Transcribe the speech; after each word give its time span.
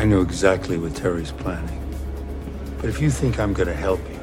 I 0.00 0.04
know 0.04 0.22
exactly 0.22 0.78
what 0.78 0.96
Terry's 0.96 1.30
planning. 1.30 1.78
But 2.78 2.88
if 2.88 3.02
you 3.02 3.10
think 3.10 3.38
I'm 3.38 3.52
gonna 3.52 3.74
help 3.74 4.00
you, 4.08 4.18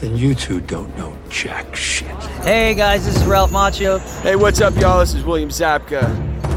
then 0.00 0.16
you 0.16 0.34
two 0.34 0.60
don't 0.60 0.98
know 0.98 1.16
jack 1.28 1.76
shit. 1.76 2.08
Hey 2.42 2.74
guys, 2.74 3.06
this 3.06 3.14
is 3.14 3.24
Ralph 3.24 3.52
Macchio. 3.52 4.00
Hey, 4.22 4.34
what's 4.34 4.60
up, 4.60 4.74
y'all? 4.74 4.98
This 4.98 5.14
is 5.14 5.22
William 5.22 5.48
Zabka. 5.48 6.02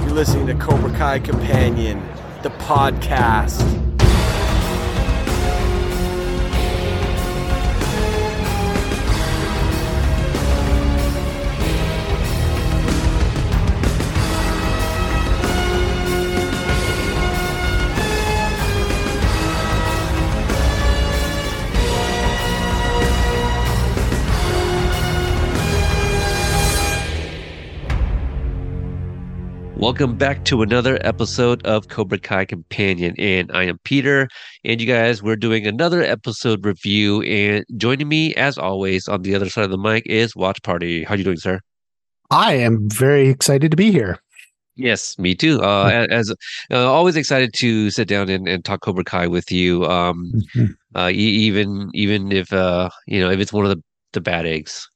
You're 0.01 0.15
listening 0.15 0.47
to 0.47 0.55
Cobra 0.55 0.89
Kai 0.97 1.19
Companion, 1.19 2.01
the 2.41 2.49
podcast. 2.49 3.84
Welcome 29.85 30.17
back 30.17 30.45
to 30.45 30.63
another 30.63 30.97
episode 31.01 31.63
of 31.63 31.89
Cobra 31.89 32.17
Kai 32.17 32.45
Companion. 32.45 33.13
And 33.19 33.51
I 33.51 33.65
am 33.65 33.77
Peter. 33.83 34.27
And 34.63 34.81
you 34.81 34.87
guys, 34.87 35.21
we're 35.21 35.35
doing 35.35 35.67
another 35.67 36.01
episode 36.01 36.65
review. 36.65 37.21
And 37.21 37.63
joining 37.77 38.07
me, 38.07 38.33
as 38.33 38.57
always, 38.57 39.07
on 39.07 39.21
the 39.21 39.35
other 39.35 39.47
side 39.47 39.65
of 39.65 39.69
the 39.69 39.77
mic 39.77 40.03
is 40.07 40.35
Watch 40.35 40.59
Party. 40.63 41.03
How 41.03 41.13
are 41.13 41.17
you 41.17 41.23
doing, 41.23 41.37
sir? 41.37 41.59
I 42.31 42.53
am 42.55 42.89
very 42.89 43.29
excited 43.29 43.69
to 43.69 43.77
be 43.77 43.91
here. 43.91 44.17
Yes, 44.75 45.19
me 45.19 45.35
too. 45.35 45.61
Uh, 45.61 46.07
as 46.09 46.33
uh, 46.71 46.91
always, 46.91 47.15
excited 47.15 47.53
to 47.53 47.91
sit 47.91 48.07
down 48.07 48.27
and, 48.27 48.47
and 48.47 48.65
talk 48.65 48.81
Cobra 48.81 49.03
Kai 49.03 49.27
with 49.27 49.51
you. 49.51 49.85
Um, 49.85 50.31
Mhm. 50.55 50.73
uh, 50.95 51.09
e- 51.11 51.13
even 51.13 51.91
even 51.93 52.31
if 52.31 52.51
uh, 52.51 52.89
you 53.05 53.19
know 53.19 53.29
if 53.29 53.39
it's 53.39 53.53
one 53.53 53.65
of 53.65 53.69
the 53.69 53.83
the 54.13 54.21
bad 54.21 54.47
eggs. 54.47 54.89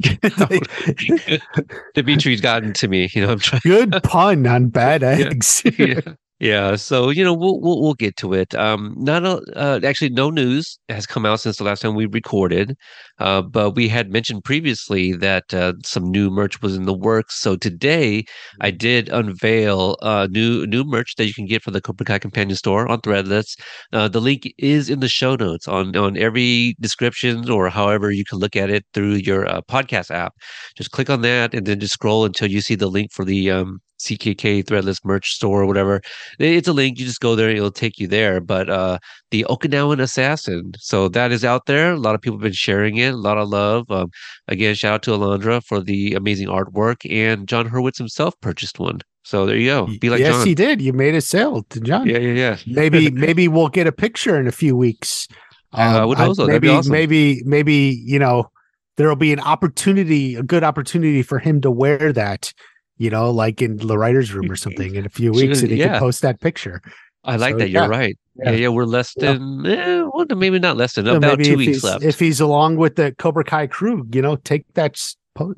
Dimitri's 1.94 2.40
gotten 2.40 2.72
to 2.74 2.88
me. 2.88 3.08
You 3.12 3.26
know, 3.26 3.32
I'm 3.32 3.38
trying. 3.38 3.60
Good 3.62 4.02
pun 4.02 4.46
on 4.46 4.68
bad 4.68 5.02
eggs. 5.04 5.62
yeah. 5.78 6.00
Yeah, 6.42 6.76
so 6.76 7.10
you 7.10 7.22
know 7.22 7.34
we'll 7.34 7.60
we'll, 7.60 7.82
we'll 7.82 7.92
get 7.94 8.16
to 8.18 8.32
it. 8.32 8.54
Um, 8.54 8.94
not 8.96 9.24
a, 9.26 9.42
uh, 9.54 9.80
actually 9.84 10.08
no 10.08 10.30
news 10.30 10.78
has 10.88 11.06
come 11.06 11.26
out 11.26 11.40
since 11.40 11.58
the 11.58 11.64
last 11.64 11.82
time 11.82 11.94
we 11.94 12.06
recorded, 12.06 12.76
uh, 13.18 13.42
but 13.42 13.72
we 13.76 13.88
had 13.88 14.10
mentioned 14.10 14.42
previously 14.44 15.12
that 15.12 15.52
uh, 15.52 15.74
some 15.84 16.10
new 16.10 16.30
merch 16.30 16.62
was 16.62 16.76
in 16.76 16.84
the 16.84 16.94
works. 16.94 17.38
So 17.38 17.56
today 17.56 18.24
I 18.62 18.70
did 18.70 19.10
unveil 19.10 19.96
uh, 20.00 20.28
new 20.30 20.66
new 20.66 20.82
merch 20.82 21.14
that 21.16 21.26
you 21.26 21.34
can 21.34 21.44
get 21.44 21.62
from 21.62 21.74
the 21.74 21.80
Cobra 21.82 22.06
Kai 22.06 22.18
Companion 22.18 22.56
Store 22.56 22.88
on 22.88 23.00
Threadless. 23.02 23.54
Uh, 23.92 24.08
the 24.08 24.20
link 24.20 24.50
is 24.56 24.88
in 24.88 25.00
the 25.00 25.08
show 25.08 25.36
notes 25.36 25.68
on 25.68 25.94
on 25.94 26.16
every 26.16 26.74
description 26.80 27.50
or 27.50 27.68
however 27.68 28.10
you 28.12 28.24
can 28.24 28.38
look 28.38 28.56
at 28.56 28.70
it 28.70 28.86
through 28.94 29.14
your 29.16 29.46
uh, 29.46 29.60
podcast 29.68 30.10
app. 30.10 30.32
Just 30.74 30.90
click 30.90 31.10
on 31.10 31.20
that 31.20 31.52
and 31.52 31.66
then 31.66 31.80
just 31.80 31.92
scroll 31.92 32.24
until 32.24 32.48
you 32.50 32.62
see 32.62 32.76
the 32.76 32.88
link 32.88 33.12
for 33.12 33.26
the 33.26 33.50
um, 33.50 33.80
CKK 34.00 34.64
Threadless 34.64 35.04
merch 35.04 35.32
store 35.32 35.62
or 35.62 35.66
whatever. 35.66 36.00
It's 36.38 36.68
a 36.68 36.72
link. 36.72 36.98
You 36.98 37.06
just 37.06 37.20
go 37.20 37.34
there, 37.36 37.50
it'll 37.50 37.70
take 37.70 37.98
you 37.98 38.06
there. 38.06 38.40
But 38.40 38.68
uh, 38.68 38.98
the 39.30 39.46
Okinawan 39.48 40.00
Assassin, 40.00 40.72
so 40.78 41.08
that 41.08 41.32
is 41.32 41.44
out 41.44 41.66
there. 41.66 41.92
A 41.92 41.98
lot 41.98 42.14
of 42.14 42.20
people 42.20 42.38
have 42.38 42.42
been 42.42 42.52
sharing 42.52 42.96
it. 42.96 43.14
A 43.14 43.16
lot 43.16 43.38
of 43.38 43.48
love. 43.48 43.90
Um, 43.90 44.10
again, 44.48 44.74
shout 44.74 44.94
out 44.94 45.02
to 45.04 45.12
Alondra 45.12 45.62
for 45.62 45.80
the 45.80 46.14
amazing 46.14 46.48
artwork, 46.48 47.10
and 47.10 47.46
Jon 47.46 47.68
Hurwitz 47.68 47.98
himself 47.98 48.34
purchased 48.40 48.78
one. 48.78 49.00
So 49.24 49.46
there 49.46 49.56
you 49.56 49.66
go. 49.68 49.88
Be 50.00 50.10
like 50.10 50.20
yes, 50.20 50.34
John. 50.34 50.46
he 50.46 50.54
did. 50.54 50.80
You 50.80 50.92
made 50.92 51.14
a 51.14 51.20
sale 51.20 51.62
to 51.70 51.80
John. 51.80 52.08
Yeah, 52.08 52.18
yeah, 52.18 52.32
yeah. 52.32 52.56
Maybe 52.66 53.10
maybe 53.12 53.48
we'll 53.48 53.68
get 53.68 53.86
a 53.86 53.92
picture 53.92 54.38
in 54.40 54.46
a 54.46 54.52
few 54.52 54.76
weeks. 54.76 55.28
Uh, 55.72 56.08
I-? 56.08 56.14
That'd 56.14 56.36
be 56.36 56.46
maybe 56.46 56.68
awesome. 56.68 56.92
maybe 56.92 57.42
maybe 57.44 58.02
you 58.04 58.18
know 58.18 58.50
there'll 58.96 59.16
be 59.16 59.32
an 59.32 59.40
opportunity, 59.40 60.34
a 60.34 60.42
good 60.42 60.64
opportunity 60.64 61.22
for 61.22 61.38
him 61.38 61.60
to 61.60 61.70
wear 61.70 62.12
that. 62.12 62.52
You 63.00 63.08
know, 63.08 63.30
like 63.30 63.62
in 63.62 63.78
the 63.78 63.96
writers' 63.96 64.32
room 64.34 64.50
or 64.52 64.56
something 64.66 64.94
in 64.94 65.06
a 65.06 65.08
few 65.08 65.32
weeks, 65.32 65.62
and 65.62 65.70
he 65.70 65.78
yeah. 65.78 65.92
can 65.92 66.00
post 66.00 66.20
that 66.20 66.38
picture. 66.40 66.82
I 67.24 67.36
like 67.36 67.54
So, 67.54 67.58
that. 67.58 67.70
You're 67.70 67.82
yeah. 67.82 67.88
right. 67.88 68.18
Yeah. 68.36 68.50
Yeah. 68.50 68.56
yeah, 68.56 68.68
We're 68.68 68.84
less 68.84 69.14
than, 69.14 69.66
eh, 69.66 70.02
well, 70.02 70.26
maybe 70.36 70.58
not 70.58 70.76
less 70.76 70.94
than, 70.94 71.06
So 71.06 71.16
about 71.16 71.42
two 71.42 71.56
weeks 71.56 71.82
left. 71.82 72.04
If 72.04 72.18
he's 72.18 72.40
along 72.40 72.76
with 72.76 72.96
the 72.96 73.12
Cobra 73.18 73.44
Kai 73.44 73.66
crew, 73.66 74.06
you 74.12 74.22
know, 74.22 74.36
take 74.36 74.64
that 74.74 74.98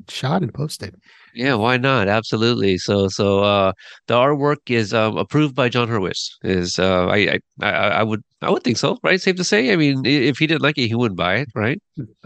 shot 0.09 0.41
and 0.41 0.53
post 0.53 0.83
it. 0.83 0.95
Yeah, 1.35 1.55
why 1.55 1.77
not? 1.77 2.07
Absolutely. 2.07 2.77
So, 2.77 3.07
so 3.07 3.39
uh, 3.43 3.73
the 4.07 4.13
artwork 4.13 4.57
is 4.69 4.93
um, 4.93 5.17
approved 5.17 5.55
by 5.55 5.67
Jon 5.67 5.87
Hurwitz. 5.87 6.29
Is 6.43 6.77
uh, 6.77 7.07
I, 7.07 7.17
I, 7.17 7.39
I, 7.61 7.69
I 7.71 8.03
would, 8.03 8.23
I 8.43 8.51
would 8.51 8.63
think 8.63 8.77
so, 8.77 8.99
right? 9.03 9.19
Safe 9.19 9.35
to 9.37 9.43
say. 9.43 9.73
I 9.73 9.75
mean, 9.75 10.05
if 10.05 10.37
he 10.37 10.45
didn't 10.45 10.61
like 10.61 10.77
it, 10.77 10.87
he 10.87 10.95
wouldn't 10.95 11.17
buy 11.17 11.37
it, 11.37 11.47
right? 11.55 11.81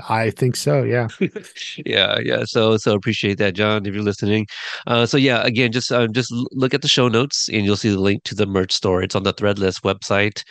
I 0.10 0.32
think 0.32 0.58
so. 0.58 0.84
Yeah. 0.84 1.08
yeah, 1.86 2.20
yeah. 2.20 2.44
So, 2.46 2.76
so 2.78 2.96
appreciate 2.96 3.38
that, 3.38 3.56
John, 3.56 3.86
if 3.86 3.94
you're 3.94 4.04
listening. 4.04 4.46
Uh, 4.88 5.06
so 5.06 5.16
yeah, 5.16 5.42
again, 5.46 5.72
just 5.72 5.92
uh, 5.92 6.08
just 6.08 6.32
look 6.52 6.74
at 6.74 6.82
the 6.82 6.90
show 6.90 7.08
notes, 7.08 7.48
and 7.50 7.66
you'll 7.66 7.78
see 7.78 7.90
the 7.90 8.00
link 8.00 8.24
to 8.24 8.36
the 8.36 8.46
merch 8.46 8.74
store. 8.74 9.02
It's 9.02 9.16
on 9.16 9.24
the 9.24 9.34
Threadless 9.34 9.80
website. 9.82 10.44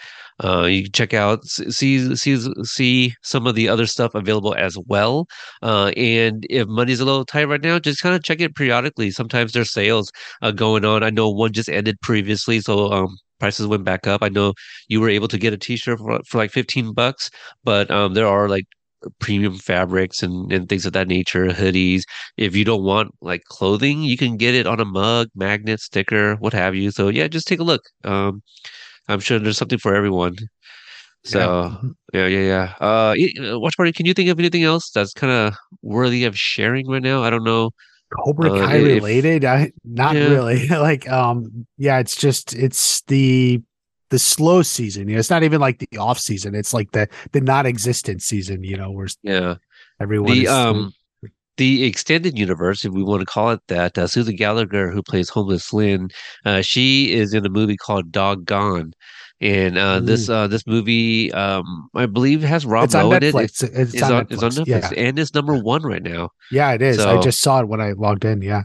Uh, 0.44 0.64
you 0.64 0.84
can 0.84 0.92
check 0.92 1.14
out, 1.14 1.44
see, 1.46 2.14
see, 2.14 2.64
see 2.64 3.14
some 3.22 3.46
of 3.46 3.54
the 3.54 3.68
other 3.68 3.86
stuff 3.86 4.14
available 4.14 4.54
as 4.54 4.76
well. 4.86 5.26
Uh, 5.62 5.92
and 5.96 6.46
if 6.50 6.66
money's 6.68 7.00
a 7.00 7.04
little 7.04 7.24
tight 7.24 7.44
right 7.44 7.62
now, 7.62 7.78
just 7.78 8.02
kind 8.02 8.14
of 8.14 8.22
check 8.22 8.40
it 8.40 8.54
periodically. 8.54 9.10
Sometimes 9.10 9.52
there's 9.52 9.72
sales 9.72 10.10
uh, 10.42 10.50
going 10.50 10.84
on. 10.84 11.02
I 11.02 11.10
know 11.10 11.30
one 11.30 11.52
just 11.52 11.68
ended 11.68 12.00
previously, 12.02 12.60
so 12.60 12.92
um, 12.92 13.16
prices 13.38 13.66
went 13.66 13.84
back 13.84 14.06
up. 14.06 14.22
I 14.22 14.28
know 14.28 14.52
you 14.88 15.00
were 15.00 15.08
able 15.08 15.28
to 15.28 15.38
get 15.38 15.52
a 15.52 15.58
T-shirt 15.58 15.98
for, 15.98 16.20
for 16.28 16.38
like 16.38 16.50
15 16.50 16.92
bucks, 16.92 17.30
but 17.64 17.90
um, 17.90 18.14
there 18.14 18.26
are 18.26 18.48
like 18.48 18.66
premium 19.20 19.56
fabrics 19.56 20.22
and, 20.22 20.52
and 20.52 20.68
things 20.68 20.86
of 20.86 20.92
that 20.94 21.08
nature, 21.08 21.46
hoodies. 21.48 22.02
If 22.36 22.56
you 22.56 22.64
don't 22.64 22.82
want 22.82 23.14
like 23.20 23.42
clothing, 23.44 24.02
you 24.02 24.16
can 24.16 24.36
get 24.36 24.54
it 24.54 24.66
on 24.66 24.80
a 24.80 24.84
mug, 24.84 25.28
magnet, 25.34 25.80
sticker, 25.80 26.36
what 26.36 26.52
have 26.52 26.74
you. 26.74 26.90
So 26.90 27.08
yeah, 27.08 27.28
just 27.28 27.46
take 27.46 27.60
a 27.60 27.64
look. 27.64 27.82
Um, 28.04 28.42
I'm 29.08 29.20
sure 29.20 29.38
there's 29.38 29.58
something 29.58 29.78
for 29.78 29.94
everyone. 29.94 30.34
So 31.24 31.76
yeah, 32.12 32.26
yeah, 32.26 32.40
yeah. 32.40 32.74
Uh, 32.80 33.14
y- 33.18 33.32
uh, 33.52 33.58
watch 33.58 33.76
party. 33.76 33.92
Can 33.92 34.06
you 34.06 34.14
think 34.14 34.28
of 34.30 34.38
anything 34.38 34.62
else 34.62 34.90
that's 34.90 35.12
kind 35.12 35.32
of 35.32 35.54
worthy 35.82 36.24
of 36.24 36.38
sharing 36.38 36.86
right 36.88 37.02
now? 37.02 37.22
I 37.24 37.30
don't 37.30 37.42
know. 37.44 37.70
Cobra 38.24 38.52
Uh, 38.52 38.66
Kai 38.66 38.76
if- 38.76 38.84
related? 39.02 39.44
I 39.44 39.72
not 39.84 40.14
Yeah. 40.14 40.28
really. 40.28 40.68
like 40.68 41.08
um 41.08 41.66
yeah, 41.78 41.98
it's 41.98 42.14
just 42.16 42.54
it's 42.54 43.02
the 43.08 43.60
the 44.10 44.18
slow 44.20 44.62
season. 44.62 45.08
You 45.08 45.14
know, 45.14 45.18
it's 45.18 45.30
not 45.30 45.42
even 45.42 45.60
like 45.60 45.80
the 45.80 45.98
off 45.98 46.18
season. 46.20 46.54
It's 46.54 46.72
like 46.72 46.92
the 46.92 47.08
the 47.32 47.40
non-existent 47.40 48.22
season, 48.22 48.62
you 48.62 48.76
know, 48.76 48.92
where 48.92 49.08
Yeah. 49.24 49.56
everyone 50.00 50.30
the 50.32 50.44
is 50.44 50.50
um 50.50 50.92
the 51.56 51.84
extended 51.84 52.38
universe, 52.38 52.84
if 52.84 52.92
we 52.92 53.02
want 53.02 53.20
to 53.20 53.26
call 53.26 53.50
it 53.50 53.60
that, 53.68 53.96
uh, 53.98 54.06
Susan 54.06 54.36
Gallagher, 54.36 54.90
who 54.90 55.02
plays 55.02 55.28
Homeless 55.28 55.72
Lynn, 55.72 56.08
uh, 56.44 56.60
she 56.62 57.12
is 57.14 57.32
in 57.34 57.44
a 57.46 57.48
movie 57.50 57.76
called 57.76 58.12
Dog 58.12 58.44
Gone. 58.44 58.92
and 59.40 59.76
uh, 59.76 60.00
this 60.00 60.28
uh, 60.30 60.46
this 60.48 60.66
movie, 60.66 61.30
um, 61.32 61.88
I 61.94 62.06
believe, 62.06 62.42
has 62.42 62.64
Rob 62.64 62.84
it's 62.84 62.94
on 62.94 63.10
Lowe 63.10 63.16
in 63.16 63.22
it. 63.22 63.34
It's, 63.34 63.62
It's, 63.62 63.94
it's 63.94 64.02
on, 64.02 64.12
on, 64.12 64.26
Netflix. 64.26 64.32
it's 64.32 64.42
on 64.42 64.50
Netflix, 64.64 64.66
Yeah. 64.92 65.04
and 65.08 65.18
it's 65.18 65.34
number 65.34 65.54
one 65.58 65.82
right 65.82 66.02
now. 66.02 66.30
yeah, 66.50 66.72
it 66.72 66.80
is. 66.82 66.98
I 66.98 67.20
just 67.20 67.40
saw 67.40 67.60
it 67.60 67.68
when 67.68 67.80
I 67.80 67.92
logged 67.92 68.24
in. 68.24 68.40
Yeah. 68.42 68.62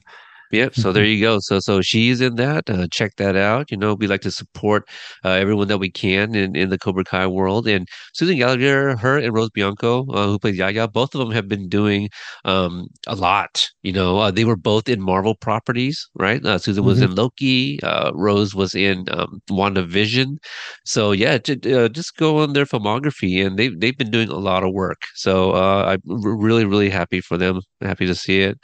Yep. 0.51 0.75
So 0.75 0.91
there 0.91 1.05
you 1.05 1.21
go. 1.21 1.39
So 1.39 1.59
so 1.59 1.81
she's 1.81 2.19
in 2.19 2.35
that. 2.35 2.69
Uh, 2.69 2.85
check 2.91 3.15
that 3.17 3.35
out. 3.37 3.71
You 3.71 3.77
know, 3.77 3.93
we 3.93 4.07
like 4.07 4.21
to 4.21 4.31
support 4.31 4.83
uh, 5.23 5.29
everyone 5.29 5.69
that 5.69 5.77
we 5.77 5.89
can 5.89 6.35
in, 6.35 6.55
in 6.57 6.69
the 6.69 6.77
Cobra 6.77 7.05
Kai 7.05 7.25
world. 7.27 7.67
And 7.67 7.87
Susan 8.13 8.37
Gallagher, 8.37 8.97
her 8.97 9.17
and 9.17 9.33
Rose 9.33 9.49
Bianco, 9.49 10.05
uh, 10.11 10.27
who 10.27 10.39
plays 10.39 10.57
Yaya, 10.57 10.89
both 10.89 11.15
of 11.15 11.19
them 11.19 11.31
have 11.31 11.47
been 11.47 11.69
doing 11.69 12.09
um, 12.43 12.87
a 13.07 13.15
lot. 13.15 13.65
You 13.83 13.93
know, 13.93 14.17
uh, 14.19 14.31
they 14.31 14.43
were 14.43 14.57
both 14.57 14.89
in 14.89 15.01
Marvel 15.01 15.35
properties, 15.35 16.05
right? 16.15 16.43
Uh, 16.45 16.57
Susan 16.57 16.83
was 16.83 16.99
Mhm. 16.99 17.03
in 17.03 17.15
Loki. 17.15 17.79
Uh, 17.81 18.11
Rose 18.13 18.53
was 18.53 18.75
in 18.75 19.05
um, 19.11 19.39
WandaVision. 19.49 20.37
So 20.85 21.13
yeah, 21.13 21.37
j- 21.37 21.73
uh, 21.73 21.87
just 21.87 22.17
go 22.17 22.39
on 22.39 22.53
their 22.53 22.65
filmography, 22.65 23.45
and 23.45 23.57
they 23.57 23.69
they've 23.69 23.97
been 23.97 24.11
doing 24.11 24.27
a 24.29 24.35
lot 24.37 24.63
of 24.63 24.73
work. 24.73 25.01
So 25.15 25.51
uh, 25.51 25.95
I'm 25.95 26.01
really 26.05 26.65
really 26.65 26.89
happy 26.89 27.21
for 27.21 27.37
them. 27.37 27.61
Happy 27.81 28.05
to 28.05 28.15
see 28.15 28.41
it. 28.41 28.57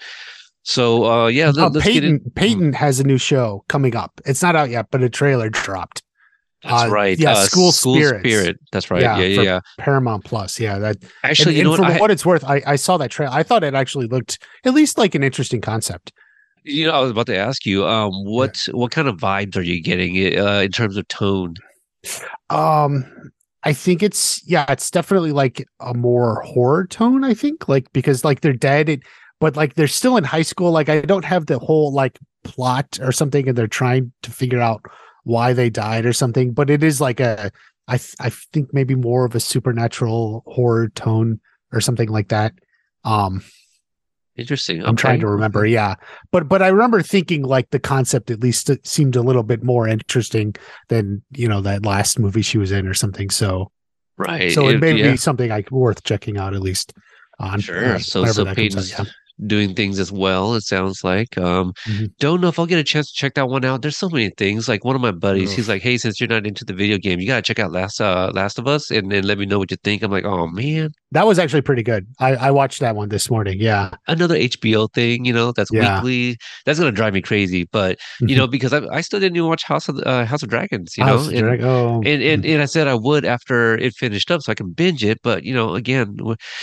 So 0.70 1.06
uh, 1.06 1.28
yeah, 1.28 1.48
let, 1.52 1.58
Uh, 1.58 1.68
us 1.68 1.74
get 1.76 1.84
Peyton 1.84 2.10
in. 2.26 2.32
Peyton 2.36 2.74
has 2.74 3.00
a 3.00 3.04
new 3.06 3.18
show 3.18 3.64
coming 3.70 3.96
up. 3.96 4.20
It's 4.26 4.42
not 4.42 4.56
out 4.58 4.70
yet, 4.70 4.88
but 4.92 5.02
a 5.02 5.10
trailer 5.10 5.50
dropped. 5.50 6.04
That's 6.64 6.84
Uh, 6.84 6.90
right. 6.90 7.18
yeah, 7.18 7.32
uh, 7.32 7.46
School 7.46 7.72
Spirits. 7.72 8.28
Spirit. 8.28 8.58
That's 8.74 8.92
right. 8.92 9.02
Yeah, 9.02 9.18
Yeah, 9.20 9.26
yeah, 9.28 9.42
yeah. 9.44 9.60
Paramount 9.78 10.26
Plus. 10.26 10.60
Yeah, 10.60 10.78
that 10.80 10.98
Actually, 11.24 11.52
and, 11.52 11.58
you 11.60 11.64
know 11.64 11.74
and 11.76 11.84
what? 11.84 11.92
for 11.94 11.98
I, 11.98 12.00
what 12.02 12.12
it's 12.12 12.26
worth, 12.26 12.44
I, 12.44 12.62
I 12.66 12.76
saw 12.76 12.98
that 12.98 13.12
trailer. 13.12 13.32
I 13.34 13.44
thought 13.44 13.64
it 13.64 13.76
actually 13.76 14.08
looked 14.08 14.40
at 14.66 14.74
least 14.74 14.98
like 14.98 15.16
an 15.16 15.24
interesting 15.24 15.62
concept. 15.62 16.12
you 16.66 16.86
know, 16.86 16.92
I 16.92 17.00
was 17.00 17.12
about 17.12 17.28
to 17.28 17.38
ask 17.38 17.66
you, 17.66 17.86
um, 17.88 18.12
what 18.26 18.58
what 18.74 18.92
kind 18.92 19.08
of 19.08 19.16
vibes 19.18 19.56
are 19.56 19.62
you 19.62 19.82
getting 19.82 20.38
uh, 20.38 20.60
in 20.66 20.72
terms 20.72 20.98
of 20.98 21.08
tone? 21.08 21.54
Um, 22.50 23.06
I 23.64 23.74
think 23.74 24.04
it's 24.04 24.42
yeah, 24.46 24.66
it's 24.70 24.92
definitely 24.92 25.32
like 25.32 25.66
a 25.80 25.94
more 25.94 26.42
horror 26.42 26.88
tone. 26.88 27.24
I 27.24 27.34
think 27.34 27.68
like 27.70 27.92
because 27.94 28.26
like 28.26 28.42
they're 28.42 28.54
dead, 28.54 28.90
it, 28.90 29.00
but 29.40 29.56
like 29.56 29.76
they're 29.76 29.88
still 29.88 30.18
in 30.18 30.24
high 30.24 30.42
school. 30.44 30.72
Like 30.72 30.90
I 30.90 31.02
don't 31.02 31.26
have 31.26 31.46
the 31.46 31.60
whole 31.60 31.94
like 31.94 32.18
plot 32.44 33.00
or 33.02 33.12
something, 33.12 33.48
and 33.48 33.58
they're 33.58 33.68
trying 33.68 34.12
to 34.24 34.32
figure 34.32 34.62
out 34.62 34.82
why 35.24 35.54
they 35.54 35.70
died 35.70 36.06
or 36.06 36.14
something, 36.14 36.54
but 36.54 36.70
it 36.70 36.84
is 36.84 37.02
like 37.02 37.20
a 37.20 37.52
I 37.88 37.98
th- 37.98 38.16
I 38.20 38.30
think 38.30 38.74
maybe 38.74 38.96
more 38.96 39.26
of 39.26 39.36
a 39.36 39.40
supernatural 39.40 40.44
horror 40.48 40.90
tone 40.90 41.40
or 41.72 41.82
something 41.82 42.10
like 42.10 42.30
that. 42.30 42.54
Um, 43.04 43.44
Interesting. 44.36 44.86
I'm 44.86 44.96
trying 44.96 45.20
to 45.22 45.28
remember. 45.28 45.66
Yeah, 45.66 45.96
but 46.32 46.48
but 46.48 46.62
I 46.62 46.68
remember 46.68 47.02
thinking 47.02 47.42
like 47.42 47.72
the 47.72 47.80
concept 47.80 48.30
at 48.30 48.40
least 48.40 48.70
it 48.70 48.86
seemed 48.86 49.16
a 49.16 49.22
little 49.24 49.42
bit 49.42 49.64
more 49.64 49.88
interesting 49.88 50.54
than 50.90 51.24
you 51.32 51.48
know 51.48 51.62
that 51.62 51.84
last 51.86 52.20
movie 52.20 52.44
she 52.44 52.60
was 52.60 52.72
in 52.72 52.88
or 52.88 52.94
something. 52.94 53.32
So 53.32 53.72
Right. 54.16 54.52
so 54.52 54.68
it 54.68 54.80
may 54.80 54.94
yeah. 54.94 55.12
be 55.12 55.18
something 55.18 55.50
like 55.50 55.72
worth 55.72 56.04
checking 56.04 56.38
out 56.38 56.54
at 56.54 56.62
least. 56.62 56.94
On 57.40 57.60
Sure. 57.60 57.96
uh, 57.96 58.00
So 58.00 58.26
so 58.26 58.46
comes 58.46 58.76
out, 58.94 59.06
yeah. 59.08 59.12
Doing 59.46 59.76
things 59.76 60.00
as 60.00 60.12
well. 60.12 60.56
It 60.56 60.62
sounds 60.62 61.04
like. 61.04 61.38
Um, 61.38 61.74
Mhm. 61.88 62.12
don't 62.20 62.42
know 62.42 62.48
if 62.48 62.58
I'll 62.58 62.66
get 62.66 62.80
a 62.80 62.84
chance 62.84 63.12
to 63.12 63.14
check 63.18 63.36
that 63.36 63.50
one 63.50 63.64
out. 63.64 63.82
There's 63.82 63.98
so 63.98 64.10
many 64.10 64.32
things. 64.38 64.68
Like 64.68 64.84
one 64.84 64.96
of 64.96 65.02
my 65.02 65.12
buddies, 65.12 65.54
he's 65.54 65.70
like, 65.70 65.82
"Hey, 65.84 65.98
since 65.98 66.20
you're 66.20 66.28
not 66.30 66.48
into 66.48 66.66
the 66.66 66.74
video 66.74 66.98
game, 66.98 67.20
you 67.20 67.28
gotta 67.28 67.42
check 67.42 67.60
out 67.60 67.72
Last 67.72 68.02
uh 68.02 68.32
Last 68.34 68.58
of 68.58 68.68
Us, 68.68 68.90
and 68.90 69.12
then 69.12 69.24
let 69.26 69.38
me 69.38 69.46
know 69.46 69.60
what 69.60 69.70
you 69.72 69.78
think." 69.84 70.02
I'm 70.02 70.12
like, 70.12 70.26
"Oh 70.26 70.48
man, 70.48 70.90
That 71.14 71.26
was 71.26 71.40
actually 71.40 71.62
pretty 71.62 71.84
good. 71.84 72.06
I 72.20 72.36
I 72.36 72.52
watched 72.52 72.80
that 72.82 72.96
one 72.96 73.08
this 73.10 73.30
morning. 73.30 73.58
Yeah, 73.62 73.92
another 74.08 74.36
HBO 74.36 74.88
thing. 74.94 75.24
You 75.24 75.32
know, 75.34 75.52
that's 75.54 75.72
Yeah. 75.72 76.02
weekly. 76.02 76.38
That's 76.66 76.80
gonna 76.80 76.92
drive 76.92 77.14
me 77.14 77.22
crazy." 77.22 77.66
But 77.72 77.98
you 78.22 78.36
know, 78.36 78.48
because 78.48 78.74
I 78.74 78.82
I 78.92 79.02
still 79.02 79.20
didn't 79.20 79.36
even 79.38 79.48
watch 79.48 79.64
House 79.64 79.88
of 79.88 80.00
uh, 80.06 80.26
House 80.26 80.44
of 80.44 80.50
Dragons. 80.50 80.96
You 80.98 81.06
know, 81.06 81.18
House 81.18 81.28
of 81.28 81.34
and- 81.34 81.64
oh, 81.64 82.02
and 82.06 82.22
and 82.22 82.46
and 82.46 82.62
I 82.62 82.66
said 82.66 82.88
I 82.88 82.96
would 82.96 83.24
after 83.24 83.76
it 83.78 83.94
finished 83.94 84.32
up, 84.32 84.42
so 84.42 84.52
I 84.52 84.56
can 84.56 84.72
binge 84.72 85.04
it. 85.04 85.20
But 85.24 85.44
you 85.44 85.54
know, 85.54 85.76
again, 85.76 86.18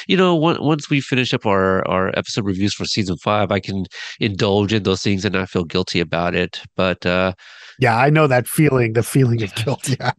you 0.09 0.17
know, 0.17 0.35
once 0.35 0.91
we 0.91 1.01
finish 1.01 1.33
up 1.33 1.47
our 1.47 1.87
our 1.89 2.09
episode 2.19 2.45
reviews 2.65 2.75
for 2.75 2.85
season 2.85 3.17
five, 3.17 3.53
I 3.53 3.61
can 3.61 3.85
indulge 4.21 4.73
in 4.73 4.83
those 4.85 5.03
things 5.03 5.25
and 5.25 5.35
not 5.35 5.51
feel 5.51 5.65
guilty 5.65 6.01
about 6.01 6.35
it. 6.35 6.63
But 6.77 7.05
uh, 7.05 7.33
yeah, 7.79 7.97
I 7.97 8.11
know 8.11 8.27
that 8.27 8.47
feeling. 8.47 8.95
The 8.95 9.03
feeling 9.03 9.43
of 9.43 9.55
guilt. 9.65 9.89
Yeah, 9.89 10.13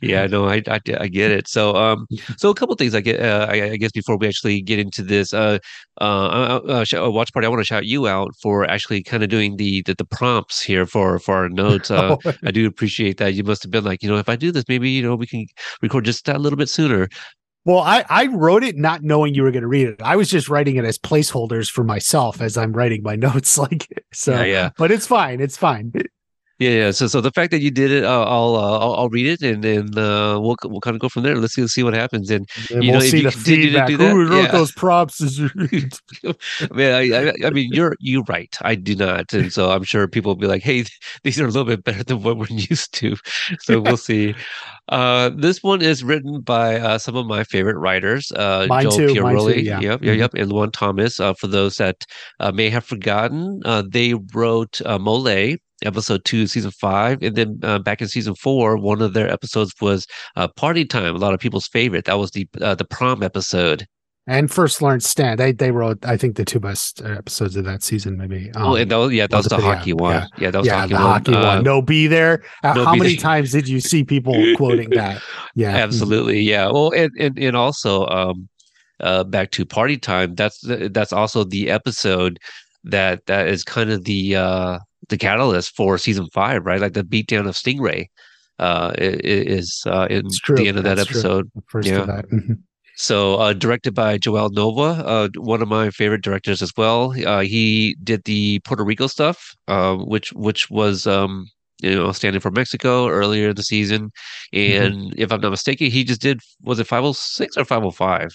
yeah, 0.00 0.26
no, 0.26 0.48
I, 0.48 0.62
I 0.66 0.80
I 0.98 1.08
get 1.08 1.30
it. 1.30 1.48
So 1.48 1.76
um, 1.76 2.06
so 2.36 2.50
a 2.50 2.54
couple 2.54 2.74
things 2.76 2.94
I 2.94 3.00
get. 3.00 3.20
Uh, 3.20 3.46
I, 3.48 3.72
I 3.72 3.76
guess 3.76 3.92
before 3.92 4.16
we 4.16 4.26
actually 4.26 4.62
get 4.62 4.78
into 4.78 5.02
this, 5.02 5.32
uh, 5.32 5.58
uh, 6.00 6.04
uh, 6.04 6.60
uh, 6.68 6.84
uh, 6.96 7.10
watch 7.10 7.32
party, 7.32 7.46
I 7.46 7.48
want 7.48 7.60
to 7.60 7.64
shout 7.64 7.86
you 7.86 8.08
out 8.08 8.30
for 8.42 8.64
actually 8.68 9.02
kind 9.02 9.22
of 9.22 9.28
doing 9.28 9.56
the, 9.56 9.82
the 9.82 9.94
the 9.94 10.04
prompts 10.04 10.62
here 10.62 10.86
for 10.86 11.18
for 11.18 11.34
our 11.36 11.48
notes. 11.48 11.90
Uh, 12.00 12.00
Oh, 12.10 12.18
I 12.44 12.50
do 12.50 12.66
appreciate 12.66 13.18
that. 13.18 13.34
You 13.34 13.44
must 13.44 13.62
have 13.62 13.70
been 13.70 13.84
like, 13.84 14.02
you 14.02 14.08
know, 14.08 14.16
if 14.16 14.28
I 14.28 14.34
do 14.34 14.50
this, 14.50 14.64
maybe 14.68 14.88
you 14.90 15.02
know 15.02 15.14
we 15.14 15.26
can 15.26 15.44
record 15.82 16.04
just 16.06 16.24
that 16.24 16.40
little 16.40 16.56
bit 16.56 16.68
sooner. 16.68 17.08
Well, 17.64 17.80
I, 17.80 18.04
I 18.08 18.26
wrote 18.26 18.64
it 18.64 18.76
not 18.76 19.02
knowing 19.02 19.34
you 19.34 19.42
were 19.42 19.50
going 19.50 19.62
to 19.62 19.68
read 19.68 19.88
it. 19.88 20.02
I 20.02 20.16
was 20.16 20.30
just 20.30 20.48
writing 20.48 20.76
it 20.76 20.84
as 20.84 20.98
placeholders 20.98 21.70
for 21.70 21.84
myself 21.84 22.40
as 22.40 22.56
I'm 22.56 22.72
writing 22.72 23.02
my 23.02 23.16
notes. 23.16 23.58
Like 23.58 23.86
so, 24.12 24.32
yeah, 24.32 24.44
yeah, 24.44 24.70
but 24.78 24.90
it's 24.90 25.06
fine. 25.06 25.40
It's 25.40 25.56
fine. 25.56 25.92
Yeah, 26.60 26.70
yeah. 26.70 26.90
So, 26.92 27.08
so 27.08 27.20
the 27.20 27.32
fact 27.32 27.50
that 27.50 27.60
you 27.62 27.70
did 27.72 27.90
it, 27.90 28.04
uh, 28.04 28.24
I'll, 28.24 28.54
uh, 28.54 28.78
I'll 28.78 28.94
I'll 28.94 29.08
read 29.08 29.26
it 29.26 29.42
and 29.42 29.64
then 29.64 29.98
uh, 29.98 30.38
we'll 30.38 30.56
we'll 30.64 30.80
kind 30.80 30.94
of 30.94 31.00
go 31.00 31.08
from 31.08 31.24
there. 31.24 31.34
Let's 31.36 31.54
see 31.54 31.66
see 31.66 31.82
what 31.82 31.94
happens. 31.94 32.30
And 32.30 32.48
And 32.70 32.84
You 32.84 32.92
we'll 32.92 33.00
know, 33.00 33.04
if 33.06 33.10
see 33.10 33.18
you 33.18 33.22
the 33.24 33.32
feedback. 33.32 33.88
do 33.88 33.96
that, 33.96 34.12
Who 34.12 34.28
wrote 34.28 34.42
yeah. 34.44 34.52
those 34.52 34.70
props? 34.72 35.20
man, 36.72 36.94
I, 36.94 37.30
I, 37.30 37.34
I 37.46 37.50
mean, 37.50 37.70
you're 37.72 37.96
you 38.00 38.22
right. 38.28 38.54
I 38.62 38.74
do 38.76 38.94
not, 38.94 39.32
and 39.32 39.52
so 39.52 39.70
I'm 39.70 39.84
sure 39.84 40.06
people 40.08 40.30
will 40.30 40.36
be 40.36 40.46
like, 40.46 40.62
"Hey, 40.62 40.84
these 41.24 41.40
are 41.40 41.44
a 41.44 41.48
little 41.48 41.64
bit 41.64 41.84
better 41.84 42.04
than 42.04 42.22
what 42.22 42.36
we're 42.38 42.46
used 42.50 42.92
to." 42.94 43.16
So 43.60 43.80
we'll 43.80 43.96
see. 43.96 44.34
Uh, 44.88 45.30
this 45.36 45.62
one 45.62 45.82
is 45.82 46.02
written 46.04 46.40
by 46.40 46.78
uh, 46.80 46.98
some 46.98 47.16
of 47.16 47.26
my 47.26 47.44
favorite 47.44 47.76
writers, 47.78 48.32
uh, 48.32 48.66
Mine 48.68 48.82
Joel 48.84 48.92
too, 48.92 49.22
mine 49.22 49.36
too, 49.38 49.60
yeah. 49.60 49.80
yep, 49.80 50.02
yep, 50.02 50.16
Mhm. 50.16 50.18
yep, 50.18 50.34
and 50.34 50.52
Luan 50.52 50.70
Thomas. 50.72 51.20
Uh, 51.20 51.32
for 51.34 51.46
those 51.46 51.76
that 51.76 52.04
uh, 52.40 52.50
may 52.52 52.68
have 52.70 52.84
forgotten, 52.84 53.60
uh, 53.64 53.82
they 53.88 54.14
wrote 54.34 54.80
uh, 54.84 54.98
Mole. 54.98 55.56
Episode 55.84 56.24
two, 56.24 56.46
season 56.46 56.70
five, 56.72 57.22
and 57.22 57.36
then 57.36 57.58
uh, 57.62 57.78
back 57.78 58.02
in 58.02 58.08
season 58.08 58.34
four, 58.34 58.76
one 58.76 59.00
of 59.00 59.14
their 59.14 59.30
episodes 59.32 59.72
was 59.80 60.06
uh, 60.36 60.46
"Party 60.48 60.84
Time." 60.84 61.14
A 61.14 61.18
lot 61.18 61.32
of 61.34 61.40
people's 61.40 61.66
favorite. 61.68 62.04
That 62.04 62.18
was 62.18 62.30
the 62.32 62.46
uh, 62.60 62.74
the 62.74 62.84
prom 62.84 63.22
episode. 63.22 63.86
and 64.26 64.50
first 64.50 64.82
learned 64.82 65.02
stand. 65.02 65.40
They 65.40 65.52
they 65.52 65.70
wrote 65.70 66.04
I 66.04 66.16
think 66.16 66.36
the 66.36 66.44
two 66.44 66.60
best 66.60 67.00
uh, 67.02 67.08
episodes 67.08 67.56
of 67.56 67.64
that 67.64 67.82
season. 67.82 68.16
Maybe. 68.18 68.50
oh, 68.56 68.74
and 68.76 68.90
that 68.90 68.96
was 68.96 69.12
yeah, 69.12 69.26
that 69.26 69.36
was 69.36 69.46
the 69.46 69.56
yeah, 69.56 69.62
hockey 69.62 69.92
one. 69.94 70.14
yeah. 70.14 70.26
Yeah, 70.38 70.50
that 70.50 70.58
was 70.58 70.66
yeah, 70.66 70.86
the 70.86 70.94
the 70.94 70.98
hockey 70.98 71.32
one. 71.32 71.42
hockey 71.42 71.48
Uh, 71.48 71.56
one. 71.56 71.64
No, 71.64 71.82
be 71.82 72.06
there. 72.06 72.44
Uh, 72.62 72.74
no 72.74 72.84
how 72.84 72.92
be 72.92 72.98
many 73.00 73.14
there. 73.14 73.22
times 73.22 73.52
did 73.52 73.66
you 73.66 73.80
see 73.80 74.04
people 74.04 74.34
quoting 74.56 74.90
that? 74.90 75.22
Yeah, 75.54 75.70
Absolutely, 75.70 76.40
yeah. 76.40 76.66
Well, 76.66 76.92
and 76.92 77.10
and, 77.18 77.38
and 77.38 77.56
also 77.56 78.06
um, 78.06 78.48
uh, 79.00 79.24
back 79.24 79.50
to 79.52 79.64
party 79.64 79.96
time. 79.96 80.34
That's 80.34 80.60
that's 80.90 81.12
also 81.12 81.42
the 81.44 81.70
episode 81.70 82.38
that 82.84 83.26
that 83.26 83.48
is 83.48 83.64
kind 83.64 83.90
of 83.90 84.04
the 84.04 84.36
uh 84.36 84.78
the 85.08 85.16
catalyst 85.18 85.74
for 85.76 85.98
season 85.98 86.26
five, 86.32 86.64
right? 86.66 86.80
Like 86.80 86.92
the 86.92 87.02
beatdown 87.04 87.48
of 87.48 87.54
Stingray, 87.54 88.06
uh, 88.58 88.92
is 88.98 89.82
uh 89.86 90.06
in 90.10 90.28
the 90.56 90.68
end 90.68 90.78
of 90.78 90.84
that 90.84 90.96
That's 90.96 91.10
episode. 91.10 91.50
First 91.68 91.88
Yeah. 91.88 92.04
Mhm. 92.06 92.58
So, 92.96 93.36
uh, 93.36 93.54
directed 93.54 93.94
by 93.94 94.18
Joel 94.18 94.50
Novoa, 94.50 95.02
uh, 95.06 95.28
one 95.40 95.62
of 95.62 95.68
my 95.68 95.88
favorite 95.88 96.22
directors 96.22 96.60
as 96.60 96.70
well. 96.76 97.14
Uh, 97.26 97.40
he 97.40 97.96
did 98.04 98.24
the 98.24 98.58
Puerto 98.66 98.84
Rico 98.84 99.06
stuff, 99.06 99.54
uh, 99.68 99.96
which 99.96 100.34
which 100.34 100.68
was 100.68 101.06
um, 101.06 101.46
you 101.80 101.94
know 101.96 102.12
standing 102.12 102.40
for 102.42 102.50
Mexico 102.50 103.08
earlier 103.08 103.50
in 103.50 103.56
the 103.56 103.62
season, 103.62 104.10
Mm-hmm. 104.52 104.82
and 104.84 105.14
if 105.16 105.32
I'm 105.32 105.40
not 105.40 105.48
mistaken, 105.50 105.90
he 105.90 106.04
just 106.04 106.20
did 106.20 106.40
was 106.60 106.78
it 106.78 106.86
506 106.86 107.56
or 107.56 107.64
505? 107.64 108.28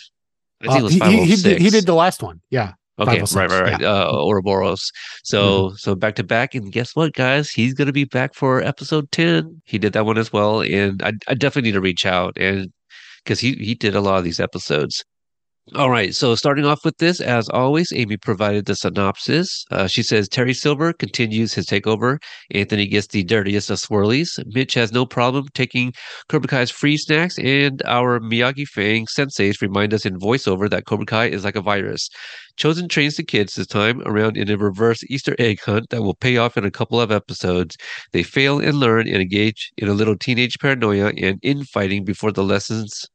I 0.62 0.63
think 0.63 0.73
Uh, 0.73 0.79
it 0.79 0.83
was 0.83 0.94
he, 0.94 1.00
he, 1.00 1.25
he 1.25 1.35
did, 1.35 1.62
he 1.62 1.69
did 1.69 1.85
the 1.85 1.94
last 1.94 2.23
one. 2.23 2.41
Yeah. 2.50 2.73
Okay, 3.00 3.25
506, 3.27 3.36
right, 3.36 3.50
right, 3.51 3.74
right. 3.74 3.81
Uh, 3.81 4.12
Ouroboros. 4.24 4.92
So, 5.24 5.69
Mm-hmm. 5.69 5.75
so 5.77 5.95
back 5.95 6.15
to 6.15 6.24
back, 6.24 6.56
and 6.56 6.71
guess 6.71 6.95
what, 6.95 7.13
guys? 7.13 7.50
He's 7.51 7.74
gonna 7.74 7.92
be 7.92 8.06
back 8.06 8.33
for 8.33 8.62
episode 8.62 9.12
ten. 9.12 9.62
He 9.65 9.77
did 9.77 9.94
that 9.94 10.06
one 10.06 10.18
as 10.18 10.31
well, 10.33 10.62
and 10.62 11.01
I, 11.03 11.13
I 11.27 11.33
definitely 11.36 11.69
need 11.69 11.75
to 11.75 11.81
reach 11.81 12.06
out 12.06 12.38
and 12.38 12.71
because 13.24 13.39
he 13.39 13.53
he 13.56 13.75
did 13.75 13.95
a 13.95 14.01
lot 14.01 14.18
of 14.18 14.24
these 14.24 14.39
episodes. 14.39 15.03
All 15.74 15.89
right, 15.89 16.13
so 16.13 16.36
starting 16.36 16.63
off 16.65 16.86
with 16.86 16.95
this, 17.00 17.19
as 17.19 17.50
always, 17.50 17.92
Amy 17.92 18.18
provided 18.18 18.68
the 18.68 18.75
synopsis. 18.75 19.65
Uh, 19.71 19.88
she 19.88 20.03
says 20.03 20.30
Terry 20.30 20.53
Silver 20.53 20.94
continues 20.94 21.56
his 21.56 21.65
takeover. 21.65 22.19
Anthony 22.51 22.86
gets 22.86 23.07
the 23.07 23.24
dirtiest 23.24 23.71
of 23.71 23.80
swirlies. 23.80 24.30
Mitch 24.53 24.75
has 24.75 24.91
no 24.91 25.07
problem 25.07 25.48
taking 25.56 25.91
Cobra 26.30 26.48
Kai's 26.48 26.69
free 26.69 26.98
snacks, 26.98 27.39
and 27.39 27.81
our 27.86 28.19
Miyagi 28.19 28.68
Fang 28.68 29.07
senseis 29.07 29.59
remind 29.59 29.91
us 29.91 30.06
in 30.06 30.19
voiceover 30.19 30.69
that 30.69 30.86
Cobra 30.86 31.06
Kai 31.07 31.25
is 31.30 31.44
like 31.44 31.56
a 31.56 31.62
virus. 31.62 32.09
Chozen 32.57 32.90
trains 32.90 33.18
the 33.18 33.24
kids 33.24 33.56
this 33.56 33.68
time 33.68 34.02
around 34.06 34.38
in 34.38 34.50
a 34.50 34.57
reverse 34.57 35.04
Easter 35.10 35.36
egg 35.40 35.62
hunt 35.62 35.90
that 35.90 36.02
will 36.02 36.16
pay 36.16 36.38
off 36.38 36.57
in 36.57 36.66
a 36.66 36.72
couple 36.72 37.00
of 37.02 37.12
episodes. 37.12 37.75
They 38.13 38.24
fail 38.24 38.60
and 38.60 38.80
learn 38.80 39.07
and 39.07 39.22
engage 39.22 39.72
in 39.78 39.88
a 39.88 39.94
little 39.94 40.18
teenage 40.18 40.57
paranoia 40.60 41.12
and 41.18 41.40
infighting 41.42 42.06
before 42.06 42.32
the 42.32 42.44
lessons 42.44 43.06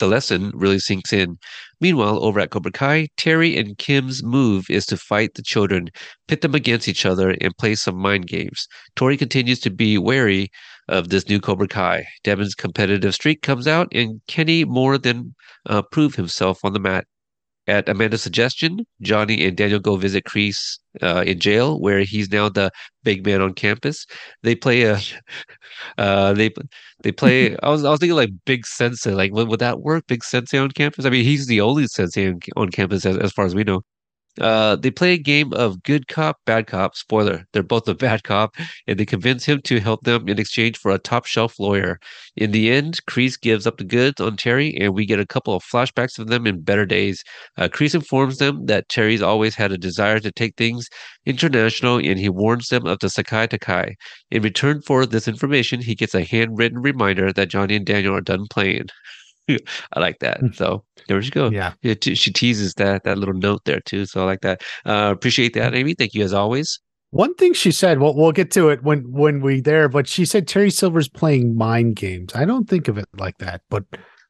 the 0.00 0.08
lesson 0.08 0.50
really 0.54 0.80
sinks 0.80 1.12
in. 1.12 1.38
Meanwhile, 1.80 2.24
over 2.24 2.40
at 2.40 2.50
Cobra 2.50 2.72
Kai, 2.72 3.08
Terry 3.16 3.56
and 3.56 3.78
Kim's 3.78 4.22
move 4.24 4.68
is 4.68 4.84
to 4.86 4.96
fight 4.96 5.34
the 5.34 5.42
children, 5.42 5.90
pit 6.26 6.40
them 6.40 6.54
against 6.54 6.88
each 6.88 7.06
other, 7.06 7.36
and 7.40 7.56
play 7.56 7.76
some 7.76 7.96
mind 7.96 8.26
games. 8.26 8.66
Tori 8.96 9.16
continues 9.16 9.60
to 9.60 9.70
be 9.70 9.98
wary 9.98 10.50
of 10.88 11.10
this 11.10 11.28
new 11.28 11.38
Cobra 11.38 11.68
Kai. 11.68 12.04
Devon's 12.24 12.54
competitive 12.54 13.14
streak 13.14 13.42
comes 13.42 13.68
out, 13.68 13.88
and 13.92 14.20
Kenny 14.26 14.64
more 14.64 14.98
than 14.98 15.34
uh, 15.66 15.82
prove 15.92 16.16
himself 16.16 16.64
on 16.64 16.72
the 16.72 16.80
mat. 16.80 17.06
At 17.70 17.88
Amanda's 17.88 18.20
suggestion, 18.20 18.84
Johnny 19.00 19.46
and 19.46 19.56
Daniel 19.56 19.78
go 19.78 19.94
visit 19.94 20.24
Kreese 20.24 20.80
uh, 21.02 21.22
in 21.24 21.38
jail, 21.38 21.80
where 21.80 22.00
he's 22.00 22.28
now 22.28 22.48
the 22.48 22.72
big 23.04 23.24
man 23.24 23.40
on 23.40 23.54
campus. 23.54 24.06
They 24.42 24.56
play 24.56 24.82
a, 24.82 24.98
uh, 25.98 26.32
they 26.32 26.50
they 27.04 27.12
play. 27.12 27.56
I 27.62 27.68
was 27.70 27.84
I 27.84 27.90
was 27.90 28.00
thinking 28.00 28.16
like 28.16 28.30
Big 28.44 28.66
Sensei. 28.66 29.12
Like, 29.12 29.32
would, 29.32 29.46
would 29.46 29.60
that 29.60 29.82
work? 29.82 30.04
Big 30.08 30.24
Sensei 30.24 30.58
on 30.58 30.72
campus? 30.72 31.04
I 31.06 31.10
mean, 31.10 31.24
he's 31.24 31.46
the 31.46 31.60
only 31.60 31.86
sensei 31.86 32.28
on, 32.28 32.40
on 32.56 32.70
campus 32.70 33.06
as, 33.06 33.16
as 33.18 33.30
far 33.30 33.44
as 33.44 33.54
we 33.54 33.62
know. 33.62 33.82
Uh, 34.40 34.76
they 34.76 34.90
play 34.90 35.12
a 35.14 35.18
game 35.18 35.52
of 35.52 35.82
good 35.82 36.06
cop, 36.08 36.36
bad 36.46 36.66
cop. 36.66 36.94
Spoiler: 36.94 37.44
they're 37.52 37.62
both 37.62 37.88
a 37.88 37.94
bad 37.94 38.22
cop, 38.22 38.54
and 38.86 38.98
they 38.98 39.06
convince 39.06 39.44
him 39.44 39.60
to 39.62 39.80
help 39.80 40.02
them 40.04 40.28
in 40.28 40.38
exchange 40.38 40.78
for 40.78 40.90
a 40.92 40.98
top 40.98 41.26
shelf 41.26 41.58
lawyer. 41.58 41.98
In 42.36 42.52
the 42.52 42.70
end, 42.70 42.98
Kreese 43.06 43.40
gives 43.40 43.66
up 43.66 43.78
the 43.78 43.84
goods 43.84 44.20
on 44.20 44.36
Terry, 44.36 44.76
and 44.76 44.94
we 44.94 45.06
get 45.06 45.20
a 45.20 45.26
couple 45.26 45.54
of 45.54 45.62
flashbacks 45.64 46.18
of 46.18 46.28
them 46.28 46.46
in 46.46 46.62
better 46.62 46.86
days. 46.86 47.22
Uh, 47.58 47.68
Kreese 47.68 47.94
informs 47.94 48.38
them 48.38 48.66
that 48.66 48.88
Terry's 48.88 49.22
always 49.22 49.54
had 49.54 49.72
a 49.72 49.78
desire 49.78 50.20
to 50.20 50.30
take 50.32 50.56
things 50.56 50.88
international, 51.26 51.96
and 51.98 52.18
he 52.18 52.28
warns 52.28 52.68
them 52.68 52.86
of 52.86 52.98
the 53.00 53.08
Sekai 53.08 53.48
Taikai. 53.48 53.94
In 54.30 54.42
return 54.42 54.80
for 54.82 55.06
this 55.06 55.28
information, 55.28 55.80
he 55.80 55.94
gets 55.94 56.14
a 56.14 56.24
handwritten 56.24 56.78
reminder 56.80 57.32
that 57.32 57.48
Johnny 57.50 57.76
and 57.76 57.86
Daniel 57.86 58.14
are 58.16 58.20
done 58.20 58.46
playing. 58.50 58.86
I 59.92 60.00
like 60.00 60.18
that. 60.20 60.40
So 60.54 60.84
there 61.08 61.20
she 61.22 61.30
go. 61.30 61.50
Yeah. 61.50 61.72
Yeah, 61.82 61.94
t- 61.94 62.14
she 62.14 62.32
teases 62.32 62.74
that 62.74 63.04
that 63.04 63.18
little 63.18 63.34
note 63.34 63.62
there 63.64 63.80
too. 63.80 64.06
So 64.06 64.22
I 64.22 64.24
like 64.24 64.40
that. 64.42 64.62
Uh, 64.84 65.10
appreciate 65.12 65.54
that, 65.54 65.74
Amy. 65.74 65.94
Thank 65.94 66.14
you 66.14 66.22
as 66.24 66.32
always. 66.32 66.78
One 67.12 67.34
thing 67.34 67.54
she 67.54 67.72
said, 67.72 67.98
well, 67.98 68.14
we'll 68.14 68.30
get 68.30 68.52
to 68.52 68.68
it 68.68 68.84
when 68.84 69.00
when 69.10 69.40
we 69.40 69.60
there, 69.60 69.88
but 69.88 70.06
she 70.06 70.24
said 70.24 70.46
Terry 70.46 70.70
Silver's 70.70 71.08
playing 71.08 71.56
mind 71.56 71.96
games. 71.96 72.32
I 72.36 72.44
don't 72.44 72.68
think 72.68 72.86
of 72.86 72.98
it 72.98 73.06
like 73.18 73.38
that, 73.38 73.62
but 73.68 73.84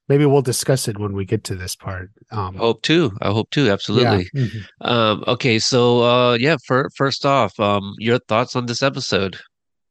maybe 0.08 0.24
we'll 0.24 0.40
discuss 0.40 0.88
it 0.88 0.98
when 0.98 1.12
we 1.12 1.26
get 1.26 1.44
to 1.44 1.54
this 1.54 1.76
part. 1.76 2.10
Um, 2.30 2.56
I 2.56 2.58
hope 2.60 2.80
too. 2.80 3.12
I 3.20 3.28
hope 3.32 3.50
too. 3.50 3.70
Absolutely. 3.70 4.30
Yeah. 4.32 4.42
Mhm. 4.46 4.64
Um, 4.80 5.24
okay, 5.28 5.58
so 5.58 6.02
uh, 6.02 6.34
yeah. 6.40 6.56
For, 6.66 6.88
first 6.96 7.26
off, 7.26 7.60
um, 7.60 7.92
your 7.98 8.18
thoughts 8.28 8.56
on 8.56 8.64
this 8.64 8.82
episode? 8.82 9.36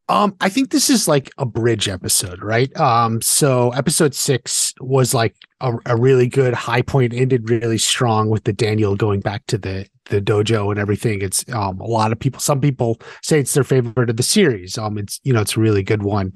Um, 0.09 0.35
I 0.41 0.49
think 0.49 0.71
this 0.71 0.89
is 0.89 1.07
like 1.07 1.29
a 1.37 1.45
bridge 1.45 1.87
episode, 1.87 2.41
right? 2.41 2.75
Um, 2.77 3.21
so 3.21 3.69
episode 3.71 4.15
six 4.15 4.73
was 4.81 5.13
like 5.13 5.35
a, 5.61 5.73
a 5.85 5.95
really 5.95 6.27
good 6.27 6.55
high 6.55 6.81
point, 6.81 7.13
ended 7.13 7.47
really 7.47 7.77
strong 7.77 8.29
with 8.29 8.43
the 8.43 8.51
Daniel 8.51 8.95
going 8.95 9.19
back 9.21 9.45
to 9.47 9.57
the 9.57 9.87
the 10.05 10.19
dojo 10.19 10.71
and 10.71 10.79
everything. 10.79 11.21
It's 11.21 11.47
um 11.53 11.79
a 11.79 11.85
lot 11.85 12.11
of 12.11 12.19
people, 12.19 12.39
some 12.39 12.59
people 12.59 12.99
say 13.21 13.39
it's 13.39 13.53
their 13.53 13.63
favorite 13.63 14.09
of 14.09 14.17
the 14.17 14.23
series. 14.23 14.79
Um, 14.79 14.97
it's 14.97 15.19
you 15.23 15.31
know, 15.31 15.41
it's 15.41 15.55
a 15.55 15.59
really 15.59 15.83
good 15.83 16.01
one. 16.01 16.33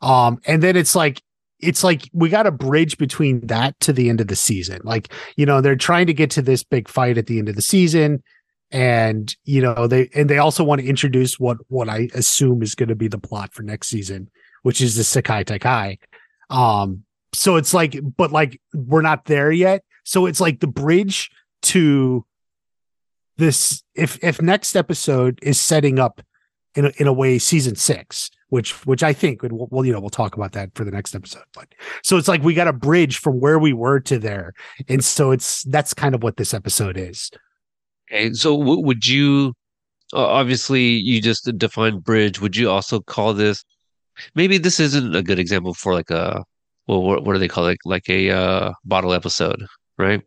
Um, 0.00 0.38
and 0.46 0.62
then 0.62 0.74
it's 0.74 0.96
like 0.96 1.20
it's 1.58 1.84
like 1.84 2.08
we 2.14 2.30
got 2.30 2.46
a 2.46 2.50
bridge 2.50 2.96
between 2.96 3.46
that 3.48 3.78
to 3.80 3.92
the 3.92 4.08
end 4.08 4.22
of 4.22 4.28
the 4.28 4.36
season. 4.36 4.80
Like, 4.82 5.12
you 5.36 5.44
know, 5.44 5.60
they're 5.60 5.76
trying 5.76 6.06
to 6.06 6.14
get 6.14 6.30
to 6.32 6.42
this 6.42 6.64
big 6.64 6.88
fight 6.88 7.18
at 7.18 7.26
the 7.26 7.38
end 7.38 7.50
of 7.50 7.56
the 7.56 7.60
season 7.60 8.22
and 8.70 9.34
you 9.44 9.60
know 9.60 9.86
they 9.86 10.08
and 10.14 10.30
they 10.30 10.38
also 10.38 10.62
want 10.62 10.80
to 10.80 10.86
introduce 10.86 11.38
what 11.38 11.58
what 11.68 11.88
I 11.88 12.08
assume 12.14 12.62
is 12.62 12.74
going 12.74 12.88
to 12.88 12.94
be 12.94 13.08
the 13.08 13.18
plot 13.18 13.52
for 13.52 13.62
next 13.62 13.88
season, 13.88 14.30
which 14.62 14.80
is 14.80 14.96
the 14.96 15.02
Sekai 15.02 15.44
Taikai 15.44 15.98
Um, 16.54 17.04
so 17.32 17.56
it's 17.56 17.74
like, 17.74 17.98
but 18.16 18.32
like 18.32 18.60
we're 18.74 19.02
not 19.02 19.24
there 19.24 19.52
yet. 19.52 19.82
So 20.04 20.26
it's 20.26 20.40
like 20.40 20.60
the 20.60 20.66
bridge 20.66 21.30
to 21.62 22.24
this. 23.36 23.82
If 23.94 24.22
if 24.22 24.40
next 24.40 24.76
episode 24.76 25.38
is 25.42 25.60
setting 25.60 25.98
up 25.98 26.20
in 26.74 26.86
a, 26.86 26.92
in 26.98 27.06
a 27.06 27.12
way 27.12 27.38
season 27.38 27.76
six, 27.76 28.30
which 28.48 28.86
which 28.86 29.02
I 29.02 29.12
think 29.12 29.40
well 29.42 29.84
you 29.84 29.92
know 29.92 30.00
we'll 30.00 30.10
talk 30.10 30.36
about 30.36 30.52
that 30.52 30.70
for 30.74 30.84
the 30.84 30.90
next 30.90 31.14
episode. 31.14 31.44
But 31.54 31.68
so 32.02 32.16
it's 32.16 32.28
like 32.28 32.42
we 32.42 32.54
got 32.54 32.68
a 32.68 32.72
bridge 32.72 33.18
from 33.18 33.40
where 33.40 33.58
we 33.58 33.72
were 33.72 34.00
to 34.00 34.18
there, 34.18 34.54
and 34.88 35.04
so 35.04 35.30
it's 35.32 35.62
that's 35.64 35.94
kind 35.94 36.14
of 36.14 36.22
what 36.22 36.36
this 36.36 36.54
episode 36.54 36.96
is. 36.96 37.30
Okay, 38.12 38.32
so 38.32 38.58
w- 38.58 38.80
would 38.84 39.06
you 39.06 39.52
uh, 40.12 40.26
obviously 40.26 40.82
you 40.82 41.20
just 41.20 41.50
defined 41.56 42.02
bridge? 42.04 42.40
Would 42.40 42.56
you 42.56 42.70
also 42.70 43.00
call 43.00 43.34
this? 43.34 43.62
Maybe 44.34 44.58
this 44.58 44.80
isn't 44.80 45.14
a 45.14 45.22
good 45.22 45.38
example 45.38 45.74
for 45.74 45.94
like 45.94 46.10
a 46.10 46.42
well, 46.86 47.02
what, 47.02 47.24
what 47.24 47.34
do 47.34 47.38
they 47.38 47.48
call 47.48 47.66
it? 47.68 47.78
Like 47.84 48.08
a 48.08 48.30
uh, 48.30 48.72
bottle 48.84 49.12
episode, 49.12 49.64
right? 49.96 50.22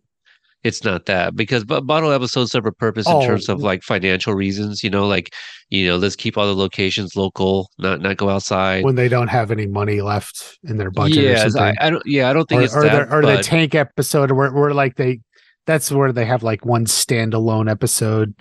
It's 0.64 0.86
not 0.86 1.08
that 1.08 1.36
because 1.36 1.66
but 1.66 1.82
bottle 1.86 2.14
episodes 2.14 2.52
serve 2.52 2.66
a 2.66 2.72
purpose 2.72 3.06
in 3.06 3.22
terms 3.22 3.50
of 3.50 3.60
Oh. 3.60 3.66
like 3.66 3.84
financial 3.84 4.34
reasons. 4.34 4.82
You 4.82 4.90
know, 4.90 5.06
like 5.06 5.34
you 5.70 5.86
know, 5.86 5.98
let's 5.98 6.16
keep 6.16 6.38
all 6.38 6.48
the 6.48 6.56
locations 6.56 7.18
local, 7.18 7.70
not 7.80 8.00
not 8.00 8.16
go 8.16 8.30
outside. 8.30 8.86
when 8.86 8.96
they 8.96 9.10
don't 9.10 9.28
have 9.28 9.52
any 9.52 9.68
money 9.68 10.00
left 10.00 10.58
in 10.64 10.78
their 10.78 10.90
budget 10.90 11.18
or 11.18 11.22
Yes, 11.22 11.58
I. 11.58 11.76
I 11.82 11.90
don't. 11.90 12.02
Yeah, 12.06 12.30
I 12.30 12.34
don't 12.34 12.48
think 12.48 12.62
or, 12.62 12.64
it's 12.64 12.76
or, 12.78 12.84
that. 12.84 13.10
the, 13.10 13.14
or 13.16 13.22
the 13.26 13.44
tank 13.44 13.76
episode 13.76 14.32
where, 14.32 14.54
where 14.54 14.74
like 14.74 14.96
they 14.96 15.20
that's 15.66 15.92
where 15.92 16.12
they 16.12 16.26
have 16.26 16.44
like 16.44 16.66
one 16.66 16.86
standalone 16.86 17.70
episode 17.70 18.34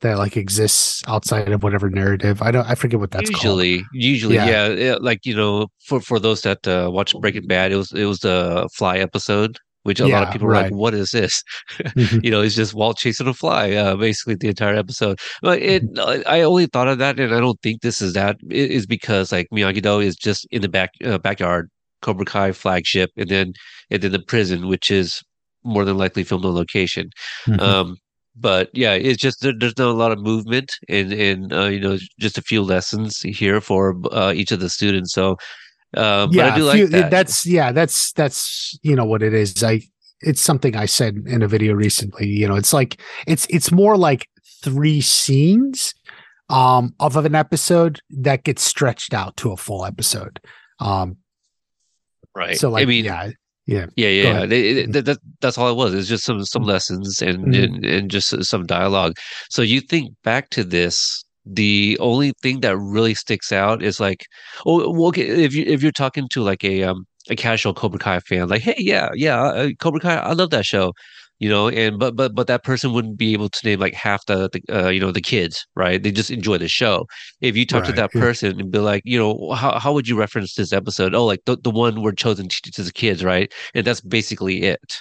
that 0.00 0.16
like 0.16 0.36
exists 0.36 1.02
outside 1.08 1.50
of 1.50 1.62
whatever 1.64 1.90
narrative. 1.90 2.40
I 2.40 2.50
don't 2.52 2.66
I 2.70 2.74
forget 2.76 3.00
what 3.00 3.10
that's 3.10 3.30
called. 3.30 3.42
usually 3.42 3.84
usually 3.92 4.34
Yeah. 4.36 4.46
yeah. 4.46 4.68
yeah 4.68 4.96
like 5.00 5.26
you 5.26 5.34
know 5.34 5.66
for 5.86 6.00
for 6.00 6.20
those 6.20 6.42
that 6.42 6.66
uh 6.68 6.88
watch 6.92 7.14
breaking 7.20 7.46
bad 7.48 7.72
it 7.72 7.76
was 7.76 7.90
it 7.92 8.04
was 8.04 8.20
the 8.20 8.68
fly 8.76 8.98
episode 8.98 9.58
which 9.84 9.98
a 10.00 10.06
lot 10.06 10.22
of 10.22 10.28
Yeah, 10.28 10.32
people 10.32 10.46
were 10.48 10.54
like 10.54 10.72
what 10.72 10.94
is 10.94 11.10
this 11.10 11.42
Mhm. 11.96 12.22
you 12.24 12.30
know 12.30 12.42
it's 12.42 12.54
just 12.54 12.74
walt 12.74 12.96
chasing 12.98 13.26
a 13.26 13.34
fly 13.34 13.72
uh 13.72 13.96
basically 13.96 14.34
the 14.36 14.48
entire 14.48 14.74
episode 14.76 15.18
but 15.42 15.60
it 15.62 15.82
Mm-hmm. 15.94 16.22
i 16.28 16.42
only 16.42 16.66
thought 16.66 16.86
of 16.88 16.98
that 16.98 17.18
and 17.18 17.34
i 17.34 17.40
don't 17.40 17.60
think 17.62 17.80
this 17.80 18.00
is 18.00 18.12
that 18.12 18.36
it 18.50 18.70
is 18.70 18.86
because 18.86 19.32
like 19.32 19.48
miyagi 19.52 19.82
do 19.82 19.98
is 19.98 20.14
just 20.14 20.46
in 20.52 20.62
the 20.62 20.68
back 20.68 20.90
uh, 21.04 21.18
backyard 21.18 21.70
cobra 22.02 22.24
kai 22.24 22.52
flagship 22.52 23.10
and 23.16 23.28
then 23.30 23.52
and 23.90 24.02
then 24.02 24.12
the 24.12 24.20
prison 24.22 24.68
which 24.68 24.90
is 24.92 25.22
more 25.64 25.84
than 25.84 25.96
likely 25.98 26.24
filmed 26.24 26.44
on 26.44 26.54
location 26.54 27.10
Mhm. 27.46 27.60
um 27.60 27.96
but 28.36 28.70
yeah 28.72 28.92
it's 28.94 29.20
just 29.20 29.40
there, 29.42 29.52
there's 29.58 29.76
not 29.78 29.88
a 29.88 29.92
lot 29.92 30.12
of 30.12 30.20
movement 30.20 30.78
and 30.88 31.12
and 31.12 31.52
uh, 31.52 31.64
you 31.66 31.80
know 31.80 31.98
just 32.20 32.38
a 32.38 32.42
few 32.42 32.62
lessons 32.62 33.20
here 33.20 33.60
for 33.60 33.96
uh, 34.12 34.32
each 34.34 34.52
of 34.52 34.60
the 34.60 34.70
students 34.70 35.12
so 35.12 35.36
uh, 35.96 36.26
but 36.26 36.38
i 36.52 36.56
do 36.56 36.64
like 36.64 36.90
that 36.90 37.10
That's 37.10 37.44
yeah, 37.46 37.72
that's 37.72 38.12
that's 38.12 38.78
you 38.82 38.94
know 38.94 39.04
what 39.06 39.22
it 39.22 39.32
is. 39.34 39.64
I 39.64 39.80
it's 40.20 40.42
something 40.42 40.76
I 40.76 40.86
said 40.86 41.14
in 41.26 41.42
a 41.42 41.48
video 41.48 41.72
recently. 41.74 42.26
You 42.28 42.46
know, 42.48 42.56
it's 42.56 42.72
like 42.72 43.00
it's 43.26 43.46
it's 43.48 43.72
more 43.72 43.96
like 43.96 44.28
three 44.62 45.00
scenes 45.00 45.94
um 46.50 46.94
of 47.00 47.16
an 47.16 47.34
episode 47.34 48.00
that 48.10 48.44
gets 48.44 48.62
stretched 48.62 49.14
out 49.14 49.36
to 49.38 49.52
a 49.52 49.56
full 49.56 49.84
episode. 49.86 50.40
Um 50.78 51.16
right 52.34 52.58
so 52.58 52.68
like 52.70 52.82
i 52.82 52.86
mean 52.86 53.04
yeah, 53.04 53.30
yeah. 53.74 53.86
yeah 54.02 54.08
yeah, 54.18 54.30
ahead. 54.30 54.48
They- 54.50 54.68
it- 54.80 54.92
that, 54.94 55.04
that, 55.08 55.18
that's 55.42 55.58
all 55.58 55.70
it 55.70 55.76
was 55.82 55.94
it's 55.94 56.08
just 56.08 56.24
some 56.24 56.44
some 56.54 56.64
lessons 56.74 57.22
and, 57.28 57.38
Mhm. 57.46 57.64
and 57.64 57.84
and 57.94 58.10
just 58.10 58.28
some 58.52 58.64
dialogue 58.66 59.14
so 59.54 59.62
you 59.62 59.80
think 59.92 60.04
back 60.24 60.44
to 60.56 60.62
this 60.64 61.24
the 61.44 61.96
only 62.00 62.32
thing 62.42 62.60
that 62.64 62.76
really 62.96 63.14
sticks 63.24 63.52
out 63.52 63.82
is 63.82 64.00
like 64.06 64.20
oh 64.66 64.90
well, 64.96 65.08
okay 65.08 65.26
if 65.46 65.52
you 65.54 65.64
if 65.74 65.82
you're 65.82 65.92
talking 66.04 66.26
to 66.34 66.42
like 66.50 66.64
a 66.64 66.82
um 66.88 67.04
a 67.30 67.36
casual 67.36 67.74
Cobra 67.74 67.98
Kai 68.06 68.20
fan 68.28 68.48
like 68.48 68.62
hey 68.62 68.74
yeah 68.78 69.08
yeah 69.14 69.40
uh, 69.42 69.68
Cobra 69.80 70.00
Kai 70.00 70.16
I 70.16 70.32
love 70.32 70.50
that 70.50 70.64
show 70.64 70.92
you 71.38 71.48
know 71.48 71.68
and 71.68 71.98
but 71.98 72.16
but 72.16 72.34
but 72.34 72.46
that 72.46 72.64
person 72.64 72.92
wouldn't 72.92 73.16
be 73.16 73.32
able 73.32 73.48
to 73.48 73.66
name 73.66 73.78
like 73.80 73.94
half 73.94 74.24
the, 74.26 74.48
the 74.52 74.62
uh, 74.86 74.88
you 74.88 75.00
know 75.00 75.12
the 75.12 75.20
kids 75.20 75.66
right 75.76 76.02
they 76.02 76.10
just 76.10 76.30
enjoy 76.30 76.58
the 76.58 76.68
show 76.68 77.06
if 77.40 77.56
you 77.56 77.64
talk 77.66 77.84
to 77.84 77.92
that 77.92 78.10
person 78.12 78.60
and 78.60 78.70
be 78.70 78.78
like 78.78 79.02
you 79.04 79.18
know 79.18 79.52
how, 79.52 79.78
how 79.78 79.92
would 79.92 80.08
you 80.08 80.18
reference 80.18 80.54
this 80.54 80.72
episode 80.72 81.14
oh 81.14 81.24
like 81.24 81.40
the, 81.46 81.56
the 81.62 81.70
one 81.70 82.02
where 82.02 82.12
chozen 82.12 82.48
teaches 82.48 82.86
the 82.86 82.92
kids 82.92 83.24
right 83.24 83.52
and 83.74 83.86
that's 83.86 84.00
basically 84.00 84.62
it 84.62 84.98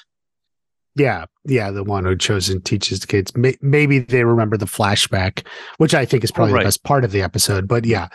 Yeah, 0.96 1.26
yeah, 1.46 1.70
the 1.70 1.84
one 1.84 2.06
who 2.06 2.16
chozen 2.16 2.64
teaches 2.64 3.00
the 3.02 3.08
kids. 3.08 3.32
Maybe 3.62 4.00
they 4.00 4.24
remember 4.24 4.58
the 4.58 4.66
flashback, 4.66 5.46
which 5.78 5.94
I 5.94 6.06
think 6.06 6.24
is 6.24 6.32
probably 6.32 6.54
right. 6.54 6.64
the 6.64 6.68
best 6.68 6.84
part 6.84 7.04
of 7.04 7.12
the 7.12 7.22
episode. 7.22 7.68
But 7.68 7.86
yeah, 7.86 8.08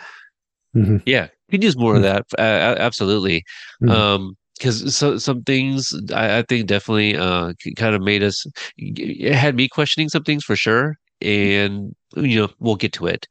Mhm. 0.75 1.01
yeah 1.05 1.27
you 1.47 1.59
can 1.59 1.61
use 1.61 1.77
more 1.77 1.95
of 1.95 2.01
that 2.01 2.25
uh, 2.37 2.75
absolutely 2.79 3.43
Mhm. 3.81 3.89
um 3.89 4.37
because 4.63 4.95
so 4.95 5.17
some 5.17 5.43
things 5.43 5.93
I, 6.13 6.37
I 6.39 6.41
think 6.43 6.67
definitely 6.67 7.17
uh 7.17 7.53
kind 7.75 7.95
of 7.95 8.01
made 8.01 8.23
us 8.23 8.45
it 8.77 9.35
had 9.35 9.55
me 9.55 9.67
questioning 9.67 10.07
some 10.09 10.23
things 10.23 10.43
for 10.45 10.55
sure 10.55 10.95
and 11.21 11.93
you 12.15 12.39
know 12.39 12.49
we'll 12.59 12.75
get 12.75 12.93
to 12.93 13.07
it. 13.07 13.27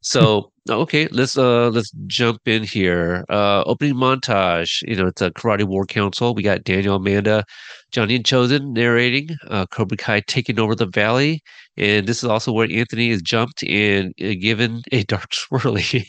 So 0.00 0.50
okay 0.68 1.06
let's 1.12 1.38
uh 1.38 1.68
let's 1.68 1.92
jump 2.06 2.40
in 2.46 2.64
here. 2.64 3.24
Uh 3.28 3.62
opening 3.66 3.94
montage 3.94 4.82
you 4.88 4.96
know 4.96 5.06
it's 5.06 5.22
a 5.22 5.30
karate 5.30 5.64
war 5.64 5.86
council. 5.86 6.34
We 6.34 6.42
got 6.42 6.64
daniel 6.64 6.96
amanda 6.96 7.44
johnny 7.92 8.16
and 8.16 8.24
chozen 8.24 8.72
narrating 8.72 9.28
uh 9.48 9.66
cobra 9.66 9.96
kai 9.96 10.20
taking 10.26 10.58
over 10.58 10.74
the 10.74 10.86
valley 10.86 11.42
and 11.76 12.06
this 12.08 12.18
is 12.18 12.24
also 12.24 12.52
where 12.52 12.68
anthony 12.70 13.10
is 13.10 13.22
jumped 13.22 13.62
and 13.64 14.14
uh, 14.20 14.34
given 14.40 14.82
a 14.90 15.04
dark 15.04 15.30
swirly. 15.32 16.06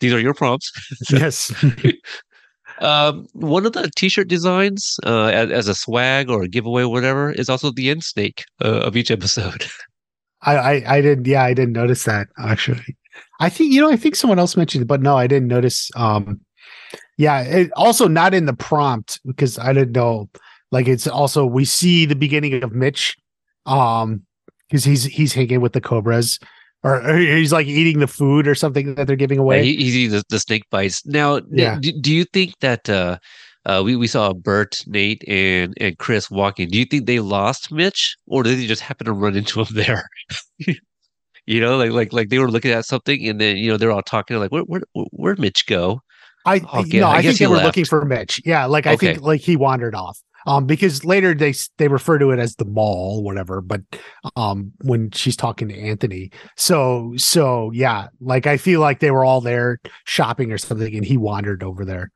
These 0.00 0.12
are 0.12 0.20
your 0.20 0.34
prompts. 0.34 0.70
Yes, 1.10 1.52
um, 2.80 3.26
one 3.32 3.66
of 3.66 3.72
the 3.72 3.90
T-shirt 3.96 4.28
designs, 4.28 4.96
uh, 5.04 5.26
as, 5.26 5.50
as 5.50 5.68
a 5.68 5.74
swag 5.74 6.30
or 6.30 6.42
a 6.42 6.48
giveaway, 6.48 6.82
or 6.82 6.90
whatever, 6.90 7.32
is 7.32 7.48
also 7.48 7.70
the 7.70 7.90
end 7.90 8.04
snake 8.04 8.44
uh, 8.64 8.80
of 8.80 8.96
each 8.96 9.10
episode. 9.18 9.66
I, 10.42 10.56
I 10.56 10.96
I 10.96 11.00
didn't. 11.00 11.26
Yeah, 11.26 11.42
I 11.42 11.54
didn't 11.54 11.72
notice 11.72 12.04
that 12.04 12.28
actually. 12.38 12.96
I 13.40 13.48
think 13.48 13.72
you 13.72 13.80
know. 13.80 13.90
I 13.90 13.96
think 13.96 14.14
someone 14.14 14.38
else 14.38 14.56
mentioned 14.56 14.82
it, 14.82 14.88
but 14.88 15.02
no, 15.02 15.16
I 15.16 15.26
didn't 15.26 15.48
notice. 15.48 15.90
Um, 15.96 16.40
yeah, 17.18 17.40
it, 17.40 17.70
also 17.74 18.06
not 18.08 18.34
in 18.34 18.46
the 18.46 18.54
prompt 18.54 19.20
because 19.24 19.58
I 19.58 19.72
didn't 19.72 19.92
know. 19.92 20.28
Like 20.70 20.88
it's 20.88 21.06
also 21.06 21.46
we 21.46 21.64
see 21.64 22.06
the 22.06 22.16
beginning 22.16 22.62
of 22.62 22.72
Mitch, 22.72 23.16
um, 23.64 24.22
because 24.68 24.84
he's 24.84 25.04
he's 25.04 25.32
hanging 25.32 25.60
with 25.60 25.72
the 25.72 25.80
cobras, 25.80 26.38
or, 26.82 27.16
he's 27.18 27.52
like 27.52 27.66
eating 27.66 27.98
the 28.00 28.06
food 28.06 28.46
or 28.46 28.54
something 28.54 28.94
that 28.94 29.06
they're 29.06 29.16
giving 29.16 29.38
Yeah, 29.38 29.42
away. 29.42 29.62
he, 29.62 29.76
he's 29.76 29.96
eating 29.96 30.16
the, 30.16 30.24
the 30.28 30.40
snake 30.40 30.64
bites. 30.70 31.04
Now, 31.06 31.40
Yeah. 31.50 31.78
do, 31.80 31.92
do 32.00 32.12
you 32.14 32.24
think 32.24 32.54
that 32.60 32.88
uh, 32.88 33.18
uh, 33.64 33.82
we 33.84 33.96
we 33.96 34.06
saw 34.06 34.32
Bert, 34.32 34.76
Nate, 34.86 35.22
and 35.28 35.74
and 35.80 35.98
Chris 35.98 36.30
walking? 36.30 36.68
Do 36.68 36.78
you 36.78 36.84
think 36.84 37.06
they 37.06 37.20
lost 37.20 37.70
Mitch, 37.72 38.16
or 38.26 38.42
did 38.42 38.58
they 38.58 38.66
just 38.66 38.82
happen 38.82 39.06
to 39.06 39.12
run 39.12 39.36
into 39.36 39.60
him 39.60 39.68
there? 39.72 40.04
you 41.46 41.60
know, 41.60 41.76
like 41.76 41.90
like 41.92 42.12
like 42.12 42.28
they 42.28 42.38
were 42.38 42.50
looking 42.50 42.72
at 42.72 42.84
something, 42.84 43.26
and 43.28 43.40
then 43.40 43.56
you 43.56 43.68
know 43.70 43.76
they're 43.76 43.92
all 43.92 44.02
talking 44.02 44.38
like, 44.38 44.52
where 44.52 44.62
where 44.62 44.82
where'd 45.12 45.38
Mitch 45.38 45.66
go? 45.66 46.00
I 46.44 46.56
Okay, 46.74 47.00
no, 47.00 47.08
I 47.08 47.18
I, 47.18 47.22
think 47.22 47.38
they 47.38 47.44
he 47.44 47.46
were 47.46 47.58
looking 47.58 47.84
for 47.84 48.04
Mitch. 48.04 48.40
Yeah, 48.44 48.66
like 48.66 48.86
I 48.86 48.94
Okay. 48.94 49.12
think 49.12 49.22
like 49.22 49.40
he 49.40 49.56
wandered 49.56 49.94
off. 49.94 50.18
Um, 50.46 50.66
because 50.66 51.04
later 51.04 51.34
they 51.34 51.54
they 51.78 51.88
refer 51.88 52.18
to 52.18 52.30
it 52.30 52.38
as 52.38 52.56
the 52.56 52.64
mall, 52.64 53.22
whatever. 53.22 53.60
But 53.60 53.82
um, 54.36 54.72
when 54.82 55.10
she's 55.10 55.36
talking 55.36 55.68
to 55.68 55.78
Anthony, 55.78 56.30
so 56.56 57.14
so 57.16 57.70
yeah, 57.72 58.08
like 58.20 58.46
I 58.46 58.56
feel 58.56 58.80
like 58.80 59.00
they 59.00 59.10
were 59.10 59.24
all 59.24 59.40
there 59.40 59.80
shopping 60.04 60.52
or 60.52 60.58
something, 60.58 60.94
and 60.94 61.04
he 61.04 61.16
wandered 61.16 61.62
over 61.64 61.84
there 61.84 62.12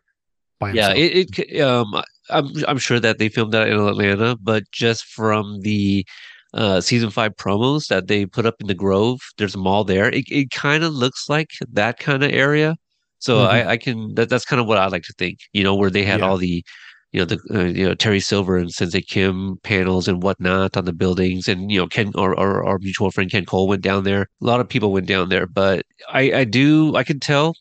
by 0.61 0.73
Yeah, 0.73 0.93
it, 0.93 1.39
it 1.39 1.61
um 1.61 1.95
I'm 2.29 2.49
I'm 2.69 2.79
sure 2.79 3.01
that 3.01 3.19
they 3.19 3.29
filmed 3.29 3.53
that 3.53 3.69
in 3.69 3.79
Atlanta, 3.81 4.37
but 4.37 4.65
just 4.73 5.05
from 5.07 5.61
the 5.63 6.07
uh 6.55 6.81
season 6.81 7.11
five 7.11 7.37
promos 7.37 7.89
that 7.89 8.07
they 8.09 8.27
put 8.27 8.47
up 8.47 8.57
in 8.61 8.67
the 8.69 8.75
Grove, 8.75 9.21
there's 9.39 9.55
a 9.55 9.59
mall 9.59 9.85
there. 9.85 10.09
It 10.11 10.25
it 10.31 10.51
kind 10.51 10.85
of 10.85 10.93
looks 10.95 11.29
like 11.29 11.51
that 11.73 11.99
kind 11.99 12.23
of 12.23 12.31
area. 12.33 12.77
So 13.19 13.41
Mhm. 13.41 13.45
I 13.45 13.71
I 13.73 13.77
can 13.79 14.15
that 14.15 14.29
that's 14.29 14.45
kind 14.45 14.61
of 14.61 14.67
what 14.69 14.79
I 14.79 14.87
like 14.89 15.03
to 15.05 15.15
think, 15.19 15.41
you 15.53 15.65
know, 15.65 15.75
where 15.75 15.91
they 15.91 16.05
had 16.05 16.21
Yeah. 16.21 16.23
all 16.23 16.37
the 16.37 16.65
you 17.13 17.21
know 17.21 17.25
the 17.25 17.41
uh, 17.53 17.65
you 17.65 17.87
know 17.87 17.95
Terry 17.95 18.21
Silver 18.21 18.57
and 18.57 18.73
Sensei 18.73 19.03
Kim 19.03 19.59
panels 19.63 20.07
and 20.09 20.23
whatnot 20.23 20.77
on 20.77 20.85
the 20.85 20.93
buildings, 20.93 21.49
and 21.49 21.71
you 21.71 21.79
know 21.79 21.87
Ken 21.87 22.13
or, 22.15 22.39
or 22.39 22.65
our 22.65 22.79
mutual 22.79 23.11
friend 23.11 23.31
Ken 23.31 23.45
Cole 23.45 23.69
went 23.69 23.83
down 23.83 24.05
there. 24.05 24.23
A 24.23 24.45
lot 24.45 24.61
of 24.61 24.69
people 24.69 24.93
went 24.93 25.07
down 25.07 25.29
there, 25.29 25.47
but 25.47 25.85
I 26.09 26.33
I 26.33 26.45
do 26.45 26.95
I 26.97 27.05
can 27.05 27.21
tell 27.21 27.55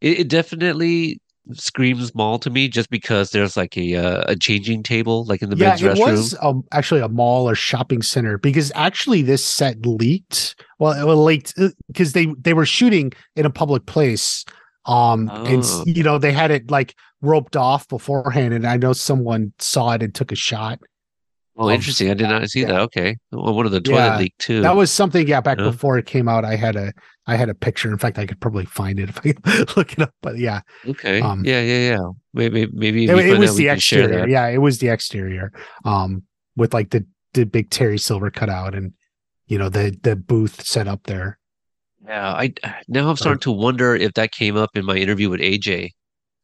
it, 0.00 0.20
it 0.20 0.28
definitely 0.28 1.20
screams 1.52 2.14
mall 2.14 2.38
to 2.40 2.50
me 2.50 2.68
just 2.68 2.90
because 2.90 3.30
there's 3.30 3.56
like 3.56 3.76
a 3.76 3.94
uh, 3.94 4.24
a 4.26 4.36
changing 4.36 4.82
table 4.82 5.24
like 5.26 5.42
in 5.42 5.50
the 5.50 5.56
yeah, 5.56 5.68
men's 5.68 5.82
it 5.82 5.92
restroom. 5.92 6.10
was 6.10 6.36
um, 6.42 6.64
actually 6.72 7.00
a 7.00 7.08
mall 7.08 7.48
or 7.48 7.54
shopping 7.54 8.02
center 8.02 8.38
because 8.38 8.72
actually 8.74 9.22
this 9.22 9.44
set 9.44 9.86
leaked. 9.86 10.56
Well, 10.78 10.92
it 10.92 11.14
leaked 11.14 11.54
because 11.86 12.12
they 12.12 12.26
they 12.38 12.52
were 12.52 12.66
shooting 12.66 13.12
in 13.36 13.46
a 13.46 13.50
public 13.50 13.86
place. 13.86 14.44
Um, 14.86 15.28
and 15.30 15.62
Oh. 15.64 15.84
you 15.86 16.02
know 16.02 16.18
they 16.18 16.32
had 16.32 16.50
it 16.50 16.70
like 16.70 16.94
roped 17.20 17.56
off 17.56 17.88
beforehand, 17.88 18.54
and 18.54 18.66
I 18.66 18.76
know 18.76 18.92
someone 18.92 19.52
saw 19.58 19.92
it 19.92 20.02
and 20.02 20.14
took 20.14 20.32
a 20.32 20.36
shot. 20.36 20.78
Oh, 21.58 21.68
Um, 21.68 21.74
interesting. 21.74 22.10
I 22.10 22.14
did 22.14 22.28
not 22.28 22.46
see 22.50 22.60
yeah. 22.60 22.66
that. 22.68 22.80
Okay. 22.82 23.16
Well, 23.32 23.54
one 23.54 23.64
of 23.64 23.72
the 23.72 23.80
toilet 23.80 23.98
Yeah, 23.98 24.18
leaked 24.18 24.38
too. 24.38 24.60
That 24.60 24.76
was 24.76 24.92
something, 24.92 25.26
yeah. 25.26 25.40
Back 25.40 25.58
Yeah. 25.58 25.64
before 25.70 25.96
it 25.96 26.04
came 26.04 26.28
out, 26.28 26.44
I 26.44 26.54
had 26.56 26.76
a 26.76 26.92
I 27.26 27.34
had 27.36 27.48
a 27.48 27.54
picture. 27.54 27.90
In 27.90 27.98
fact, 27.98 28.18
I 28.18 28.26
could 28.26 28.40
probably 28.40 28.66
find 28.66 29.00
it 29.00 29.08
if 29.08 29.18
I 29.24 29.64
look 29.76 29.92
it 29.94 30.00
up. 30.02 30.14
But 30.22 30.38
yeah, 30.38 30.60
okay. 30.86 31.20
um, 31.20 31.44
yeah, 31.44 31.60
yeah, 31.62 31.90
yeah. 31.92 31.98
Maybe, 32.34 32.68
maybe 32.72 33.04
it, 33.06 33.18
it 33.18 33.38
was 33.38 33.56
the 33.56 33.68
exterior. 33.68 34.28
Yeah, 34.28 34.46
it 34.48 34.58
was 34.58 34.78
the 34.78 34.88
exterior. 34.90 35.50
Um, 35.84 36.22
with 36.56 36.72
like 36.74 36.90
the 36.90 37.04
the 37.34 37.44
big 37.44 37.70
Terry 37.70 37.98
Silver 37.98 38.30
cutout 38.30 38.74
and 38.74 38.92
you 39.46 39.58
know 39.58 39.68
the 39.70 39.96
the 40.02 40.14
booth 40.14 40.64
set 40.64 40.86
up 40.86 41.04
there. 41.04 41.38
Yeah, 42.06 42.32
I 42.32 42.52
now 42.88 43.08
I'm 43.10 43.16
starting 43.16 43.40
to 43.40 43.50
wonder 43.52 43.94
if 43.96 44.12
that 44.14 44.32
came 44.32 44.56
up 44.56 44.70
in 44.76 44.84
my 44.84 44.96
interview 44.96 45.28
with 45.30 45.40
AJ, 45.40 45.90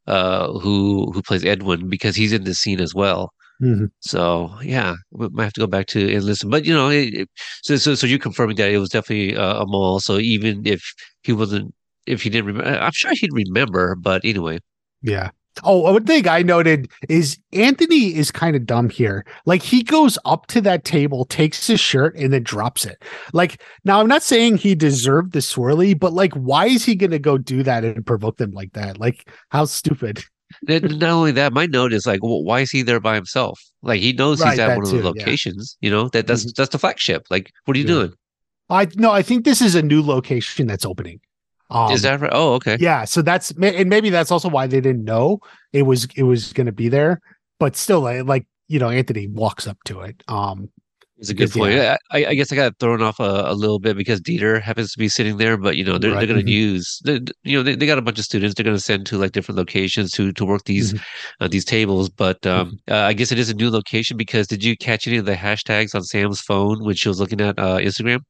uh, 0.06 0.52
who 0.58 1.10
who 1.12 1.22
plays 1.22 1.44
Edwin, 1.44 1.88
because 1.88 2.16
he's 2.16 2.32
in 2.32 2.44
this 2.44 2.58
scene 2.60 2.80
as 2.80 2.94
well. 2.94 3.32
Mhm. 3.62 3.90
So 4.00 4.50
yeah, 4.62 4.96
we 5.12 5.28
might 5.30 5.44
have 5.44 5.52
to 5.54 5.60
go 5.60 5.66
back 5.68 5.86
to 5.88 6.14
and 6.14 6.24
listen. 6.24 6.50
But 6.50 6.64
you 6.64 6.74
know, 6.74 6.90
it, 6.90 7.14
it- 7.14 7.30
so 7.62 7.76
so 7.76 7.94
so 7.94 8.06
you're 8.06 8.18
confirming 8.18 8.56
that 8.56 8.70
it 8.72 8.78
was 8.78 8.90
definitely 8.90 9.36
uh, 9.36 9.62
a 9.62 9.66
mall. 9.66 10.00
So 10.00 10.18
even 10.18 10.66
if 10.66 10.82
he 11.22 11.32
wasn't, 11.32 11.74
if 12.06 12.22
he 12.22 12.30
didn't 12.30 12.46
remember, 12.46 12.70
I'm 12.80 12.92
sure 12.94 13.12
he'd 13.14 13.32
remember. 13.32 13.94
But 13.96 14.22
anyway, 14.24 14.58
Yeah. 15.02 15.30
Oh, 15.64 15.80
one 15.80 16.04
thing 16.04 16.26
I 16.26 16.42
noted 16.42 16.90
is 17.08 17.38
Anthony 17.52 18.14
is 18.14 18.30
kind 18.30 18.56
of 18.56 18.64
dumb 18.64 18.88
here. 18.88 19.24
Like 19.44 19.62
he 19.62 19.82
goes 19.82 20.18
up 20.24 20.46
to 20.48 20.60
that 20.62 20.84
table, 20.84 21.24
takes 21.26 21.66
his 21.66 21.78
shirt, 21.80 22.16
and 22.16 22.32
then 22.32 22.42
drops 22.42 22.84
it. 22.86 23.02
Like 23.32 23.60
now, 23.84 24.00
I'm 24.00 24.08
not 24.08 24.22
saying 24.22 24.56
he 24.56 24.74
deserved 24.74 25.32
the 25.32 25.40
swirly, 25.40 25.98
but 25.98 26.12
like, 26.14 26.32
why 26.34 26.66
is 26.66 26.84
he 26.84 26.94
gonna 26.94 27.18
go 27.18 27.36
do 27.38 27.62
that 27.64 27.84
and 27.84 28.04
provoke 28.06 28.38
them 28.38 28.52
like 28.52 28.72
that? 28.72 28.98
Like, 28.98 29.30
how 29.50 29.66
stupid. 29.66 30.24
N- 30.68 30.98
not 30.98 31.10
only 31.10 31.32
that, 31.32 31.52
my 31.52 31.66
note 31.66 31.92
is 31.92 32.06
like, 32.06 32.22
well, 32.22 32.42
why 32.42 32.60
is 32.60 32.70
he 32.70 32.82
there 32.82 33.00
by 33.00 33.14
himself? 33.14 33.60
Like 33.82 34.00
he 34.00 34.12
knows 34.12 34.40
Right, 34.40 34.50
he's 34.50 34.58
at 34.58 34.76
one 34.76 34.84
of 34.86 34.90
too, 34.90 34.98
the 35.02 35.12
yeah. 35.14 35.20
locations. 35.20 35.76
You 35.80 35.90
know 35.90 36.08
that 36.10 36.26
that's 36.26 36.42
mm-hmm. 36.44 36.50
that's 36.56 36.70
the 36.70 36.78
flagship. 36.78 37.26
Like, 37.30 37.50
what 37.66 37.76
are 37.76 37.80
you 37.80 37.86
Yeah. 37.86 37.94
doing? 37.94 38.12
I 38.70 38.88
no, 38.96 39.10
I 39.10 39.22
think 39.22 39.44
this 39.44 39.60
is 39.60 39.74
a 39.74 39.82
new 39.82 40.02
location 40.02 40.66
that's 40.66 40.86
opening. 40.86 41.20
Um, 41.72 41.92
is 41.92 42.02
that 42.02 42.20
right? 42.20 42.30
Oh, 42.32 42.54
okay. 42.54 42.76
yeah? 42.78 43.04
So 43.04 43.22
that's 43.22 43.50
and 43.62 43.88
maybe 43.88 44.10
that's 44.10 44.30
also 44.30 44.48
why 44.48 44.66
they 44.66 44.80
didn't 44.80 45.04
know 45.04 45.38
it 45.72 45.82
was 45.82 46.06
it 46.16 46.24
was 46.24 46.52
going 46.52 46.66
to 46.66 46.72
be 46.72 46.88
there. 46.88 47.20
But 47.58 47.76
still, 47.76 48.00
like, 48.24 48.46
you 48.68 48.78
know, 48.78 48.90
Anthony 48.90 49.28
walks 49.28 49.66
up 49.66 49.78
to 49.86 50.00
it. 50.00 50.22
Um, 50.28 50.68
It's 51.18 51.30
a 51.30 51.34
good 51.34 51.52
point. 51.52 51.74
yeah. 51.74 51.96
I, 52.10 52.24
I 52.26 52.34
guess 52.34 52.50
I 52.52 52.56
got 52.56 52.78
thrown 52.80 53.00
off 53.02 53.20
a, 53.20 53.44
a 53.46 53.54
little 53.54 53.78
bit 53.78 53.96
because 53.96 54.20
Dieter 54.20 54.60
happens 54.60 54.90
to 54.92 54.98
be 54.98 55.08
sitting 55.08 55.36
there, 55.36 55.56
but 55.56 55.76
you 55.76 55.84
know 55.84 55.96
they're 55.98 56.10
Right, 56.10 56.18
they're 56.26 56.34
going 56.34 56.44
to 56.44 56.50
mhm. 56.52 56.54
use 56.54 57.00
they, 57.04 57.20
you 57.44 57.56
know 57.56 57.62
they, 57.62 57.76
they 57.76 57.86
got 57.86 57.98
a 57.98 58.02
bunch 58.02 58.18
of 58.18 58.24
students 58.24 58.54
they're 58.54 58.64
going 58.64 58.76
to 58.76 58.82
send 58.82 59.06
to 59.06 59.18
like 59.18 59.30
different 59.32 59.58
locations 59.58 60.10
to 60.12 60.32
to 60.32 60.44
work 60.44 60.64
these 60.64 60.92
Mm-hmm. 60.94 61.44
uh, 61.44 61.48
these 61.48 61.64
tables. 61.64 62.08
But 62.08 62.44
um, 62.46 62.78
uh, 62.90 62.96
I 62.96 63.12
guess 63.12 63.30
it 63.30 63.38
is 63.38 63.48
a 63.50 63.54
new 63.54 63.70
location 63.70 64.16
because 64.16 64.48
did 64.48 64.64
you 64.64 64.76
catch 64.76 65.06
any 65.06 65.18
of 65.18 65.26
the 65.26 65.36
hashtags 65.36 65.94
on 65.94 66.02
Sam's 66.02 66.40
phone 66.40 66.84
when 66.84 66.96
she 66.96 67.08
was 67.08 67.20
looking 67.20 67.40
at 67.40 67.56
uh, 67.58 67.78
Instagram? 67.78 68.20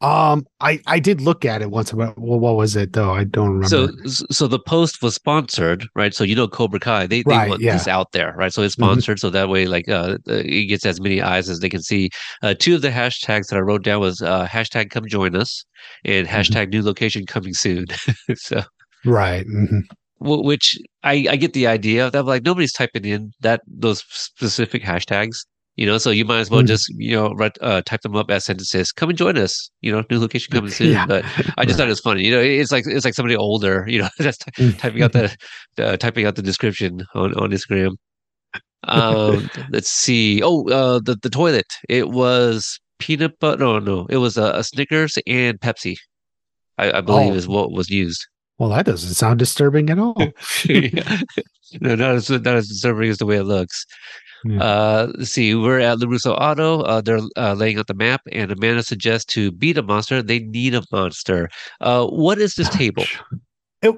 Um, 0.00 0.46
I 0.60 0.80
I 0.86 0.98
did 0.98 1.20
look 1.20 1.44
at 1.44 1.60
it 1.62 1.70
once, 1.70 1.92
but 1.92 2.18
well, 2.18 2.38
what 2.40 2.56
was 2.56 2.74
it 2.76 2.92
though? 2.94 3.12
I 3.12 3.24
don't 3.24 3.50
remember. 3.50 3.68
So 3.68 3.88
so 4.30 4.46
the 4.46 4.58
post 4.58 5.02
was 5.02 5.14
sponsored, 5.14 5.86
right? 5.94 6.14
So 6.14 6.24
you 6.24 6.34
know 6.34 6.48
Cobra 6.48 6.80
Kai, 6.80 7.06
they 7.06 7.22
they 7.22 7.26
Right, 7.26 7.48
want 7.48 7.60
yeah. 7.60 7.72
this 7.72 7.86
out 7.86 8.12
there, 8.12 8.34
right? 8.36 8.52
So 8.52 8.62
it's 8.62 8.76
Mhm. 8.76 9.02
sponsored, 9.04 9.20
so 9.20 9.28
that 9.30 9.48
way 9.50 9.66
like 9.66 9.88
uh, 9.88 10.16
it 10.26 10.66
gets 10.68 10.86
as 10.86 11.00
many 11.00 11.20
eyes 11.20 11.48
as 11.50 11.60
they 11.60 11.68
can 11.68 11.82
see. 11.82 12.08
Uh, 12.42 12.54
two 12.58 12.74
of 12.76 12.82
the 12.82 12.88
hashtags 12.90 13.48
that 13.48 13.56
I 13.56 13.60
wrote 13.60 13.84
down 13.84 14.00
was 14.00 14.22
uh, 14.22 14.46
hashtag 14.46 14.90
come 14.90 15.06
join 15.06 15.36
us 15.36 15.64
and 16.04 16.26
Mm-hmm. 16.28 16.54
hashtag 16.54 16.70
new 16.70 16.82
location 16.82 17.26
coming 17.26 17.52
soon. 17.54 17.86
so 18.36 18.62
right. 19.04 19.46
mhm. 19.46 19.82
which 20.20 20.78
I 21.02 21.26
I 21.30 21.36
get 21.36 21.52
the 21.52 21.66
idea 21.66 22.06
of 22.06 22.12
that. 22.12 22.24
Like 22.24 22.44
nobody's 22.44 22.72
typing 22.72 23.04
in 23.04 23.32
that 23.40 23.60
those 23.66 24.04
specific 24.10 24.82
hashtags. 24.82 25.44
You 25.80 25.86
know, 25.86 25.96
so 25.96 26.10
you 26.10 26.26
might 26.26 26.40
as 26.40 26.50
well 26.50 26.60
Mhm. 26.62 26.66
just 26.66 26.88
you 26.98 27.16
know 27.16 27.32
write, 27.32 27.56
uh, 27.62 27.80
type 27.86 28.02
them 28.02 28.14
up 28.14 28.30
as 28.30 28.44
sentences. 28.44 28.92
Come 28.92 29.08
and 29.08 29.16
join 29.18 29.38
us. 29.38 29.70
You 29.80 29.90
know, 29.92 30.04
new 30.10 30.18
location 30.20 30.52
coming 30.52 30.70
soon. 30.70 30.90
Yeah. 30.92 31.06
But 31.06 31.24
I 31.56 31.64
just 31.64 31.78
thought 31.78 31.86
it 31.86 31.96
was 31.96 32.00
funny. 32.00 32.22
You 32.22 32.32
know, 32.32 32.40
it's 32.42 32.70
like 32.70 32.84
it's 32.86 33.06
like 33.06 33.14
somebody 33.14 33.34
older. 33.36 33.86
You 33.92 34.00
know, 34.02 34.08
ty- 34.18 34.32
Mm. 34.58 34.78
typing 34.78 35.02
out 35.02 35.12
the, 35.12 35.34
the 35.76 35.96
typing 35.96 36.26
out 36.26 36.36
the 36.36 36.42
description 36.42 37.04
on 37.14 37.32
on 37.34 37.50
Instagram. 37.50 37.92
Um, 38.84 39.48
let's 39.70 39.88
see. 39.90 40.42
Oh, 40.42 40.68
uh, 40.68 41.00
the 41.02 41.16
the 41.22 41.30
toilet. 41.30 41.66
It 41.88 42.10
was 42.10 42.78
peanut 42.98 43.38
butter. 43.40 43.60
No, 43.64 43.78
no, 43.78 44.06
it 44.10 44.18
was 44.18 44.36
a, 44.36 44.52
a 44.56 44.62
Snickers 44.64 45.18
and 45.26 45.58
Pepsi. 45.60 45.96
I, 46.76 46.98
I 46.98 47.00
believe 47.00 47.32
Oh. 47.32 47.36
is 47.36 47.48
what 47.48 47.72
was 47.72 47.88
used. 47.88 48.26
Well, 48.58 48.68
that 48.68 48.84
doesn't 48.84 49.14
sound 49.14 49.38
disturbing 49.38 49.88
at 49.88 49.98
all. 49.98 50.14
No, 51.80 51.94
not 51.94 52.16
as 52.16 52.28
not 52.28 52.46
as 52.48 52.66
disturbing 52.68 53.08
as 53.10 53.18
the 53.18 53.26
way 53.26 53.36
it 53.36 53.44
looks. 53.44 53.86
Yeah. 54.44 54.62
Uh, 54.62 55.12
let's 55.18 55.32
see. 55.32 55.54
We're 55.54 55.80
at 55.80 55.98
LaRusso 55.98 56.36
Auto. 56.40 56.80
Uh, 56.82 57.00
they're 57.00 57.20
uh, 57.36 57.54
laying 57.54 57.78
out 57.78 57.86
the 57.86 57.94
map, 57.94 58.22
and 58.32 58.50
Amanda 58.50 58.82
suggests 58.82 59.32
to 59.34 59.52
beat 59.52 59.78
a 59.78 59.82
monster, 59.82 60.22
they 60.22 60.40
need 60.40 60.74
a 60.74 60.82
monster. 60.90 61.48
Uh, 61.80 62.06
what 62.06 62.38
is 62.38 62.54
this 62.54 62.68
table? 62.70 63.04
It, 63.82 63.94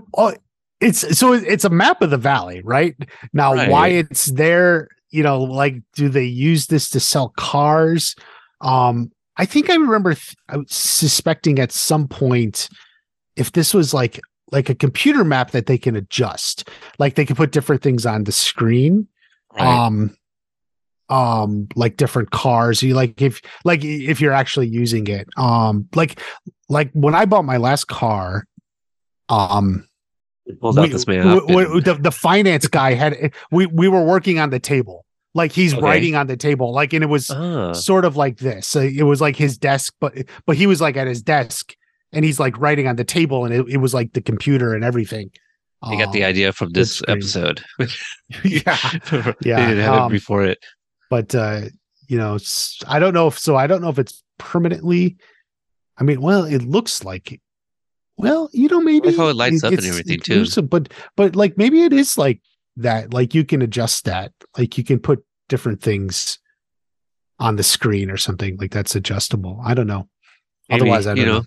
it's 0.81 1.19
so 1.19 1.33
it's 1.33 1.65
a 1.65 1.71
map 1.71 2.03
of 2.03 2.11
the 2.11 2.19
valley, 2.19 2.61
right? 2.65 2.95
Now, 3.33 3.55
why 3.69 3.89
it's 3.89 4.27
there? 4.27 4.89
You 5.11 5.23
know, 5.23 5.41
like, 5.43 5.77
do 5.95 6.09
they 6.09 6.25
use 6.25 6.67
this 6.67 6.89
to 6.91 7.01
sell 7.01 7.31
cars? 7.37 8.17
Um, 8.63 9.13
I 9.37 9.45
think 9.45 9.71
I 9.71 9.75
remember 9.75 10.15
th- 10.15 10.35
I 10.49 10.59
suspecting 10.67 11.59
at 11.59 11.73
some 11.73 12.09
point 12.09 12.69
if 13.37 13.53
this 13.53 13.73
was 13.75 13.95
like 13.95 14.21
like 14.51 14.69
a 14.69 14.75
computer 14.75 15.25
map 15.25 15.53
that 15.53 15.67
they 15.67 15.79
can 15.79 15.97
adjust, 15.97 16.69
like 16.99 17.15
they 17.15 17.25
can 17.25 17.37
put 17.37 17.53
different 17.53 17.83
things 17.83 18.05
on 18.05 18.25
the 18.25 18.33
screen. 18.33 19.07
um 19.59 20.17
um 21.13 21.67
like 21.83 21.97
different 21.99 22.31
cars 22.31 22.83
you 22.83 22.95
like 22.95 23.21
if 23.21 23.41
like 23.65 23.85
if 23.85 24.21
you're 24.21 24.33
actually 24.43 24.67
using 24.69 25.07
it 25.09 25.27
um 25.37 25.87
like 25.95 26.19
like 26.77 26.91
when 26.95 27.15
i 27.15 27.25
bought 27.27 27.45
my 27.45 27.59
last 27.59 27.85
car 27.89 28.45
um 29.29 29.87
It 30.47 30.61
pulls 30.61 30.79
out 30.79 30.83
we- 30.83 30.89
this 30.93 31.07
map. 31.07 31.25
w- 31.25 31.47
w- 31.47 31.73
and- 31.77 31.85
the, 31.85 31.95
the 31.95 32.11
finance 32.13 32.67
guy 32.67 32.95
had 32.95 33.33
we 33.51 33.67
we 33.67 33.89
were 33.89 34.05
working 34.15 34.39
on 34.39 34.51
the 34.51 34.59
table 34.61 35.05
like 35.35 35.53
he's 35.53 35.73
Okay. 35.75 35.83
writing 35.83 36.15
on 36.17 36.27
the 36.27 36.37
table 36.37 36.73
like 36.73 36.93
and 36.93 37.03
it 37.05 37.09
was 37.09 37.31
Ah, 37.31 37.73
sort 37.73 38.05
of 38.05 38.17
like 38.17 38.39
this 38.39 38.67
so 38.67 38.81
it 38.81 39.03
was 39.13 39.21
like 39.21 39.37
his 39.37 39.59
desk 39.59 39.95
but 40.01 40.13
but 40.47 40.57
he 40.57 40.67
was 40.67 40.81
like 40.81 40.97
at 40.97 41.07
his 41.07 41.23
desk 41.23 41.75
and 42.13 42.25
he's 42.25 42.39
like 42.41 42.57
writing 42.59 42.87
on 42.87 42.97
the 42.97 43.05
table 43.05 43.45
and 43.45 43.55
it, 43.55 43.65
it 43.69 43.79
was 43.79 43.93
like 43.95 44.13
the 44.13 44.21
computer 44.21 44.75
and 44.75 44.85
everything 44.85 45.31
they 45.91 45.97
got 45.97 46.13
the 46.13 46.23
Um, 46.23 46.29
idea 46.31 46.53
from 46.53 46.71
this 46.71 47.03
episode. 47.09 47.61
yeah 48.45 48.77
they 49.11 49.35
Yeah, 49.51 49.67
didn't 49.69 49.83
have 49.83 49.95
um, 50.03 50.11
it 50.13 50.15
before 50.15 50.45
it. 50.45 50.59
But 51.13 51.35
uh 51.35 51.61
you 52.09 52.17
know 52.17 52.39
I 52.87 52.99
don't 52.99 53.13
know 53.13 53.27
if 53.27 53.39
so 53.39 53.55
i 53.63 53.67
don't 53.67 53.83
know 53.83 53.91
if 53.91 53.99
it's 53.99 54.23
permanently 54.39 55.17
i 55.99 56.05
mean 56.05 56.23
well 56.23 56.45
it 56.45 56.63
looks 56.63 57.05
like 57.05 57.39
well 58.17 58.49
you 58.61 58.69
know 58.73 58.81
maybe 58.81 59.15
how 59.15 59.29
it 59.29 59.37
lights 59.37 59.63
up 59.63 59.75
and 59.75 59.85
everything, 59.85 60.21
too. 60.21 60.47
some- 60.47 60.67
but 60.75 60.85
but 61.19 61.37
like 61.37 61.59
maybe 61.59 61.83
it 61.83 61.93
is 61.93 62.17
like 62.17 62.41
that 62.87 63.13
like 63.13 63.35
you 63.35 63.45
can 63.45 63.61
adjust 63.61 64.07
that 64.07 64.33
like 64.57 64.79
you 64.79 64.85
can 64.85 64.99
put 64.99 65.23
different 65.51 65.83
things 65.83 66.39
on 67.39 67.57
the 67.57 67.63
screen 67.63 68.11
or 68.11 68.17
something 68.17 68.57
like 68.57 68.71
that's 68.71 68.95
adjustable 68.97 69.61
i 69.71 69.75
don't 69.75 69.87
know 69.95 70.09
Maybe, 70.71 70.81
otherwise 70.81 71.07
i 71.07 71.15
don't 71.15 71.27
know. 71.27 71.41
know, 71.41 71.45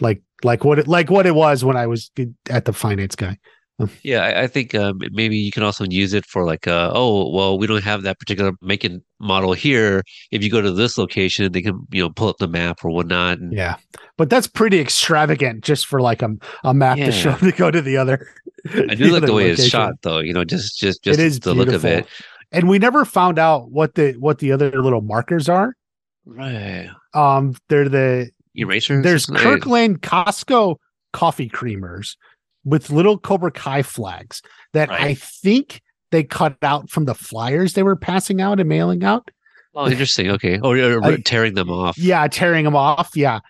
like 0.00 0.22
like 0.44 0.62
what 0.64 0.78
it 0.78 0.86
like 0.86 1.10
what 1.10 1.26
it 1.26 1.34
was 1.34 1.64
when 1.64 1.76
i 1.76 1.86
was 1.88 2.10
at 2.48 2.64
the 2.66 2.72
finance 2.72 3.16
guy 3.16 3.36
Yeah, 4.02 4.22
I, 4.22 4.42
I 4.42 4.46
think 4.46 4.74
um, 4.74 4.98
maybe 5.12 5.36
you 5.36 5.50
can 5.52 5.62
also 5.62 5.84
use 5.84 6.14
it 6.14 6.24
for 6.24 6.44
like, 6.46 6.66
uh, 6.66 6.90
oh, 6.94 7.30
well, 7.30 7.58
we 7.58 7.66
don't 7.66 7.84
have 7.84 8.02
that 8.02 8.18
particular 8.18 8.52
make 8.62 8.84
and 8.84 9.02
model 9.20 9.52
here. 9.52 10.02
If 10.30 10.42
you 10.42 10.50
go 10.50 10.62
to 10.62 10.72
this 10.72 10.96
location, 10.96 11.50
they 11.52 11.60
can, 11.62 11.78
you 11.90 12.02
know, 12.02 12.08
pull 12.10 12.28
up 12.28 12.38
the 12.38 12.48
map 12.48 12.78
or 12.84 12.90
whatnot. 12.90 13.38
And 13.38 13.52
yeah 13.52 13.76
but 14.18 14.30
that's 14.30 14.46
pretty 14.46 14.80
extravagant 14.80 15.62
just 15.62 15.86
for 15.86 16.00
like 16.00 16.22
a, 16.22 16.30
a 16.64 16.72
map 16.72 16.96
Yeah. 16.96 17.06
to 17.06 17.12
show 17.12 17.36
to 17.36 17.52
go 17.52 17.70
to 17.70 17.82
the 17.82 17.98
other 17.98 18.26
I 18.72 18.94
do 18.94 19.08
like 19.12 19.26
the 19.26 19.34
way 19.34 19.50
it's 19.50 19.66
shot, 19.66 19.92
though. 20.02 20.20
You 20.20 20.32
know, 20.32 20.42
just 20.44 20.78
just 20.78 21.04
just 21.04 21.20
it 21.20 21.22
is 21.26 21.40
the 21.40 21.52
look 21.54 21.68
of 21.68 21.84
it. 21.84 22.06
and 22.52 22.68
we 22.70 22.78
never 22.78 23.04
found 23.04 23.38
out 23.38 23.70
what 23.70 23.94
the 23.94 24.12
what 24.14 24.38
the 24.38 24.52
other 24.52 24.70
little 24.82 25.02
markers 25.02 25.50
are 25.50 25.74
Right. 26.24 26.88
um 27.14 27.54
they're 27.68 27.88
the 27.90 28.30
Erasers. 28.56 29.02
there's 29.04 29.28
Right. 29.28 29.42
kirkland 29.42 30.00
costco 30.00 30.76
coffee 31.12 31.48
creamers 31.50 32.16
with 32.66 32.90
little 32.90 33.16
cobra 33.18 33.50
kai 33.50 33.80
flags 33.80 34.42
that 34.74 34.90
i 34.90 35.14
think 35.14 35.80
they 36.10 36.22
cut 36.22 36.56
out 36.62 36.90
from 36.90 37.06
the 37.06 37.14
flyers 37.14 37.72
they 37.72 37.82
were 37.82 37.96
passing 37.96 38.40
out 38.42 38.60
and 38.60 38.68
mailing 38.68 39.02
out. 39.02 39.30
Oh, 39.74 39.88
interesting. 39.90 40.30
Okay. 40.30 40.58
Or, 40.60 40.78
or 40.78 41.04
I- 41.04 41.16
tearing 41.18 41.52
them 41.54 41.68
off. 41.68 41.98
Yeah, 41.98 42.26
tearing 42.28 42.64
them 42.64 42.76
off. 42.76 43.10
Yeah, 43.14 43.40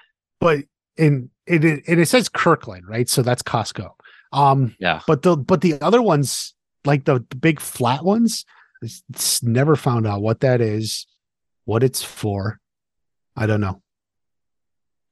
but 0.41 0.61
in 0.97 1.31
it 1.47 1.65
it, 1.65 1.83
it 1.87 2.09
says 2.09 2.29
Kirkland, 2.29 2.83
right? 2.89 3.09
So 3.09 3.23
that's 3.23 3.43
Costco. 3.43 3.91
Um, 4.33 4.75
Yeah. 4.81 5.03
but 5.07 5.23
the 5.23 5.37
but 5.37 5.61
the 5.61 5.81
other 5.83 6.03
ones, 6.03 6.55
like 6.85 7.05
the, 7.05 7.25
the 7.31 7.37
big 7.37 7.61
flat 7.61 8.05
ones, 8.05 8.45
it's 8.83 9.43
never 9.43 9.77
found 9.77 10.07
out 10.07 10.21
what 10.23 10.41
that 10.41 10.61
is, 10.61 11.07
what 11.65 11.83
it's 11.85 12.03
for. 12.03 12.59
I 13.37 13.47
don't 13.47 13.61
know. 13.61 13.83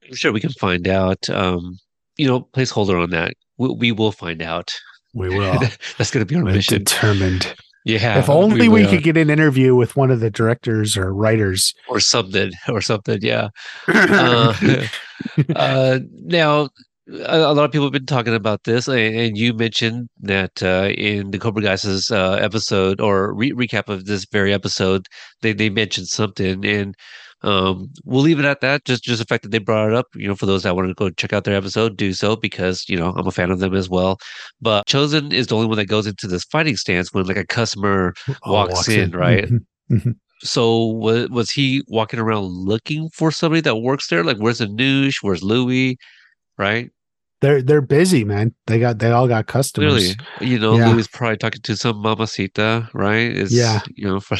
I'm 0.07 0.15
sure 0.15 0.31
we 0.33 0.41
can 0.41 0.51
find 0.51 0.87
out. 0.87 1.29
Um, 1.29 1.77
you 2.17 2.27
know, 2.27 2.41
placeholder 2.53 3.01
on 3.01 3.09
that. 3.11 3.33
We, 3.57 3.69
we 3.69 3.91
will 3.91 4.11
find 4.11 4.41
out. 4.41 4.73
We 5.13 5.29
will. 5.29 5.59
That's 5.97 6.11
going 6.11 6.25
to 6.25 6.25
be 6.25 6.35
our 6.35 6.43
We're 6.43 6.53
mission. 6.53 6.79
determined. 6.79 7.55
Yeah. 7.85 8.17
if 8.17 8.29
only 8.29 8.67
we, 8.67 8.83
will. 8.83 8.89
could 8.89 9.03
get 9.03 9.15
an 9.15 9.29
interview 9.29 9.75
with 9.75 9.95
one 9.95 10.09
of 10.09 10.19
the 10.19 10.31
directors 10.31 10.97
or 10.97 11.13
writers. 11.13 11.73
or 11.87 11.99
something 11.99 12.51
or 12.67 12.81
something. 12.81 13.19
Yeah. 13.21 13.49
Uh, 13.87 14.53
uh, 15.55 15.99
now, 16.23 16.69
a, 17.07 17.53
lot 17.53 17.63
of 17.65 17.71
people 17.71 17.85
have 17.85 17.93
been 17.93 18.05
talking 18.05 18.33
about 18.33 18.63
this, 18.63 18.87
and, 18.87 19.15
and 19.15 19.37
you 19.37 19.53
mentioned 19.53 20.09
that 20.21 20.61
uh, 20.63 20.89
in 20.97 21.31
the 21.31 21.39
Cobra 21.39 21.61
Guys' 21.61 22.11
uh, 22.11 22.37
episode 22.41 22.99
or 22.99 23.33
re- 23.33 23.51
recap 23.51 23.87
of 23.89 24.05
this 24.05 24.25
very 24.25 24.53
episode, 24.53 25.07
they 25.41 25.53
they 25.53 25.69
mentioned 25.69 26.07
something, 26.07 26.65
and 26.65 26.95
um, 27.45 27.91
we'll 28.03 28.23
leave 28.23 28.39
it 28.39 28.45
at 28.45 28.61
that. 28.61 28.85
Just 28.85 29.03
just 29.03 29.19
the 29.19 29.25
fact 29.25 29.43
that 29.43 29.49
they 29.49 29.59
brought 29.59 29.89
it 29.89 29.95
up, 29.95 30.07
you 30.15 30.27
know, 30.27 30.35
for 30.35 30.45
those 30.47 30.63
that 30.63 30.75
want 30.75 30.87
to 30.87 30.93
go 30.95 31.09
check 31.11 31.31
out 31.33 31.43
their 31.43 31.55
episode, 31.55 31.95
do 31.97 32.11
so 32.13 32.35
because 32.35 32.83
you 32.89 32.97
know 32.97 33.13
I'm 33.15 33.27
a 33.27 33.31
fan 33.31 33.51
of 33.51 33.59
them 33.59 33.75
as 33.75 33.89
well. 33.89 34.17
But 34.61 34.87
Chozen 34.87 35.31
is 35.31 35.47
the 35.47 35.55
only 35.55 35.67
one 35.67 35.77
that 35.77 35.85
goes 35.85 36.07
into 36.07 36.27
this 36.27 36.43
fighting 36.45 36.75
stance 36.75 37.13
when 37.13 37.25
like 37.25 37.37
a 37.37 37.45
customer 37.45 38.13
Oh, 38.43 38.53
walks 38.53 38.89
in, 38.89 39.11
right? 39.11 39.45
Mhm. 39.45 39.65
Mhm. 39.91 40.15
So 40.39 40.87
was 40.87 41.29
was 41.29 41.51
he 41.51 41.83
walking 41.87 42.19
around 42.19 42.45
looking 42.45 43.09
for 43.13 43.31
somebody 43.31 43.61
that 43.61 43.77
works 43.77 44.07
there? 44.07 44.23
Like, 44.23 44.37
where's 44.37 44.59
Anoush? 44.61 45.17
Where's 45.21 45.43
Louis? 45.43 45.97
Right? 46.57 46.89
They're 47.45 47.61
they're 47.61 47.81
busy, 47.81 48.23
man. 48.23 48.55
They 48.65 48.79
got 48.79 48.97
they 48.97 49.11
all 49.11 49.27
got 49.27 49.45
customers. 49.45 50.15
Clearly, 50.39 50.51
you 50.51 50.57
know, 50.57 50.77
Yeah. 50.77 50.89
Louis 50.89 51.07
probably 51.07 51.37
talking 51.37 51.61
to 51.61 51.77
some 51.77 52.01
mamacita, 52.01 52.89
right? 52.93 53.37
It's, 53.37 53.51
Yeah. 53.51 53.81
You 53.93 54.07
know, 54.07 54.19
from, 54.19 54.39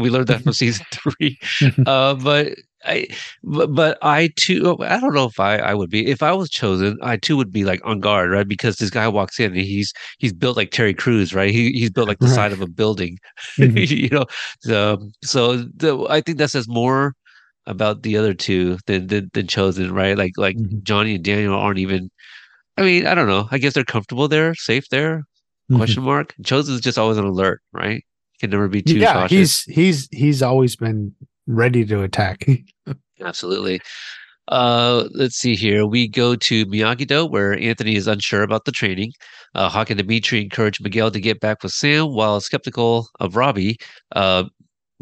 we 0.00 0.08
learned 0.08 0.28
that 0.28 0.42
from 0.42 0.52
season 0.52 0.86
three. 0.92 1.36
uh, 1.84 2.14
but 2.14 2.54
I, 2.84 3.08
but, 3.42 3.74
but 3.74 3.98
I 4.02 4.30
too, 4.36 4.76
I 4.80 5.00
don't 5.00 5.14
know 5.14 5.24
if 5.24 5.40
I, 5.40 5.56
I 5.56 5.74
would 5.74 5.90
be 5.90 6.06
if 6.06 6.22
I 6.22 6.32
was 6.32 6.48
chozen. 6.48 6.94
I 7.02 7.16
too 7.16 7.36
would 7.36 7.50
be 7.50 7.64
like 7.64 7.80
on 7.84 7.98
guard, 7.98 8.30
right? 8.30 8.46
Because 8.46 8.76
this 8.76 8.90
guy 8.90 9.08
walks 9.08 9.40
in 9.40 9.46
and 9.52 9.60
he's 9.60 9.92
he's 10.18 10.32
built 10.32 10.56
like 10.56 10.70
Terry 10.70 10.94
Crews, 10.94 11.34
right? 11.34 11.50
He 11.50 11.72
he's 11.72 11.90
built 11.90 12.06
like 12.06 12.20
the 12.20 12.26
Right. 12.26 12.34
side 12.36 12.52
of 12.52 12.60
a 12.60 12.68
building, 12.68 13.18
Mhm. 13.58 13.88
you 13.90 14.10
know. 14.10 14.26
So, 14.60 15.10
so 15.24 15.56
the, 15.74 16.06
I 16.08 16.20
think 16.20 16.38
that 16.38 16.50
says 16.52 16.68
more 16.68 17.14
about 17.66 18.02
the 18.04 18.16
other 18.16 18.32
two 18.34 18.78
than 18.86 19.08
than, 19.08 19.28
than 19.34 19.48
chozen, 19.48 19.90
right? 19.92 20.16
Like 20.16 20.34
like 20.36 20.56
Mhm. 20.56 20.84
Johnny 20.84 21.16
and 21.16 21.24
Daniel 21.24 21.54
aren't 21.58 21.80
even. 21.80 22.10
I 22.76 22.82
mean, 22.82 23.06
I 23.06 23.14
don't 23.14 23.28
know. 23.28 23.48
I 23.50 23.58
guess 23.58 23.74
they're 23.74 23.84
comfortable 23.84 24.28
there, 24.28 24.54
safe 24.54 24.88
there. 24.90 25.24
Mhm. 25.70 25.76
Question 25.76 26.02
mark. 26.02 26.34
Chozen's 26.42 26.80
just 26.80 26.98
always 26.98 27.18
on 27.18 27.24
alert, 27.24 27.60
right? 27.72 28.04
Can 28.40 28.50
never 28.50 28.68
be 28.68 28.82
too 28.82 28.98
yeah, 28.98 29.12
cautious. 29.14 29.64
he's 29.64 29.74
he's 29.74 30.08
he's 30.10 30.42
always 30.42 30.76
been 30.76 31.14
ready 31.46 31.84
to 31.86 32.02
attack. 32.02 32.46
Absolutely. 33.20 33.80
Uh, 34.48 35.08
let's 35.14 35.36
see 35.36 35.54
here. 35.54 35.86
We 35.86 36.06
go 36.06 36.36
to 36.36 36.66
Miyagi-Do, 36.66 37.24
where 37.26 37.58
Anthony 37.58 37.96
is 37.96 38.06
unsure 38.06 38.42
about 38.42 38.66
the 38.66 38.72
training. 38.72 39.12
Uh, 39.54 39.70
Hawk 39.70 39.88
and 39.88 39.96
Dimitri 39.96 40.42
encourage 40.42 40.80
Miguel 40.82 41.10
to 41.10 41.20
get 41.20 41.40
back 41.40 41.62
with 41.62 41.72
Sam, 41.72 42.12
while 42.12 42.40
skeptical 42.40 43.08
of 43.20 43.36
Robbie 43.36 43.78
uh, 44.12 44.44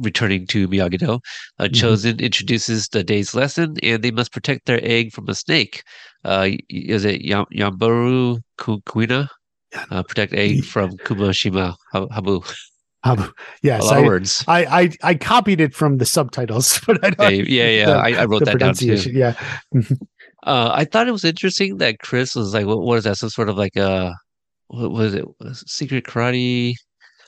returning 0.03 0.47
to 0.49 0.69
Miyagi-Do. 0.69 1.15
Uh, 1.59 1.65
Mhm. 1.65 1.69
Chozen 1.73 2.21
introduces 2.21 2.88
the 2.88 3.03
day's 3.05 3.35
lesson, 3.35 3.77
and 3.83 4.03
they 4.03 4.11
must 4.11 4.33
protect 4.33 4.67
their 4.67 4.81
egg 4.83 5.12
from 5.12 5.29
a 5.29 5.35
snake. 5.35 5.83
Uh, 6.25 6.51
is 6.69 7.05
it 7.05 7.23
Yam- 7.23 7.47
Yambaru 7.55 8.38
Ku- 8.59 8.81
Kuina? 8.83 9.29
Uh, 9.91 10.03
protect 10.03 10.35
egg 10.35 10.65
from 10.65 10.91
Kumashima 10.99 11.75
Ha- 11.93 12.07
Habu. 12.12 12.41
Um, 13.05 13.33
yes, 13.62 13.83
I, 13.91 14.01
words. 14.03 14.45
I, 14.47 14.65
I 14.83 14.91
I 15.11 15.15
copied 15.15 15.61
it 15.61 15.75
from 15.75 15.99
the 15.99 16.05
subtitles, 16.05 16.79
but 16.87 17.03
I 17.05 17.11
don't. 17.11 17.35
Yeah, 17.35 17.65
yeah, 17.65 17.71
yeah. 17.71 17.87
the- 17.87 17.93
I, 17.97 18.23
I 18.23 18.25
wrote 18.27 18.45
that 18.45 18.59
down 18.59 18.75
too. 18.75 18.87
pronunciation. 18.87 19.17
Yeah, 19.17 19.35
Uh, 20.45 20.71
I 20.75 20.85
thought 20.85 21.09
it 21.09 21.12
was 21.12 21.25
interesting 21.25 21.79
that 21.79 21.99
Chris 22.01 22.35
was 22.35 22.53
like, 22.53 22.67
what, 22.67 22.81
what 22.83 22.99
is 22.99 23.05
that? 23.05 23.17
Some 23.17 23.31
sort 23.31 23.49
of 23.49 23.57
like 23.57 23.77
a, 23.77 24.15
what? 24.69 24.91
Was 24.91 25.15
it 25.15 25.25
Secret 25.67 26.05
karate? 26.05 26.75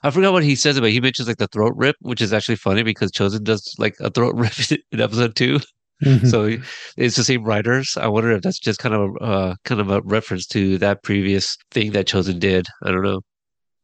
I 0.04 0.10
forgot 0.10 0.32
what 0.32 0.44
he 0.44 0.54
says 0.54 0.76
about. 0.76 0.88
it. 0.88 0.92
He 0.92 1.00
mentions 1.00 1.26
like 1.26 1.38
the 1.38 1.48
throat 1.48 1.72
rip, 1.76 1.96
which 2.00 2.20
is 2.22 2.32
actually 2.32 2.56
funny 2.56 2.82
because 2.84 3.10
Chozen 3.10 3.42
does 3.42 3.74
like 3.78 3.96
a 4.00 4.10
throat 4.10 4.34
rip 4.36 4.52
in 4.92 5.00
episode 5.00 5.34
two. 5.34 5.58
Mhm. 6.04 6.28
So 6.30 6.58
it's 6.96 7.16
the 7.16 7.24
same 7.24 7.42
writers. 7.44 7.96
I 7.98 8.06
wonder 8.08 8.30
if 8.32 8.42
that's 8.42 8.58
just 8.60 8.78
kind 8.80 8.94
of 8.94 9.10
a 9.20 9.24
uh, 9.24 9.54
kind 9.64 9.80
of 9.80 9.90
a 9.90 10.00
reference 10.02 10.46
to 10.48 10.76
that 10.78 11.02
previous 11.02 11.56
thing 11.70 11.92
that 11.92 12.06
Chozen 12.06 12.38
did. 12.38 12.66
I 12.84 12.90
don't 12.92 13.02
know. 13.02 13.22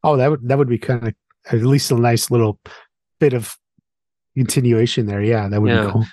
oh, 0.04 0.16
that 0.16 0.30
would 0.30 0.40
that 0.48 0.58
would 0.58 0.68
be 0.68 0.78
kind 0.78 1.08
of 1.08 1.14
at 1.52 1.62
least 1.62 1.90
a 1.90 1.96
nice 1.96 2.30
little 2.30 2.58
bit 3.18 3.32
of 3.32 3.54
continuation 4.36 5.06
there. 5.06 5.22
Yeah, 5.22 5.48
that 5.48 5.60
would 5.62 5.70
Yeah. 5.70 5.86
be 5.86 5.92
cool. 5.92 6.06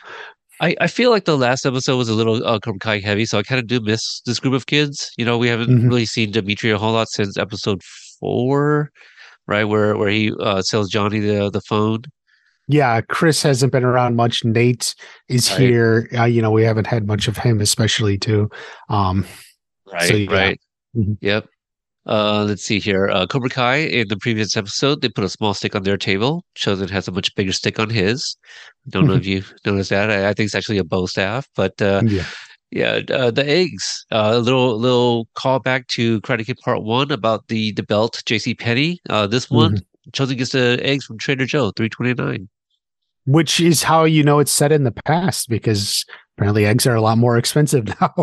I, 0.59 0.75
I 0.81 0.87
feel 0.87 1.11
like 1.11 1.25
the 1.25 1.37
last 1.37 1.65
episode 1.65 1.97
was 1.97 2.09
a 2.09 2.15
little 2.15 2.43
uh, 2.45 2.59
Kai 2.79 2.99
heavy, 2.99 3.25
so 3.25 3.37
I 3.37 3.43
kind 3.43 3.59
of 3.59 3.67
do 3.67 3.79
miss 3.79 4.21
this 4.25 4.39
group 4.39 4.53
of 4.55 4.65
kids. 4.65 5.11
You 5.17 5.23
know, 5.25 5.37
we 5.37 5.47
haven't 5.49 5.69
Mhm. 5.69 5.87
really 5.87 6.05
seen 6.07 6.31
Dimitri 6.31 6.71
a 6.71 6.77
whole 6.79 6.93
lot 6.93 7.09
since 7.09 7.37
episode 7.37 7.81
four, 8.19 8.89
right? 9.47 9.63
Where 9.65 9.97
where 9.97 10.09
he 10.09 10.31
uh, 10.39 10.61
sells 10.61 10.89
Johnny 10.89 11.19
the 11.19 11.49
the 11.49 11.61
phone. 11.61 12.03
Yeah, 12.69 12.99
Chris 13.01 13.41
hasn't 13.43 13.71
been 13.71 13.85
around 13.85 14.15
much. 14.17 14.43
Nate 14.43 14.93
is 15.29 15.49
Right. 15.51 15.59
here. 15.61 16.09
Uh, 16.17 16.25
you 16.25 16.41
know, 16.41 16.51
we 16.51 16.63
haven't 16.63 16.87
had 16.87 17.07
much 17.07 17.29
of 17.29 17.37
him, 17.37 17.61
especially 17.61 18.17
too. 18.17 18.49
Um, 18.89 19.25
Right, 19.91 20.01
So, 20.09 20.15
yeah. 20.15 20.31
right. 20.33 20.59
Mhm. 20.95 21.17
Yep. 21.21 21.45
Uh, 22.05 22.43
let's 22.45 22.63
see 22.63 22.79
here. 22.79 23.07
Uh, 23.09 23.25
Cobra 23.25 23.49
Kai 23.49 23.77
in 23.77 24.09
the 24.09 24.17
previous 24.17 24.55
episode, 24.57 25.01
they 25.01 25.07
put 25.09 25.23
a 25.23 25.29
small 25.29 25.53
stick 25.53 25.75
on 25.75 25.83
their 25.83 25.97
table. 25.97 26.43
Chozen 26.57 26.89
has 26.89 27.07
a 27.07 27.11
much 27.13 27.33
bigger 27.35 27.53
stick 27.53 27.79
on 27.79 27.89
his. 27.89 28.35
Don't 28.89 29.07
know 29.07 29.13
if 29.15 29.25
you 29.25 29.43
noticed 29.65 29.89
that. 29.91 30.09
I, 30.11 30.29
I 30.29 30.33
think 30.33 30.47
it's 30.47 30.55
actually 30.55 30.77
a 30.77 30.83
bow 30.83 31.05
staff, 31.05 31.47
but 31.55 31.81
uh, 31.81 32.01
yeah, 32.05 32.25
Yeah, 32.71 32.99
uh, 33.09 33.31
the 33.31 33.47
eggs. 33.47 34.05
Uh, 34.11 34.31
a 34.35 34.39
little 34.39 34.77
little 34.77 35.27
callback 35.35 35.87
to 35.89 36.19
Karate 36.21 36.45
Kid 36.45 36.57
Part 36.63 36.83
One 36.83 37.11
about 37.11 37.47
the 37.47 37.71
the 37.73 37.83
belt 37.83 38.21
J.C. 38.25 38.55
Penney. 38.55 38.99
Uh, 39.09 39.25
this 39.27 39.49
one 39.49 39.79
Chozen 40.11 40.37
gets 40.37 40.51
the 40.51 40.77
eggs 40.81 41.05
from 41.05 41.17
Trader 41.17 41.45
Joe, 41.45 41.71
three 41.75 41.89
twenty 41.89 42.13
nine. 42.13 42.49
which 43.25 43.59
is 43.59 43.83
how 43.83 44.03
you 44.03 44.23
know 44.23 44.39
it's 44.39 44.51
set 44.51 44.71
in 44.71 44.83
the 44.83 44.91
past 44.91 45.49
because 45.49 46.05
apparently 46.37 46.65
eggs 46.65 46.85
are 46.85 46.95
a 46.95 47.01
lot 47.01 47.17
more 47.17 47.37
expensive 47.37 47.87
now. 48.01 48.13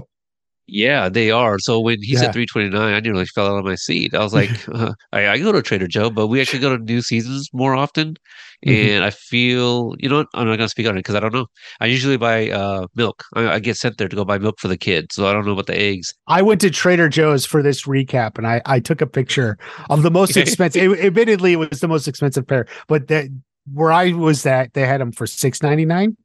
Yeah, 0.67 1.11
they 1.11 1.31
are. 1.31 1.59
So 1.59 1.79
when 1.81 2.03
he 2.03 2.13
Yeah. 2.13 2.21
said 2.21 2.33
three 2.33 2.47
twenty 2.47 2.71
nine, 2.71 2.95
I 2.95 3.01
nearly 3.01 3.27
fell 3.27 3.47
out 3.49 3.59
of 3.59 3.65
my 3.65 3.75
seat. 3.75 4.15
I 4.15 4.23
was 4.23 4.33
like, 4.35 4.51
uh, 4.73 4.93
I, 5.13 5.29
I 5.29 5.39
go 5.39 5.53
to 5.53 5.63
Trader 5.63 5.87
Joe, 5.89 6.11
but 6.11 6.29
we 6.29 6.41
actually 6.41 6.61
go 6.61 6.77
to 6.77 6.83
New 6.83 7.01
Seasons 7.03 7.49
more 7.53 7.75
often. 7.75 8.17
Mhm. 8.67 8.97
And 8.97 9.05
I 9.05 9.11
feel, 9.11 9.95
you 9.99 10.09
know, 10.09 10.17
what? 10.19 10.29
I'm 10.35 10.47
not 10.47 10.57
gonna 10.57 10.69
speak 10.69 10.87
on 10.87 10.95
it 10.97 11.01
because 11.01 11.15
I 11.15 11.21
don't 11.21 11.35
know. 11.35 11.47
I 11.81 11.87
usually 11.87 12.17
buy 12.17 12.51
uh 12.51 12.87
milk. 12.95 13.25
I, 13.35 13.55
I 13.55 13.59
get 13.59 13.77
sent 13.77 13.99
there 13.99 14.09
to 14.09 14.17
go 14.17 14.25
buy 14.25 14.39
milk 14.39 14.59
for 14.59 14.69
the 14.69 14.77
kids, 14.79 15.15
so 15.15 15.27
I 15.27 15.33
don't 15.33 15.45
know 15.45 15.53
about 15.53 15.67
the 15.67 15.79
eggs. 15.79 16.15
I 16.27 16.43
went 16.43 16.61
to 16.63 16.71
Trader 16.71 17.09
Joe's 17.09 17.45
for 17.45 17.63
this 17.63 17.83
recap, 17.83 18.39
and 18.39 18.47
I 18.47 18.63
I 18.67 18.81
took 18.81 19.01
a 19.01 19.07
picture 19.07 19.59
of 19.91 20.03
the 20.03 20.11
most 20.11 20.37
expensive. 20.43 20.93
it- 20.93 21.05
admittedly, 21.05 21.53
it 21.53 21.57
was 21.57 21.81
the 21.81 21.89
most 21.89 22.09
expensive 22.09 22.47
pair, 22.47 22.67
but 22.89 23.09
that 23.09 23.27
where 23.73 23.93
I 23.93 24.13
was 24.13 24.45
at, 24.47 24.73
they 24.75 24.87
had 24.87 25.01
them 25.01 25.13
for 25.13 25.27
six 25.27 25.63
ninety 25.63 25.85
nine, 25.85 26.17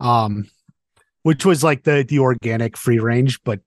um, 0.00 0.48
which 1.22 1.44
was 1.44 1.64
like 1.64 1.84
the 1.84 2.04
the 2.08 2.18
organic 2.20 2.76
free 2.76 2.98
range. 2.98 3.40
But 3.44 3.60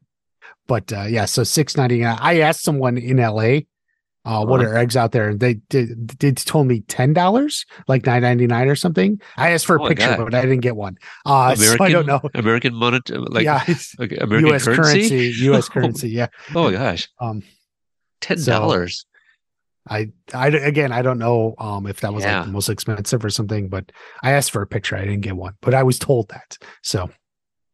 but 0.67 0.91
uh, 0.93 1.03
yeah, 1.03 1.25
so 1.25 1.43
six 1.43 1.75
ninety 1.75 1.99
nine. 1.99 2.17
I 2.21 2.39
asked 2.39 2.63
someone 2.63 2.97
in 2.97 3.19
L.A. 3.19 3.67
Uh, 4.23 4.45
what 4.45 4.61
are 4.63 4.77
eggs 4.77 4.95
out 4.95 5.11
there? 5.13 5.33
They 5.33 5.55
did, 5.55 6.17
did 6.19 6.37
told 6.37 6.67
me 6.67 6.81
ten 6.81 7.11
dollars, 7.13 7.65
like 7.87 8.05
nine 8.05 8.21
ninety 8.21 8.45
nine 8.45 8.67
or 8.67 8.75
something. 8.75 9.19
I 9.35 9.49
asked 9.51 9.65
for 9.65 9.77
a 9.77 9.81
Oh 9.83 9.87
picture, 9.87 10.15
God. 10.15 10.25
but 10.25 10.35
I 10.35 10.41
didn't 10.41 10.59
get 10.59 10.75
one. 10.75 10.97
Uh, 11.25 11.55
so 11.55 11.77
I 11.83 11.89
don't 11.91 12.05
know. 12.05 12.21
American 12.35 12.75
monet, 12.75 13.01
like 13.09 13.45
yeah, 13.45 13.63
okay, 13.99 14.17
American 14.21 14.49
U.S. 14.49 14.65
currency, 14.65 15.33
U.S. 15.45 15.67
Oh, 15.69 15.73
currency. 15.73 16.09
Yeah. 16.09 16.27
Oh 16.53 16.65
my 16.65 16.71
gosh, 16.71 17.09
Um, 17.19 17.41
ten 18.21 18.37
dollars. 18.43 19.05
I, 19.89 20.11
I 20.31 20.49
again, 20.49 20.91
I 20.91 21.01
don't 21.01 21.17
know 21.17 21.55
um 21.57 21.87
if 21.87 22.01
that 22.01 22.13
was 22.13 22.23
Yeah. 22.23 22.37
like 22.37 22.45
the 22.45 22.51
most 22.51 22.69
expensive 22.69 23.25
or 23.25 23.31
something, 23.31 23.67
but 23.69 23.91
I 24.21 24.33
asked 24.33 24.51
for 24.51 24.61
a 24.61 24.67
picture. 24.67 24.95
I 24.95 25.01
didn't 25.05 25.21
get 25.21 25.35
one, 25.35 25.55
but 25.61 25.73
I 25.73 25.81
was 25.81 25.97
told 25.97 26.29
that. 26.29 26.59
So 26.83 27.09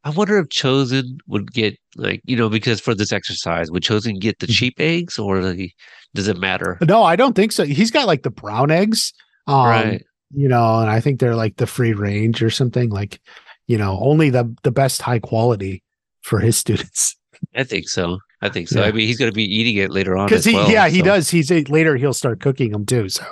I 0.07 0.09
wonder 0.11 0.37
if 0.37 0.47
Chozen 0.47 1.19
would 1.27 1.51
get 1.51 1.77
like 1.97 2.21
you 2.23 2.37
know 2.37 2.47
because 2.49 2.79
for 2.79 2.95
this 2.95 3.11
exercise 3.11 3.69
would 3.71 3.83
Chozen 3.83 4.19
get 4.21 4.39
the 4.39 4.47
Mhm. 4.47 4.53
cheap 4.53 4.79
eggs 4.79 5.19
or 5.19 5.41
the, 5.41 5.69
does 6.13 6.29
it 6.29 6.37
matter? 6.37 6.77
no, 6.81 7.03
I 7.03 7.17
don't 7.17 7.35
think 7.35 7.51
so. 7.51 7.65
He's 7.65 7.91
got 7.91 8.07
like 8.07 8.23
the 8.23 8.29
brown 8.29 8.71
eggs, 8.71 9.11
um, 9.47 9.65
right. 9.67 10.05
you 10.33 10.47
know, 10.47 10.79
and 10.79 10.89
I 10.89 11.01
think 11.01 11.19
they're 11.19 11.35
like 11.35 11.57
the 11.57 11.67
free 11.67 11.91
range 11.91 12.41
or 12.41 12.49
something. 12.49 12.89
Like, 12.89 13.19
you 13.67 13.77
know, 13.77 13.99
only 14.01 14.29
the 14.29 14.55
the 14.63 14.71
best 14.71 15.01
high 15.01 15.19
quality 15.19 15.83
for 16.21 16.39
his 16.39 16.55
students. 16.63 17.17
I 17.53 17.63
think 17.65 17.89
so. 17.89 18.19
I 18.41 18.47
think 18.47 18.69
so. 18.69 18.79
Yeah. 18.79 18.87
I 18.87 18.91
mean, 18.93 19.07
he's 19.07 19.17
going 19.17 19.31
to 19.31 19.35
be 19.35 19.43
eating 19.43 19.75
it 19.75 19.91
later 19.91 20.15
on 20.15 20.27
because 20.27 20.45
he 20.45 20.53
well, 20.53 20.71
yeah 20.71 20.87
he 20.87 21.01
does 21.01 21.29
he's 21.29 21.51
a, 21.51 21.63
later 21.65 21.97
he'll 21.97 22.13
start 22.13 22.39
cooking 22.39 22.71
them 22.71 22.85
too 22.85 23.09
so 23.09 23.25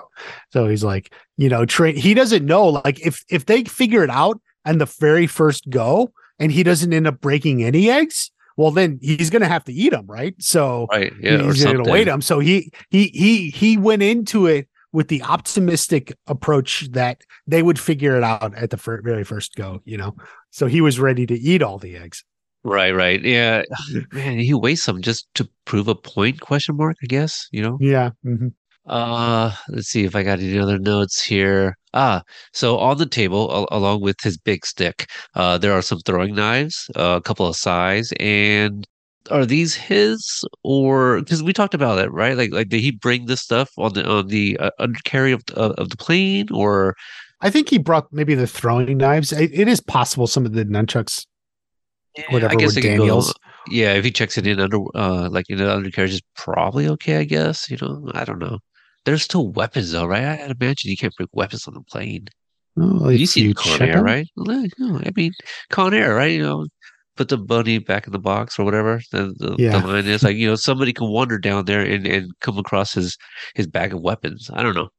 so 0.52 0.68
he's 0.68 0.84
like 0.84 1.14
you 1.38 1.48
know 1.48 1.64
train 1.64 1.96
he 1.96 2.14
doesn't 2.16 2.44
know 2.44 2.66
like 2.84 3.00
if 3.06 3.24
if 3.30 3.46
they 3.46 3.64
figure 3.64 4.04
it 4.04 4.10
out 4.10 4.42
and 4.66 4.82
the 4.82 4.88
very 5.00 5.28
first 5.28 5.70
go 5.70 6.12
and 6.40 6.52
he 6.52 6.64
doesn't 6.64 6.94
end 6.94 7.08
up 7.08 7.20
breaking 7.22 7.64
any 7.64 7.90
eggs 7.90 8.32
well 8.58 8.72
then 8.72 9.00
he's 9.02 9.30
gonna 9.30 9.48
have 9.48 9.64
to 9.64 9.74
eat 9.74 9.90
them 9.92 10.06
right 10.08 10.36
so 10.40 10.88
Right. 10.92 11.12
Yeah. 11.20 11.42
He's 11.44 11.64
gonna 11.64 11.84
wait 11.84 12.06
them 12.06 12.22
so 12.22 12.40
he 12.40 12.72
he 12.90 13.08
he 13.08 13.50
he 13.50 13.78
went 13.78 14.02
into 14.04 14.46
it 14.48 14.68
with 14.92 15.08
the 15.10 15.22
optimistic 15.24 16.14
approach 16.28 16.88
that 16.92 17.22
they 17.48 17.62
would 17.62 17.78
figure 17.80 18.16
it 18.16 18.24
out 18.24 18.56
at 18.56 18.70
the 18.70 18.78
fir- 18.78 19.02
very 19.02 19.24
first 19.24 19.56
go 19.56 19.82
you 19.86 19.98
know 19.98 20.16
so 20.52 20.68
he 20.68 20.80
was 20.82 21.00
ready 21.00 21.26
to 21.26 21.36
eat 21.36 21.62
all 21.62 21.78
the 21.78 21.96
eggs 21.98 22.24
Right. 22.68 22.96
Right. 22.96 23.22
Yeah. 23.24 23.62
Man, 24.12 24.40
he 24.40 24.56
wastes 24.56 24.84
some 24.86 25.04
just 25.04 25.28
to 25.36 25.48
prove 25.66 25.88
a 25.88 25.94
point? 25.94 26.42
Question 26.42 26.78
mark. 26.78 26.98
I 27.04 27.06
guess 27.06 27.48
you 27.52 27.62
know. 27.62 27.78
yeah 27.80 28.10
mhm. 28.26 28.54
Uh, 28.88 29.52
let's 29.70 29.88
see 29.88 30.06
if 30.06 30.16
I 30.16 30.24
got 30.24 30.40
any 30.40 30.60
other 30.60 30.78
notes 30.78 31.24
here. 31.24 31.76
Ah, 31.94 32.22
so 32.54 32.78
on 32.78 32.98
the 32.98 33.06
table, 33.06 33.50
al 33.52 33.68
along 33.78 34.02
with 34.02 34.18
his 34.22 34.38
big 34.38 34.66
stick, 34.66 35.10
uh, 35.34 35.58
there 35.58 35.74
are 35.74 35.82
some 35.82 36.00
throwing 36.00 36.36
knives, 36.36 36.90
uh, 36.96 37.16
a 37.18 37.22
couple 37.22 37.48
of 37.48 37.56
size, 37.56 38.14
and 38.20 38.86
are 39.32 39.46
these 39.46 39.74
his 39.74 40.44
or 40.64 41.20
because 41.22 41.42
we 41.42 41.54
talked 41.54 41.74
about 41.74 41.98
it, 42.00 42.12
right? 42.12 42.38
Like, 42.38 42.52
like 42.52 42.70
did 42.70 42.82
he 42.82 42.92
bring 42.92 43.26
this 43.26 43.42
stuff 43.42 43.72
on 43.78 43.94
the 43.94 44.08
on 44.08 44.28
the 44.28 44.58
uh, 44.60 44.70
undercarry 44.80 45.34
of 45.34 45.44
of, 45.56 45.72
of 45.74 45.90
the 45.90 45.98
plane, 45.98 46.48
or 46.52 46.96
I 47.42 47.50
think 47.50 47.70
he 47.70 47.78
brought 47.78 48.08
maybe 48.12 48.36
the 48.36 48.48
throwing 48.48 48.98
knives. 48.98 49.32
It, 49.32 49.52
it 49.54 49.68
is 49.68 49.82
possible 49.82 50.28
some 50.28 50.46
of 50.46 50.54
the 50.54 50.66
nunchucks, 50.66 51.26
whatever, 52.30 52.54
I 52.54 52.56
guess 52.56 52.76
were 52.76 52.82
could 52.82 52.98
go- 52.98 52.98
Daniels. 52.98 53.34
yeah, 53.70 53.94
if 53.94 54.04
he 54.04 54.12
checks 54.12 54.38
it 54.38 54.46
in 54.46 54.60
under, 54.60 54.80
uh, 54.96 55.30
like 55.30 55.50
in 55.50 55.58
the 55.58 55.74
undercarriage, 55.74 56.14
is 56.14 56.22
probably 56.36 56.88
okay. 56.90 57.18
I 57.18 57.24
guess 57.24 57.70
you 57.70 57.78
know. 57.82 58.12
I 58.14 58.26
don't 58.26 58.40
know. 58.40 58.60
There's 59.06 59.24
still 59.24 59.50
weapons 59.52 59.92
though, 59.92 60.06
right? 60.06 60.24
I, 60.24 60.44
I'd 60.46 60.52
imagine 60.62 60.92
you 60.92 60.98
can't 60.98 61.16
bring 61.16 61.30
weapons 61.32 61.68
on 61.68 61.74
the 61.76 61.82
plane. 61.82 62.28
Oh, 62.78 63.10
you 63.10 63.26
see 63.26 63.54
Con 63.54 63.82
Air, 63.82 64.04
right? 64.04 64.28
I 64.50 65.12
mean, 65.16 65.32
Con 65.70 65.94
Air, 65.94 66.14
right? 66.16 66.32
You 66.32 66.42
know, 66.44 66.68
put 67.16 67.30
the 67.30 67.38
bunny 67.38 67.78
back 67.80 68.06
in 68.06 68.12
the 68.12 68.20
box 68.20 68.60
or 68.60 68.66
whatever 68.66 69.00
the, 69.14 69.34
the, 69.38 69.56
Yeah. 69.58 69.80
the 69.80 69.88
line 69.88 70.06
is. 70.06 70.24
Like, 70.24 70.36
you 70.36 70.48
know, 70.48 70.56
somebody 70.56 70.92
can 70.92 71.08
wander 71.10 71.38
down 71.38 71.66
there 71.66 71.80
and, 71.82 72.06
and 72.06 72.32
come 72.42 72.58
across 72.58 72.94
his 72.94 73.18
his 73.54 73.68
bag 73.68 73.94
of 73.94 74.02
weapons. 74.02 74.50
I 74.54 74.62
don't 74.64 74.76
know. 74.76 74.90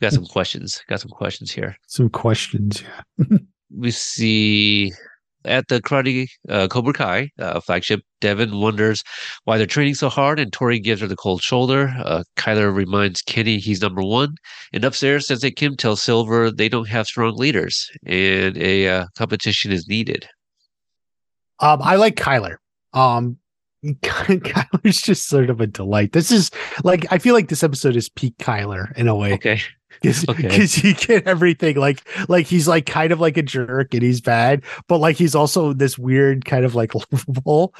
Got 0.00 0.12
some 0.12 0.26
questions. 0.26 0.80
Got 0.88 1.00
some 1.00 1.10
questions 1.10 1.50
here. 1.50 1.76
Some 1.88 2.08
questions. 2.10 2.82
Yeah. 3.18 3.38
We 3.76 3.90
see 3.90 4.92
at 5.44 5.68
the 5.68 5.80
karate 5.80 6.28
uh, 6.48 6.68
Cobra 6.68 6.92
Kai 6.92 7.30
uh, 7.38 7.60
flagship, 7.60 8.00
Devon 8.20 8.60
wonders 8.60 9.02
why 9.44 9.58
they're 9.58 9.66
training 9.66 9.94
so 9.94 10.08
hard, 10.08 10.38
and 10.38 10.52
Tori 10.52 10.80
gives 10.80 11.00
her 11.00 11.06
the 11.06 11.16
cold 11.16 11.42
shoulder. 11.42 11.94
Uh, 12.04 12.24
Kyler 12.36 12.74
reminds 12.74 13.22
Kenny 13.22 13.58
he's 13.58 13.80
number 13.80 14.02
one, 14.02 14.34
and 14.72 14.84
upstairs, 14.84 15.26
Sensei 15.26 15.50
Kim 15.50 15.76
tells 15.76 16.02
Silver 16.02 16.50
they 16.50 16.68
don't 16.68 16.88
have 16.88 17.06
strong 17.06 17.36
leaders, 17.36 17.88
and 18.06 18.56
a 18.58 18.88
uh, 18.88 19.06
competition 19.16 19.72
is 19.72 19.86
needed. 19.88 20.28
Um, 21.60 21.80
I 21.82 21.96
like 21.96 22.16
Kyler. 22.16 22.56
Um, 22.92 23.38
Kyler's 23.84 25.00
just 25.00 25.28
sort 25.28 25.50
of 25.50 25.60
a 25.60 25.66
delight. 25.66 26.12
This 26.12 26.30
is 26.30 26.50
like 26.82 27.06
I 27.10 27.18
feel 27.18 27.34
like 27.34 27.48
this 27.48 27.62
episode 27.62 27.96
is 27.96 28.08
peak 28.08 28.36
Kyler 28.38 28.96
in 28.96 29.08
a 29.08 29.14
way 29.14 29.34
Okay, 29.34 29.60
because 30.02 30.28
okay. 30.28 30.88
you 30.88 30.94
get 30.94 31.26
everything 31.26 31.76
like 31.76 32.02
like 32.28 32.46
he's 32.46 32.68
like 32.68 32.86
kind 32.86 33.12
of 33.12 33.20
like 33.20 33.36
a 33.36 33.42
jerk 33.42 33.94
and 33.94 34.02
he's 34.02 34.20
bad, 34.20 34.62
but 34.86 34.98
like 34.98 35.16
he's 35.16 35.34
also 35.34 35.72
this 35.72 35.98
weird 35.98 36.44
kind 36.44 36.64
of 36.64 36.74
like 36.74 36.94
lovable. 37.12 37.74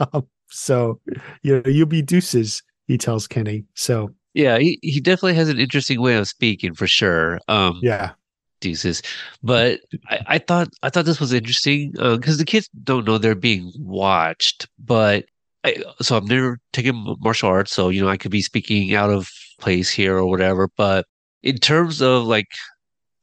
Um, 0.00 0.26
so 0.48 1.00
you 1.42 1.60
know, 1.60 1.70
you 1.70 1.86
be 1.86 2.02
deuces. 2.02 2.62
He 2.86 2.98
tells 2.98 3.26
Kenny. 3.26 3.64
So 3.74 4.10
yeah, 4.34 4.58
he, 4.58 4.78
he 4.82 5.00
definitely 5.00 5.34
has 5.34 5.48
an 5.48 5.58
interesting 5.58 6.00
way 6.00 6.16
of 6.16 6.28
speaking 6.28 6.74
for 6.74 6.86
sure. 6.86 7.40
Um, 7.48 7.78
yeah, 7.82 8.12
deuces. 8.60 9.02
But 9.42 9.80
I, 10.08 10.20
I 10.26 10.38
thought 10.38 10.68
I 10.82 10.90
thought 10.90 11.04
this 11.04 11.20
was 11.20 11.32
interesting 11.32 11.92
because 11.92 12.38
the 12.38 12.44
kids 12.44 12.68
don't 12.82 13.06
know 13.06 13.18
they're 13.18 13.34
being 13.34 13.72
watched. 13.78 14.68
But 14.78 15.26
I, 15.62 15.76
so 16.00 16.16
I've 16.16 16.28
never 16.28 16.58
taken 16.72 17.16
martial 17.20 17.48
arts, 17.48 17.72
so 17.72 17.88
you 17.88 18.02
know 18.02 18.08
I 18.08 18.16
could 18.16 18.30
be 18.30 18.42
speaking 18.42 18.94
out 18.94 19.10
of 19.10 19.30
place 19.60 19.88
here 19.88 20.16
or 20.16 20.26
whatever. 20.26 20.68
But 20.76 21.06
in 21.44 21.58
terms 21.58 22.02
of 22.02 22.24
like 22.24 22.48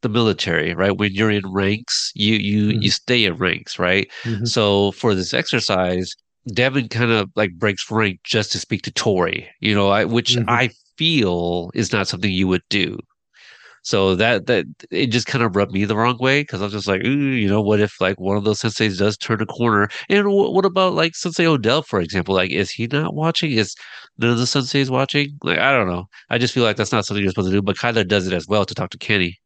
the 0.02 0.10
military, 0.10 0.74
right? 0.76 0.98
When 0.98 1.14
you're 1.14 1.32
in 1.32 1.44
ranks, 1.52 2.12
you 2.16 2.36
you 2.36 2.70
you 2.80 2.92
stay 2.92 3.26
in 3.26 3.36
ranks, 3.38 3.80
right? 3.80 4.08
Mhm. 4.26 4.48
So 4.48 4.92
for 4.94 5.16
this 5.16 5.34
exercise, 5.34 6.12
Devon 6.54 6.90
kind 6.90 7.12
of 7.12 7.30
like 7.36 7.52
breaks 7.60 7.90
rank 7.92 8.20
just 8.24 8.52
to 8.54 8.60
speak 8.60 8.84
to 8.84 8.92
Tori, 8.92 9.50
you 9.62 9.76
know, 9.76 9.90
I, 9.90 10.06
which 10.06 10.38
Mhm. 10.38 10.46
I 10.48 10.72
feel 10.98 11.72
is 11.76 11.92
not 11.94 12.08
something 12.08 12.32
you 12.32 12.48
would 12.48 12.64
do. 12.70 13.00
So 13.84 14.16
that 14.16 14.46
that 14.48 14.66
it 14.92 15.08
just 15.08 15.26
kind 15.28 15.44
of 15.44 15.56
rubbed 15.56 15.72
me 15.72 15.86
the 15.86 15.96
wrong 15.96 16.18
way 16.20 16.42
because 16.42 16.62
I 16.62 16.66
was 16.66 16.74
just 16.74 16.88
like, 16.88 17.04
ooh, 17.04 17.10
you 17.10 17.48
know, 17.50 17.62
what 17.62 17.80
if 17.80 18.00
like 18.00 18.20
one 18.20 18.38
of 18.38 18.44
those 18.44 18.60
senseis 18.62 18.98
does 19.00 19.18
turn 19.18 19.42
a 19.42 19.46
corner? 19.46 19.90
And 20.10 20.26
wh- 20.26 20.54
what 20.54 20.66
about 20.66 20.94
like 20.94 21.16
Sensei 21.16 21.46
Odell, 21.48 21.82
for 21.84 22.00
example? 22.00 22.36
Like, 22.36 22.52
is 22.52 22.70
he 22.72 22.88
not 22.88 23.16
watching? 23.16 23.52
Is 23.52 23.76
none 24.20 24.32
of 24.32 24.38
the 24.38 24.46
senseis 24.46 24.90
watching? 24.90 25.38
Like, 25.44 25.58
I 25.60 25.72
don't 25.72 25.88
know. 25.88 26.06
I 26.30 26.38
just 26.38 26.54
feel 26.54 26.64
like 26.64 26.78
that's 26.78 26.92
not 26.92 27.06
something 27.06 27.24
you're 27.24 27.32
supposed 27.32 27.50
to 27.50 27.56
do. 27.58 27.62
But 27.62 27.78
Kyler 27.78 28.08
does 28.08 28.28
it 28.28 28.34
as 28.34 28.48
well 28.48 28.66
to 28.66 28.76
talk 28.76 28.92
to 28.92 28.98
Kenny. 29.00 29.40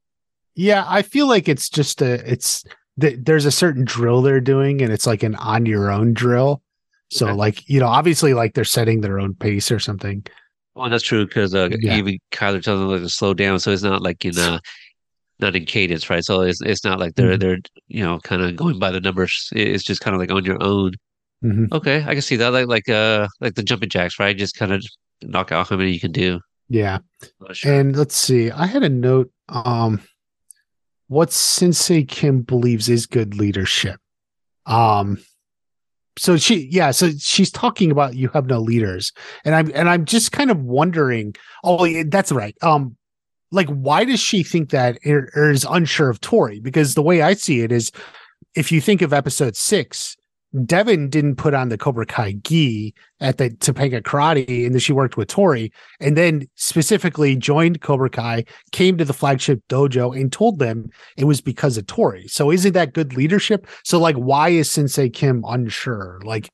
Yeah, 0.55 0.85
I 0.87 1.01
feel 1.01 1.27
like 1.27 1.47
it's 1.49 1.69
just 1.69 2.01
a 2.01 2.13
it's 2.31 2.63
th- 2.99 3.19
there's 3.21 3.45
a 3.45 3.51
certain 3.51 3.83
drill 3.85 4.21
they're 4.21 4.39
doing 4.39 4.81
and 4.81 4.91
it's 4.91 5.05
like 5.07 5.23
an 5.23 5.35
on 5.35 5.65
your 5.65 5.91
own 5.91 6.13
drill. 6.13 6.61
So 7.09 7.31
Okay. 7.31 7.35
like, 7.35 7.67
you 7.69 7.79
know, 7.79 7.87
obviously 7.87 8.33
like 8.33 8.53
they're 8.53 8.63
setting 8.63 9.01
their 9.01 9.19
own 9.19 9.35
pace 9.35 9.71
or 9.71 9.79
something. 9.79 10.25
Well, 10.75 10.89
that's 10.89 11.03
true 11.03 11.25
because 11.25 11.55
uh, 11.55 11.69
Yeah. 11.79 11.95
even 11.97 12.19
Kyler 12.31 12.61
tells 12.61 12.79
them 12.79 12.89
like, 12.89 13.01
to 13.01 13.09
slow 13.09 13.33
down, 13.33 13.59
so 13.59 13.71
it's 13.71 13.81
not 13.83 14.01
like 14.01 14.23
in 14.25 14.37
uh, 14.37 14.59
not 15.39 15.55
in 15.55 15.65
cadence, 15.65 16.09
right? 16.09 16.23
So 16.23 16.41
it's 16.41 16.61
it's 16.61 16.83
not 16.83 16.99
like 16.99 17.15
they're 17.15 17.37
Mhm. 17.37 17.39
they're 17.39 17.57
you 17.87 18.03
know 18.03 18.19
kind 18.19 18.41
of 18.41 18.55
going 18.55 18.77
by 18.79 18.91
the 18.91 18.99
numbers. 19.01 19.49
It's 19.53 19.83
just 19.83 20.01
kind 20.01 20.13
of 20.15 20.19
like 20.19 20.31
on 20.31 20.43
your 20.45 20.61
own. 20.61 20.91
Mhm. 21.43 21.71
Okay, 21.71 22.03
I 22.05 22.13
can 22.13 22.21
see 22.21 22.35
that. 22.37 22.49
Like 22.51 22.67
like 22.67 22.89
uh 22.89 23.27
like 23.39 23.55
the 23.55 23.63
jumping 23.63 23.89
jacks, 23.89 24.19
right? 24.19 24.37
Just 24.37 24.55
kind 24.55 24.73
of 24.73 24.83
knock 25.21 25.51
out 25.51 25.69
how 25.69 25.77
many 25.77 25.91
you 25.91 25.99
can 25.99 26.11
do. 26.11 26.39
Yeah. 26.67 26.99
Sure. 27.53 27.73
And 27.73 27.95
let's 27.95 28.15
see. 28.15 28.51
I 28.51 28.65
had 28.65 28.83
a 28.83 28.89
note 28.89 29.31
um 29.49 30.01
what 31.07 31.31
Sensei 31.31 32.03
Kim 32.03 32.41
believes 32.41 32.89
is 32.89 33.05
good 33.05 33.35
leadership. 33.37 33.99
Um 34.65 35.19
so 36.17 36.37
she 36.37 36.67
yeah, 36.71 36.91
so 36.91 37.11
she's 37.19 37.51
talking 37.51 37.91
about 37.91 38.15
you 38.15 38.29
have 38.29 38.45
no 38.45 38.59
leaders. 38.59 39.11
And 39.43 39.55
I'm 39.55 39.71
and 39.73 39.89
I'm 39.89 40.05
just 40.05 40.31
kind 40.31 40.51
of 40.51 40.61
wondering, 40.61 41.35
oh 41.63 42.03
that's 42.03 42.31
right. 42.31 42.55
Um 42.61 42.95
like 43.51 43.67
why 43.69 44.05
does 44.05 44.19
she 44.19 44.43
think 44.43 44.69
that 44.71 44.97
or, 45.05 45.29
or 45.35 45.51
is 45.51 45.65
unsure 45.69 46.09
of 46.09 46.21
Tori? 46.21 46.59
Because 46.59 46.95
the 46.95 47.01
way 47.01 47.21
I 47.21 47.33
see 47.33 47.61
it 47.61 47.71
is 47.71 47.91
if 48.55 48.71
you 48.71 48.79
think 48.79 49.01
of 49.01 49.13
episode 49.13 49.55
6, 49.55 50.15
Devon 50.63 51.09
didn't 51.09 51.35
put 51.35 51.53
on 51.53 51.69
the 51.69 51.77
Cobra 51.77 52.05
Kai 52.05 52.33
gi 52.43 52.93
at 53.19 53.37
the 53.37 53.49
Topanga 53.49 54.01
Karate, 54.01 54.65
and 54.65 54.73
then 54.73 54.79
she 54.79 54.93
worked 54.93 55.17
with 55.17 55.27
Tori, 55.27 55.71
and 55.99 56.15
then 56.15 56.47
specifically 56.55 57.35
joined 57.35 57.81
Cobra 57.81 58.09
Kai, 58.09 58.45
came 58.71 58.97
to 58.97 59.05
the 59.05 59.13
flagship 59.13 59.61
dojo, 59.67 60.15
and 60.15 60.31
told 60.31 60.59
them 60.59 60.89
it 61.17 61.25
was 61.25 61.41
because 61.41 61.77
of 61.77 61.87
Tori. 61.87 62.27
So 62.27 62.51
isn't 62.51 62.73
that 62.73 62.93
good 62.93 63.15
leadership? 63.15 63.67
So 63.83 63.99
like, 63.99 64.15
why 64.15 64.49
is 64.49 64.69
Sensei 64.69 65.09
Kim 65.09 65.43
unsure? 65.47 66.21
Like 66.23 66.49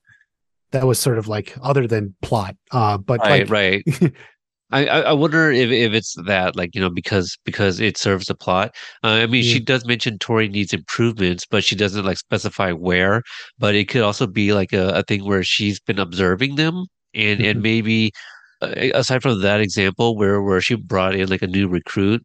that 0.72 0.86
was 0.86 0.98
sort 0.98 1.18
of 1.18 1.28
like 1.28 1.54
other 1.62 1.86
than 1.86 2.14
plot. 2.22 2.56
Uh, 2.70 2.98
but 2.98 3.20
right, 3.20 3.48
like, 3.48 3.50
right. 3.50 4.12
I, 4.72 4.86
I 4.86 5.12
wonder 5.12 5.50
if, 5.50 5.70
if 5.70 5.92
it's 5.92 6.14
that 6.26 6.56
like 6.56 6.74
you 6.74 6.80
know 6.80 6.90
because 6.90 7.36
because 7.44 7.78
it 7.80 7.98
serves 7.98 8.26
the 8.26 8.34
plot. 8.34 8.74
Uh, 9.04 9.08
I 9.22 9.26
mean, 9.26 9.42
she 9.42 9.60
does 9.60 9.84
mention 9.86 10.18
Tori 10.18 10.48
needs 10.48 10.72
improvements, 10.72 11.44
but 11.50 11.62
she 11.64 11.76
doesn't 11.76 12.04
like 12.04 12.18
specify 12.18 12.72
where. 12.72 13.22
But 13.58 13.74
it 13.74 13.88
could 13.88 14.02
also 14.02 14.26
be 14.26 14.52
like 14.54 14.72
a, 14.72 14.88
a 14.90 15.02
thing 15.02 15.24
where 15.24 15.42
she's 15.44 15.78
been 15.80 15.98
observing 15.98 16.56
them, 16.56 16.86
and 17.14 17.40
Mhm. 17.40 17.50
and 17.50 17.62
maybe 17.62 18.12
uh, 18.62 18.74
aside 18.94 19.22
from 19.22 19.40
that 19.42 19.60
example 19.60 20.16
where 20.16 20.42
where 20.42 20.60
she 20.60 20.74
brought 20.76 21.14
in 21.16 21.28
like 21.28 21.42
a 21.42 21.46
new 21.46 21.68
recruit, 21.68 22.22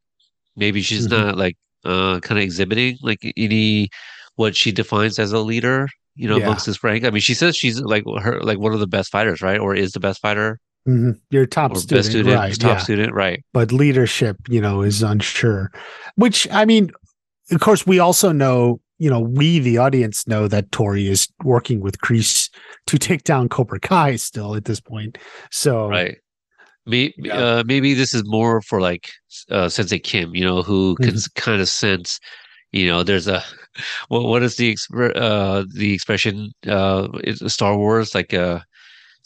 maybe 0.55 0.81
she's 0.81 1.07
Mhm. 1.07 1.12
not 1.12 1.38
like 1.38 1.55
uh 1.86 2.19
kind 2.21 2.39
of 2.39 2.43
exhibiting 2.43 2.97
like 3.01 3.19
any 3.38 3.89
what 4.36 4.55
she 4.55 4.71
defines 4.71 5.19
as 5.19 5.31
a 5.31 5.39
leader. 5.39 5.88
You 6.15 6.27
know, 6.27 6.38
Yeah. 6.38 6.43
amongst 6.45 6.65
this 6.65 6.83
rank. 6.83 7.05
I 7.05 7.12
mean, 7.12 7.21
she 7.21 7.33
says 7.36 7.55
she's 7.57 7.79
like 7.81 8.03
her 8.21 8.41
like 8.41 8.60
one 8.60 8.73
of 8.73 8.79
the 8.79 8.88
best 8.88 9.12
fighters, 9.12 9.41
right? 9.41 9.60
Or 9.60 9.75
is 9.75 9.91
the 9.93 9.99
best 9.99 10.21
fighter 10.21 10.60
mhm, 10.88 11.19
you're 11.30 11.45
top 11.45 11.76
student, 11.78 12.06
student, 12.06 12.36
right? 12.36 12.60
top 12.60 12.78
yeah. 12.78 12.84
student, 12.84 13.13
right? 13.13 13.43
but 13.54 13.71
leadership, 13.71 14.38
you 14.50 14.62
know, 14.62 14.82
is 14.82 15.04
unsure. 15.04 15.71
Which 16.15 16.47
I 16.52 16.65
mean, 16.65 16.91
of 17.52 17.60
course, 17.60 17.86
we 17.86 18.00
also 18.00 18.32
know, 18.32 18.80
you 19.00 19.10
know, 19.10 19.19
we 19.19 19.60
the 19.60 19.78
audience 19.78 20.28
know 20.28 20.47
that 20.47 20.71
Tori 20.71 21.08
is 21.08 21.28
working 21.43 21.80
with 21.82 22.00
Kreese 22.00 22.50
to 22.88 22.97
take 22.97 23.23
down 23.23 23.50
Cobra 23.50 23.80
Kai 23.80 24.15
still 24.15 24.56
at 24.56 24.65
this 24.65 24.80
point. 24.80 25.17
So 25.52 25.88
Right. 25.89 26.17
Maybe, 26.86 27.13
Yeah. 27.17 27.34
uh, 27.38 27.63
maybe 27.65 27.93
this 27.93 28.13
is 28.13 28.23
more 28.26 28.62
for 28.62 28.80
like 28.80 29.10
uh, 29.52 29.67
Sensei 29.67 30.00
Kim, 30.00 30.34
you 30.34 30.45
know, 30.45 30.62
who 30.63 30.95
can 30.95 31.15
Mhm. 31.15 31.34
kind 31.36 31.62
of 31.62 31.67
sense, 31.67 32.17
you 32.71 32.88
know, 32.88 33.04
there's 33.04 33.28
a 33.28 33.43
what 34.08 34.23
what 34.23 34.41
is 34.43 34.56
the 34.56 34.73
expr- 34.73 35.15
uh 35.15 35.65
the 35.73 35.93
expression 35.93 36.52
uh 36.65 37.08
Star 37.47 37.78
Wars 37.78 38.15
like 38.15 38.34
uh 38.34 38.60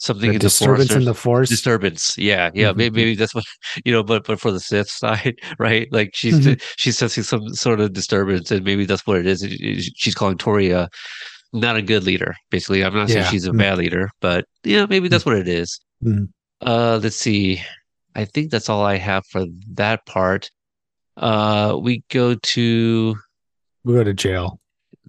something 0.02 0.30
The 0.30 0.34
in 0.34 0.40
disturbance 0.40 0.88
the 0.88 0.94
forest. 0.94 1.00
in 1.00 1.04
the 1.12 1.14
forest. 1.14 1.50
disturbance 1.50 2.18
yeah 2.18 2.50
yeah 2.54 2.72
Mhm. 2.72 2.76
maybe, 2.76 2.96
maybe 3.00 3.14
that's 3.14 3.34
what 3.34 3.44
you 3.84 3.92
know 3.92 4.02
but 4.02 4.26
but 4.26 4.40
for 4.40 4.50
the 4.50 4.60
sith 4.60 4.90
side 4.90 5.34
right 5.58 5.86
like 5.92 6.10
she's 6.14 6.38
Mhm. 6.40 6.60
she's 6.76 6.98
sensing 6.98 7.22
some 7.24 7.48
sort 7.54 7.78
of 7.80 7.92
disturbance 7.92 8.50
and 8.50 8.64
maybe 8.64 8.84
that's 8.84 9.06
what 9.06 9.18
it 9.18 9.26
is 9.26 9.40
she's 9.96 10.14
calling 10.14 10.36
toria 10.38 10.88
not 11.52 11.76
a 11.76 11.82
good 11.82 12.04
leader 12.04 12.34
basically 12.50 12.82
i'm 12.84 12.94
not 12.94 13.08
saying 13.10 13.26
she's 13.30 13.46
a 13.46 13.52
Mm. 13.52 13.58
bad 13.58 13.78
leader 13.78 14.08
but 14.20 14.44
yeah 14.64 14.86
maybe 14.88 15.08
that's 15.08 15.24
what 15.26 15.36
it 15.36 15.48
is 15.48 15.78
Mhm. 16.04 16.28
uh 16.62 16.98
let's 17.02 17.16
see 17.16 17.60
i 18.16 18.24
think 18.24 18.50
that's 18.50 18.68
all 18.68 18.84
i 18.84 18.96
have 18.96 19.22
for 19.30 19.44
that 19.74 20.04
part 20.06 20.50
uh 21.16 21.76
we 21.80 22.02
go 22.10 22.34
to 22.54 23.14
we 23.84 23.94
go 23.94 24.02
to 24.04 24.14
jail. 24.14 24.58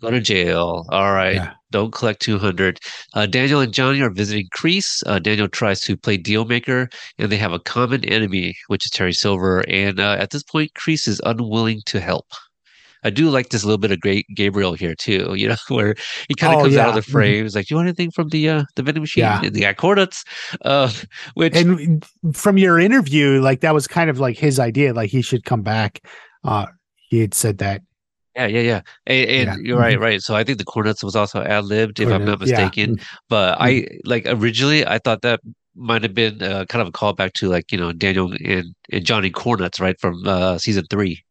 Go 0.03 0.11
to 0.11 0.19
jail. 0.19 0.85
All 0.89 1.13
right. 1.13 1.35
Yeah. 1.35 1.53
don't 1.71 1.91
collect 1.93 2.21
200 2.21 2.77
uh, 3.15 3.25
daniel 3.25 3.59
and 3.61 3.73
johnny 3.73 4.01
are 4.01 4.11
visiting 4.11 4.47
kreese. 4.55 5.01
Uh, 5.07 5.17
daniel 5.17 5.47
tries 5.47 5.79
to 5.81 5.97
play 5.97 6.17
deal 6.17 6.45
maker 6.45 6.89
and 7.17 7.31
they 7.31 7.37
have 7.37 7.53
a 7.53 7.59
common 7.59 8.03
enemy 8.05 8.53
which 8.67 8.85
is 8.85 8.91
terry 8.91 9.13
silver. 9.13 9.63
And 9.69 9.99
uh, 9.99 10.17
at 10.19 10.29
this 10.31 10.43
point 10.43 10.71
kreese 10.75 11.07
is 11.07 11.21
unwilling 11.25 11.81
to 11.87 11.99
help. 12.01 12.27
I 13.05 13.09
do 13.11 13.29
like 13.29 13.49
this 13.49 13.63
little 13.65 13.77
bit 13.77 13.91
of 13.91 13.99
great 14.01 14.25
gabriel 14.35 14.73
here 14.73 14.93
too 14.95 15.33
you 15.35 15.47
know 15.47 15.55
where 15.69 15.95
he 16.27 16.35
kind 16.35 16.53
of 16.53 16.59
Oh, 16.59 16.63
comes 16.63 16.75
out 16.77 16.89
of 16.89 16.95
the 16.95 17.01
frame. 17.01 17.43
He's 17.43 17.55
like 17.55 17.67
do 17.67 17.73
you 17.73 17.77
want 17.77 17.87
anything 17.87 18.11
from 18.11 18.29
the 18.29 18.49
uh 18.49 18.63
the 18.75 18.83
vending 18.83 19.01
machine? 19.03 19.21
Yeah. 19.23 19.41
and 19.43 19.55
they 19.55 19.61
got 19.61 19.77
coordinates 19.77 20.23
uh 20.65 20.91
which 21.35 21.55
And 21.55 22.05
from 22.33 22.57
your 22.57 22.77
interview, 22.79 23.41
like 23.41 23.61
that 23.61 23.73
was 23.73 23.87
kind 23.87 24.09
of 24.09 24.19
like 24.19 24.37
his 24.37 24.59
idea, 24.59 24.93
like 24.93 25.11
he 25.11 25.21
should 25.21 25.45
come 25.45 25.61
back. 25.63 26.01
Uh, 26.43 26.67
he 27.09 27.19
had 27.19 27.33
said 27.33 27.57
that. 27.59 27.81
Yeah 28.35 28.47
yeah 28.47 28.61
yeah. 28.61 28.81
And, 29.07 29.29
and 29.29 29.47
Yeah. 29.47 29.55
you're 29.67 29.77
right 29.79 29.99
right. 29.99 30.21
So 30.21 30.35
i 30.35 30.43
think 30.43 30.57
the 30.57 30.65
cornets 30.65 31.03
was 31.03 31.15
also 31.15 31.41
ad-libbed 31.43 31.99
if 31.99 32.11
i'm 32.11 32.25
not 32.25 32.39
Yeah. 32.39 32.39
mistaken. 32.39 32.97
But 33.29 33.57
I 33.59 33.87
like 34.05 34.25
originally 34.27 34.85
I 34.85 34.99
thought 34.99 35.21
that 35.21 35.39
might 35.75 36.03
have 36.03 36.13
been 36.13 36.41
uh, 36.43 36.65
kind 36.65 36.81
of 36.81 36.87
a 36.87 36.91
callback 36.91 37.33
to 37.33 37.49
like 37.49 37.71
you 37.71 37.77
know 37.77 37.91
Daniel 37.91 38.31
and, 38.33 38.75
and 38.91 39.05
Johnny 39.05 39.31
Cornuts 39.31 39.79
right 39.79 39.99
from 39.99 40.27
uh, 40.27 40.57
season 40.57 40.85
three, 40.89 41.23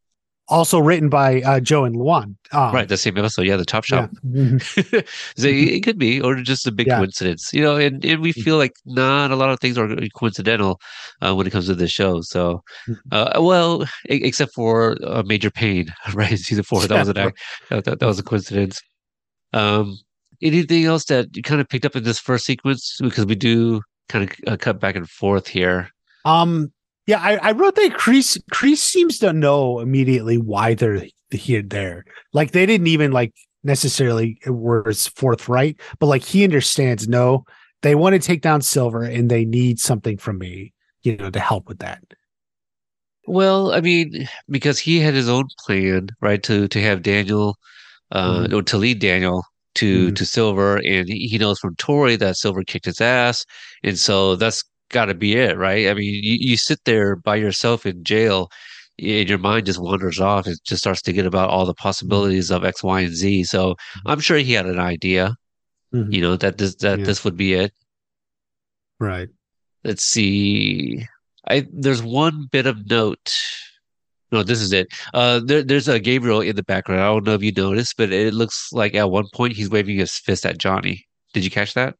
Also 0.52 0.78
written 0.78 1.08
by 1.08 1.40
uh, 1.42 1.58
Joe 1.60 1.84
and 1.84 1.96
Luan. 1.96 2.36
Um, 2.52 2.74
right? 2.74 2.88
The 2.88 2.96
same 2.98 3.16
episode, 3.16 3.42
yeah, 3.46 3.56
the 3.56 3.64
Top 3.64 3.84
Yeah. 3.88 4.02
Shop. 4.02 4.10
Mhm. 4.24 4.60
so 5.36 5.48
it, 5.48 5.80
could 5.82 5.98
be, 5.98 6.20
or 6.20 6.36
just 6.36 6.66
a 6.66 6.70
big 6.72 6.86
Yeah. 6.86 6.98
coincidence, 6.98 7.50
you 7.52 7.62
know. 7.62 7.76
And, 7.76 8.04
and 8.04 8.20
we 8.20 8.32
feel 8.32 8.58
like 8.58 8.74
not 8.84 9.30
a 9.30 9.36
lot 9.36 9.50
of 9.50 9.58
things 9.60 9.78
are 9.78 9.88
coincidental 10.14 10.78
uh, 11.22 11.34
when 11.34 11.46
it 11.46 11.50
comes 11.50 11.66
to 11.66 11.74
this 11.74 11.90
show. 11.90 12.20
So, 12.20 12.62
uh, 13.10 13.40
well, 13.40 13.86
except 14.06 14.52
for 14.54 14.96
uh, 15.04 15.22
Major 15.26 15.50
Pain, 15.50 15.86
right? 16.14 16.38
Season 16.38 16.62
four, 16.64 16.82
that 16.86 16.98
was 16.98 17.08
an 17.08 17.18
act, 17.18 17.38
that, 17.70 17.84
that, 17.86 18.00
that 18.00 18.06
was 18.06 18.18
a 18.18 18.22
coincidence. 18.22 18.80
Um, 19.54 19.98
anything 20.42 20.84
else 20.84 21.04
that 21.06 21.34
you 21.36 21.42
kind 21.42 21.60
of 21.60 21.68
picked 21.68 21.86
up 21.86 21.96
in 21.96 22.04
this 22.04 22.18
first 22.18 22.44
sequence 22.44 22.98
because 23.00 23.24
we 23.26 23.34
do 23.34 23.80
kind 24.08 24.30
of 24.30 24.52
uh, 24.52 24.56
cut 24.56 24.80
back 24.80 24.96
and 24.96 25.08
forth 25.08 25.46
here. 25.48 25.88
Um, 26.24 26.72
yeah, 27.06 27.20
I, 27.20 27.36
I 27.48 27.52
wrote 27.52 27.74
that 27.76 27.92
Kreese 27.92 28.38
Kreese 28.52 28.78
seems 28.78 29.18
to 29.18 29.32
know 29.32 29.80
immediately 29.80 30.38
why 30.38 30.74
they're 30.74 31.04
here 31.30 31.62
there. 31.62 32.04
Like 32.32 32.52
they 32.52 32.66
didn't 32.66 32.86
even 32.88 33.12
like 33.12 33.32
necessarily 33.64 34.38
were 34.46 34.88
as 34.88 35.06
forthright, 35.08 35.80
but 35.98 36.06
like 36.06 36.24
he 36.24 36.44
understands. 36.44 37.08
No, 37.08 37.44
they 37.82 37.94
want 37.94 38.14
to 38.14 38.18
take 38.18 38.42
down 38.42 38.62
Silver, 38.62 39.02
and 39.02 39.30
they 39.30 39.44
need 39.44 39.80
something 39.80 40.16
from 40.18 40.38
me, 40.38 40.72
you 41.02 41.16
know, 41.16 41.30
to 41.30 41.40
help 41.40 41.68
with 41.68 41.78
that. 41.78 42.02
Well, 43.26 43.72
I 43.72 43.80
mean, 43.80 44.28
because 44.48 44.78
he 44.78 44.98
had 44.98 45.14
his 45.14 45.28
own 45.28 45.46
plan, 45.64 46.08
right, 46.20 46.42
to 46.44 46.68
to 46.68 46.80
have 46.80 47.02
Daniel, 47.02 47.56
uh, 48.12 48.46
Mhm. 48.48 48.52
or 48.54 48.62
to 48.62 48.78
lead 48.78 48.98
Daniel 49.00 49.44
to 49.76 50.10
Mhm. 50.10 50.16
to 50.16 50.26
Silver, 50.26 50.76
and 50.78 51.08
he, 51.08 51.28
he 51.28 51.38
knows 51.38 51.58
from 51.60 51.76
Tori 51.76 52.16
that 52.16 52.36
Silver 52.36 52.64
kicked 52.64 52.86
his 52.86 53.00
ass, 53.00 53.44
and 53.84 53.98
so 53.98 54.36
that's 54.36 54.64
got 54.92 55.06
to 55.06 55.14
be 55.14 55.34
it, 55.36 55.56
right? 55.58 55.88
I 55.88 55.94
mean, 55.94 56.04
you, 56.22 56.36
you 56.40 56.56
sit 56.56 56.80
there 56.84 57.16
by 57.16 57.36
yourself 57.36 57.84
in 57.86 58.04
jail, 58.04 58.50
and 58.98 59.28
your 59.28 59.38
mind 59.38 59.66
just 59.66 59.80
wanders 59.80 60.20
off. 60.20 60.46
It 60.46 60.60
just 60.64 60.82
starts 60.82 61.02
to 61.02 61.12
get 61.12 61.26
about 61.26 61.50
all 61.50 61.66
the 61.66 61.74
possibilities 61.74 62.50
of 62.50 62.64
X, 62.64 62.82
Y, 62.84 63.00
and 63.00 63.14
Z. 63.14 63.44
So 63.44 63.74
I'm 64.06 64.20
sure 64.20 64.36
he 64.38 64.52
had 64.52 64.66
an 64.66 64.78
idea, 64.78 65.34
Mhm. 65.94 66.12
you 66.12 66.20
know, 66.20 66.36
that 66.36 66.58
this 66.58 66.76
that 66.76 67.00
Yeah. 67.00 67.04
this 67.06 67.24
would 67.24 67.36
be 67.36 67.54
it. 67.54 67.72
Right. 69.00 69.28
let's 69.84 70.04
see 70.04 71.04
i 71.48 71.66
there's 71.72 72.02
one 72.04 72.46
bit 72.52 72.66
of 72.66 72.88
note 72.88 73.34
no 74.30 74.44
this 74.44 74.60
is 74.60 74.72
it 74.72 74.86
uh 75.12 75.40
there, 75.44 75.64
there's 75.64 75.88
a 75.88 75.98
gabriel 75.98 76.40
in 76.40 76.54
the 76.54 76.62
background 76.62 77.00
i 77.02 77.06
don't 77.06 77.26
know 77.26 77.34
if 77.34 77.42
you 77.42 77.50
noticed 77.50 77.96
but 77.96 78.12
it 78.12 78.32
looks 78.32 78.68
like 78.72 78.94
at 78.94 79.10
one 79.10 79.26
point 79.34 79.54
he's 79.54 79.68
waving 79.70 79.98
his 79.98 80.12
fist 80.18 80.46
at 80.46 80.56
johnny 80.56 81.04
did 81.34 81.42
you 81.42 81.50
catch 81.50 81.74
that 81.74 81.96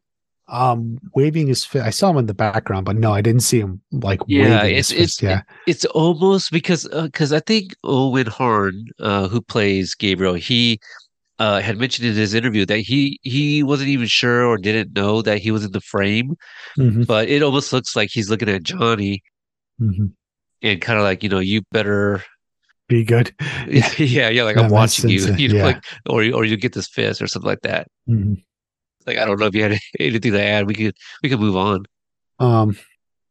Um, 0.49 0.99
waving 1.15 1.47
his 1.47 1.65
fist. 1.65 1.85
I 1.87 1.91
saw 1.91 2.11
him 2.11 2.19
in 2.19 2.27
the 2.27 2.35
background, 2.35 2.85
but 2.85 2.97
no, 2.97 3.13
I 3.13 3.21
didn't 3.23 3.41
see 3.43 3.61
him 3.61 3.81
like 3.93 4.21
Yeah, 4.27 4.43
waving 4.63 4.77
it's- 4.77 4.91
his 4.91 4.99
fist. 4.99 5.23
it's- 5.23 5.23
yeah. 5.23 5.43
it's 5.67 5.85
almost 5.87 6.51
because 6.51 6.87
because 7.03 7.33
i 7.33 7.41
think 7.41 7.75
owen 7.85 8.27
Horn, 8.27 8.85
uh 9.01 9.29
who 9.29 9.41
plays 9.41 9.95
gabriel 9.95 10.35
he 10.35 10.79
uh 11.39 11.61
had 11.61 11.79
mentioned 11.79 12.07
in 12.09 12.15
his 12.15 12.35
interview 12.35 12.67
that 12.67 12.81
he 12.81 13.19
he 13.23 13.63
wasn't 13.63 13.89
even 13.89 14.07
sure 14.09 14.45
or 14.45 14.59
didn't 14.59 14.95
know 14.95 15.23
that 15.23 15.39
he 15.39 15.51
was 15.51 15.65
in 15.65 15.73
the 15.73 15.81
frame 15.81 16.35
Mhm, 16.79 17.07
but 17.07 17.29
it 17.29 17.43
almost 17.43 17.73
looks 17.73 17.95
like 17.97 18.11
he's 18.13 18.29
looking 18.29 18.49
at 18.51 18.63
johnny 18.65 19.23
mhm. 19.81 20.11
and 20.61 20.81
kind 20.83 20.99
of 20.99 21.05
like 21.05 21.23
you 21.23 21.29
know 21.31 21.39
you 21.39 21.63
better 21.73 22.23
Be 22.89 23.05
good. 23.05 23.33
yeah, 23.97 24.29
yeah, 24.29 24.43
like 24.45 24.57
That 24.57 24.65
I'm 24.67 24.71
watching 24.71 25.09
you, 25.09 25.21
you 25.43 25.49
know, 25.49 25.57
yeah. 25.57 25.65
like 25.65 25.85
or 26.11 26.23
you 26.25 26.35
or 26.35 26.45
you 26.45 26.57
get 26.59 26.75
this 26.75 26.89
fist 26.89 27.23
or 27.23 27.27
something 27.29 27.49
like 27.49 27.63
that. 27.63 27.87
Mhm. 28.11 28.43
Like 29.07 29.19
I 29.19 29.25
don't 29.25 29.39
know 29.41 29.47
if 29.47 29.55
you 29.55 29.63
had 29.63 29.79
anything 30.01 30.33
to 30.33 30.43
add. 30.43 30.67
We 30.67 30.75
could 30.75 30.95
we 31.23 31.29
could 31.29 31.41
move 31.41 31.57
on. 31.57 31.85
Um, 32.39 32.77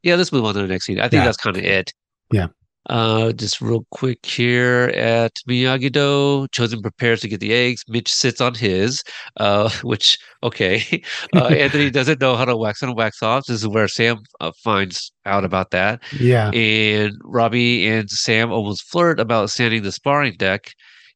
Yeah, 0.03 0.15
let's 0.15 0.31
move 0.31 0.45
on 0.45 0.53
to 0.55 0.61
the 0.61 0.67
next 0.67 0.85
scene. 0.85 0.99
I 0.99 1.03
think 1.03 1.19
Yeah. 1.21 1.25
that's 1.25 1.37
kind 1.37 1.57
of 1.57 1.63
it. 1.63 1.93
Yeah. 2.31 2.47
Uh, 2.89 3.31
just 3.33 3.61
real 3.61 3.85
quick 3.91 4.25
here 4.25 4.91
at 4.95 5.33
Miyagi-Do, 5.47 6.47
Chozen 6.51 6.81
prepares 6.81 7.21
to 7.21 7.27
get 7.27 7.39
the 7.39 7.53
eggs. 7.53 7.83
Mitch 7.87 8.11
sits 8.11 8.41
on 8.41 8.55
his, 8.55 9.03
uh, 9.37 9.69
which 9.83 10.17
okay. 10.41 11.03
Uh, 11.35 11.45
Anthony 11.45 11.91
doesn't 11.91 12.19
know 12.19 12.35
how 12.35 12.43
to 12.45 12.57
wax 12.57 12.81
on 12.81 12.89
and 12.89 12.97
wax 12.97 13.21
off. 13.21 13.45
This 13.45 13.61
is 13.61 13.67
where 13.67 13.87
Sam 13.87 14.17
uh, 14.39 14.51
finds 14.63 15.11
out 15.27 15.45
about 15.45 15.69
that. 15.71 16.01
yeah. 16.19 16.49
and 16.51 17.13
Robbie 17.23 17.87
and 17.87 18.09
Sam 18.09 18.51
almost 18.51 18.83
flirt 18.89 19.19
about 19.19 19.51
sanding 19.51 19.83
the 19.83 19.91
sparring 19.91 20.33
deck, 20.37 20.73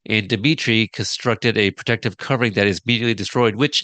and 0.08 0.28
Demetri 0.28 0.88
constructed 0.90 1.58
a 1.58 1.72
protective 1.72 2.18
covering 2.18 2.54
that 2.54 2.68
is 2.68 2.80
immediately 2.86 3.16
destroyed. 3.16 3.56
Which, 3.56 3.84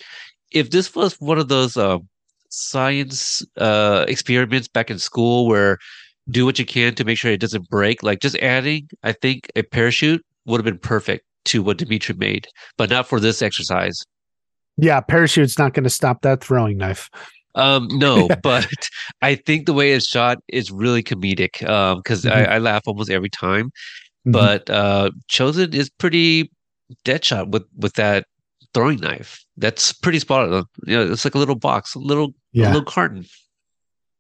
if 0.51 0.71
this 0.71 0.93
was 0.95 1.15
one 1.19 1.37
of 1.39 1.47
those 1.47 1.77
uh, 1.77 1.97
science 2.49 3.43
uh, 3.57 4.05
experiments 4.07 4.67
back 4.67 4.89
in 4.91 4.99
school 4.99 5.47
where 5.47 5.77
do 6.29 6.45
what 6.45 6.59
you 6.59 6.65
can 6.65 6.93
to 6.95 7.03
make 7.03 7.17
sure 7.17 7.31
it 7.31 7.39
doesn't 7.41 7.69
break, 7.69 8.03
like 8.03 8.19
just 8.19 8.35
adding, 8.37 8.87
I 9.03 9.11
think 9.11 9.47
a 9.55 9.63
parachute 9.63 10.23
would 10.45 10.57
have 10.57 10.65
been 10.65 10.77
perfect 10.77 11.25
to 11.45 11.63
what 11.63 11.77
Demetri 11.77 12.15
made, 12.15 12.47
but 12.77 12.89
not 12.89 13.07
for 13.07 13.19
this 13.19 13.41
exercise. 13.41 13.99
Yeah. 14.77 15.01
Parachute's 15.01 15.57
not 15.57 15.73
going 15.73 15.83
to 15.83 15.89
stop 15.89 16.21
that 16.21 16.43
throwing 16.43 16.77
knife. 16.77 17.09
Um, 17.55 17.87
no, 17.91 18.29
but 18.43 18.67
I 19.21 19.35
think 19.35 19.65
the 19.65 19.73
way 19.73 19.91
it's 19.93 20.07
shot 20.07 20.37
is 20.47 20.71
really 20.71 21.03
comedic. 21.03 21.67
Um, 21.67 21.97
because 21.97 22.25
I. 22.25 22.43
I 22.43 22.57
laugh 22.59 22.83
almost 22.85 23.09
every 23.09 23.29
time. 23.29 23.71
Mhm. 24.27 24.33
but 24.33 24.69
uh 24.69 25.09
chozen 25.31 25.73
is 25.73 25.89
pretty 25.89 26.51
dead 27.03 27.25
shot 27.25 27.49
with 27.49 27.63
with 27.75 27.95
that 27.95 28.25
throwing 28.73 28.99
knife 28.99 29.43
that's 29.57 29.91
pretty 29.91 30.19
spot 30.19 30.51
on 30.51 30.65
you 30.85 30.95
know 30.95 31.11
it's 31.11 31.25
like 31.25 31.35
a 31.35 31.39
little 31.39 31.55
box 31.55 31.95
a 31.95 31.99
little 31.99 32.33
a 32.69 32.73
little 32.73 32.83
carton 32.85 33.25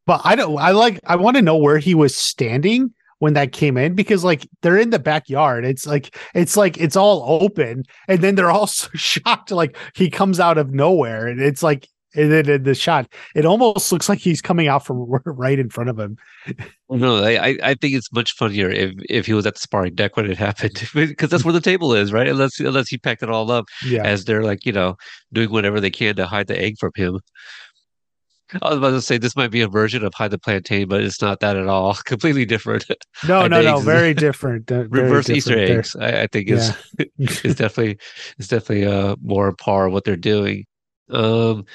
But 0.07 0.21
I 0.23 0.35
don't. 0.35 0.57
I 0.57 0.71
like. 0.71 0.99
I 1.05 1.15
want 1.15 1.35
to 1.37 1.41
know 1.41 1.57
where 1.57 1.77
he 1.77 1.93
was 1.93 2.15
standing 2.15 2.91
when 3.19 3.33
that 3.35 3.51
came 3.51 3.77
in 3.77 3.93
because 3.93 4.23
like 4.23 4.47
they're 4.61 4.79
in 4.79 4.89
the 4.89 4.99
backyard. 4.99 5.63
It's 5.63 5.85
like 5.85 6.17
it's 6.33 6.57
like 6.57 6.77
it's 6.79 6.95
all 6.95 7.23
open, 7.43 7.83
and 8.07 8.19
then 8.19 8.35
they're 8.35 8.51
all 8.51 8.67
so 8.81 8.89
shocked. 8.95 9.51
Like 9.51 9.77
he 9.93 10.09
comes 10.09 10.39
out 10.39 10.57
of 10.57 10.73
nowhere, 10.73 11.27
and 11.27 11.39
it's 11.39 11.63
like. 11.63 11.87
And 12.13 12.31
then 12.31 12.49
in 12.49 12.63
the 12.63 12.75
shot, 12.75 13.07
it 13.35 13.45
almost 13.45 13.91
looks 13.91 14.09
like 14.09 14.19
he's 14.19 14.41
coming 14.41 14.67
out 14.67 14.85
from 14.85 14.97
right 15.25 15.57
in 15.57 15.69
front 15.69 15.89
of 15.89 15.97
him. 15.99 16.17
no 16.89 17.23
I, 17.23 17.57
I 17.63 17.73
think 17.75 17.93
it's 17.95 18.11
much 18.11 18.33
funnier 18.33 18.69
if 18.69 18.93
if 19.09 19.25
he 19.25 19.33
was 19.33 19.45
at 19.45 19.53
the 19.55 19.59
sparring 19.61 19.95
deck 19.95 20.17
when 20.17 20.29
it 20.29 20.37
happened 20.37 20.89
because 20.93 21.29
that's 21.29 21.45
where 21.45 21.53
the 21.53 21.61
table 21.61 21.93
is 21.93 22.11
right 22.11 22.27
unless 22.27 22.59
unless 22.59 22.89
he 22.89 22.97
packed 22.97 23.23
it 23.23 23.29
all 23.29 23.49
up 23.51 23.65
Yeah, 23.85 24.03
as 24.03 24.25
they're 24.25 24.43
like 24.43 24.65
you 24.65 24.71
know 24.73 24.97
doing 25.31 25.51
whatever 25.51 25.79
they 25.79 25.89
can 25.91 26.15
to 26.17 26.25
hide 26.27 26.47
the 26.47 26.59
egg 26.61 26.75
from 26.79 26.91
him 26.95 27.19
I 28.61 28.69
was 28.69 28.77
about 28.79 28.89
to 28.91 29.01
say 29.01 29.17
this 29.17 29.35
might 29.35 29.51
be 29.51 29.61
a 29.61 29.67
version 29.67 30.03
of 30.03 30.13
hide 30.13 30.31
the 30.31 30.37
plantain, 30.37 30.89
but 30.89 31.01
it's 31.01 31.21
not 31.21 31.39
that 31.39 31.55
at 31.55 31.67
all. 31.67 31.93
Completely 32.05 32.43
different. 32.45 32.85
no, 33.25 33.47
no, 33.47 33.61
no, 33.61 33.79
very 33.79 34.13
different. 34.13 34.69
uh, 34.69 34.83
very 34.89 35.03
Reverse 35.03 35.29
Easter 35.29 35.55
different 35.55 35.67
there. 35.67 35.79
eggs, 35.79 35.95
I, 35.95 36.23
I 36.23 36.27
think 36.27 36.49
is 36.49 36.75
is 37.45 37.55
definitely 37.55 37.97
is 38.39 38.49
definitely 38.49 38.85
uh 38.85 39.15
more 39.21 39.53
par 39.55 39.87
what 39.89 40.03
they're 40.03 40.17
doing. 40.17 40.65
Um, 41.11 41.65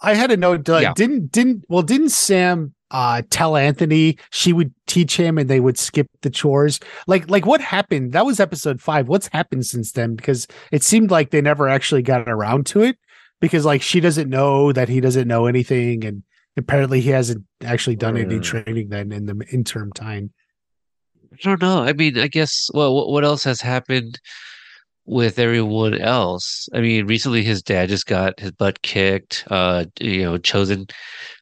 I 0.00 0.14
had 0.14 0.30
a 0.30 0.36
note. 0.36 0.68
Like, 0.68 0.82
Yeah. 0.82 0.92
Didn't 0.94 1.30
didn't 1.32 1.64
well 1.68 1.82
didn't 1.82 2.10
Sam 2.10 2.74
uh 2.90 3.22
tell 3.30 3.56
Anthony 3.56 4.18
she 4.30 4.52
would 4.52 4.74
teach 4.86 5.16
him 5.16 5.38
and 5.38 5.48
they 5.48 5.60
would 5.60 5.78
skip 5.78 6.08
the 6.22 6.30
chores? 6.30 6.80
Like 7.06 7.30
like 7.30 7.46
what 7.46 7.60
happened? 7.60 8.12
That 8.12 8.26
was 8.26 8.40
episode 8.40 8.80
five. 8.80 9.08
What's 9.08 9.28
happened 9.28 9.64
since 9.66 9.92
then? 9.92 10.14
Because 10.16 10.46
it 10.72 10.82
seemed 10.82 11.10
like 11.10 11.30
they 11.30 11.40
never 11.40 11.68
actually 11.68 12.02
got 12.02 12.28
around 12.28 12.66
to 12.66 12.82
it. 12.82 12.98
Because 13.40 13.64
like 13.64 13.82
she 13.82 14.00
doesn't 14.00 14.28
know 14.30 14.72
that 14.72 14.88
he 14.88 15.00
doesn't 15.00 15.26
know 15.26 15.46
anything, 15.46 16.04
and 16.04 16.22
apparently 16.56 17.00
he 17.00 17.10
hasn't 17.10 17.44
actually 17.64 17.96
done 17.96 18.16
any 18.16 18.38
Mm. 18.38 18.42
training 18.42 18.88
then 18.88 19.10
in 19.10 19.26
the 19.26 19.34
interim 19.52 19.92
time. 19.92 20.32
I 21.32 21.36
don't 21.42 21.62
know. 21.62 21.82
I 21.82 21.92
mean, 21.92 22.18
I 22.18 22.28
guess. 22.28 22.70
Well, 22.74 22.94
what, 22.94 23.08
what 23.08 23.24
else 23.24 23.42
has 23.44 23.60
happened 23.60 24.20
with 25.04 25.38
everyone 25.38 25.98
else? 25.98 26.68
I 26.72 26.80
mean, 26.80 27.06
recently 27.06 27.42
his 27.42 27.62
dad 27.62 27.88
just 27.88 28.06
got 28.06 28.38
his 28.38 28.52
butt 28.52 28.82
kicked. 28.82 29.44
Uh, 29.50 29.86
you 30.00 30.22
know, 30.22 30.38
chozen 30.38 30.90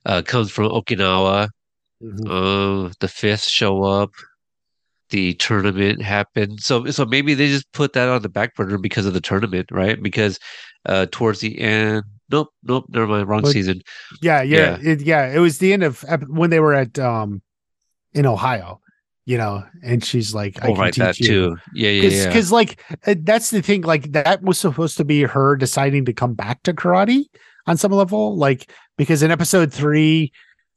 uh, 0.07 0.23
comes 0.23 0.51
from 0.51 0.69
Okinawa. 0.71 1.49
Uh, 2.03 2.91
the 3.01 3.09
fifth 3.09 3.45
show 3.45 3.83
up. 3.85 4.11
The 5.11 5.35
tournament 5.35 6.01
happened. 6.03 6.61
So, 6.61 6.87
so 6.87 7.05
maybe 7.05 7.35
they 7.35 7.49
just 7.49 7.71
put 7.73 7.93
that 7.95 8.09
on 8.09 8.23
the 8.23 8.29
back 8.29 8.55
burner 8.55 8.79
because 8.79 9.07
of 9.07 9.13
the 9.13 9.21
tournament, 9.21 9.69
right? 9.73 10.01
Because 10.01 10.39
uh, 10.87 11.07
towards 11.11 11.41
the 11.41 11.59
end, 11.61 12.05
nope, 12.31 12.49
nope, 12.63 12.85
never 12.89 13.07
mind, 13.09 13.29
wrong 13.29 13.43
But- 13.43 13.51
season. 13.53 13.83
Yeah, 14.23 14.41
yeah, 14.43 14.79
It, 14.81 15.03
yeah. 15.03 15.27
It 15.29 15.41
was 15.41 15.59
the 15.59 15.73
end 15.73 15.83
of 15.83 16.05
when 16.29 16.51
they 16.51 16.61
were 16.61 16.75
at 16.75 16.99
um 16.99 17.43
in 18.15 18.25
Ohio, 18.25 18.81
you 19.31 19.39
know, 19.39 19.63
and 19.83 20.05
she's 20.05 20.35
like, 20.35 20.63
"I 20.65 20.69
Oh, 20.69 20.75
can 20.75 20.91
that 20.99 21.15
teach 21.17 21.29
you." 21.29 21.55
too. 21.55 21.57
Yeah, 21.75 21.91
yeah, 21.91 22.09
yeah. 22.11 22.27
Because, 22.27 22.51
like, 22.51 22.83
uh, 23.07 23.15
that's 23.23 23.51
the 23.51 23.63
thing. 23.63 23.83
Like, 23.83 24.13
that 24.13 24.43
was 24.43 24.59
supposed 24.59 24.97
to 24.99 25.05
be 25.05 25.23
her 25.23 25.57
deciding 25.57 26.05
to 26.07 26.13
come 26.13 26.35
back 26.35 26.63
to 26.65 26.73
karate 26.75 27.25
on 27.67 27.77
some 27.77 27.93
level. 27.93 28.37
Like, 28.37 28.71
because 28.99 29.23
in 29.23 29.31
episode 29.31 29.73
three, 29.73 30.33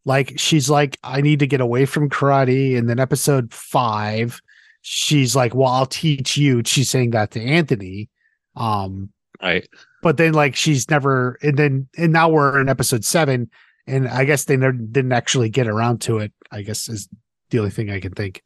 like, 0.05 0.33
she's 0.37 0.69
like, 0.69 0.97
I 1.03 1.21
need 1.21 1.39
to 1.39 1.47
get 1.47 1.61
away 1.61 1.85
from 1.85 2.09
karate. 2.09 2.77
And 2.77 2.89
then 2.89 2.99
episode 2.99 3.53
five, 3.53 4.39
she's 4.81 5.35
like, 5.35 5.55
Well, 5.55 5.69
I'll 5.71 5.85
teach 5.87 6.37
you. 6.37 6.61
She's 6.65 6.89
saying 6.89 7.11
that 7.11 7.31
to 7.31 7.41
Anthony. 7.41 8.09
Um, 8.55 9.09
Right. 9.41 9.67
but 10.01 10.15
then 10.17 10.33
like 10.33 10.55
she's 10.55 10.89
never 10.89 11.37
and 11.41 11.57
then 11.57 11.87
and 11.97 12.13
now 12.13 12.29
we're 12.29 12.61
in 12.61 12.69
episode 12.69 13.03
seven 13.03 13.49
and 13.87 14.07
i 14.07 14.23
guess 14.23 14.45
they 14.45 14.55
never 14.55 14.71
didn't 14.71 15.11
actually 15.11 15.49
get 15.49 15.67
around 15.67 15.99
to 16.01 16.19
it 16.19 16.31
i 16.49 16.61
guess 16.61 16.87
is 16.87 17.09
the 17.53 17.59
only 17.61 17.71
thing 17.77 17.89
i 17.97 17.99
can 18.05 18.11
think 18.21 18.41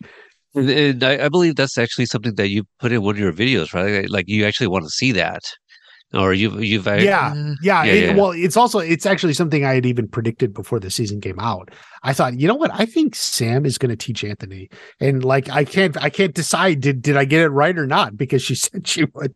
And, 0.55 0.69
and 0.69 1.03
I, 1.11 1.13
I 1.25 1.29
believe 1.35 1.55
that's 1.55 1.77
actually 1.77 2.07
something 2.13 2.35
that 2.39 2.49
you 2.49 2.63
put 2.81 2.91
in 2.91 3.01
one 3.07 3.15
of 3.15 3.19
your 3.25 3.33
videos, 3.43 3.73
right? 3.77 4.09
Like 4.15 4.25
you 4.27 4.45
actually 4.49 4.71
want 4.73 4.85
to 4.85 4.89
see 5.01 5.11
that, 5.23 5.43
or 6.13 6.33
you've 6.41 6.57
you've 6.63 6.87
Yeah, 6.87 7.03
yeah, 7.61 7.83
Yeah, 7.83 7.93
it- 7.93 8.03
yeah. 8.07 8.15
well 8.19 8.31
it's 8.45 8.57
also 8.61 8.79
it's 8.93 9.05
actually 9.05 9.33
something 9.41 9.61
i 9.65 9.73
had 9.77 9.85
even 9.85 10.07
predicted 10.07 10.49
before 10.61 10.79
the 10.85 10.89
season 10.99 11.19
came 11.27 11.39
out 11.51 11.67
i 12.03 12.13
thought 12.13 12.39
you 12.39 12.47
know 12.47 12.55
what 12.55 12.71
i 12.73 12.85
think 12.85 13.15
sam 13.15 13.65
is 13.65 13.77
going 13.77 13.89
to 13.89 13.95
teach 13.95 14.23
anthony 14.23 14.69
and 14.99 15.23
like 15.23 15.49
i 15.49 15.63
can't 15.63 15.97
i 16.03 16.09
can't 16.09 16.33
decide 16.35 16.79
did 16.81 17.01
did 17.01 17.17
i 17.17 17.25
get 17.25 17.41
it 17.41 17.49
right 17.49 17.77
or 17.77 17.87
not 17.87 18.17
because 18.17 18.41
she 18.41 18.55
said 18.55 18.87
she 18.87 19.05
would 19.13 19.33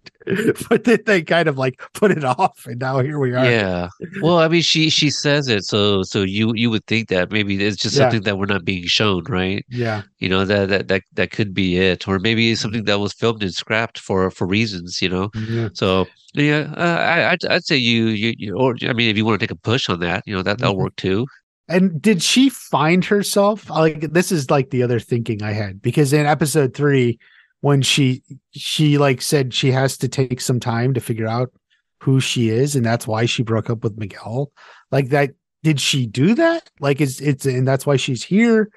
but 0.70 0.84
then 0.84 1.00
they 1.06 1.22
kind 1.22 1.48
of 1.48 1.58
like 1.58 1.82
put 1.94 2.12
it 2.12 2.24
off 2.24 2.66
and 2.66 2.80
now 2.80 3.00
here 3.00 3.20
we 3.20 3.34
are 3.34 3.54
yeah. 3.54 3.88
Well, 4.20 4.38
I 4.40 4.48
mean, 4.48 4.62
she 4.62 4.90
she 4.90 5.10
says 5.10 5.48
it, 5.48 5.64
so 5.66 6.04
so 6.04 6.22
you 6.24 6.54
you 6.56 6.70
would 6.70 6.86
think 6.86 7.08
that 7.10 7.32
maybe 7.32 7.56
it's 7.64 7.78
just 7.78 7.96
Yeah. 7.96 7.98
something 7.98 8.22
that 8.24 8.38
we're 8.38 8.46
not 8.46 8.66
being 8.66 8.86
shown, 8.86 9.24
right? 9.30 9.66
yeah 9.70 10.02
You 10.20 10.30
know 10.30 10.46
that 10.46 10.70
that 10.70 10.88
that 10.90 11.04
that 11.14 11.32
could 11.32 11.54
be 11.54 11.78
it, 11.78 12.08
or 12.08 12.20
maybe 12.20 12.52
it's 12.52 12.62
something 12.62 12.86
that 12.86 13.00
was 13.00 13.14
filmed 13.14 13.42
and 13.44 13.54
scrapped 13.54 14.00
for 14.00 14.30
for 14.32 14.48
reasons, 14.48 15.02
you 15.02 15.10
know. 15.10 15.30
yeah 15.34 15.70
So 15.74 16.12
yeah, 16.34 16.74
uh, 16.78 16.82
I 17.00 17.32
I'd, 17.32 17.46
I'd 17.46 17.64
say 17.66 17.78
you, 17.78 18.08
you 18.08 18.34
you 18.38 18.56
or 18.58 18.76
I 18.84 18.94
mean, 18.94 19.10
if 19.10 19.18
you 19.18 19.26
want 19.26 19.40
to 19.40 19.48
take 19.48 19.52
a 19.56 19.60
push 19.62 19.90
on 19.90 20.00
that, 20.02 20.24
you 20.28 20.36
know 20.36 20.44
that 20.44 20.60
that'll 20.60 20.76
Mhm. 20.76 20.78
work 20.78 20.96
too. 20.98 21.26
And 21.72 22.02
did 22.02 22.22
she 22.22 22.50
find 22.50 23.04
herself 23.06 23.70
like 23.70 24.02
this 24.12 24.32
is 24.32 24.50
like 24.50 24.70
the 24.70 24.84
other 24.84 25.00
thinking 25.00 25.44
I 25.44 25.52
had 25.52 25.82
because 25.82 26.14
in 26.14 26.26
episode 26.26 26.74
3 26.76 27.20
when 27.62 27.82
she 27.82 28.24
she 28.52 28.98
like 28.98 29.22
said 29.22 29.54
she 29.54 29.72
has 29.72 29.98
to 30.00 30.08
take 30.08 30.42
some 30.42 30.60
time 30.60 30.94
to 30.94 31.02
figure 31.02 31.28
out 31.28 31.52
who 32.00 32.20
she 32.20 32.50
is 32.50 32.76
and 32.76 32.86
that's 32.86 33.08
why 33.08 33.26
she 33.26 33.44
broke 33.44 33.70
up 33.70 33.84
with 33.84 33.98
Miguel 33.98 34.52
like 34.92 35.10
that 35.10 35.32
did 35.64 35.80
she 35.80 36.06
do 36.06 36.34
that? 36.36 36.70
Like 36.80 37.02
it's 37.02 37.20
it's 37.20 37.46
and 37.46 37.68
that's 37.68 37.86
why 37.86 37.96
she's 37.96 38.24
here. 38.24 38.72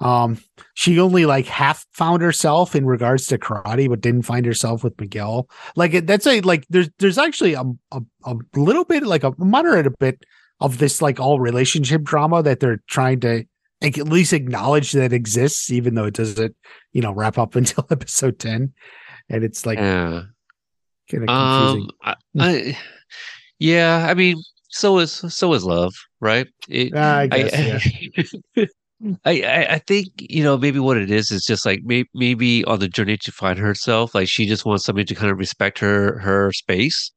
Um 0.00 0.38
she 0.74 1.00
only 1.00 1.24
like 1.24 1.46
half 1.46 1.86
found 1.92 2.20
herself 2.20 2.74
in 2.74 2.84
regards 2.84 3.26
to 3.28 3.38
karate 3.38 3.88
but 3.88 4.00
didn't 4.00 4.22
find 4.22 4.44
herself 4.44 4.84
with 4.84 5.00
Miguel. 5.00 5.48
Like 5.74 6.06
that's 6.06 6.26
a 6.26 6.40
like 6.40 6.66
there's 6.68 6.90
there's 6.98 7.18
actually 7.18 7.54
a 7.54 7.64
a, 7.92 8.02
a 8.24 8.36
little 8.54 8.84
bit 8.84 9.04
like 9.04 9.24
a 9.24 9.32
moderate 9.38 9.86
a 9.86 9.90
bit 9.90 10.24
of 10.60 10.78
this 10.78 11.02
like 11.02 11.20
all 11.20 11.38
relationship 11.40 12.02
drama 12.02 12.42
that 12.42 12.60
they're 12.60 12.82
trying 12.88 13.20
to 13.20 13.44
like, 13.82 13.98
at 13.98 14.08
least 14.08 14.32
acknowledge 14.32 14.92
that 14.92 15.12
exists, 15.12 15.70
even 15.70 15.94
though 15.94 16.06
it 16.06 16.14
doesn't, 16.14 16.56
you 16.92 17.02
know, 17.02 17.12
wrap 17.12 17.36
up 17.38 17.54
until 17.60 17.86
episode 17.90 18.38
10. 18.38 18.72
And 19.28 19.44
it's 19.44 19.66
like 19.66 19.78
Yeah. 19.78 20.22
kind 21.10 21.24
of 21.24 21.28
confusing. 21.28 21.90
Um, 22.02 22.14
I, 22.38 22.48
I, 22.48 22.78
yeah, 23.58 24.06
I 24.08 24.14
mean, 24.14 24.36
so 24.68 24.98
is 24.98 25.12
so 25.12 25.52
is 25.54 25.64
love, 25.64 25.94
right? 26.20 26.46
It, 26.68 26.92
Ah, 26.94 27.18
I 27.18 27.22
I, 27.22 27.28
guess, 27.28 28.34
yeah. 28.56 28.64
I, 29.24 29.42
I, 29.42 29.66
I 29.74 29.78
think 29.78 30.08
you 30.18 30.42
know 30.42 30.56
maybe 30.56 30.78
what 30.78 30.96
it 30.96 31.10
is 31.10 31.30
is 31.30 31.44
just 31.44 31.66
like 31.66 31.82
may, 31.84 32.04
maybe 32.14 32.64
on 32.64 32.78
the 32.80 32.88
journey 32.88 33.16
to 33.18 33.32
find 33.32 33.58
herself, 33.58 34.14
like 34.14 34.28
she 34.28 34.46
just 34.46 34.64
wants 34.64 34.84
somebody 34.84 35.04
to 35.06 35.14
kind 35.14 35.30
of 35.30 35.38
respect 35.38 35.78
her 35.80 36.18
her 36.18 36.50
space. 36.52 37.10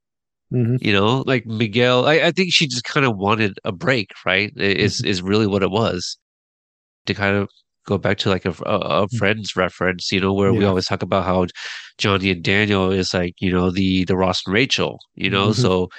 Mhm. 0.54 0.78
You 0.82 0.94
know, 0.94 1.24
like 1.28 1.46
Miguel, 1.46 2.08
I, 2.08 2.16
I 2.28 2.32
think 2.32 2.52
she 2.54 2.68
just 2.68 2.84
kind 2.84 3.06
of 3.06 3.16
wanted 3.18 3.60
a 3.64 3.72
break, 3.72 4.12
right? 4.26 4.52
Is 4.58 5.02
Mm-hmm. 5.02 5.08
is 5.08 5.22
really 5.22 5.48
what 5.48 5.64
it 5.64 5.72
was 5.72 6.18
to 7.06 7.14
kind 7.14 7.36
of 7.38 7.50
go 7.86 7.98
back 7.98 8.18
to 8.20 8.30
like 8.30 8.46
a, 8.46 8.54
a, 8.66 9.04
a 9.04 9.08
friend's 9.18 9.56
reference, 9.56 10.12
you 10.12 10.20
know, 10.22 10.34
where 10.34 10.54
we 10.54 10.64
Mm. 10.64 10.70
Always 10.70 10.86
talk 10.88 11.02
about 11.04 11.26
how 11.26 11.48
Johnny 11.98 12.32
and 12.32 12.44
Daniel 12.44 12.92
is 12.92 13.14
like, 13.14 13.36
you 13.40 13.52
know, 13.52 13.72
the 13.72 14.06
the 14.06 14.18
Ross 14.18 14.42
and 14.46 14.54
Rachel, 14.54 15.00
you 15.16 15.30
know. 15.30 15.50
Mhm. 15.50 15.56
So 15.56 15.90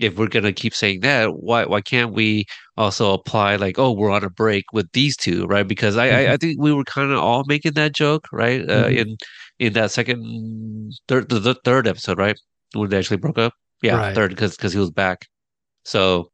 if 0.00 0.16
we're 0.18 0.28
gonna 0.28 0.52
keep 0.52 0.74
saying 0.74 1.00
that, 1.02 1.30
why 1.36 1.64
why 1.66 1.80
can't 1.80 2.12
we 2.12 2.44
also 2.76 3.12
apply 3.14 3.56
like, 3.56 3.78
oh, 3.78 3.92
we're 3.92 4.10
on 4.10 4.24
a 4.24 4.30
break 4.30 4.64
with 4.72 4.90
these 4.92 5.16
two, 5.16 5.46
right? 5.46 5.66
Because 5.68 5.96
I 5.96 6.08
I, 6.10 6.32
I 6.34 6.36
think 6.38 6.60
we 6.60 6.72
were 6.72 6.84
kind 6.84 7.12
of 7.12 7.18
all 7.18 7.44
making 7.46 7.74
that 7.74 7.94
joke, 7.94 8.26
right? 8.32 8.62
Uh, 8.68 8.88
Mhm. 8.88 8.96
in 8.96 9.16
in 9.58 9.72
that 9.74 9.90
second 9.92 10.92
third 11.08 11.28
the, 11.28 11.38
the 11.40 11.54
third 11.64 11.86
episode, 11.88 12.18
right? 12.18 12.38
When 12.74 12.90
they 12.90 12.98
actually 12.98 13.18
broke 13.18 13.38
up, 13.38 13.52
yeah, 13.82 13.96
Right. 13.96 14.14
third 14.14 14.30
because 14.30 14.56
because 14.56 14.72
he 14.72 14.78
was 14.78 14.90
back. 14.90 15.26
So 15.84 16.30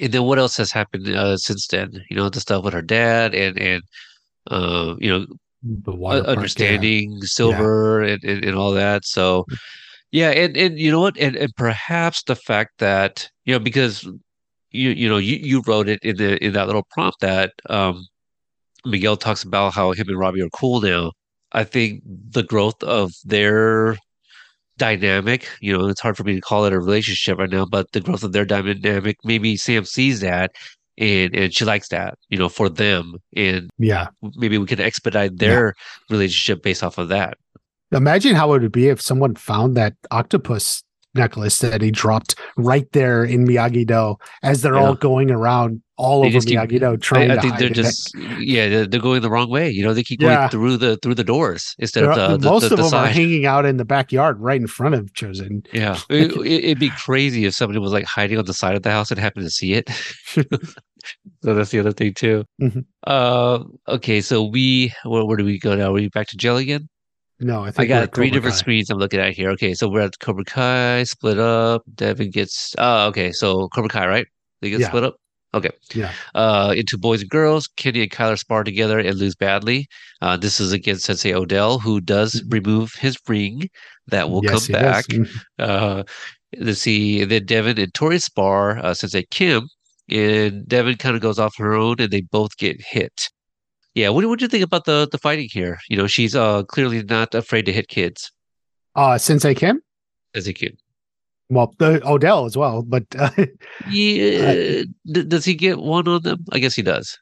and 0.00 0.12
then 0.12 0.24
what 0.24 0.38
else 0.38 0.56
has 0.56 0.72
happened 0.72 1.08
uh, 1.08 1.36
since 1.36 1.66
then? 1.66 2.04
You 2.10 2.16
know, 2.16 2.28
the 2.28 2.40
stuff 2.40 2.64
with 2.64 2.74
her 2.74 2.82
dad 2.82 3.34
and 3.34 3.58
and 3.58 3.82
uh, 4.50 4.94
you 4.98 5.10
know, 5.10 5.26
the 5.62 5.92
park, 5.92 6.24
yeah. 6.24 6.30
understanding 6.30 7.22
silver 7.22 8.02
and, 8.02 8.22
and, 8.24 8.44
and 8.44 8.56
all 8.56 8.72
that. 8.72 9.04
So 9.04 9.46
yeah, 10.10 10.30
and, 10.30 10.56
and 10.56 10.78
you 10.78 10.90
know 10.90 11.00
what, 11.00 11.16
and, 11.18 11.36
and 11.36 11.54
perhaps 11.56 12.22
the 12.24 12.36
fact 12.36 12.72
that 12.78 13.28
you 13.44 13.52
know 13.52 13.58
because 13.58 14.04
you 14.70 14.90
you 14.90 15.08
know 15.08 15.18
you, 15.18 15.36
you 15.36 15.62
wrote 15.66 15.88
it 15.88 16.00
in 16.02 16.16
the 16.16 16.42
in 16.44 16.52
that 16.52 16.66
little 16.66 16.86
prompt 16.90 17.20
that 17.20 17.52
um, 17.70 18.06
Miguel 18.84 19.16
talks 19.16 19.42
about 19.42 19.74
how 19.74 19.92
him 19.92 20.08
and 20.08 20.18
Robbie 20.18 20.42
are 20.42 20.50
cool 20.50 20.80
now. 20.80 21.12
I 21.52 21.64
think 21.64 22.02
the 22.04 22.42
growth 22.42 22.82
of 22.82 23.12
their 23.24 23.96
dynamic, 24.78 25.48
you 25.60 25.76
know, 25.76 25.88
it's 25.88 26.00
hard 26.00 26.16
for 26.16 26.24
me 26.24 26.34
to 26.34 26.40
call 26.40 26.64
it 26.64 26.72
a 26.72 26.78
relationship 26.78 27.38
right 27.38 27.50
now, 27.50 27.64
but 27.64 27.92
the 27.92 28.00
growth 28.00 28.24
of 28.24 28.32
their 28.32 28.44
dynamic, 28.44 29.16
maybe 29.24 29.56
Sam 29.56 29.84
sees 29.84 30.20
that 30.20 30.52
and 30.98 31.34
and 31.34 31.54
she 31.54 31.64
likes 31.64 31.88
that, 31.88 32.14
you 32.28 32.38
know, 32.38 32.48
for 32.48 32.68
them, 32.68 33.14
and 33.36 33.70
Yeah. 33.78 34.08
maybe 34.36 34.58
we 34.58 34.66
can 34.66 34.80
expedite 34.80 35.38
their 35.38 35.74
relationship 36.10 36.62
based 36.62 36.82
off 36.82 36.98
of 36.98 37.08
that. 37.08 37.36
Imagine 37.92 38.34
how 38.34 38.52
it 38.54 38.62
would 38.62 38.72
be 38.72 38.88
if 38.88 39.00
someone 39.00 39.34
found 39.34 39.76
that 39.76 39.94
octopus 40.10 40.82
necklace 41.14 41.58
that 41.58 41.80
he 41.82 41.90
dropped 41.90 42.34
right 42.56 42.90
there 42.92 43.24
in 43.24 43.46
Miyagi 43.46 43.86
Do 43.86 44.16
as 44.42 44.62
they're 44.62 44.76
all 44.76 44.94
going 44.94 45.30
around 45.30 45.80
all 45.96 46.22
They 46.22 46.28
over 46.28 46.38
Miyagi 46.40 46.80
Do 46.80 46.96
trying 46.96 47.30
I, 47.30 47.34
I 47.34 47.36
to 47.36 47.40
think 47.42 47.52
hide 47.54 47.60
they're 47.60 47.70
it. 47.70 47.74
just 47.74 48.14
yeah, 48.40 48.68
they're, 48.68 48.86
they're 48.86 49.00
going 49.00 49.22
the 49.22 49.30
wrong 49.30 49.48
way. 49.48 49.70
You 49.70 49.84
know, 49.84 49.94
they 49.94 50.02
keep 50.02 50.20
Yeah. 50.20 50.34
going 50.36 50.48
through 50.50 50.76
the 50.78 50.96
through 50.96 51.14
the 51.14 51.22
doors 51.24 51.74
instead 51.78 52.04
of 52.04 52.16
They're- 52.16 52.28
the, 52.30 52.36
the, 52.38 52.50
most 52.50 52.60
the, 52.62 52.66
of 52.66 52.70
the 52.70 52.76
them 52.76 52.86
are 52.86 53.06
side. 53.06 53.14
hanging 53.14 53.46
out 53.46 53.64
in 53.64 53.76
the 53.76 53.84
backyard 53.84 54.40
right 54.40 54.60
in 54.60 54.66
front 54.66 54.94
of 54.96 55.12
Chozen. 55.12 55.64
Yeah, 55.72 55.98
it, 56.10 56.32
it, 56.32 56.64
it'd 56.64 56.78
be 56.80 56.90
crazy 56.90 57.44
if 57.44 57.54
somebody 57.54 57.78
was 57.78 57.92
like 57.92 58.04
hiding 58.06 58.38
on 58.38 58.44
the 58.44 58.54
side 58.54 58.74
of 58.74 58.82
the 58.82 58.90
house 58.90 59.10
and 59.10 59.20
happened 59.20 59.46
to 59.46 59.50
see 59.50 59.74
it. 59.74 59.88
so 61.42 61.54
that's 61.54 61.70
the 61.70 61.78
other 61.78 61.92
thing 61.92 62.14
too. 62.14 62.44
Mhm. 62.60 62.84
Uh, 63.06 63.60
okay, 63.88 64.20
so 64.20 64.42
we 64.44 64.92
where, 65.04 65.24
where 65.24 65.36
do 65.36 65.44
we 65.44 65.58
go 65.58 65.74
now? 65.76 65.90
Are 65.90 65.92
we 65.92 66.08
back 66.08 66.26
to 66.28 66.36
jail 66.36 66.56
again? 66.56 66.88
No, 67.44 67.62
I 67.64 67.70
think 67.70 67.90
I 67.90 68.00
got 68.00 68.14
three 68.14 68.30
different 68.30 68.54
Kai. 68.54 68.58
screens 68.60 68.88
I'm 68.90 68.98
looking 68.98 69.20
at 69.20 69.34
here. 69.34 69.50
Okay, 69.50 69.74
so 69.74 69.88
we're 69.88 70.00
at 70.00 70.18
Cobra 70.18 70.44
Kai, 70.44 71.02
split 71.04 71.38
up. 71.38 71.82
Devon 71.94 72.30
gets. 72.30 72.74
Oh, 72.78 73.06
okay, 73.08 73.32
so 73.32 73.68
Cobra 73.68 73.90
Kai, 73.90 74.06
right? 74.06 74.26
They 74.62 74.70
get 74.70 74.80
Yeah. 74.80 74.88
split 74.88 75.04
up. 75.04 75.16
Okay. 75.52 75.70
Yeah. 75.94 76.10
Uh, 76.34 76.72
into 76.76 76.96
boys 76.98 77.20
and 77.20 77.30
girls, 77.30 77.68
Kenny 77.76 78.00
and 78.02 78.10
Kyler 78.10 78.38
spar 78.38 78.64
together 78.64 78.98
and 78.98 79.16
lose 79.18 79.34
badly. 79.36 79.86
Uh, 80.22 80.36
this 80.38 80.58
is 80.58 80.72
against 80.72 81.04
Sensei 81.04 81.32
Odell, 81.34 81.78
who 81.78 82.00
does 82.00 82.32
Mhm. 82.40 82.52
remove 82.54 82.92
his 82.98 83.16
ring. 83.28 83.68
That 84.08 84.30
will 84.30 84.40
Yes, 84.42 84.66
come 84.66 84.72
back. 84.72 85.04
Mhm. 85.06 85.28
Uh, 85.58 86.02
let's 86.58 86.80
see. 86.80 87.24
Then 87.24 87.44
Devon 87.44 87.78
and 87.78 87.92
Tori 87.94 88.18
spar 88.18 88.78
uh, 88.84 88.94
Sensei 88.94 89.26
Kim, 89.30 89.68
and 90.10 90.66
Devon 90.66 90.96
kind 90.96 91.14
of 91.14 91.22
goes 91.22 91.38
off 91.38 91.54
her 91.58 91.74
own, 91.74 91.96
and 92.00 92.10
they 92.10 92.22
both 92.22 92.56
get 92.56 92.80
hit. 92.80 93.28
Yeah, 93.94 94.08
what 94.08 94.24
what 94.26 94.38
do 94.38 94.44
you 94.44 94.48
think 94.48 94.64
about 94.64 94.84
the 94.84 95.08
the 95.10 95.18
fighting 95.18 95.48
here? 95.50 95.78
You 95.88 95.96
know, 95.96 96.06
she's 96.06 96.34
uh 96.34 96.64
clearly 96.64 97.02
not 97.04 97.34
afraid 97.34 97.66
to 97.66 97.72
hit 97.72 97.88
kids 97.88 98.30
Uh, 98.96 99.18
Sensei 99.18 99.54
Kim? 99.54 99.80
as 100.34 100.46
a 100.48 100.52
kid. 100.52 100.76
Well, 101.48 101.72
the 101.78 102.00
Odell 102.08 102.44
as 102.46 102.56
well, 102.56 102.82
but 102.82 103.04
uh, 103.18 103.30
Yeah, 103.88 104.82
d- 105.06 105.24
does 105.28 105.44
he 105.44 105.54
get 105.54 105.78
one 105.78 106.08
on 106.08 106.22
them? 106.22 106.44
I 106.52 106.58
guess 106.58 106.74
he 106.74 106.82
does. 106.82 107.16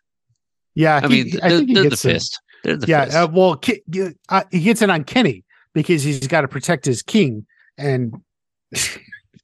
yeah, 0.74 1.00
I 1.02 1.08
he- 1.08 1.24
mean, 1.24 1.40
I 1.42 1.48
they're, 1.48 1.58
think 1.58 1.68
he 1.68 1.74
they're 1.74 1.82
the 1.84 1.90
gets 1.90 2.04
it. 2.04 2.12
fist. 2.12 2.40
They're 2.64 2.76
the 2.76 2.86
Yeah, 2.86 3.04
fist. 3.04 3.16
uh, 3.16 3.28
well, 3.32 3.56
Ki- 3.56 3.82
uh, 4.28 4.44
he 4.50 4.60
gets 4.60 4.80
it 4.80 4.88
on 4.90 5.04
Kenny 5.04 5.44
because 5.74 6.02
he's 6.04 6.26
got 6.26 6.42
to 6.42 6.48
protect 6.48 6.84
his 6.86 7.02
king, 7.02 7.44
and 7.76 8.14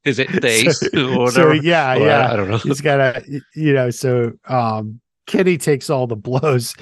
Is 0.05 0.19
it 0.19 0.29
the 0.41 0.47
ace 0.49 0.79
so, 0.79 1.19
or 1.19 1.31
so 1.33 1.53
yeah, 1.53 1.95
Or 1.97 2.07
yeah, 2.07 2.33
I 2.33 2.37
don't 2.37 2.49
know. 2.49 2.57
he's 2.59 2.81
got 2.81 2.97
to, 2.99 3.41
you 3.55 3.75
know, 3.75 3.91
so 3.91 4.33
um, 4.47 5.01
Kenny 5.29 5.57
takes 5.59 5.89
all 5.89 6.09
the 6.09 6.17
blows, 6.17 6.75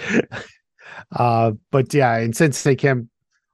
uh, 1.17 1.53
but 1.71 1.93
yeah, 1.93 2.17
and 2.17 2.35
since 2.35 2.63
they 2.63 2.75
can, 2.75 3.11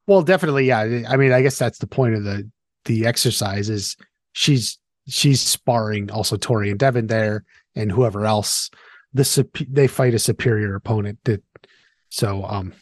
well, 0.07 0.23
definitely, 0.23 0.67
yeah. 0.67 0.81
I 1.09 1.17
mean, 1.17 1.33
I 1.33 1.43
guess 1.43 1.59
that's 1.59 1.79
the 1.79 1.87
point 1.89 2.15
of 2.15 2.23
the 2.25 2.49
the 2.85 3.07
exercise 3.07 3.69
is 3.69 3.97
she's 4.33 4.79
she's 5.09 5.41
sparring 5.41 6.11
also 6.13 6.37
Tori 6.37 6.71
and 6.71 6.79
Devon 6.79 7.09
there 7.09 7.45
and 7.75 7.91
whoever 7.91 8.25
else. 8.27 8.71
The 9.15 9.49
they 9.69 9.89
fight 9.89 10.15
a 10.15 10.19
superior 10.19 10.75
opponent. 10.75 11.19
That 11.25 11.43
so 12.09 12.45
um, 12.45 12.73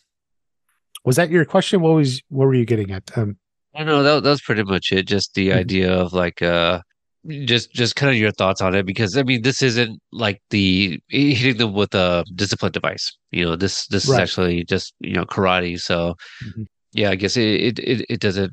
was 1.04 1.16
that 1.16 1.30
your 1.30 1.44
question? 1.44 1.80
What 1.80 1.94
was 1.94 2.22
what 2.28 2.46
were 2.46 2.54
you 2.54 2.66
getting 2.66 2.90
at? 2.90 3.16
Um, 3.16 3.36
I 3.74 3.84
know 3.84 4.02
that 4.02 4.22
that 4.24 4.30
was 4.30 4.42
pretty 4.42 4.64
much 4.64 4.92
it. 4.92 5.06
Just 5.06 5.34
the 5.34 5.48
Mhm. 5.50 5.56
idea 5.56 5.92
of 5.92 6.12
like 6.12 6.42
uh 6.42 6.80
just 7.28 7.72
just 7.72 7.96
kind 7.96 8.10
of 8.10 8.16
your 8.16 8.30
thoughts 8.32 8.60
on 8.60 8.74
it 8.74 8.86
because 8.86 9.16
I 9.16 9.22
mean 9.22 9.42
this 9.42 9.62
isn't 9.62 10.00
like 10.12 10.40
the 10.50 11.00
hitting 11.08 11.58
them 11.58 11.74
with 11.74 11.94
a 11.94 12.24
discipline 12.34 12.72
device. 12.72 13.14
You 13.30 13.44
know, 13.44 13.56
this 13.56 13.86
this 13.88 14.04
is 14.08 14.14
actually 14.18 14.64
just, 14.64 14.94
you 15.00 15.14
know, 15.14 15.24
karate. 15.24 15.78
So 15.80 16.14
Mhm. 16.44 16.66
yeah, 16.92 17.10
I 17.10 17.16
guess 17.16 17.36
it 17.36 17.60
it 17.60 17.78
it, 17.80 18.06
it 18.08 18.20
doesn't 18.20 18.52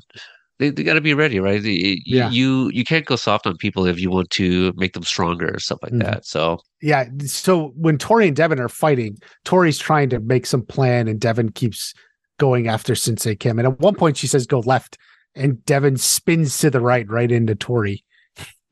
they, 0.58 0.70
they 0.70 0.82
got 0.82 0.94
to 0.94 1.00
be 1.00 1.14
ready, 1.14 1.38
right? 1.40 1.64
It- 1.64 2.02
Yeah. 2.04 2.30
You 2.30 2.68
you 2.74 2.84
can't 2.84 3.06
go 3.06 3.16
soft 3.16 3.46
on 3.46 3.56
people 3.56 3.86
if 3.86 3.98
you 4.00 4.10
want 4.10 4.28
to 4.30 4.72
make 4.76 4.92
them 4.92 5.04
stronger 5.04 5.54
or 5.54 5.60
stuff 5.60 5.78
like 5.82 5.92
Mhm. 5.92 6.02
that. 6.04 6.26
So 6.26 6.58
yeah 6.82 7.06
so 7.24 7.72
when 7.76 7.96
tori 7.98 8.26
and 8.28 8.36
devon 8.36 8.60
are 8.60 8.68
fighting 8.68 9.16
tori's 9.44 9.78
trying 9.78 10.08
to 10.10 10.20
make 10.20 10.46
some 10.46 10.62
plan 10.62 11.08
and 11.08 11.18
devon 11.20 11.50
keeps 11.50 11.94
going 12.38 12.68
after 12.68 12.94
sensei 12.94 13.34
kim 13.34 13.58
and 13.58 13.66
at 13.66 13.80
one 13.80 13.94
point 13.96 14.16
she 14.16 14.28
says 14.28 14.46
go 14.46 14.60
left 14.60 14.96
and 15.34 15.64
devon 15.64 15.96
spins 15.96 16.56
to 16.58 16.70
the 16.70 16.80
right 16.80 17.08
right 17.10 17.32
into 17.32 17.54
tori 17.56 18.04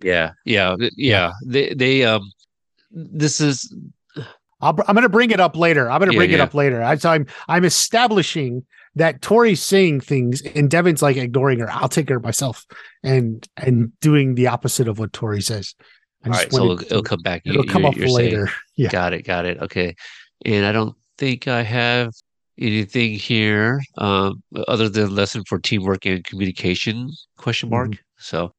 yeah, 0.03 0.32
yeah, 0.44 0.76
yeah. 0.97 1.32
They 1.47 1.74
they 1.74 2.05
um 2.05 2.30
this 2.90 3.40
is 3.40 3.72
I'll, 4.61 4.74
i'm 4.88 4.94
going 4.94 5.03
to 5.03 5.09
bring 5.11 5.30
it 5.32 5.40
up 5.40 5.55
later 5.55 5.90
i'm 5.90 5.99
going 5.99 6.09
to 6.09 6.14
Yeah, 6.14 6.18
bring 6.20 6.30
it 6.30 6.40
up 6.40 6.55
later 6.55 6.82
I, 6.82 6.97
so 6.97 7.11
i'm 7.11 7.26
i'm 7.49 7.64
establishing 7.64 8.64
that 8.94 9.20
tori's 9.20 9.61
saying 9.62 10.01
things 10.01 10.40
and 10.55 10.70
devon's 10.70 11.03
like 11.03 11.18
ignoring 11.18 11.59
her 11.59 11.70
i'll 11.70 11.90
take 11.90 12.09
of 12.11 12.22
myself 12.22 12.64
and 13.03 13.47
and 13.59 13.92
doing 14.01 14.34
the 14.34 14.47
opposite 14.47 14.88
of 14.88 14.99
what 14.99 15.12
tori 15.12 15.42
says 15.42 15.74
I 16.24 16.28
all 16.28 16.32
just 16.32 16.44
right, 16.47 16.53
so 16.53 16.64
it'll, 16.72 16.80
it'll 16.86 17.03
come 17.03 17.20
back. 17.20 17.42
it'll 17.44 17.64
You- 17.66 17.70
come 17.70 17.84
up 17.84 17.97
you're 17.97 18.09
saying. 18.09 18.30
later 18.30 18.51
yeah 18.76 18.88
Got 18.88 19.12
it, 19.12 19.22
got 19.22 19.44
it. 19.44 19.59
Okay. 19.61 19.94
And 20.47 20.64
I 20.64 20.72
don't 20.72 20.97
think 21.18 21.47
I 21.49 21.62
have 21.62 22.12
anything 22.59 23.12
here 23.12 23.82
um, 23.99 24.42
other 24.68 24.88
than 24.88 25.14
lesson 25.14 25.44
for 25.47 25.59
teamwork 25.59 26.07
and 26.07 26.24
communication 26.24 27.11
question 27.36 27.68
mark. 27.68 27.90
Mm-hmm. 27.90 28.01
So 28.18 28.53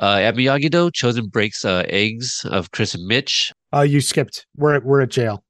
uh, 0.00 0.16
at 0.16 0.34
Miyagi-Do, 0.34 0.90
Chozen 0.90 1.30
breaks 1.30 1.64
uh, 1.64 1.84
eggs 1.88 2.44
of 2.50 2.70
Chris 2.70 2.94
and 2.94 3.06
Mitch. 3.06 3.52
uh 3.74 3.80
you 3.80 4.00
skipped 4.00 4.46
we're 4.56 4.76
at, 4.76 4.84
we're 4.84 5.00
at 5.00 5.10
jail 5.10 5.42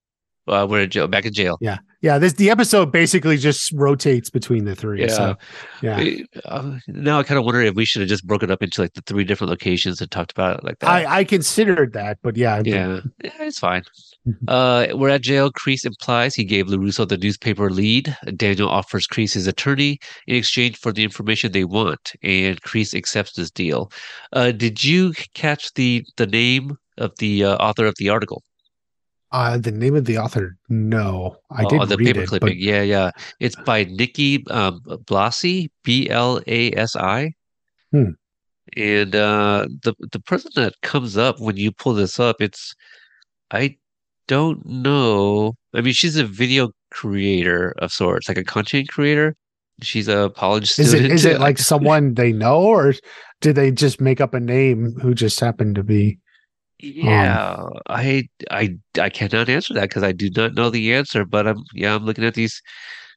Uh, 0.49 0.67
we're 0.69 0.83
in 0.83 0.91
jail, 0.91 1.09
back 1.09 1.25
in 1.27 1.33
jail. 1.33 1.59
Yeah. 1.61 1.79
Yeah. 2.03 2.19
This 2.19 2.35
the 2.35 2.51
episode 2.51 2.93
basically 2.93 3.37
just 3.37 3.73
rotates 3.73 4.31
between 4.31 4.65
the 4.65 4.77
three. 4.77 5.01
Yeah. 5.01 5.09
So 5.09 5.37
yeah. 5.83 6.19
Uh, 6.45 6.79
now 6.87 7.19
I 7.19 7.25
kind 7.25 7.39
of 7.39 7.45
wonder 7.45 7.61
if 7.63 7.75
we 7.75 7.85
should 7.85 8.01
have 8.03 8.09
just 8.09 8.25
broken 8.25 8.51
up 8.51 8.63
into 8.63 8.81
like 8.81 8.93
the 8.95 9.03
three 9.03 9.25
different 9.25 9.51
locations 9.51 10.01
and 10.01 10.09
talked 10.11 10.31
about 10.31 10.59
it 10.59 10.65
like 10.65 10.79
that. 10.79 10.89
I, 10.89 11.19
I 11.21 11.25
considered 11.25 11.95
that, 11.95 12.19
but 12.23 12.37
yeah. 12.37 12.63
Yeah, 12.65 13.01
yeah, 13.25 13.31
it's 13.41 13.59
fine. 13.59 13.83
Uh, 14.49 14.89
we're 14.95 15.09
at 15.09 15.23
jail. 15.23 15.51
Kreese 15.53 15.85
implies 15.85 16.35
he 16.35 16.45
gave 16.45 16.67
LaRusso 16.67 17.09
the 17.09 17.17
newspaper 17.17 17.71
lead. 17.71 18.17
Daniel 18.37 18.69
offers 18.69 19.07
Kreese 19.07 19.35
his 19.35 19.47
attorney 19.47 19.99
in 20.27 20.37
exchange 20.37 20.77
for 20.79 20.93
the 20.93 21.05
information 21.05 21.53
they 21.53 21.65
want, 21.65 22.13
and 22.23 22.61
Kreese 22.63 22.95
accepts 22.95 23.33
this 23.35 23.51
deal. 23.51 23.91
Uh, 24.33 24.51
did 24.53 24.83
you 24.83 25.13
catch 25.35 25.73
the 25.75 26.05
the 26.17 26.27
name 26.27 26.77
of 26.99 27.13
the 27.19 27.45
uh, 27.45 27.57
author 27.57 27.87
of 27.87 27.95
the 27.99 28.09
article? 28.09 28.43
Uh 29.33 29.59
the 29.59 29.73
name 29.73 29.97
of 29.97 30.05
the 30.05 30.19
author, 30.19 30.57
no. 30.69 31.37
I 31.51 31.65
Oh, 31.65 31.69
did 31.69 31.89
the 31.89 31.97
read 31.97 32.07
paper 32.07 32.21
it, 32.23 32.29
clipping. 32.29 32.49
but 32.49 32.57
Yeah, 32.57 32.83
yeah. 32.83 33.11
It's 33.41 33.57
by 33.57 33.85
Nikki 33.85 34.45
um, 34.49 34.81
Blasi, 35.07 35.69
B 35.85 36.09
L 36.11 36.41
A 36.47 36.73
S 36.73 36.95
I. 36.97 37.33
Hmm. 37.93 38.11
And 38.77 39.15
uh, 39.15 39.67
the 39.83 39.95
the 40.13 40.21
person 40.21 40.51
that 40.57 40.75
comes 40.83 41.17
up 41.17 41.41
when 41.41 41.57
you 41.57 41.73
pull 41.73 41.95
this 41.95 42.19
up, 42.21 42.41
it's 42.41 42.75
I 43.51 43.77
don't 44.29 44.65
know. 44.67 45.55
I 45.75 45.81
mean, 45.81 45.93
she's 45.95 46.17
a 46.17 46.25
video 46.25 46.71
creator 46.91 47.75
of 47.79 47.93
sorts, 47.93 48.29
like 48.29 48.39
a 48.39 48.45
content 48.45 48.89
creator. 48.89 49.37
She's 49.83 50.09
a 50.09 50.31
college 50.31 50.79
is 50.79 50.89
student. 50.89 51.07
it 51.07 51.13
is 51.13 51.25
it 51.25 51.41
like 51.47 51.59
someone 51.59 52.15
they 52.15 52.33
know 52.33 52.63
or 52.63 52.95
did 53.41 53.57
they 53.57 53.71
just 53.71 54.01
make 54.01 54.21
up 54.21 54.33
a 54.35 54.41
name 54.41 54.95
who 55.03 55.15
just 55.15 55.39
happened 55.41 55.75
to 55.75 55.83
be 55.85 56.19
Yeah, 56.79 57.57
I 57.89 58.29
I 58.51 58.77
I 58.99 59.09
cannot 59.11 59.49
answer 59.49 59.75
that 59.75 59.83
because 59.89 60.03
I 60.03 60.13
do 60.13 60.31
not 60.37 60.55
know 60.55 60.71
the 60.71 60.95
answer. 60.95 61.25
But 61.25 61.47
I'm 61.47 61.63
yeah, 61.75 61.95
I'm 61.95 62.05
looking 62.05 62.25
at 62.25 62.35
these 62.35 62.61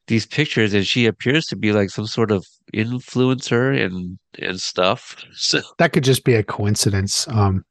these 0.06 0.26
pictures 0.26 0.74
and 0.74 0.86
she 0.86 1.06
appears 1.06 1.46
to 1.46 1.56
be 1.56 1.72
like 1.72 1.90
some 1.90 2.06
sort 2.06 2.30
of 2.30 2.44
influencer 2.74 3.78
and 3.78 4.18
and 4.38 4.60
stuff. 4.60 5.16
So 5.34 5.60
that 5.78 5.92
could 5.92 6.04
just 6.04 6.24
be 6.24 6.34
a 6.34 6.42
coincidence. 6.42 7.26
Um 7.28 7.64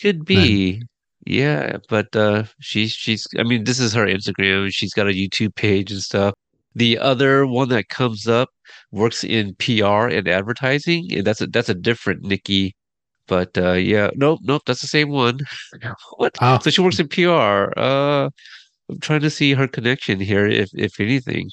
could 0.00 0.24
be. 0.24 0.82
Yeah, 1.28 1.76
but 1.90 2.14
uh 2.16 2.44
she's 2.60 2.92
she's 2.92 3.26
I 3.38 3.42
mean 3.42 3.64
this 3.64 3.78
is 3.78 3.92
her 3.92 4.06
Instagram. 4.06 4.72
She's 4.72 4.94
got 4.94 5.08
a 5.08 5.10
YouTube 5.12 5.54
page 5.54 5.92
and 5.92 6.00
stuff. 6.02 6.34
The 6.74 6.98
other 6.98 7.46
one 7.46 7.68
that 7.68 7.88
comes 7.90 8.26
up 8.26 8.48
works 8.92 9.24
in 9.24 9.54
PR 9.56 10.08
and 10.08 10.26
advertising, 10.26 11.08
and 11.12 11.26
that's 11.26 11.42
a 11.42 11.46
that's 11.46 11.68
a 11.68 11.74
different 11.74 12.22
Nikki. 12.22 12.74
But 13.26 13.58
uh 13.58 13.72
yeah, 13.72 14.10
nope, 14.16 14.40
nope, 14.42 14.62
that's 14.66 14.80
the 14.80 14.86
same 14.88 15.10
one. 15.10 15.40
What? 16.16 16.36
oh, 16.40 16.58
So 16.60 16.70
she 16.70 16.80
works 16.80 16.98
in 16.98 17.08
PR. 17.08 17.72
Uh, 17.76 18.30
I'm 18.88 19.00
trying 19.00 19.20
to 19.20 19.30
see 19.30 19.52
her 19.52 19.68
connection 19.68 20.20
here, 20.20 20.46
if 20.46 20.70
if 20.74 20.98
anything, 20.98 21.50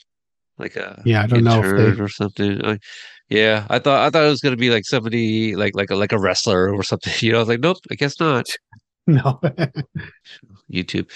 like 0.58 0.76
a 0.78 1.02
yeah, 1.06 1.24
I 1.24 1.28
don't 1.28 1.44
know 1.44 1.62
if 1.64 1.98
they 1.98 2.02
or 2.02 2.08
something. 2.08 2.62
Uh, 2.62 2.78
yeah, 3.30 3.68
I 3.70 3.80
thought 3.80 4.08
I 4.08 4.10
thought 4.10 4.26
it 4.26 4.30
was 4.30 4.42
gonna 4.42 4.56
be 4.56 4.70
like 4.72 4.86
somebody 4.86 5.56
like 5.58 5.76
like 5.76 5.92
a, 5.92 5.96
like 5.96 6.14
a 6.14 6.20
wrestler 6.20 6.74
or 6.74 6.84
something. 6.84 7.14
You 7.22 7.34
know, 7.34 7.40
I 7.40 7.42
was 7.42 7.50
like, 7.50 7.60
nope, 7.60 7.78
I 7.92 7.96
guess 7.96 8.20
not. 8.22 8.46
no. 9.08 9.40
YouTube. 10.72 11.10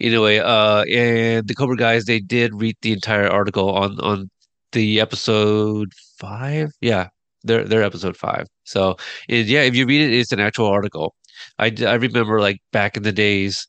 Anyway, 0.00 0.38
uh, 0.38 0.84
and 0.84 1.46
the 1.48 1.54
Cobra 1.54 1.76
guys 1.76 2.04
they 2.04 2.20
did 2.20 2.54
read 2.54 2.76
the 2.82 2.92
entire 2.92 3.28
article 3.28 3.70
on 3.70 3.98
on 4.00 4.30
the 4.72 5.00
episode 5.00 5.92
five. 6.18 6.70
Yeah, 6.80 7.08
they're 7.44 7.64
they're 7.64 7.82
episode 7.82 8.16
five. 8.16 8.46
So 8.64 8.96
yeah, 9.28 9.62
if 9.62 9.74
you 9.74 9.86
read 9.86 10.02
it, 10.02 10.14
it's 10.14 10.32
an 10.32 10.40
actual 10.40 10.66
article. 10.66 11.14
I 11.58 11.74
I 11.86 11.94
remember 11.94 12.40
like 12.40 12.60
back 12.72 12.96
in 12.96 13.02
the 13.02 13.12
days, 13.12 13.66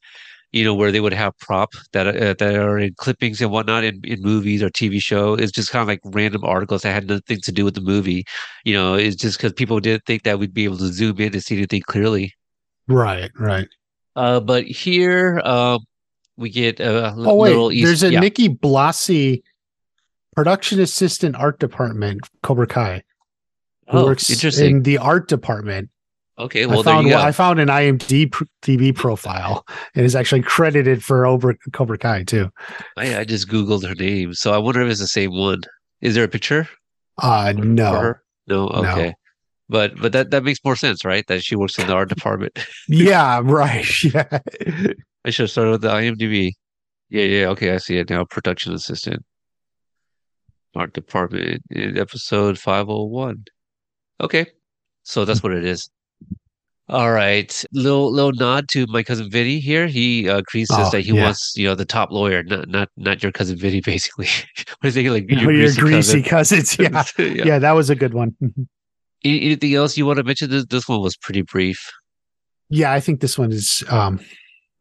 you 0.52 0.64
know, 0.66 0.76
where 0.76 0.92
they 0.92 1.02
would 1.02 1.14
have 1.14 1.38
prop 1.40 1.72
that 1.94 2.08
uh, 2.08 2.36
that 2.40 2.56
are 2.56 2.80
in 2.80 2.94
clippings 2.98 3.42
and 3.42 3.52
whatnot 3.52 3.84
in, 3.84 4.02
in 4.04 4.22
movies 4.22 4.64
or 4.64 4.70
TV 4.70 5.02
show. 5.02 5.36
It's 5.36 5.52
just 5.52 5.72
kind 5.72 5.82
of 5.82 5.88
like 5.88 6.02
random 6.06 6.44
articles 6.46 6.84
that 6.84 6.94
had 6.94 7.08
nothing 7.08 7.42
to 7.42 7.52
do 7.52 7.66
with 7.66 7.76
the 7.76 7.82
movie. 7.82 8.26
You 8.66 8.74
know, 8.76 8.96
it's 8.96 9.16
just 9.18 9.38
because 9.40 9.54
people 9.54 9.80
didn't 9.80 10.06
think 10.06 10.24
that 10.24 10.40
we'd 10.40 10.54
be 10.54 10.66
able 10.66 10.78
to 10.80 10.88
zoom 10.94 11.20
in 11.20 11.34
and 11.34 11.44
see 11.44 11.58
anything 11.58 11.82
clearly. 11.88 12.34
Right, 12.88 13.32
right. 13.40 13.68
Uh, 14.16 14.40
but 14.40 14.66
here, 14.66 15.40
um, 15.44 15.80
we 16.38 16.50
get 16.50 16.80
a 16.80 17.08
l- 17.16 17.30
Oh 17.30 17.36
wait, 17.36 17.50
little 17.50 17.72
East- 17.72 17.86
there's 17.86 18.04
a 18.04 18.12
yeah. 18.14 18.20
Nikki 18.20 18.50
Blasi 18.50 19.42
production 20.36 20.80
assistant 20.80 21.36
art 21.36 21.60
department, 21.60 22.22
Cobra 22.42 22.68
Kai, 22.68 23.04
who 23.90 24.00
Oh, 24.00 24.06
works 24.06 24.30
interesting. 24.30 24.78
in 24.78 24.84
the 24.84 24.98
art 24.98 25.28
department. 25.28 25.90
Okay, 26.40 26.66
well 26.66 26.80
I 26.80 26.82
there 26.84 26.94
found 26.96 27.08
you 27.08 27.14
go. 27.14 27.20
I 27.20 27.32
found 27.32 27.60
an 27.60 27.68
IMDb 27.70 28.32
TV 28.64 28.96
profile 28.96 29.64
and 29.94 30.04
is 30.04 30.16
actually 30.16 30.42
credited 30.42 31.04
for 31.04 31.28
over 31.28 31.56
Cobra 31.74 31.98
Kai 32.00 32.24
too. 32.24 32.50
I, 32.98 33.20
I 33.20 33.24
just 33.24 33.48
googled 33.48 33.88
her 33.88 33.94
name, 33.94 34.34
so 34.34 34.52
I 34.52 34.58
wonder 34.58 34.82
if 34.82 34.90
it's 34.90 35.00
the 35.00 35.06
same 35.08 35.32
one. 35.38 35.62
Is 36.02 36.16
there 36.16 36.24
a 36.24 36.28
picture 36.28 36.68
Uh 37.22 37.54
for 37.54 37.60
no. 37.64 37.92
her? 37.94 38.24
No, 38.48 38.66
No. 38.68 38.92
okay. 38.92 39.14
But 39.74 40.00
but 40.00 40.12
that 40.12 40.30
that 40.30 40.44
makes 40.44 40.60
more 40.64 40.76
sense, 40.76 41.04
right? 41.04 41.26
That 41.26 41.44
she 41.44 41.56
works 41.56 41.80
in 41.80 41.88
the 41.88 41.94
art 41.94 42.08
department. 42.10 42.54
Yeah, 42.88 43.42
right. 43.44 43.90
Yeah. 44.04 44.40
I 45.26 45.32
should 45.32 45.46
have 45.46 45.52
started 45.52 45.72
with 45.72 45.82
the 45.82 45.90
IMDb. 45.90 46.52
Yeah, 47.10 47.24
yeah, 47.24 47.48
okay, 47.54 47.72
I 47.72 47.78
see 47.78 47.98
it 47.98 48.08
now. 48.12 48.24
Production 48.26 48.72
assistant, 48.74 49.24
art 50.76 50.94
department 50.94 51.64
in 51.72 51.98
episode 51.98 52.60
five 52.60 52.86
hundred 52.86 53.08
one. 53.08 53.46
Okay, 54.22 54.46
so 55.02 55.26
that's 55.26 55.42
what 55.42 55.54
it 55.54 55.66
is. 55.66 55.90
All 56.88 57.12
right, 57.12 57.52
little 57.74 58.12
little 58.12 58.34
nod 58.34 58.70
to 58.74 58.86
my 58.90 59.02
cousin 59.02 59.28
Vinny 59.32 59.60
here. 59.60 59.88
He 59.88 60.30
uh, 60.30 60.42
says 60.54 60.68
Oh, 60.70 60.90
that 60.92 61.02
he 61.02 61.14
yeah. 61.14 61.24
wants 61.24 61.54
you 61.56 61.66
know 61.68 61.74
the 61.74 61.86
top 61.98 62.12
lawyer, 62.12 62.44
not 62.44 62.68
not 62.68 62.90
not 62.96 63.24
your 63.24 63.32
cousin 63.32 63.58
Vinny, 63.58 63.82
basically. 63.94 64.28
what 64.82 64.90
is 64.90 64.94
he 64.94 65.10
like? 65.10 65.26
Your, 65.32 65.52
Your 65.52 65.74
greasy 65.74 65.82
greasy 65.82 66.22
cousin. 66.22 66.60
cousins. 66.60 66.78
Yeah. 66.78 67.04
yeah. 67.18 67.44
yeah. 67.50 67.60
that 67.60 67.72
was 67.72 67.90
a 67.90 67.96
good 67.96 68.14
one. 68.14 68.36
Any- 69.24 69.46
Anything 69.46 69.76
else 69.76 69.98
you 69.98 70.06
want 70.06 70.18
to 70.18 70.24
mention? 70.24 70.50
This 70.50 70.66
this 70.66 70.88
one 70.88 71.02
was 71.02 71.16
pretty 71.18 71.42
brief. 71.42 71.90
Yeah, 72.70 72.92
I 72.92 73.00
think 73.00 73.20
this 73.22 73.38
one 73.38 73.52
is 73.52 73.84
um 73.90 74.20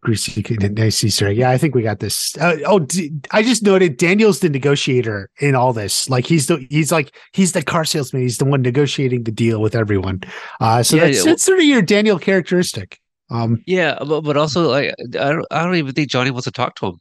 greasy 0.02 0.44
nice 0.58 1.04
Easter. 1.04 1.30
Yeah, 1.30 1.50
I 1.50 1.58
think 1.58 1.74
we 1.74 1.82
got 1.82 2.00
this. 2.00 2.36
Uh, 2.38 2.56
oh, 2.66 2.80
d- 2.80 3.12
I 3.30 3.42
just 3.42 3.62
noted 3.62 3.96
Daniel's 3.96 4.40
the 4.40 4.48
negotiator 4.48 5.30
in 5.40 5.54
all 5.54 5.72
this. 5.72 6.08
Like 6.10 6.26
he's 6.26 6.46
the 6.46 6.66
he's 6.70 6.90
like 6.90 7.14
he's 7.32 7.52
the 7.52 7.62
car 7.62 7.84
salesman. 7.84 8.22
He's 8.22 8.38
the 8.38 8.44
one 8.44 8.62
negotiating 8.62 9.22
the 9.24 9.30
deal 9.32 9.60
with 9.60 9.74
everyone. 9.74 10.22
Uh, 10.60 10.82
so 10.82 10.96
Yeah, 10.96 11.04
that's, 11.06 11.18
yeah, 11.18 11.24
that's 11.24 11.42
sort 11.42 11.58
of 11.58 11.64
your 11.64 11.82
Daniel 11.82 12.18
characteristic. 12.18 12.98
Um, 13.30 13.62
Yeah, 13.66 13.98
but, 14.06 14.22
but 14.22 14.36
also 14.36 14.68
like 14.68 14.94
I 15.20 15.32
don't 15.32 15.46
I 15.50 15.64
don't 15.64 15.76
even 15.76 15.92
think 15.92 16.10
Johnny 16.10 16.30
wants 16.30 16.44
to 16.44 16.50
talk 16.50 16.74
to 16.76 16.86
him. 16.86 16.98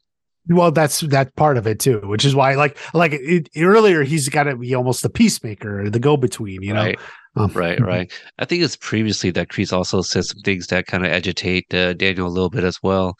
well, 0.48 0.70
that's 0.70 1.00
that 1.00 1.34
part 1.36 1.56
of 1.56 1.66
it 1.66 1.78
too, 1.80 2.00
which 2.04 2.24
is 2.24 2.34
why 2.34 2.54
like 2.54 2.78
like 2.94 3.12
it, 3.14 3.48
earlier 3.56 4.02
he's 4.02 4.28
got 4.28 4.44
to 4.44 4.56
be 4.56 4.74
almost 4.74 5.02
the 5.02 5.10
peacemaker, 5.10 5.90
the 5.90 5.98
go 6.00 6.16
between. 6.16 6.62
You 6.62 6.74
know, 6.74 6.82
right, 6.84 7.00
Um, 7.34 7.50
right, 7.54 7.80
right. 7.80 8.12
I 8.38 8.44
think 8.44 8.62
it's 8.62 8.76
previously 8.76 9.30
that 9.30 9.48
Kreese 9.48 9.72
also 9.72 10.02
said 10.02 10.24
some 10.24 10.40
things 10.40 10.66
that 10.66 10.86
kind 10.86 11.04
of 11.06 11.12
agitate 11.12 11.72
uh, 11.72 11.94
Daniel 11.94 12.26
a 12.26 12.28
little 12.28 12.50
bit 12.50 12.64
as 12.64 12.78
well. 12.82 13.16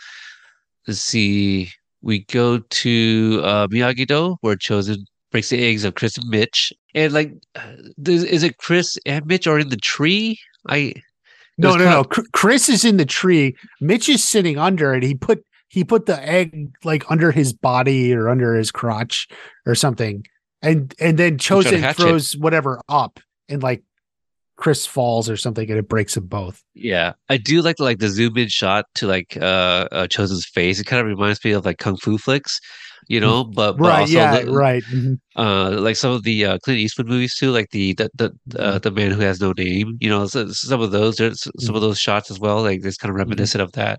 Let's 0.86 1.00
see. 1.00 1.70
We 2.02 2.24
go 2.24 2.58
to 2.58 3.40
uh, 3.42 3.66
Miyagi-Do, 3.68 4.36
where 4.40 4.56
Chozen 4.56 4.98
breaks 5.30 5.48
the 5.48 5.64
eggs 5.64 5.84
of 5.84 5.94
Chris 5.94 6.18
and 6.18 6.28
Mitch, 6.28 6.72
and 6.94 7.12
like, 7.12 7.32
is 8.06 8.42
it 8.42 8.58
Chris 8.58 8.98
and 9.06 9.24
Mitch 9.24 9.46
are 9.46 9.58
in 9.58 9.70
the 9.70 9.76
tree? 9.78 10.38
I 10.68 10.94
No, 11.56 11.76
no, 11.76 11.84
no. 11.84 12.00
of- 12.00 12.32
Chris 12.32 12.68
is 12.68 12.84
in 12.84 12.96
the 12.98 13.06
tree. 13.06 13.56
Mitch 13.80 14.08
is 14.08 14.22
sitting 14.22 14.58
under 14.58 14.92
it. 14.94 15.02
He 15.02 15.14
put 15.14 15.42
he 15.68 15.84
put 15.84 16.04
the 16.04 16.22
egg 16.28 16.70
like 16.84 17.10
under 17.10 17.32
his 17.32 17.52
body 17.54 18.12
or 18.12 18.28
under 18.28 18.54
his 18.56 18.70
crotch 18.70 19.26
or 19.64 19.74
something, 19.74 20.24
and 20.60 20.94
and 21.00 21.18
then 21.18 21.38
Chozen 21.38 21.80
hatch 21.80 21.98
it. 21.98 22.02
throws 22.02 22.36
whatever 22.36 22.80
up, 22.90 23.18
and 23.48 23.62
like 23.62 23.82
Chris 24.62 24.86
falls 24.86 25.28
or 25.28 25.36
something, 25.36 25.68
and 25.68 25.76
it 25.78 25.88
breaks 25.88 26.14
them 26.14 26.26
both. 26.26 26.62
Yeah, 26.74 27.14
I 27.28 27.36
do 27.36 27.62
like 27.62 27.78
the 27.78 27.82
like 27.82 27.98
the 27.98 28.08
zoom 28.08 28.36
in 28.38 28.46
shot 28.48 28.84
to 28.94 29.08
like 29.08 29.36
uh, 29.40 29.88
uh 29.90 30.06
Chozen's 30.06 30.46
face. 30.46 30.78
It 30.78 30.84
kind 30.86 31.00
of 31.00 31.06
reminds 31.08 31.44
me 31.44 31.50
of 31.50 31.64
like 31.64 31.78
kung 31.78 31.96
fu 31.96 32.16
flicks, 32.16 32.60
you 33.08 33.18
know. 33.20 33.42
But, 33.42 33.72
but 33.76 33.88
right? 33.88 34.00
also 34.02 34.12
Yeah. 34.12 34.40
the- 34.40 34.52
right. 34.52 34.84
mhm. 34.84 35.18
uh 35.34 35.70
like 35.80 35.96
some 35.96 36.12
of 36.12 36.22
the 36.22 36.44
uh, 36.46 36.58
Clint 36.58 36.78
Eastwood 36.78 37.08
movies 37.08 37.34
too, 37.36 37.50
like 37.50 37.70
the 37.70 37.94
the 37.94 38.08
the 38.46 38.60
uh, 38.60 38.78
the 38.78 38.92
man 38.92 39.10
who 39.10 39.20
has 39.20 39.40
no 39.40 39.52
name. 39.52 39.96
You 40.00 40.08
know, 40.10 40.26
so, 40.26 40.46
some 40.52 40.80
of 40.80 40.92
those 40.92 41.16
there's 41.16 41.42
some 41.58 41.74
of 41.74 41.82
those 41.82 41.98
shots 41.98 42.30
as 42.30 42.38
well. 42.38 42.62
Like 42.62 42.84
it's 42.84 42.96
kind 42.96 43.10
of 43.10 43.16
reminiscent 43.16 43.62
of 43.62 43.72
that. 43.72 43.98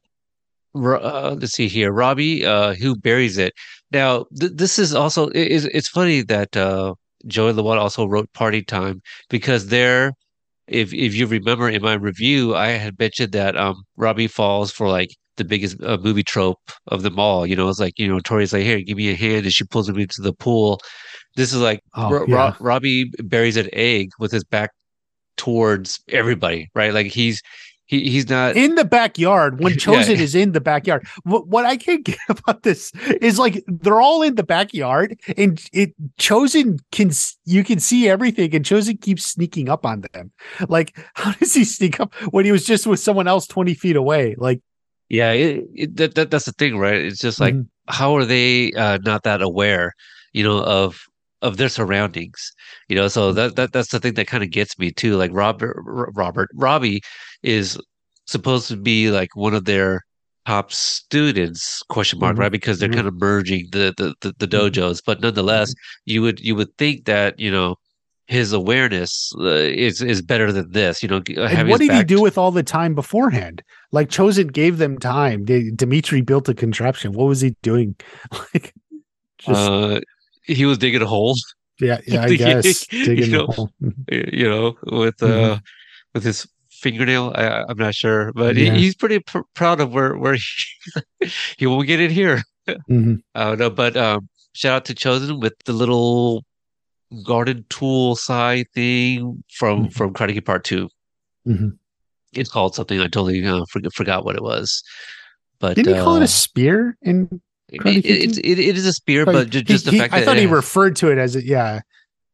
Uh, 0.76 1.36
let's 1.39 1.51
see 1.53 1.68
here, 1.68 1.91
Robbie, 1.91 2.45
uh, 2.45 2.74
who 2.74 2.95
buries 2.95 3.38
it. 3.38 3.53
Now 3.91 4.26
th- 4.39 4.53
this 4.55 4.80
is 4.80 4.95
also 4.95 5.28
it, 5.28 5.41
it's, 5.51 5.66
it's 5.66 5.88
funny 5.89 6.22
that 6.24 6.55
uh, 6.57 6.95
Joey 7.28 7.51
Lawad 7.53 7.78
also 7.78 8.05
wrote 8.07 8.32
Party 8.34 8.64
Time 8.64 9.01
because 9.30 9.68
there, 9.68 10.14
if 10.68 10.93
if 10.93 11.14
you 11.16 11.28
remember 11.28 11.70
in 11.70 11.82
my 11.82 11.93
review, 11.95 12.55
I 12.55 12.70
had 12.70 12.97
mentioned 12.99 13.32
that 13.34 13.57
um 13.57 13.84
Robbie 13.97 14.28
falls 14.28 14.72
for 14.72 14.88
like 14.88 15.09
the 15.38 15.43
biggest 15.43 15.82
uh, 15.84 15.97
movie 16.01 16.24
trope 16.24 16.59
of 16.88 17.01
them 17.03 17.20
all. 17.20 17.45
You 17.47 17.55
know, 17.55 17.70
it's 17.70 17.80
like 17.80 17.97
you 17.97 18.07
know 18.07 18.20
Tori's 18.20 18.53
like, 18.53 18.64
"Here, 18.64 18.82
give 18.82 18.97
me 18.97 19.09
a 19.11 19.16
hand," 19.16 19.45
and 19.45 19.53
she 19.53 19.64
pulls 19.66 19.89
him 19.89 19.97
into 19.99 20.22
the 20.22 20.34
pool. 20.34 20.80
This 21.36 21.53
is 21.53 21.59
like 21.61 21.82
Oh, 21.95 22.11
Ro- 22.11 22.26
yeah. 22.28 22.36
Ro- 22.36 22.55
Robbie 22.59 23.11
buries 23.24 23.57
an 23.57 23.70
egg 23.74 24.09
with 24.20 24.32
his 24.32 24.43
back 24.43 24.72
towards 25.38 25.99
everybody, 26.09 26.70
right? 26.76 26.93
Like 26.93 27.07
he's 27.07 27.41
he, 27.86 28.10
he's 28.10 28.30
not. 28.30 28.56
in 28.56 28.76
the 28.76 28.86
backyard 28.86 29.60
when 29.60 29.74
Yeah. 29.74 29.78
chozen 29.80 30.18
is 30.18 30.36
in 30.36 30.54
the 30.54 30.62
backyard 30.62 31.06
what, 31.24 31.48
what 31.48 31.66
i 31.66 31.76
can't 31.78 32.04
get 32.12 32.18
about 32.30 32.64
this 32.64 32.92
is 33.22 33.38
like 33.38 33.64
they're 33.68 34.00
all 34.02 34.22
in 34.22 34.36
the 34.36 34.44
backyard 34.44 35.20
and 35.38 35.62
it 35.74 35.94
chozen 36.18 36.80
can 36.92 37.12
you 37.46 37.64
can 37.64 37.80
see 37.80 38.08
everything 38.10 38.56
and 38.56 38.66
chozen 38.66 39.00
keeps 39.02 39.26
sneaking 39.26 39.70
up 39.70 39.86
on 39.86 40.02
them 40.14 40.32
like 40.70 40.98
how 41.16 41.32
does 41.34 41.54
he 41.54 41.64
sneak 41.66 42.00
up 42.00 42.14
when 42.32 42.46
he 42.46 42.52
was 42.52 42.66
just 42.66 42.88
with 42.88 43.00
someone 43.00 43.28
else 43.28 43.48
20 43.48 43.74
feet 43.74 43.96
away 43.96 44.36
like 44.38 44.62
yeah, 45.10 45.32
it, 45.34 45.66
it, 45.76 45.96
that, 45.98 46.16
that 46.16 46.32
that's 46.32 46.46
the 46.46 46.54
thing, 46.54 46.80
right? 46.80 46.96
It's 46.96 47.20
just 47.20 47.40
like 47.40 47.54
Mhm. 47.54 47.68
how 47.88 48.16
are 48.16 48.26
they 48.26 48.72
uh, 48.72 48.98
not 49.04 49.22
that 49.24 49.44
aware, 49.44 49.94
you 50.32 50.44
know, 50.44 50.64
of 50.64 51.04
of 51.44 51.58
their 51.58 51.70
surroundings, 51.70 52.52
you 52.88 52.96
know? 52.96 53.08
So 53.10 53.32
that 53.34 53.56
that 53.58 53.74
that's 53.74 53.90
the 53.92 54.00
thing 54.00 54.16
that 54.16 54.26
kind 54.26 54.44
of 54.44 54.50
gets 54.50 54.80
me 54.80 54.92
too. 54.92 55.16
Like 55.18 55.30
Robert 55.32 55.78
R- 55.86 56.10
Robert 56.16 56.50
Robbie 56.56 57.04
is 57.44 57.78
supposed 58.26 58.68
to 58.70 58.78
be 58.78 59.12
like 59.12 59.36
one 59.36 59.54
of 59.54 59.66
their 59.66 60.02
top 60.46 60.72
students 60.74 61.82
question 61.89 62.20
mark 62.20 62.36
Mhm. 62.36 62.39
right? 62.39 62.52
Because 62.52 62.80
they're 62.80 62.89
Mhm. 62.89 62.96
kind 62.96 63.08
of 63.08 63.16
merging 63.16 63.68
the 63.72 63.94
the 63.98 64.14
the, 64.22 64.34
the 64.39 64.48
Mhm. 64.48 64.72
dojos. 64.72 65.02
But 65.06 65.22
nonetheless 65.22 65.74
you 66.06 66.22
would 66.22 66.39
you 66.39 66.56
would 66.56 66.76
think 66.78 67.06
that 67.06 67.39
you 67.39 67.52
know 67.52 67.76
his 68.28 68.54
awareness 68.54 69.32
uh, 69.39 69.46
is 69.86 70.02
is 70.02 70.22
better 70.22 70.52
than 70.52 70.72
this 70.72 71.04
you 71.04 71.10
know 71.10 71.22
what 71.68 71.80
did 71.80 71.91
he 71.91 72.04
do 72.06 72.22
with 72.22 72.38
all 72.38 72.52
the 72.52 72.64
time 72.64 72.96
beforehand? 72.96 73.62
Like 73.91 74.10
chozen 74.10 74.52
gave 74.52 74.78
them 74.78 74.98
time. 74.98 75.46
Demetri 75.46 76.22
built 76.22 76.48
a 76.50 76.54
contraption. 76.54 77.12
What 77.14 77.26
was 77.28 77.41
he 77.41 77.56
doing? 77.62 77.96
Like 78.54 78.74
just 79.39 79.70
uh 79.70 80.00
he 80.44 80.66
was 80.66 80.78
digging 80.78 81.02
a 81.02 81.06
hole. 81.06 81.36
Yeah 81.80 82.00
yeah 82.08 82.24
i 82.24 82.28
you 82.34 82.38
guess. 82.38 82.88
digging 82.88 83.32
know, 83.32 83.48
the 83.48 83.54
hole. 83.54 83.70
you 84.10 84.48
know, 84.50 84.76
with 84.84 85.22
uh, 85.24 85.28
Mhm. 85.28 85.62
with 86.14 86.24
his 86.24 86.48
fingernail. 86.84 87.32
I, 87.36 87.64
I'm 87.68 87.78
not 87.78 87.96
sure, 87.96 88.32
but 88.34 88.56
he, 88.56 88.70
he's 88.70 88.94
pretty 88.96 89.20
pr- 89.20 89.40
proud 89.56 89.80
of 89.80 89.92
where 89.94 90.16
where 90.18 90.36
he, 90.36 91.30
he 91.58 91.66
won't 91.66 91.88
get 91.88 92.00
it 92.00 92.12
here. 92.12 92.44
Mhm. 92.90 93.22
Uh, 93.36 93.56
no, 93.58 93.70
but 93.70 93.98
um, 93.98 94.30
shout 94.54 94.74
out 94.76 94.86
to 94.86 94.94
Chozen 94.94 95.42
with 95.42 95.54
the 95.66 95.74
little 95.74 96.44
garden 97.26 97.66
tool 97.70 98.16
side 98.16 98.66
thing 98.76 99.44
from 99.58 99.88
Mhm. 99.88 99.94
from 99.94 100.14
Karate 100.14 100.44
Part 100.46 100.64
2 100.66 100.88
Mhm. 101.48 101.72
It's 102.34 102.50
called 102.50 102.74
something 102.76 103.00
I 103.00 103.04
totally 103.04 103.46
uh, 103.46 103.66
forgot 103.70 103.94
forgot 103.94 104.26
what 104.26 104.36
it 104.36 104.44
was. 104.44 104.82
But 105.60 105.76
didn't 105.76 105.96
he 105.96 106.02
call 106.02 106.16
it 106.18 106.22
uh, 106.22 106.24
a 106.24 106.28
spear 106.28 106.98
in 107.02 107.42
it, 107.70 108.06
it, 108.06 108.38
it, 108.38 108.60
it 108.60 108.78
is 108.78 108.86
a 108.86 108.94
spear, 108.94 109.26
Like, 109.26 109.34
but 109.36 109.50
ju- 109.50 109.60
he- 109.60 109.64
just 109.64 109.86
the 109.86 109.92
he- 109.92 110.00
fact 110.00 110.14
I 110.14 110.24
thought 110.24 110.38
it 110.38 110.42
he 110.42 110.46
referred 110.46 110.96
to 110.98 111.10
it 111.12 111.18
as 111.18 111.36
a 111.36 111.44
yeah. 111.46 111.82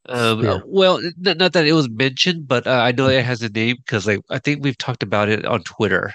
Um, 0.10 0.46
uh, 0.48 0.60
well, 0.66 0.98
n- 0.98 1.38
not 1.38 1.54
that 1.54 1.68
it 1.68 1.74
was 1.74 1.90
mentioned, 1.90 2.48
but 2.48 2.66
uh, 2.68 2.72
I 2.72 2.92
know 2.92 3.08
it 3.08 3.24
has 3.24 3.42
a 3.42 3.50
name 3.50 3.78
because, 3.78 4.08
like, 4.08 4.20
I 4.30 4.40
think 4.40 4.64
we've 4.64 4.78
talked 4.78 5.04
about 5.04 5.30
it 5.30 5.46
on 5.46 5.64
Twitter. 5.64 6.12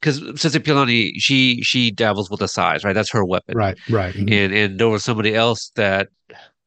Because 0.00 0.18
Sensei 0.40 0.60
Pilani, 0.60 1.10
she 1.16 1.60
she 1.62 1.90
dabbles 1.90 2.30
with 2.30 2.38
the 2.38 2.46
size, 2.46 2.84
right? 2.84 2.92
That's 2.92 3.10
her 3.10 3.24
weapon. 3.24 3.56
Right, 3.56 3.76
right. 3.90 4.14
mhm. 4.14 4.30
And 4.32 4.54
and 4.54 4.78
there 4.78 4.88
was 4.88 5.02
somebody 5.02 5.34
else 5.34 5.72
that 5.74 6.08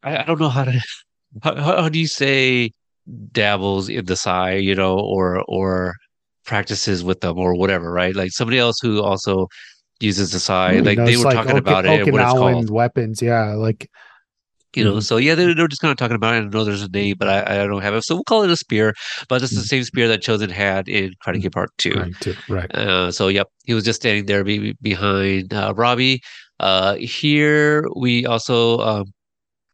I, 0.03 0.17
I 0.17 0.23
don't 0.25 0.39
know 0.39 0.49
how 0.49 0.65
to 0.65 0.73
how, 1.43 1.55
how 1.55 1.89
do 1.89 1.97
you 1.97 2.07
say 2.07 2.71
dabbles 3.31 3.87
in 3.89 4.05
the 4.05 4.17
sai, 4.17 4.55
you 4.55 4.75
know, 4.75 4.99
or 4.99 5.43
or 5.47 5.95
practices 6.45 7.03
with 7.03 7.21
them 7.21 7.37
or 7.37 7.55
whatever, 7.55 7.91
right? 7.91 8.15
Like 8.15 8.31
somebody 8.31 8.59
else 8.59 8.79
who 8.81 9.01
also 9.01 9.47
uses 10.01 10.31
the 10.31 10.39
sai. 10.39 10.73
You 10.73 10.81
Like 10.81 10.97
they 10.97 11.15
were 11.15 11.23
like 11.23 11.35
talking 11.35 11.57
about 11.57 11.85
it 11.85 12.01
and 12.01 12.11
what 12.11 12.21
it's 12.21 12.33
Okinawan 12.33 12.53
called. 12.53 12.69
weapons. 12.69 13.21
Yeah, 13.21 13.53
like 13.53 13.89
You 14.75 14.83
know, 14.83 14.95
Mhm. 14.95 15.03
so 15.03 15.17
yeah, 15.17 15.35
they, 15.35 15.53
they 15.53 15.61
were 15.61 15.67
just 15.67 15.81
kind 15.81 15.91
of 15.91 15.97
talking 15.97 16.15
about 16.15 16.35
it. 16.35 16.37
I 16.37 16.47
know 16.47 16.63
there's 16.63 16.81
a 16.83 16.89
name, 16.89 17.15
but 17.19 17.27
I, 17.27 17.63
I 17.63 17.67
don't 17.67 17.81
have 17.81 17.93
it. 17.93 18.03
So 18.03 18.15
we'll 18.15 18.23
call 18.23 18.43
it 18.43 18.49
a 18.51 18.57
spear. 18.57 18.93
But 19.29 19.41
it's 19.43 19.55
the 19.55 19.61
Mhm. 19.61 19.65
same 19.65 19.83
spear 19.83 20.07
that 20.07 20.21
Chozen 20.21 20.49
had 20.51 20.87
in 20.87 21.13
Karate 21.25 21.41
Kid 21.41 21.51
Part 21.51 21.71
2. 21.77 21.91
right, 21.97 22.19
too, 22.21 22.35
right. 22.47 22.73
Uh, 22.75 23.11
so 23.11 23.27
yep, 23.27 23.47
he 23.65 23.73
was 23.73 23.83
just 23.83 24.01
standing 24.01 24.25
there 24.25 24.43
be, 24.43 24.73
behind 24.81 25.53
uh, 25.53 25.73
Robbie. 25.75 26.21
Uh, 26.59 26.95
here 26.95 27.85
we 27.95 28.25
also 28.25 28.79
um, 28.79 29.05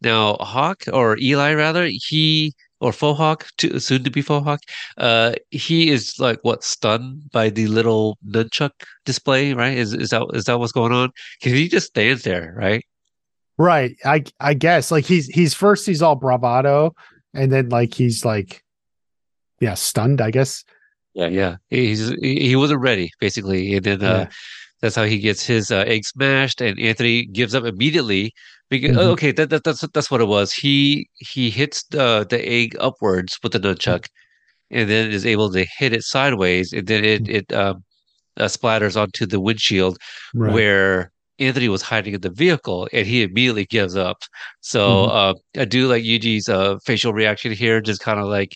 now 0.01 0.35
Hawk 0.39 0.83
or 0.93 1.17
Eli 1.19 1.53
rather 1.53 1.87
he 1.91 2.53
or 2.79 2.91
Fohawk, 2.91 3.45
to, 3.57 3.79
soon 3.79 4.03
to 4.03 4.11
be 4.11 4.21
Fohawk. 4.21 4.59
Uh, 4.97 5.33
he 5.49 5.89
is 5.89 6.13
like 6.19 6.39
what 6.43 6.63
stunned 6.63 7.23
by 7.31 7.49
the 7.49 7.67
little 7.67 8.17
nunchuck 8.27 8.71
display, 9.05 9.53
right? 9.53 9.77
Is 9.77 9.93
is 9.93 10.09
that 10.11 10.25
is 10.33 10.45
that 10.45 10.59
what's 10.59 10.71
going 10.71 10.91
on? 10.93 11.09
Because 11.39 11.53
he 11.57 11.67
just 11.69 11.87
stands 11.87 12.23
there, 12.23 12.53
right? 12.57 12.83
Right. 13.57 13.95
I 14.05 14.23
I 14.39 14.53
guess 14.53 14.91
like 14.91 15.05
he's 15.05 15.27
he's 15.27 15.53
first 15.53 15.85
he's 15.85 16.01
all 16.01 16.15
bravado 16.15 16.93
and 17.33 17.51
then 17.51 17.69
like 17.69 17.93
he's 17.93 18.23
like 18.25 18.61
yeah, 19.59 19.73
stunned, 19.73 20.21
I 20.21 20.29
guess. 20.29 20.63
Yeah, 21.15 21.27
yeah. 21.27 21.55
He's 21.69 22.09
he 22.21 22.55
wasn't 22.55 22.81
ready 22.81 23.09
basically, 23.19 23.73
and 23.75 23.83
then 23.83 24.03
uh, 24.03 24.05
Yeah. 24.05 24.27
that's 24.81 24.95
how 24.95 25.03
he 25.05 25.17
gets 25.17 25.43
his 25.43 25.71
uh, 25.71 25.83
egg 25.87 26.05
smashed, 26.05 26.61
and 26.61 26.79
Anthony 26.79 27.25
gives 27.25 27.55
up 27.55 27.63
immediately. 27.65 28.33
Because 28.69 28.97
Mhm. 28.97 29.11
okay, 29.13 29.31
that, 29.31 29.49
that 29.49 29.63
that's 29.63 29.81
that's 29.93 30.11
what 30.11 30.21
it 30.21 30.27
was. 30.27 30.51
He 30.53 31.09
he 31.15 31.49
hits 31.49 31.83
the 31.89 32.27
the 32.29 32.47
egg 32.47 32.75
upwards 32.79 33.39
with 33.41 33.53
the 33.53 33.59
nunchuck, 33.59 34.05
and 34.69 34.87
then 34.87 35.09
is 35.09 35.25
able 35.25 35.51
to 35.53 35.65
hit 35.79 35.93
it 35.93 36.03
sideways, 36.03 36.71
and 36.73 36.85
then 36.85 37.03
it 37.03 37.27
it 37.27 37.51
um, 37.53 37.83
uh, 38.37 38.45
splatters 38.45 38.95
onto 38.95 39.25
the 39.25 39.39
windshield 39.39 39.97
Right. 40.35 40.53
where 40.53 41.11
Anthony 41.39 41.69
was 41.69 41.81
hiding 41.81 42.13
in 42.15 42.21
the 42.21 42.29
vehicle, 42.31 42.87
and 42.93 43.05
he 43.07 43.23
immediately 43.23 43.65
gives 43.65 43.95
up. 43.95 44.17
So 44.61 45.07
Mhm. 45.07 45.09
uh, 45.09 45.33
I 45.61 45.65
do 45.65 45.87
like 45.87 46.03
Yuji's 46.03 46.49
uh, 46.49 46.77
facial 46.85 47.13
reaction 47.13 47.51
here, 47.51 47.81
just 47.81 48.01
kind 48.01 48.19
of 48.19 48.27
like, 48.27 48.55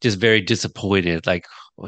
just 0.00 0.18
very 0.18 0.40
disappointed, 0.40 1.26
like 1.26 1.44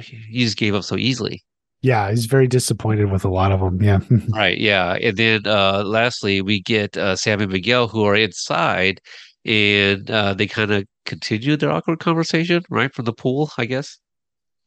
you 0.08 0.18
you 0.28 0.44
just 0.46 0.56
gave 0.56 0.74
up 0.74 0.84
so 0.84 0.96
easily. 0.96 1.42
yeah, 1.82 2.10
he's 2.10 2.26
very 2.26 2.46
disappointed 2.46 3.10
with 3.10 3.24
a 3.24 3.28
lot 3.28 3.52
of 3.52 3.60
them. 3.60 3.82
Yeah. 3.82 4.00
Right, 4.34 4.56
yeah. 4.58 4.94
And 5.02 5.16
then 5.16 5.42
uh 5.46 5.82
lastly 5.84 6.40
we 6.42 6.62
get 6.62 6.96
uh 6.96 7.16
Sam 7.16 7.40
and 7.40 7.52
Miguel 7.52 7.88
who 7.88 8.04
are 8.04 8.16
inside 8.16 9.00
and 9.44 10.10
uh 10.10 10.34
they 10.34 10.46
kind 10.46 10.70
of 10.72 10.84
continue 11.06 11.56
their 11.56 11.70
awkward 11.72 11.98
conversation, 12.00 12.62
right? 12.70 12.92
From 12.94 13.04
the 13.04 13.12
pool, 13.12 13.50
I 13.58 13.66
guess. 13.66 13.98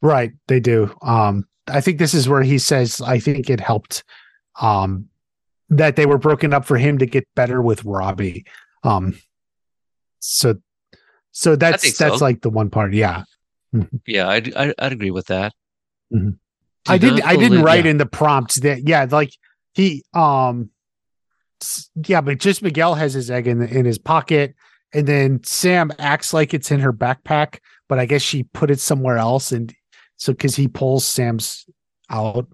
Right, 0.01 0.31
they 0.47 0.59
do. 0.59 0.93
Um, 1.01 1.45
I 1.67 1.81
think 1.81 1.97
this 1.99 2.13
is 2.13 2.29
where 2.29 2.43
he 2.43 2.59
says, 2.59 3.01
I 3.01 3.19
think 3.19 3.49
it 3.49 3.59
helped 3.59 4.03
um 4.61 5.07
that 5.69 5.95
they 5.95 6.05
were 6.05 6.17
broken 6.17 6.53
up 6.53 6.65
for 6.65 6.77
him 6.77 6.97
to 6.99 7.05
get 7.05 7.27
better 7.35 7.61
with 7.61 7.83
Robbie. 7.85 8.45
Um 8.83 9.17
so 10.19 10.55
so 11.31 11.55
that's 11.55 11.97
that's 11.97 12.19
so. 12.19 12.25
like 12.25 12.41
the 12.41 12.49
one 12.49 12.69
part. 12.69 12.93
Yeah. 12.93 13.23
Yeah, 14.05 14.29
I'd, 14.29 14.55
I, 14.55 14.73
I'd 14.79 14.93
agree 14.93 15.11
with 15.11 15.27
that. 15.27 15.53
Mhm. 16.13 16.37
I 16.87 16.97
didn't 16.97 17.19
not 17.19 17.27
I 17.27 17.35
didn't 17.35 17.63
write 17.63 17.85
yeah. 17.85 17.91
in 17.91 17.97
the 17.97 18.05
prompt 18.05 18.61
that 18.61 18.87
yeah, 18.87 19.05
like 19.09 19.33
he 19.73 20.03
um 20.13 20.69
yeah, 21.95 22.21
but 22.21 22.37
just 22.39 22.61
Miguel 22.61 22.95
has 22.95 23.13
his 23.13 23.31
egg 23.31 23.47
in 23.47 23.59
the, 23.59 23.67
in 23.67 23.85
his 23.85 23.97
pocket 23.97 24.55
and 24.93 25.07
then 25.07 25.43
Sam 25.43 25.91
acts 25.99 26.33
like 26.33 26.53
it's 26.53 26.71
in 26.71 26.79
her 26.79 26.93
backpack, 26.93 27.59
but 27.89 27.99
I 27.99 28.05
guess 28.05 28.21
she 28.21 28.43
put 28.43 28.71
it 28.71 28.79
somewhere 28.79 29.17
else 29.17 29.51
and 29.51 29.73
so 30.15 30.33
cuz 30.33 30.55
he 30.55 30.67
pulls 30.67 31.05
Sam's 31.05 31.65
out 32.09 32.47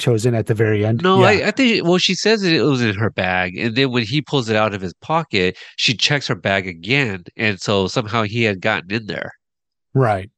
chozen 0.00 0.36
at 0.36 0.46
the 0.46 0.54
very 0.54 0.84
end. 0.84 1.02
No, 1.02 1.20
Yeah. 1.20 1.26
I, 1.28 1.48
I 1.48 1.50
think 1.52 1.84
well, 1.84 1.98
she 1.98 2.14
says 2.14 2.42
it 2.42 2.62
was 2.64 2.82
in 2.82 2.94
her 2.96 3.10
bag, 3.10 3.56
and 3.56 3.76
then 3.76 3.92
when 3.92 4.02
he 4.04 4.20
pulls 4.22 4.48
it 4.48 4.56
out 4.56 4.74
of 4.74 4.80
his 4.80 4.94
pocket, 4.94 5.56
she 5.76 5.94
checks 5.94 6.26
her 6.26 6.34
bag 6.34 6.66
again, 6.66 7.24
and 7.36 7.60
so 7.60 7.86
somehow 7.86 8.22
he 8.22 8.42
had 8.42 8.60
gotten 8.60 8.90
in 8.92 9.06
there. 9.06 9.32
right. 9.94 10.30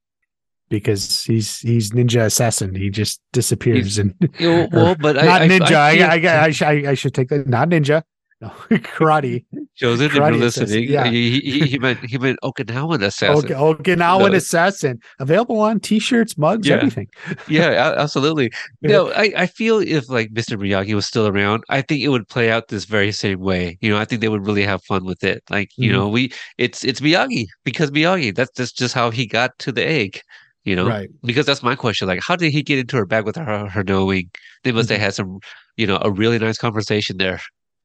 Because 0.69 1.25
he's 1.25 1.59
he's 1.59 1.91
ninja 1.91 2.25
assassin. 2.25 2.75
He 2.75 2.89
just 2.89 3.21
disappears 3.35 3.99
and 3.99 4.15
You 4.39 4.49
know, 4.51 4.69
well, 4.73 4.97
but 4.99 5.17
not 5.33 5.43
I, 5.43 5.49
ninja. 5.49 5.73
I, 5.73 5.99
I, 6.01 6.17
I, 6.17 6.47
I, 6.47 6.53
I, 6.63 6.91
I 6.93 6.95
should 6.95 7.13
take 7.13 7.29
that. 7.29 7.47
Not 7.47 7.69
ninja. 7.69 8.03
No, 8.43 8.49
karate. 8.71 9.45
Joseph, 9.77 10.13
if 10.13 10.19
karate 10.19 10.31
you're 10.33 10.39
listening, 10.41 10.85
yeah. 10.89 11.05
he, 11.07 11.39
he, 11.41 11.61
he 11.61 11.79
meant 11.79 12.01
he 12.05 12.19
meant 12.19 12.39
Okinawan 12.43 13.01
assassin. 13.03 13.37
Okay, 13.45 13.55
Okinawan 13.55 14.33
No. 14.33 14.37
assassin 14.37 14.99
available 15.21 15.61
on 15.61 15.79
t-shirts, 15.79 16.37
mugs, 16.37 16.67
Yeah. 16.67 16.75
everything. 16.77 17.07
Yeah, 17.49 17.95
absolutely. 17.97 18.51
No, 18.83 19.13
I, 19.13 19.33
I 19.37 19.47
feel 19.47 19.79
if 19.79 20.09
like 20.11 20.31
Mr. 20.31 20.59
Miyagi 20.59 20.93
was 20.95 21.07
still 21.07 21.29
around, 21.29 21.63
I 21.69 21.83
think 21.83 22.03
it 22.03 22.09
would 22.09 22.27
play 22.29 22.51
out 22.51 22.67
this 22.69 22.85
very 22.85 23.13
same 23.13 23.39
way. 23.39 23.79
You 23.81 23.91
know, 23.91 23.99
I 23.99 24.05
think 24.05 24.21
they 24.21 24.29
would 24.29 24.45
really 24.45 24.65
have 24.65 24.83
fun 24.85 25.05
with 25.05 25.23
it. 25.23 25.45
Like, 25.49 25.71
you 25.77 25.91
Mhm. 25.91 25.95
know, 25.95 26.09
we 26.09 26.33
it's 26.59 26.83
it's 26.85 27.01
Miyagi 27.01 27.47
because 27.65 27.93
Miyagi. 27.93 28.35
That's 28.35 28.51
that's 28.57 28.73
just 28.73 28.93
how 28.93 29.11
he 29.11 29.25
got 29.27 29.57
to 29.61 29.71
the 29.71 29.87
egg. 29.87 30.21
You 30.65 30.75
know, 30.77 30.87
Right. 30.89 31.09
because 31.25 31.47
that's 31.47 31.63
my 31.63 31.75
question. 31.77 32.09
Like, 32.09 32.21
how 32.27 32.35
did 32.37 32.53
he 32.53 32.63
get 32.63 32.79
into 32.81 32.97
her 32.97 33.07
bag 33.07 33.25
with 33.25 33.37
her 33.37 33.69
her 33.69 33.85
knowing? 33.85 34.31
They 34.65 34.73
must 34.73 34.89
Mm-hmm. 34.89 34.95
have 34.95 35.03
had 35.07 35.15
some, 35.15 35.39
you 35.77 35.87
know, 35.87 35.99
a 36.03 36.11
really 36.11 36.39
nice 36.41 36.59
conversation 36.59 37.17
there. 37.19 37.41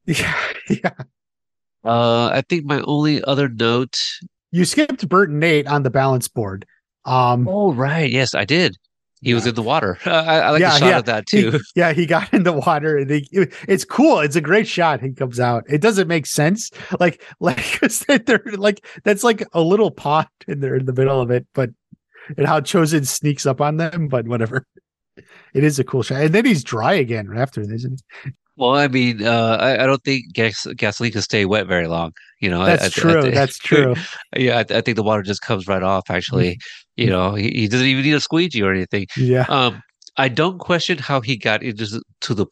Yeah, 0.16 0.34
yeah. 0.70 0.90
Uh, 1.84 2.28
I 2.28 2.42
think 2.48 2.64
my 2.64 2.80
only 2.82 3.22
other 3.24 3.48
note. 3.48 3.96
You 4.50 4.64
skipped 4.64 5.06
Bert 5.08 5.28
and 5.30 5.38
Nate 5.40 5.66
on 5.66 5.82
the 5.82 5.90
balance 5.90 6.28
board. 6.28 6.64
Um, 7.04 7.46
Oh, 7.48 7.72
right. 7.72 8.10
Yes, 8.10 8.34
I 8.34 8.44
did. 8.44 8.76
He 9.20 9.34
was 9.34 9.46
in 9.46 9.54
the 9.54 9.62
water. 9.62 9.98
I, 10.06 10.10
I 10.40 10.50
like 10.50 10.60
Yeah, 10.60 10.70
the 10.72 10.78
shot 10.78 10.88
yeah. 10.88 10.98
of 10.98 11.04
that 11.06 11.24
he- 11.30 11.42
too. 11.42 11.60
yeah, 11.76 11.92
he 11.92 12.06
got 12.06 12.32
in 12.32 12.44
the 12.44 12.52
water 12.52 12.96
and 12.98 13.10
they, 13.10 13.26
it's 13.32 13.84
cool. 13.84 14.20
It's 14.20 14.36
a 14.36 14.40
great 14.40 14.66
shot. 14.66 15.00
He 15.00 15.12
comes 15.12 15.38
out. 15.40 15.64
It 15.68 15.80
doesn't 15.80 16.08
make 16.08 16.24
sense. 16.26 16.70
Like, 16.98 17.22
like 17.40 17.80
they're 18.26 18.42
like, 18.56 18.84
that's 19.04 19.24
like 19.24 19.44
a 19.52 19.60
little 19.60 19.90
pot 19.90 20.28
and 20.46 20.62
they're 20.62 20.76
in 20.76 20.86
the 20.86 20.92
middle 20.94 21.20
of 21.20 21.30
it, 21.30 21.46
but, 21.52 21.70
and 22.36 22.46
how 22.46 22.60
Chozen 22.60 23.06
sneaks 23.06 23.44
up 23.46 23.60
on 23.60 23.76
them, 23.76 24.08
but 24.08 24.26
whatever. 24.26 24.66
It 25.54 25.64
is 25.64 25.78
a 25.78 25.84
cool 25.84 26.02
shot. 26.02 26.22
And 26.22 26.34
then 26.34 26.44
he's 26.44 26.62
dry 26.64 26.94
again 26.94 27.28
after, 27.36 27.60
isn't 27.60 28.02
he? 28.24 28.30
Well, 28.58 28.74
I 28.74 28.88
mean, 28.88 29.24
uh, 29.24 29.56
I, 29.60 29.84
I 29.84 29.86
don't 29.86 30.02
think 30.02 30.32
gas, 30.34 30.66
gasoline 30.76 31.12
can 31.12 31.22
stay 31.22 31.44
wet 31.44 31.66
very 31.68 31.86
long. 31.86 32.12
You 32.40 32.50
know, 32.50 32.64
That's 32.64 32.82
I- 32.82 32.86
I 32.86 32.88
true. 32.90 33.30
That's 33.30 33.58
true. 33.70 33.94
yeah, 34.36 34.56
I, 34.58 34.60
I 34.78 34.80
think 34.80 34.96
the 34.96 35.02
water 35.02 35.22
just 35.22 35.42
comes 35.42 35.66
right 35.68 35.82
off. 35.82 36.10
Actually, 36.10 36.50
Mm-hmm. 36.98 37.02
you 37.04 37.10
know, 37.10 37.34
he, 37.34 37.50
he 37.50 37.68
doesn't 37.68 37.86
even 37.86 38.02
need 38.04 38.14
a 38.14 38.20
squeegee 38.20 38.62
or 38.62 38.72
anything. 38.72 39.06
Yeah. 39.16 39.46
Um, 39.48 39.80
I 40.16 40.28
don't 40.28 40.58
question 40.58 40.98
how 40.98 41.20
he 41.20 41.36
got 41.36 41.62
into 41.62 41.86
the- 41.86 42.02
to 42.22 42.34
the 42.34 42.46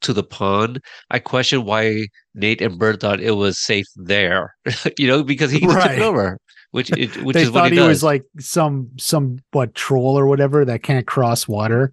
to 0.00 0.12
the 0.12 0.22
pond. 0.24 0.80
I 1.10 1.18
question 1.18 1.64
why 1.64 2.06
Nate 2.34 2.60
and 2.62 2.78
Bert 2.78 3.00
thought 3.00 3.20
it 3.20 3.32
was 3.32 3.58
safe 3.58 3.86
there. 3.96 4.54
you 4.98 5.06
know, 5.06 5.22
because 5.22 5.50
he 5.50 5.60
just 5.60 5.80
took 5.86 5.98
over, 5.98 6.38
which 6.74 6.90
it, 6.90 7.16
which 7.22 7.34
they 7.34 7.42
is 7.42 7.52
what 7.52 7.60
thought 7.60 7.72
he, 7.72 7.78
he, 7.78 7.86
was 7.86 8.02
like 8.02 8.24
some 8.40 8.90
some 8.98 9.38
what 9.52 9.76
troll 9.76 10.18
or 10.18 10.26
whatever 10.26 10.64
that 10.64 10.82
can't 10.82 11.06
cross 11.06 11.46
water. 11.46 11.92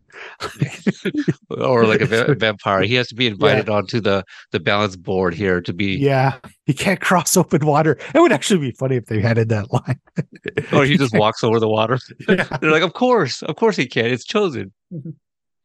or 1.52 1.86
like 1.86 2.02
a 2.02 2.08
va- 2.08 2.34
vampire. 2.40 2.82
He 2.82 2.96
has 2.96 3.08
to 3.10 3.16
be 3.16 3.28
invited 3.28 3.70
onto 3.70 4.02
the 4.02 4.24
the 4.50 4.60
balance 4.60 4.96
board 4.96 5.36
here 5.36 5.62
to 5.62 5.72
be, 5.72 5.98
yeah, 5.98 6.38
he 6.66 6.74
can't 6.74 7.00
cross 7.00 7.38
open 7.38 7.64
water. 7.64 8.00
It 8.16 8.22
would 8.22 8.32
actually 8.32 8.60
be 8.60 8.72
funny 8.72 8.96
if 8.96 9.06
they 9.06 9.22
added 9.22 9.50
that 9.50 9.72
line. 9.72 10.00
or 10.74 10.84
he 10.86 10.98
just 10.98 11.14
walks 11.16 11.44
over 11.44 11.60
the 11.60 11.70
water. 11.70 12.00
Yeah. 12.28 12.46
They're 12.60 12.72
like, 12.72 12.82
of 12.82 12.94
course, 12.94 13.44
of 13.44 13.56
course 13.58 13.76
he 13.76 13.86
can. 13.86 14.06
It's 14.06 14.26
chozen. 14.26 14.72
Mhm. 14.92 15.14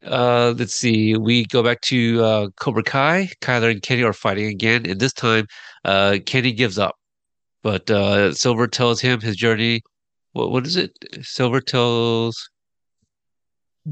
Uh, 0.04 0.54
let's 0.58 0.74
see. 0.74 1.16
We 1.16 1.46
go 1.46 1.62
back 1.62 1.80
to 1.82 2.22
uh, 2.22 2.48
Cobra 2.60 2.82
Kai. 2.82 3.30
Kyler 3.40 3.70
and 3.70 3.80
Kenny 3.80 4.02
are 4.02 4.12
fighting 4.12 4.46
again, 4.46 4.84
and 4.84 5.00
this 5.00 5.14
time, 5.14 5.46
uh, 5.86 6.18
Kenny 6.26 6.52
gives 6.52 6.78
up. 6.78 6.96
But 7.66 7.90
uh, 7.90 8.32
Silver 8.32 8.68
tells 8.68 9.00
him 9.00 9.20
his 9.20 9.34
journey. 9.34 9.82
What 10.34 10.52
what 10.52 10.64
is 10.68 10.76
it? 10.76 10.92
Silver 11.22 11.60
tells. 11.60 12.48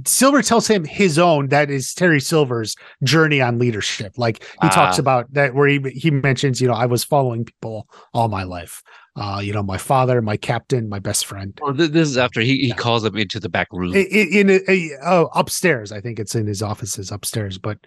Silver 0.07 0.43
tells 0.43 0.69
him 0.69 0.85
his 0.85 1.19
own 1.19 1.49
that 1.49 1.71
is 1.71 1.93
Terry 1.93 2.21
Silver's 2.21 2.77
journey 3.03 3.41
on 3.41 3.59
leadership. 3.59 4.13
Like 4.17 4.45
he 4.63 4.69
talks 4.69 4.99
Ah. 4.99 5.01
about 5.01 5.33
that 5.33 5.57
where 5.57 5.67
he 5.67 5.81
he 5.93 6.13
mentions, 6.13 6.61
you 6.61 6.69
know, 6.69 6.75
I 6.75 6.87
was 6.87 7.03
following 7.03 7.45
people 7.47 7.89
all 8.13 8.29
my 8.29 8.45
life. 8.45 8.81
Uh, 9.17 9.41
you 9.43 9.53
know, 9.53 9.63
my 9.65 9.79
father, 9.79 10.23
my 10.23 10.37
captain, 10.37 10.89
my 10.89 11.01
best 11.01 11.27
friend. 11.27 11.59
Well, 11.61 11.73
this 11.75 11.91
is 12.11 12.17
after 12.17 12.41
he, 12.43 12.57
he 12.59 12.69
Yeah. 12.69 12.75
calls 12.77 13.05
him 13.05 13.17
into 13.17 13.41
the 13.41 13.49
back 13.49 13.67
room. 13.73 13.93
I- 13.93 14.09
I- 14.13 14.29
In, 14.41 14.51
a, 14.51 14.61
a- 14.69 14.91
oh, 15.05 15.31
upstairs, 15.35 15.91
I 15.91 16.01
think 16.01 16.21
it's 16.21 16.37
in 16.37 16.47
his 16.47 16.63
offices 16.63 17.11
upstairs, 17.11 17.59
but 17.59 17.79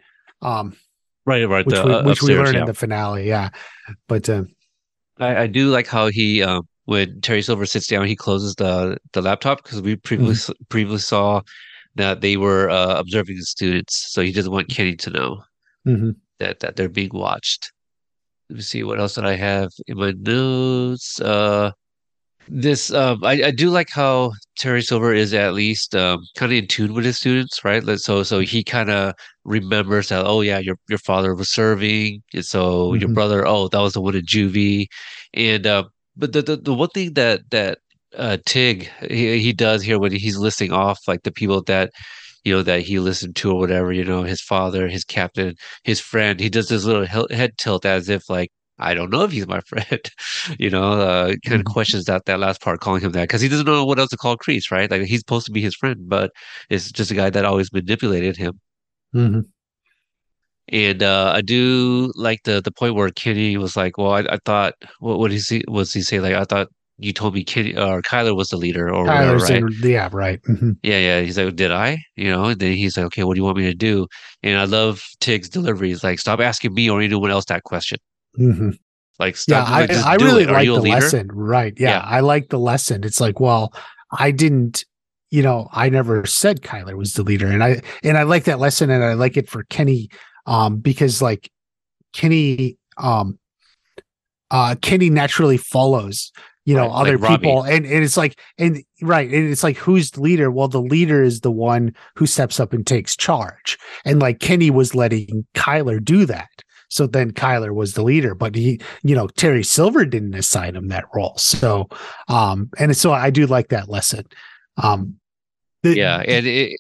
um, 0.42 0.76
right, 1.26 1.48
right. 1.48 1.66
which 1.66 1.76
the, 1.76 1.84
we, 1.86 1.94
uh, 1.94 2.04
which 2.04 2.22
we 2.22 2.34
upstairs, 2.34 2.46
learn 2.46 2.56
yeah. 2.56 2.60
in 2.62 2.66
the 2.68 2.74
finale, 2.74 3.28
yeah. 3.28 3.50
But 4.08 4.28
uh, 4.30 4.44
I, 5.20 5.44
I 5.44 5.48
do 5.48 5.70
like 5.70 5.88
how 5.88 6.08
he 6.08 6.44
um 6.44 6.68
when 6.86 7.20
Terry 7.20 7.42
Silver 7.42 7.66
sits 7.66 7.88
down, 7.88 8.08
he 8.08 8.16
closes 8.16 8.56
the 8.56 8.98
the 9.14 9.22
laptop 9.22 9.64
because 9.64 9.82
we 9.82 9.96
previously 9.98 10.56
previously 10.70 11.00
saw 11.00 11.42
that 11.96 12.22
they 12.22 12.38
were 12.38 12.70
uh, 12.70 12.98
observing 13.00 13.36
the 13.36 13.44
students, 13.44 14.12
so 14.12 14.22
he 14.22 14.32
doesn't 14.32 14.52
want 14.52 14.70
Kenny 14.70 14.96
to 14.96 15.10
know 15.10 15.44
mhm. 15.86 16.16
that 16.40 16.62
that 16.62 16.76
they're 16.76 16.90
being 16.90 17.12
watched. 17.14 17.72
Let 18.50 18.58
me 18.58 18.62
see 18.62 18.84
what 18.84 19.00
else 19.00 19.16
did 19.16 19.26
I 19.26 19.36
have 19.36 19.70
in 19.88 19.98
my 19.98 20.14
notes. 20.18 21.20
Uh, 21.20 21.72
this 22.50 22.92
um, 22.94 23.24
I 23.24 23.44
I 23.46 23.52
do 23.52 23.70
like 23.70 23.90
how 23.92 24.32
Terry 24.58 24.82
Silver 24.82 25.14
is 25.14 25.34
at 25.34 25.54
least 25.54 25.96
um 25.96 26.20
kind 26.36 26.52
of 26.52 26.58
in 26.58 26.68
tune 26.68 26.94
with 26.94 27.06
his 27.06 27.18
students, 27.18 27.64
right? 27.64 27.84
So 28.00 28.24
so 28.24 28.40
he 28.40 28.64
kind 28.64 28.90
of 28.90 29.14
remembers 29.46 30.10
that 30.10 30.26
oh 30.26 30.42
yeah 30.42 30.60
your 30.60 30.76
your 30.90 31.00
father 31.00 31.36
was 31.36 31.52
serving, 31.52 32.24
and 32.34 32.46
so 32.46 32.94
your 32.94 33.10
Mhm. 33.10 33.14
brother 33.14 33.46
oh 33.48 33.68
that 33.70 33.80
was 33.80 33.94
the 33.94 34.02
one 34.02 34.16
in 34.16 34.26
juvie, 34.26 34.88
and 35.34 35.66
uh, 35.68 35.84
but 36.16 36.34
the, 36.34 36.42
the 36.42 36.58
the 36.58 36.74
one 36.74 36.90
thing 36.90 37.14
that 37.14 37.42
that 37.52 37.80
uh 38.18 38.38
Tig 38.46 38.90
he, 39.10 39.40
he 39.40 39.54
does 39.54 39.84
here 39.84 40.00
when 40.00 40.12
he's 40.14 40.38
listing 40.38 40.72
off 40.72 41.00
like 41.08 41.24
the 41.24 41.32
people 41.32 41.62
that 41.64 41.92
you 42.44 42.54
know 42.54 42.64
that 42.64 42.82
he 42.82 43.00
listened 43.00 43.36
to 43.38 43.52
or 43.52 43.60
whatever 43.60 43.92
you 43.92 44.04
know 44.06 44.24
his 44.24 44.42
father 44.42 44.88
his 44.88 45.04
captain 45.04 45.56
his 45.84 46.00
friend 46.00 46.40
he 46.40 46.50
does 46.50 46.70
this 46.70 46.86
little 46.86 47.06
he- 47.06 47.36
head 47.36 47.52
tilt 47.58 47.86
as 47.86 48.10
if 48.10 48.30
like 48.30 48.50
I 48.80 48.94
don't 48.94 49.10
know 49.10 49.24
if 49.24 49.32
he's 49.32 49.48
my 49.48 49.62
friend 49.68 50.02
you 50.60 50.70
know 50.70 50.94
uh 50.94 51.28
kind 51.46 51.62
of 51.62 51.66
Mhm. 51.66 51.74
questions 51.74 52.06
that 52.06 52.26
that 52.26 52.40
last 52.40 52.62
part 52.62 52.80
calling 52.80 53.02
him 53.02 53.12
that 53.14 53.24
because 53.28 53.42
he 53.42 53.50
doesn't 53.50 53.66
know 53.66 53.86
what 53.86 54.00
else 54.00 54.10
to 54.12 54.18
call 54.18 54.38
Kreese 54.38 54.72
right 54.72 54.90
like 54.90 55.04
he's 55.04 55.20
supposed 55.20 55.46
to 55.48 55.52
be 55.52 55.62
his 55.62 55.76
friend 55.76 55.98
but 56.08 56.32
it's 56.70 56.92
just 56.92 57.12
a 57.12 57.16
guy 57.16 57.30
that 57.30 57.46
always 57.46 57.72
manipulated 57.74 58.38
him 58.38 58.60
Mhm. 59.16 59.46
and 60.70 61.02
uh, 61.02 61.32
I 61.36 61.42
do 61.42 62.12
like 62.16 62.40
the 62.44 62.62
the 62.62 62.72
point 62.72 62.96
where 62.96 63.10
Kenny 63.10 63.58
was 63.58 63.76
like, 63.78 63.98
"Well, 63.98 64.12
I, 64.12 64.20
I 64.30 64.38
thought 64.46 64.74
what 65.00 65.18
what 65.20 65.32
he 65.32 65.64
was 65.68 65.94
he 65.94 66.02
say 66.02 66.20
like 66.20 66.34
I 66.36 66.44
thought 66.44 66.68
you 66.98 67.14
told 67.14 67.36
me 67.36 67.44
Kenny 67.44 67.76
or 67.78 68.02
Kyler 68.02 68.36
was 68.36 68.50
the 68.50 68.58
leader 68.58 68.94
or 68.94 69.06
whatever, 69.06 69.38
right?" 69.38 69.62
in, 69.64 69.80
yeah, 69.82 70.10
right. 70.12 70.42
Mhm. 70.44 70.76
Yeah, 70.84 71.00
yeah. 71.00 71.22
He's 71.22 71.38
like, 71.38 71.56
"Did 71.56 71.72
I?" 71.72 71.98
You 72.16 72.32
know, 72.32 72.46
and 72.46 72.60
then 72.60 72.74
he's 72.74 72.98
like, 72.98 73.06
"Okay, 73.08 73.24
what 73.24 73.36
do 73.36 73.40
you 73.40 73.46
want 73.46 73.58
me 73.58 73.64
to 73.66 73.74
do?" 73.74 74.08
And 74.44 74.58
I 74.60 74.66
love 74.66 75.02
Tig's 75.22 75.50
delivery. 75.50 75.90
He's 75.90 76.04
like, 76.04 76.20
"Stop 76.20 76.40
asking 76.42 76.74
me 76.74 76.90
or 76.90 77.02
anyone 77.02 77.32
else 77.32 77.46
that 77.46 77.64
question. 77.64 77.98
Mhm. 78.38 78.78
Like, 79.20 79.36
Yeah. 79.48 79.64
I, 79.64 79.88
I 80.06 80.16
really. 80.16 80.46
Like 80.46 80.68
the 80.68 80.74
leader?" 80.80 80.96
lesson. 80.96 81.28
Right. 81.32 81.74
Yeah, 81.78 81.90
Yeah. 81.90 82.02
I 82.06 82.20
like 82.20 82.50
the 82.50 82.60
lesson. 82.60 83.04
It's 83.04 83.20
like, 83.20 83.40
well, 83.40 83.74
I 84.12 84.32
didn't, 84.32 84.86
you 85.32 85.42
know, 85.42 85.68
I 85.72 85.90
never 85.90 86.26
said 86.26 86.62
Kyler 86.62 86.96
was 86.96 87.14
the 87.14 87.24
leader. 87.24 87.48
And 87.48 87.64
I 87.64 87.82
and 88.04 88.18
I 88.18 88.24
like 88.24 88.44
that 88.46 88.60
lesson 88.60 88.90
and 88.90 89.04
I 89.04 89.14
like 89.14 89.36
it 89.38 89.50
for 89.50 89.64
Kenny 89.66 90.10
um 90.46 90.78
because 90.78 91.22
like 91.22 91.50
Kenny 92.14 92.78
um 92.98 93.38
uh 94.52 94.76
Kenny 94.82 95.10
naturally 95.10 95.58
follows 95.58 96.32
you 96.66 96.74
know 96.76 96.88
Right, 96.88 97.02
other 97.02 97.18
Robbie. 97.18 97.38
people 97.38 97.64
and, 97.64 97.86
and 97.86 98.04
it's 98.04 98.16
like 98.18 98.40
and 98.58 98.82
right 99.02 99.30
and 99.30 99.50
it's 99.52 99.64
like 99.64 99.78
who's 99.78 100.12
the 100.12 100.22
leader 100.22 100.50
well 100.52 100.68
the 100.70 100.82
leader 100.82 101.22
is 101.24 101.42
the 101.42 101.52
one 101.52 101.94
who 102.16 102.26
steps 102.26 102.60
up 102.60 102.72
and 102.74 102.86
takes 102.88 103.16
charge 103.18 103.78
and 104.06 104.22
like 104.22 104.40
Kenny 104.40 104.70
was 104.72 104.96
letting 104.96 105.46
Kyler 105.54 106.04
do 106.04 106.26
that 106.26 106.50
So 106.90 107.06
then 107.08 107.32
Kyler 107.32 107.74
was 107.74 107.94
the 107.94 108.04
leader, 108.04 108.34
but 108.34 108.56
he, 108.56 108.80
you 109.04 109.16
know, 109.16 109.28
Terry 109.28 109.64
Silver 109.64 110.06
didn't 110.06 110.36
assign 110.36 110.76
him 110.76 110.88
that 110.88 111.06
role. 111.14 111.34
So, 111.38 111.88
um, 112.30 112.70
and 112.78 112.96
so 112.96 113.12
I 113.12 113.30
do 113.30 113.46
like 113.46 113.70
that 113.70 113.90
lesson. 113.90 114.26
Um, 114.82 115.16
the- 115.84 115.96
yeah, 115.98 116.24
and 116.26 116.46
it, 116.48 116.80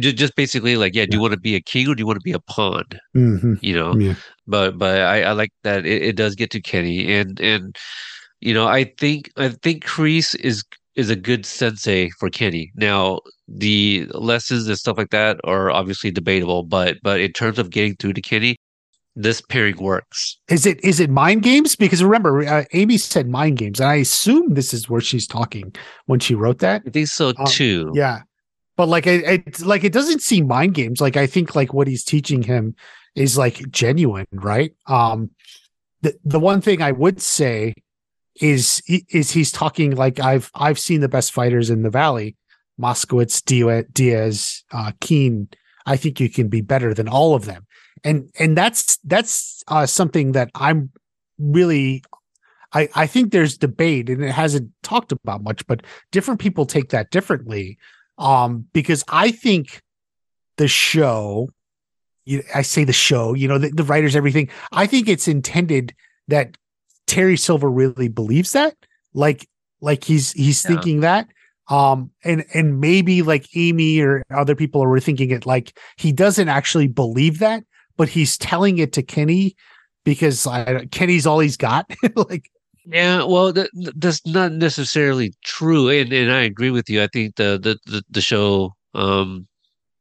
just 0.00 0.34
basically 0.34 0.76
like, 0.76 0.94
yeah, 0.94 1.04
do 1.06 1.16
you 1.16 1.20
want 1.20 1.34
to 1.34 1.38
be 1.40 1.54
a 1.54 1.60
king 1.60 1.86
or 1.88 1.94
do 1.94 2.00
you 2.00 2.06
want 2.06 2.18
to 2.18 2.24
be 2.24 2.32
a 2.32 2.40
pawn? 2.40 2.84
Mhm. 3.14 3.58
You 3.62 3.74
know, 3.74 3.94
Yeah. 3.94 4.14
but 4.46 4.78
but 4.78 5.00
I, 5.02 5.22
I 5.22 5.32
like 5.32 5.52
that 5.62 5.84
it, 5.84 6.02
it 6.02 6.16
does 6.16 6.34
get 6.34 6.50
to 6.52 6.60
Kenny 6.60 7.12
and 7.12 7.38
and 7.40 7.76
you 8.40 8.54
know 8.54 8.66
I 8.66 8.84
think 8.98 9.30
I 9.36 9.50
think 9.50 9.84
Kreese 9.84 10.34
is 10.40 10.64
is 10.94 11.10
a 11.10 11.16
good 11.16 11.46
sensei 11.46 12.10
for 12.18 12.28
Kenny. 12.30 12.70
Now 12.74 13.20
the 13.48 14.06
lessons 14.12 14.66
and 14.68 14.78
stuff 14.78 14.98
like 14.98 15.10
that 15.10 15.40
are 15.44 15.70
obviously 15.70 16.10
debatable, 16.10 16.62
but 16.62 16.98
but 17.02 17.20
in 17.20 17.32
terms 17.32 17.58
of 17.58 17.70
getting 17.70 17.96
through 17.96 18.14
to 18.14 18.20
Kenny, 18.20 18.56
this 19.14 19.40
pairing 19.40 19.76
works. 19.76 20.38
Is 20.48 20.66
it 20.66 20.82
is 20.84 21.00
it 21.00 21.10
mind 21.10 21.42
games? 21.42 21.76
Because 21.76 22.02
remember, 22.02 22.46
uh, 22.46 22.64
Amy 22.72 22.98
said 22.98 23.28
mind 23.28 23.58
games, 23.58 23.80
and 23.80 23.88
I 23.88 23.96
assume 23.96 24.54
this 24.54 24.72
is 24.72 24.88
where 24.88 25.00
she's 25.00 25.26
talking 25.26 25.74
when 26.06 26.20
she 26.20 26.34
wrote 26.34 26.58
that. 26.60 26.82
I 26.86 26.90
think 26.90 27.08
so 27.08 27.32
Um, 27.36 27.46
too. 27.46 27.92
Yeah, 27.94 28.20
but 28.76 28.88
like 28.88 29.06
it, 29.06 29.24
it 29.46 29.60
like 29.60 29.84
it 29.84 29.92
doesn't 29.92 30.22
seem 30.22 30.46
mind 30.46 30.74
games. 30.74 31.00
Like 31.00 31.16
I 31.16 31.26
think 31.26 31.54
like 31.54 31.74
what 31.74 31.88
he's 31.88 32.04
teaching 32.04 32.42
him 32.42 32.74
is 33.14 33.36
like 33.36 33.70
genuine, 33.70 34.26
right? 34.32 34.74
Um, 34.86 35.30
the 36.00 36.14
the 36.24 36.40
one 36.40 36.60
thing 36.60 36.80
I 36.80 36.92
would 36.92 37.20
say 37.20 37.74
is 38.40 38.82
is 38.86 39.30
he's 39.30 39.52
talking 39.52 39.94
like 39.94 40.20
I've 40.20 40.50
I've 40.54 40.78
seen 40.78 41.00
the 41.00 41.08
best 41.08 41.32
fighters 41.32 41.70
in 41.70 41.82
the 41.82 41.90
valley, 41.90 42.36
Moskowitz, 42.80 43.42
Diaz, 43.92 44.64
uh, 44.72 44.92
Keene. 45.00 45.48
I 45.84 45.96
think 45.96 46.20
you 46.20 46.30
can 46.30 46.48
be 46.48 46.60
better 46.60 46.94
than 46.94 47.08
all 47.08 47.34
of 47.34 47.44
them, 47.44 47.66
and 48.04 48.30
and 48.38 48.56
that's 48.56 48.98
that's 49.04 49.62
uh, 49.68 49.86
something 49.86 50.32
that 50.32 50.50
I'm 50.54 50.90
really. 51.38 52.02
I, 52.74 52.88
I 52.94 53.06
think 53.06 53.32
there's 53.32 53.58
debate 53.58 54.08
and 54.08 54.24
it 54.24 54.32
hasn't 54.32 54.70
talked 54.82 55.12
about 55.12 55.42
much, 55.42 55.66
but 55.66 55.82
different 56.10 56.40
people 56.40 56.64
take 56.64 56.88
that 56.88 57.10
differently. 57.10 57.76
Um, 58.16 58.66
because 58.72 59.04
I 59.08 59.30
think 59.30 59.82
the 60.56 60.68
show, 60.68 61.50
I 62.54 62.62
say 62.62 62.84
the 62.84 62.92
show, 62.94 63.34
you 63.34 63.46
know, 63.46 63.58
the, 63.58 63.68
the 63.68 63.84
writers, 63.84 64.16
everything. 64.16 64.48
I 64.72 64.86
think 64.86 65.06
it's 65.06 65.28
intended 65.28 65.94
that 66.28 66.56
Terry 67.12 67.36
Silver 67.36 67.70
really 67.70 68.08
believes 68.08 68.52
that, 68.52 68.74
like, 69.14 69.46
like 69.80 70.02
he's 70.04 70.32
he's 70.32 70.64
Yeah. 70.64 70.68
thinking 70.70 71.00
that. 71.00 71.28
Um, 71.68 72.10
and 72.24 72.44
and 72.54 72.80
maybe 72.80 73.22
like 73.22 73.46
Amy 73.54 74.00
or 74.00 74.22
other 74.34 74.54
people 74.56 74.82
are 74.82 75.00
thinking 75.00 75.30
it 75.30 75.46
like 75.46 75.78
he 75.96 76.10
doesn't 76.12 76.48
actually 76.48 76.88
believe 76.88 77.38
that, 77.38 77.64
but 77.96 78.08
he's 78.08 78.36
telling 78.36 78.78
it 78.78 78.92
to 78.94 79.02
Kenny 79.02 79.54
because 80.04 80.46
I, 80.46 80.86
Kenny's 80.86 81.26
all 81.26 81.38
he's 81.40 81.56
got. 81.56 81.86
like, 82.28 82.50
Yeah, 82.84 83.22
well, 83.24 83.52
that, 83.52 83.70
that's 83.96 84.26
not 84.26 84.52
necessarily 84.52 85.32
true, 85.44 85.88
and 85.88 86.12
and 86.12 86.32
I 86.32 86.40
agree 86.42 86.70
with 86.70 86.90
you. 86.90 87.02
I 87.02 87.08
think 87.12 87.36
the 87.36 87.58
the 87.62 87.78
the, 87.90 88.02
the 88.10 88.20
show, 88.20 88.74
um, 88.94 89.46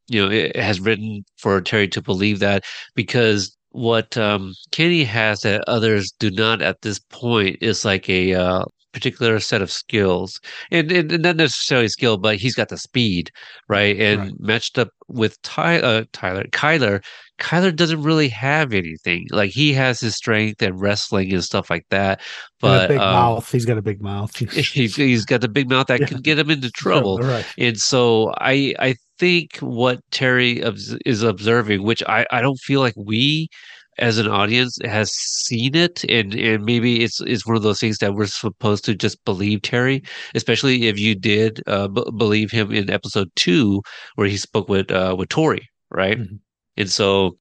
you 0.08 0.22
know, 0.24 0.32
it 0.32 0.56
has 0.56 0.80
written 0.82 1.24
for 1.38 1.62
Terry 1.62 1.88
to 1.90 2.02
believe 2.02 2.40
that 2.40 2.64
because 2.96 3.56
what 3.72 4.18
um 4.18 4.54
Kenny 4.72 5.04
has 5.04 5.42
that 5.42 5.64
others 5.68 6.12
do 6.20 6.30
not 6.32 6.62
at 6.62 6.82
this 6.82 7.00
point 7.00 7.58
is 7.62 7.86
like 7.86 8.10
a 8.10 8.34
uh, 8.34 8.66
particular 8.94 9.40
set 9.40 9.62
of 9.62 9.72
skills, 9.72 10.40
and, 10.72 10.92
and, 10.92 11.12
and 11.12 11.24
not 11.24 11.38
necessarily 11.38 11.88
skill, 11.88 12.18
but 12.18 12.36
he's 12.38 12.56
got 12.56 12.70
the 12.70 12.78
speed, 12.78 13.32
right? 13.70 13.98
And 14.00 14.32
Right. 14.32 14.40
matched 14.40 14.78
up 14.78 14.90
with 15.08 15.42
Ty, 15.44 15.80
uh, 15.80 16.04
Tyler, 16.12 16.44
Kyler, 16.52 17.04
Kyler 17.40 17.76
doesn't 17.76 18.04
really 18.04 18.30
have 18.30 18.74
anything. 18.74 19.28
Like 19.32 19.52
he 19.52 19.74
has 19.74 20.00
his 20.02 20.16
strength 20.16 20.62
and 20.62 20.80
wrestling 20.80 21.34
and 21.34 21.44
stuff 21.44 21.70
like 21.70 21.86
that, 21.90 22.22
but 22.60 22.88
big 22.88 23.02
um, 23.02 23.10
mouth. 23.10 23.50
He's 23.52 23.66
got 23.66 23.78
a 23.78 23.82
big 23.82 24.02
mouth. 24.02 24.36
he's, 24.52 24.96
he's 24.96 25.26
got 25.26 25.42
the 25.42 25.48
big 25.50 25.70
mouth 25.70 25.88
that 25.88 26.02
Yeah. 26.02 26.08
can 26.08 26.22
get 26.22 26.40
him 26.40 26.50
into 26.50 26.70
trouble. 26.76 27.22
right. 27.22 27.46
And 27.58 27.78
so 27.80 28.34
I 28.40 28.74
I 28.80 28.96
think 29.22 29.58
what 29.60 30.02
Terry 30.12 30.62
is 31.06 31.24
observing, 31.24 31.84
which 31.84 32.04
I 32.08 32.26
I 32.32 32.42
don't 32.42 32.60
feel 32.60 32.82
like 32.82 32.96
we 32.98 33.50
as 34.00 34.18
an 34.18 34.28
audience 34.28 34.78
has 34.86 35.12
seen 35.14 35.76
it 35.76 36.04
and 36.10 36.34
and 36.36 36.64
maybe 36.66 37.04
it's 37.04 37.22
it's 37.22 37.46
one 37.46 37.56
of 37.58 37.64
those 37.64 37.80
things 37.80 37.98
that 38.00 38.14
we're 38.16 38.26
supposed 38.28 38.86
to 38.86 38.96
just 38.96 39.24
believe 39.26 39.62
Terry 39.62 40.02
especially 40.36 40.88
if 40.88 40.98
you 41.00 41.14
did 41.16 41.62
uh, 41.68 41.88
b- 41.90 42.04
believe 42.18 42.52
him 42.52 42.72
in 42.72 42.90
episode 42.90 43.30
2 43.36 43.82
where 44.16 44.28
he 44.28 44.38
spoke 44.38 44.70
with 44.70 44.92
uh 44.92 45.16
with 45.18 45.30
Tori 45.30 45.68
right 45.92 46.18
Mhm. 46.20 46.40
and 46.78 46.90
so 46.90 47.38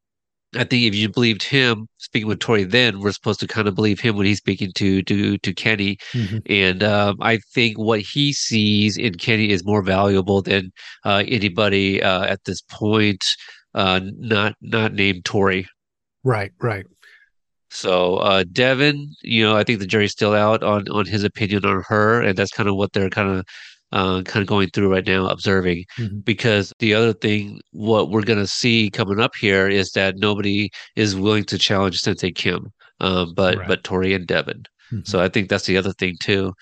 I 0.56 0.64
think 0.64 0.82
if 0.84 0.94
you 0.94 1.08
believed 1.08 1.42
him 1.44 1.86
speaking 1.98 2.26
with 2.28 2.40
Tori 2.40 2.64
then 2.64 3.00
we're 3.00 3.12
supposed 3.12 3.40
to 3.40 3.46
kind 3.46 3.68
of 3.68 3.74
believe 3.74 4.00
him 4.00 4.16
when 4.16 4.26
he's 4.26 4.38
speaking 4.38 4.72
to 4.74 5.02
to 5.02 5.38
to 5.38 5.54
Kenny 5.54 5.96
Mhm. 6.12 6.42
and 6.50 6.82
um, 6.82 7.16
I 7.20 7.38
think 7.54 7.78
what 7.78 8.00
he 8.00 8.32
sees 8.32 8.96
in 8.96 9.14
Kenny 9.14 9.50
is 9.50 9.64
more 9.64 9.82
valuable 9.82 10.42
than 10.42 10.72
uh, 11.04 11.22
anybody 11.28 12.02
uh, 12.02 12.24
at 12.24 12.44
this 12.44 12.62
point, 12.62 13.24
uh, 13.74 14.00
not 14.18 14.54
not 14.60 14.92
named 14.94 15.24
Tori. 15.24 15.66
Right, 16.24 16.52
right. 16.60 16.84
So 17.70 18.16
uh, 18.16 18.44
Devon, 18.50 19.14
you 19.22 19.44
know, 19.44 19.56
I 19.56 19.62
think 19.62 19.78
the 19.78 19.86
jury's 19.86 20.10
still 20.12 20.34
out 20.34 20.62
on 20.64 20.88
on 20.88 21.06
his 21.06 21.22
opinion 21.22 21.64
on 21.64 21.84
her, 21.88 22.20
and 22.20 22.36
that's 22.36 22.50
kind 22.50 22.68
of 22.68 22.74
what 22.76 22.92
they're 22.92 23.10
kind 23.10 23.30
of 23.30 23.44
uh, 23.92 24.22
kind 24.22 24.42
of 24.42 24.46
going 24.48 24.68
through 24.70 24.92
right 24.92 25.06
now, 25.06 25.26
observing. 25.26 25.84
Mhm. 25.98 26.24
Because 26.24 26.72
the 26.78 26.94
other 26.94 27.12
thing, 27.12 27.60
what 27.72 28.10
we're 28.10 28.22
gonna 28.22 28.46
see 28.46 28.90
coming 28.90 29.20
up 29.20 29.34
here 29.34 29.68
is 29.68 29.90
that 29.92 30.16
nobody 30.18 30.70
is 30.96 31.16
willing 31.16 31.44
to 31.44 31.58
challenge 31.58 32.00
Sensei 32.00 32.30
Kim, 32.32 32.72
um, 33.00 33.34
but 33.34 33.58
Right. 33.58 33.68
but 33.68 33.84
Tori 33.84 34.14
and 34.14 34.26
Devon. 34.26 34.64
Mhm. 34.92 35.06
So 35.06 35.20
I 35.20 35.28
think 35.28 35.48
that's 35.48 35.66
the 35.66 35.76
other 35.76 35.92
thing 35.92 36.16
too. 36.20 36.52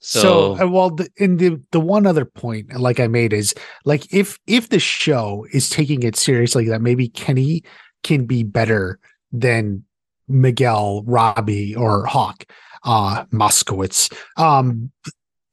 So, 0.00 0.20
So, 0.56 0.64
uh, 0.64 0.68
well, 0.68 0.90
the, 0.90 1.08
and 1.18 1.40
the 1.40 1.60
the 1.72 1.80
one 1.80 2.06
other 2.06 2.24
point, 2.24 2.78
like 2.78 3.00
I 3.00 3.08
made, 3.08 3.32
is 3.32 3.52
like 3.84 4.06
if 4.14 4.38
if 4.46 4.68
the 4.68 4.78
show 4.78 5.44
is 5.52 5.68
taking 5.68 6.04
it 6.04 6.14
seriously, 6.14 6.68
that 6.68 6.80
maybe 6.80 7.08
Kenny 7.08 7.64
can 8.04 8.24
be 8.24 8.44
better 8.44 9.00
than 9.32 9.82
Miguel, 10.28 11.02
Robbie, 11.04 11.74
or 11.74 12.06
Hawk, 12.06 12.44
uh, 12.84 13.24
Moskowitz. 13.32 14.12
Um, 14.36 14.92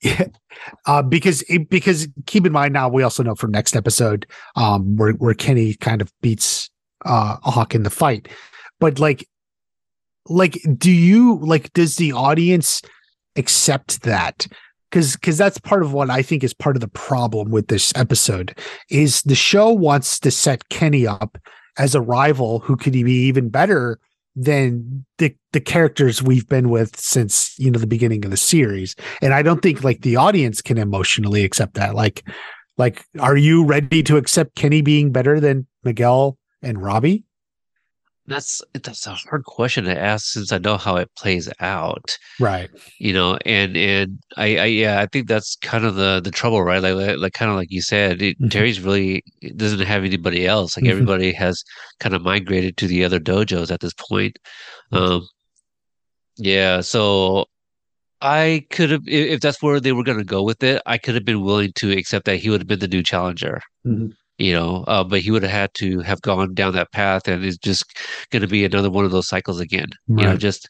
yeah, 0.05 0.27
uh, 0.85 1.01
because 1.01 1.41
it, 1.43 1.69
because 1.69 2.07
keep 2.25 2.45
in 2.45 2.51
mind 2.51 2.73
now, 2.73 2.87
we 2.87 3.03
also 3.03 3.23
know 3.23 3.35
from 3.35 3.51
next 3.51 3.75
episode, 3.75 4.25
um, 4.55 4.95
where 4.95 5.13
where 5.13 5.33
Kenny 5.33 5.73
kind 5.75 6.01
of 6.01 6.11
beats 6.21 6.69
uh 7.05 7.37
Hawk 7.43 7.75
in 7.75 7.83
the 7.83 7.89
fight, 7.89 8.27
but 8.79 8.99
like, 8.99 9.27
like, 10.29 10.59
do 10.77 10.91
you 10.91 11.39
like? 11.39 11.73
Does 11.73 11.97
the 11.97 12.13
audience? 12.13 12.81
accept 13.35 14.01
that 14.03 14.47
because 14.89 15.15
because 15.15 15.37
that's 15.37 15.57
part 15.59 15.83
of 15.83 15.93
what 15.93 16.09
I 16.09 16.21
think 16.21 16.43
is 16.43 16.53
part 16.53 16.75
of 16.75 16.81
the 16.81 16.87
problem 16.87 17.51
with 17.51 17.67
this 17.67 17.91
episode 17.95 18.57
is 18.89 19.21
the 19.23 19.35
show 19.35 19.69
wants 19.71 20.19
to 20.21 20.31
set 20.31 20.69
Kenny 20.69 21.05
up 21.05 21.37
as 21.77 21.95
a 21.95 22.01
rival 22.01 22.59
who 22.59 22.77
could 22.77 22.93
be 22.93 23.11
even 23.11 23.49
better 23.49 23.99
than 24.35 25.05
the 25.17 25.35
the 25.53 25.61
characters 25.61 26.21
we've 26.21 26.47
been 26.47 26.69
with 26.69 26.99
since 26.99 27.57
you 27.57 27.71
know 27.71 27.79
the 27.79 27.87
beginning 27.87 28.25
of 28.25 28.31
the 28.31 28.37
series. 28.37 28.95
And 29.21 29.33
I 29.33 29.41
don't 29.41 29.61
think 29.61 29.83
like 29.83 30.01
the 30.01 30.17
audience 30.17 30.61
can 30.61 30.77
emotionally 30.77 31.43
accept 31.43 31.75
that. 31.75 31.95
Like 31.95 32.27
like 32.77 33.05
are 33.19 33.37
you 33.37 33.65
ready 33.65 34.03
to 34.03 34.17
accept 34.17 34.55
Kenny 34.55 34.81
being 34.81 35.11
better 35.11 35.39
than 35.39 35.67
Miguel 35.83 36.37
and 36.61 36.81
Robbie 36.81 37.23
That's 38.27 38.61
that's 38.73 39.05
a 39.05 39.13
hard 39.13 39.45
question 39.45 39.83
to 39.85 39.99
ask 39.99 40.25
since 40.25 40.51
I 40.51 40.57
know 40.57 40.77
how 40.77 40.95
it 40.95 41.09
plays 41.15 41.47
out, 41.59 42.17
right 42.39 42.69
you 42.97 43.13
know, 43.13 43.37
and 43.45 43.77
and 43.77 44.19
I, 44.35 44.57
I 44.57 44.65
yeah, 44.65 44.99
I 45.01 45.05
think 45.05 45.27
that's 45.27 45.55
kind 45.57 45.85
of 45.85 45.95
the 45.95 46.21
the 46.23 46.31
trouble, 46.31 46.63
right? 46.63 46.81
Like 46.81 47.17
like, 47.17 47.33
kind 47.33 47.51
of 47.51 47.57
like 47.57 47.71
you 47.71 47.81
said, 47.83 48.21
it, 48.23 48.39
Mhm. 48.41 48.49
Terry's 48.49 48.81
really 48.81 49.23
doesn't 49.55 49.79
have 49.81 50.03
anybody 50.03 50.47
else. 50.47 50.75
Like 50.75 50.85
Mhm. 50.85 50.89
everybody 50.91 51.31
has 51.33 51.63
kind 51.99 52.15
of 52.15 52.23
migrated 52.23 52.77
to 52.77 52.87
the 52.87 53.03
other 53.03 53.19
dojos 53.19 53.69
at 53.69 53.81
this 53.81 53.93
point. 53.93 54.37
Mhm. 54.91 54.97
Um, 54.97 55.27
yeah, 56.37 56.81
so 56.81 57.45
I 58.21 58.65
could 58.71 58.89
have 58.89 59.03
if, 59.07 59.39
that's 59.41 59.61
where 59.61 59.79
they 59.79 59.91
were 59.91 60.03
going 60.03 60.17
to 60.17 60.23
go 60.23 60.41
with 60.41 60.63
it, 60.63 60.81
I 60.87 60.97
could 60.97 61.13
have 61.15 61.25
been 61.25 61.41
willing 61.41 61.73
to 61.75 61.91
accept 61.91 62.25
that 62.25 62.37
he 62.37 62.49
would 62.49 62.61
have 62.61 62.67
been 62.67 62.79
the 62.79 62.87
new 62.87 63.03
challenger. 63.03 63.61
Mhm. 63.85 64.13
You 64.37 64.53
know, 64.53 64.83
uh, 64.87 65.03
but 65.03 65.21
he 65.21 65.31
would 65.31 65.43
have 65.43 65.51
had 65.51 65.73
to 65.75 66.01
have 66.01 66.21
gone 66.21 66.53
down 66.53 66.73
that 66.73 66.91
path, 66.91 67.27
and 67.27 67.43
it's 67.45 67.57
just 67.57 67.85
going 68.31 68.41
to 68.41 68.47
be 68.49 68.65
another 68.65 68.89
one 68.89 69.05
of 69.05 69.11
those 69.11 69.27
cycles 69.29 69.59
again. 69.61 69.87
You 70.07 70.25
know, 70.25 70.35
just 70.37 70.67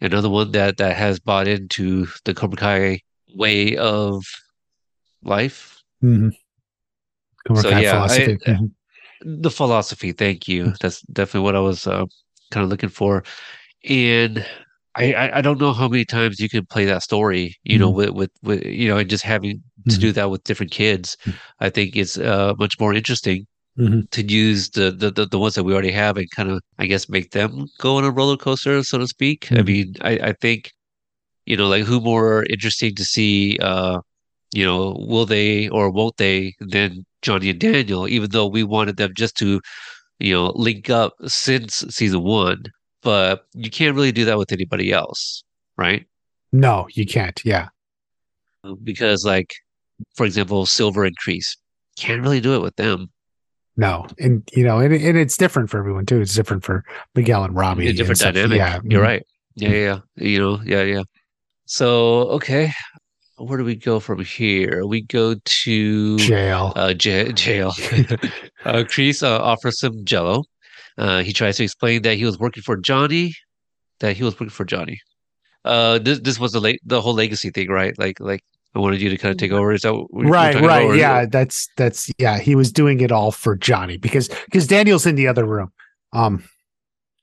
another 0.00 0.30
one 0.30 0.52
that 0.52 0.78
that 0.78 0.96
has 0.96 1.20
bought 1.20 1.46
into 1.46 2.06
the 2.24 2.32
Cobra 2.34 2.56
Kai 2.56 3.00
way 3.34 3.76
of 3.76 4.24
life. 5.22 5.82
mm-hmm. 6.02 6.30
Cobra 7.46 7.62
So, 7.62 7.70
Kai 7.70 7.80
yeah, 7.80 7.90
I- 7.90 7.96
philosophy. 7.96 8.38
uh, 8.46 8.50
Mhm. 8.52 8.70
The 9.20 9.50
philosophy, 9.50 10.12
thank 10.12 10.48
you. 10.48 10.72
That's 10.80 11.00
definitely 11.12 11.44
what 11.44 11.56
I 11.56 11.60
was 11.60 11.86
uh, 11.86 12.04
kind 12.50 12.64
of 12.64 12.70
looking 12.70 12.88
for. 12.90 13.22
And 13.88 14.44
I, 14.96 15.12
I 15.14 15.38
I 15.38 15.40
don't 15.40 15.60
know 15.60 15.72
how 15.72 15.88
many 15.88 16.04
times 16.04 16.40
you 16.40 16.48
can 16.48 16.66
play 16.66 16.84
that 16.86 17.02
story, 17.02 17.56
you 17.64 17.78
know, 17.78 17.90
Mhm. 17.90 17.94
with, 17.94 18.10
with 18.10 18.30
with 18.42 18.64
you 18.64 18.88
know, 18.88 18.98
and 18.98 19.08
just 19.10 19.24
having 19.24 19.62
to 19.88 19.96
Mhm. 19.96 20.00
do 20.00 20.12
that 20.12 20.30
with 20.30 20.44
different 20.44 20.72
kids, 20.72 21.16
Mhm. 21.26 21.34
I 21.60 21.70
think 21.70 21.96
is 21.96 22.18
uh 22.18 22.54
much 22.58 22.74
more 22.80 22.94
interesting. 22.94 23.46
Mhm. 23.76 24.08
to 24.10 24.22
use 24.22 24.70
the, 24.70 24.92
the 24.92 25.26
the 25.26 25.38
ones 25.38 25.54
that 25.56 25.64
we 25.64 25.72
already 25.72 25.90
have 25.90 26.16
and 26.16 26.30
kind 26.30 26.48
of 26.48 26.60
I 26.78 26.86
guess 26.86 27.08
make 27.08 27.32
them 27.32 27.66
go 27.78 27.96
on 27.98 28.04
a 28.04 28.10
roller 28.12 28.36
coaster, 28.36 28.80
so 28.84 28.98
to 28.98 29.08
speak. 29.08 29.50
I 29.50 29.56
Mhm. 29.56 29.66
mean, 29.66 29.94
I 30.00 30.12
I 30.30 30.32
think 30.40 30.70
you 31.46 31.56
know 31.58 31.68
like 31.68 31.84
who 31.84 32.00
more 32.00 32.44
interesting 32.54 32.94
to 32.96 33.04
see 33.04 33.58
uh 33.70 33.98
you 34.58 34.64
know 34.64 34.80
will 35.10 35.26
they 35.26 35.68
or 35.70 35.90
won't 35.90 36.16
they 36.18 36.54
than 36.60 37.04
Johnny 37.22 37.50
and 37.50 37.58
Daniel 37.60 38.06
even 38.08 38.30
though 38.30 38.46
we 38.56 38.62
wanted 38.62 38.96
them 38.96 39.12
just 39.22 39.34
to 39.38 39.60
you 40.20 40.32
know 40.34 40.52
link 40.54 40.88
up 40.88 41.12
since 41.26 41.84
season 41.90 42.22
one 42.22 42.60
but 43.02 43.46
you 43.54 43.70
can't 43.70 43.96
really 43.96 44.12
do 44.12 44.24
that 44.26 44.38
with 44.38 44.52
anybody 44.52 44.92
else 44.92 45.42
right 45.76 46.06
No, 46.52 46.86
you 46.98 47.04
can't. 47.06 47.40
Yeah. 47.44 47.68
because 48.84 49.24
like 49.24 49.50
for 50.14 50.26
example 50.26 50.66
Silver 50.66 51.04
increase. 51.04 51.56
Can't 51.96 52.22
really 52.22 52.40
do 52.40 52.54
it 52.54 52.62
with 52.62 52.76
them 52.76 53.08
No. 53.76 54.06
And 54.18 54.48
you 54.52 54.64
know, 54.64 54.78
and, 54.78 54.92
and 54.94 55.18
it's 55.18 55.36
different 55.36 55.70
for 55.70 55.78
everyone 55.78 56.06
too. 56.06 56.20
It's 56.20 56.34
different 56.34 56.64
for 56.64 56.84
Miguel 57.14 57.44
and 57.44 57.54
Robbie. 57.56 57.92
different 57.92 58.18
stuff. 58.18 58.34
dynamic. 58.34 58.58
Yeah. 58.58 58.80
You're 58.84 59.02
mhm. 59.02 59.06
right. 59.06 59.22
Yeah, 59.56 59.68
yeah, 59.70 59.76
yeah. 59.76 59.98
You 60.16 60.38
know, 60.40 60.60
yeah, 60.64 60.82
yeah. 60.82 61.02
So, 61.66 62.28
okay. 62.38 62.72
Where 63.36 63.58
do 63.58 63.64
we 63.64 63.74
go 63.74 63.98
from 64.00 64.22
here? 64.24 64.86
We 64.86 65.02
go 65.02 65.34
to 65.34 66.16
Jail. 66.18 66.72
uh, 66.76 66.94
j- 66.94 67.32
jail. 67.32 67.68
uh, 68.64 68.84
Kreese 68.86 69.22
uh, 69.24 69.38
offers 69.42 69.80
some 69.80 70.04
jello. 70.04 70.44
Uh, 70.96 71.22
he 71.22 71.32
tries 71.32 71.56
to 71.56 71.64
explain 71.64 72.02
that 72.02 72.16
he 72.16 72.24
was 72.24 72.38
working 72.38 72.62
for 72.62 72.76
Johnny, 72.76 73.34
that 73.98 74.16
he 74.16 74.22
was 74.22 74.34
working 74.34 74.50
for 74.50 74.64
Johnny. 74.64 75.00
Uh, 75.64 75.98
this 75.98 76.20
this 76.20 76.38
was 76.38 76.52
the 76.52 76.60
late 76.60 76.80
the 76.84 77.00
whole 77.00 77.14
legacy 77.14 77.50
thing, 77.50 77.68
right? 77.70 77.98
Like 77.98 78.20
like 78.20 78.44
I 78.74 78.78
wanted 78.80 79.00
you 79.00 79.08
to 79.10 79.16
kind 79.16 79.30
of 79.30 79.38
take 79.38 79.52
over. 79.52 79.72
Is 79.72 79.82
that 79.82 79.94
what 79.94 80.12
we're, 80.12 80.24
we're 80.24 80.30
right, 80.32 80.54
right. 80.56 80.84
about, 80.86 80.96
yeah, 80.96 81.26
that's 81.26 81.68
that's 81.76 82.10
yeah, 82.18 82.38
he 82.38 82.54
was 82.54 82.72
doing 82.72 83.00
it 83.00 83.12
all 83.12 83.30
for 83.30 83.54
Johnny 83.56 83.96
because 83.96 84.28
because 84.46 84.66
Daniel's 84.66 85.06
in 85.06 85.14
the 85.14 85.28
other 85.28 85.44
room. 85.44 85.72
Um 86.12 86.42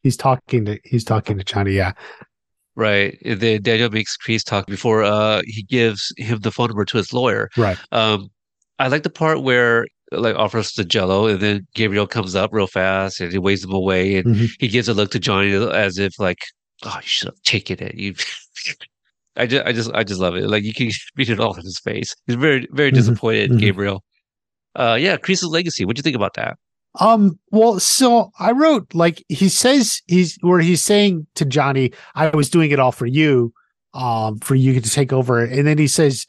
he's 0.03 0.17
talking 0.17 0.65
to 0.65 0.79
he's 0.83 1.03
talking 1.03 1.37
to 1.37 1.43
Johnny, 1.43 1.73
yeah. 1.73 1.93
Right. 2.75 3.17
And 3.25 3.39
then 3.41 3.61
Daniel 3.61 3.89
makes 3.89 4.15
Kreese 4.17 4.45
talk 4.45 4.65
before 4.67 5.03
uh 5.03 5.41
he 5.45 5.63
gives 5.63 6.13
him 6.17 6.39
the 6.39 6.51
phone 6.51 6.67
number 6.67 6.85
to 6.85 6.97
his 6.97 7.11
lawyer. 7.13 7.49
Right. 7.57 7.77
Um, 7.91 8.29
I 8.79 8.87
like 8.87 9.03
the 9.03 9.09
part 9.09 9.43
where 9.43 9.85
like 10.13 10.35
offers 10.35 10.73
the 10.73 10.83
Jello, 10.83 11.27
and 11.27 11.39
then 11.39 11.67
Gabriel 11.75 12.07
comes 12.07 12.35
up 12.35 12.51
real 12.53 12.67
fast 12.67 13.21
and 13.21 13.31
he 13.31 13.37
waves 13.37 13.63
him 13.63 13.71
away, 13.71 14.17
and 14.17 14.25
Mhm. 14.35 14.49
he 14.59 14.67
gives 14.67 14.89
a 14.89 14.93
look 14.93 15.11
to 15.11 15.19
Johnny 15.19 15.53
as 15.53 15.97
if 15.97 16.17
like, 16.19 16.39
"Oh, 16.83 16.95
you 17.01 17.07
should 17.07 17.27
have 17.29 17.41
taken 17.43 17.79
it." 17.81 17.95
You, 17.95 18.13
I 19.37 19.45
just, 19.47 19.65
I 19.65 19.71
just, 19.71 19.91
I 19.93 20.03
just 20.03 20.19
love 20.19 20.35
it. 20.35 20.47
Like 20.49 20.63
you 20.63 20.73
can 20.73 20.89
read 21.15 21.29
it 21.29 21.39
all 21.39 21.53
in 21.55 21.63
his 21.63 21.79
face. 21.79 22.13
He's 22.27 22.35
very, 22.35 22.67
very 22.71 22.91
Mhm. 22.91 22.95
disappointed, 22.95 23.51
Mhm. 23.51 23.59
Gabriel. 23.59 24.03
Uh, 24.75 24.97
yeah, 24.99 25.17
Kreese's 25.17 25.45
legacy. 25.45 25.85
What 25.85 25.95
do 25.95 25.99
you 25.99 26.03
think 26.03 26.15
about 26.15 26.33
that? 26.35 26.57
Um, 26.99 27.39
well, 27.51 27.79
so 27.79 28.31
I 28.39 28.51
wrote 28.51 28.93
like 28.93 29.23
he 29.29 29.47
says 29.47 30.01
he's 30.07 30.37
where 30.41 30.59
he's 30.59 30.83
saying 30.83 31.25
to 31.35 31.45
Johnny, 31.45 31.91
I 32.15 32.29
was 32.29 32.49
doing 32.49 32.71
it 32.71 32.79
all 32.79 32.91
for 32.91 33.05
you, 33.05 33.53
um, 33.93 34.39
for 34.39 34.55
you 34.55 34.79
to 34.79 34.89
take 34.89 35.13
over. 35.13 35.43
And 35.43 35.65
then 35.65 35.77
he 35.77 35.87
says, 35.87 36.25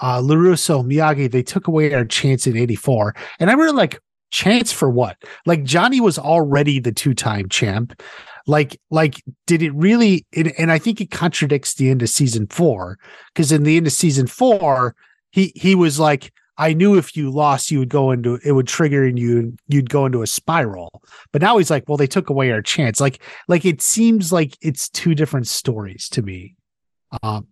uh, 0.00 0.20
LaRusso, 0.20 0.84
Miyagi, 0.84 1.30
they 1.30 1.42
took 1.42 1.66
away 1.66 1.92
our 1.94 2.04
chance 2.04 2.46
in 2.46 2.56
84. 2.56 3.14
And 3.40 3.50
I 3.50 3.54
really 3.54 3.72
like, 3.76 3.98
chance 4.30 4.72
for 4.72 4.90
what? 4.90 5.16
Like 5.46 5.62
Johnny 5.64 6.00
was 6.00 6.18
already 6.18 6.80
the 6.80 6.90
two-time 6.92 7.48
champ. 7.48 8.00
Like, 8.46 8.80
like, 8.90 9.22
did 9.46 9.62
it 9.62 9.74
really? 9.74 10.26
And 10.34 10.70
I 10.70 10.78
think 10.78 11.00
it 11.00 11.10
contradicts 11.10 11.74
the 11.74 11.88
end 11.90 12.02
of 12.02 12.10
season 12.10 12.46
four 12.48 12.98
because 13.32 13.52
in 13.52 13.62
the 13.62 13.76
end 13.76 13.86
of 13.86 13.92
season 13.92 14.26
four, 14.26 14.94
he 15.30 15.52
he 15.54 15.74
was 15.74 15.98
like, 15.98 16.32
I 16.56 16.72
knew 16.72 16.96
if 16.96 17.16
you 17.16 17.30
lost, 17.30 17.70
you 17.70 17.78
would 17.80 17.88
go 17.88 18.10
into 18.10 18.38
it 18.44 18.52
would 18.52 18.68
trigger 18.68 19.04
and 19.04 19.18
you 19.18 19.56
you'd 19.68 19.90
go 19.90 20.06
into 20.06 20.22
a 20.22 20.26
spiral. 20.26 21.02
But 21.32 21.42
now 21.42 21.58
he's 21.58 21.70
like, 21.70 21.88
well, 21.88 21.96
they 21.96 22.06
took 22.06 22.30
away 22.30 22.52
our 22.52 22.62
chance. 22.62 23.00
Like, 23.00 23.22
like 23.48 23.64
it 23.64 23.80
seems 23.80 24.32
like 24.32 24.56
it's 24.60 24.88
two 24.88 25.14
different 25.14 25.46
stories 25.46 26.08
to 26.10 26.22
me. 26.22 26.56
Um, 27.22 27.48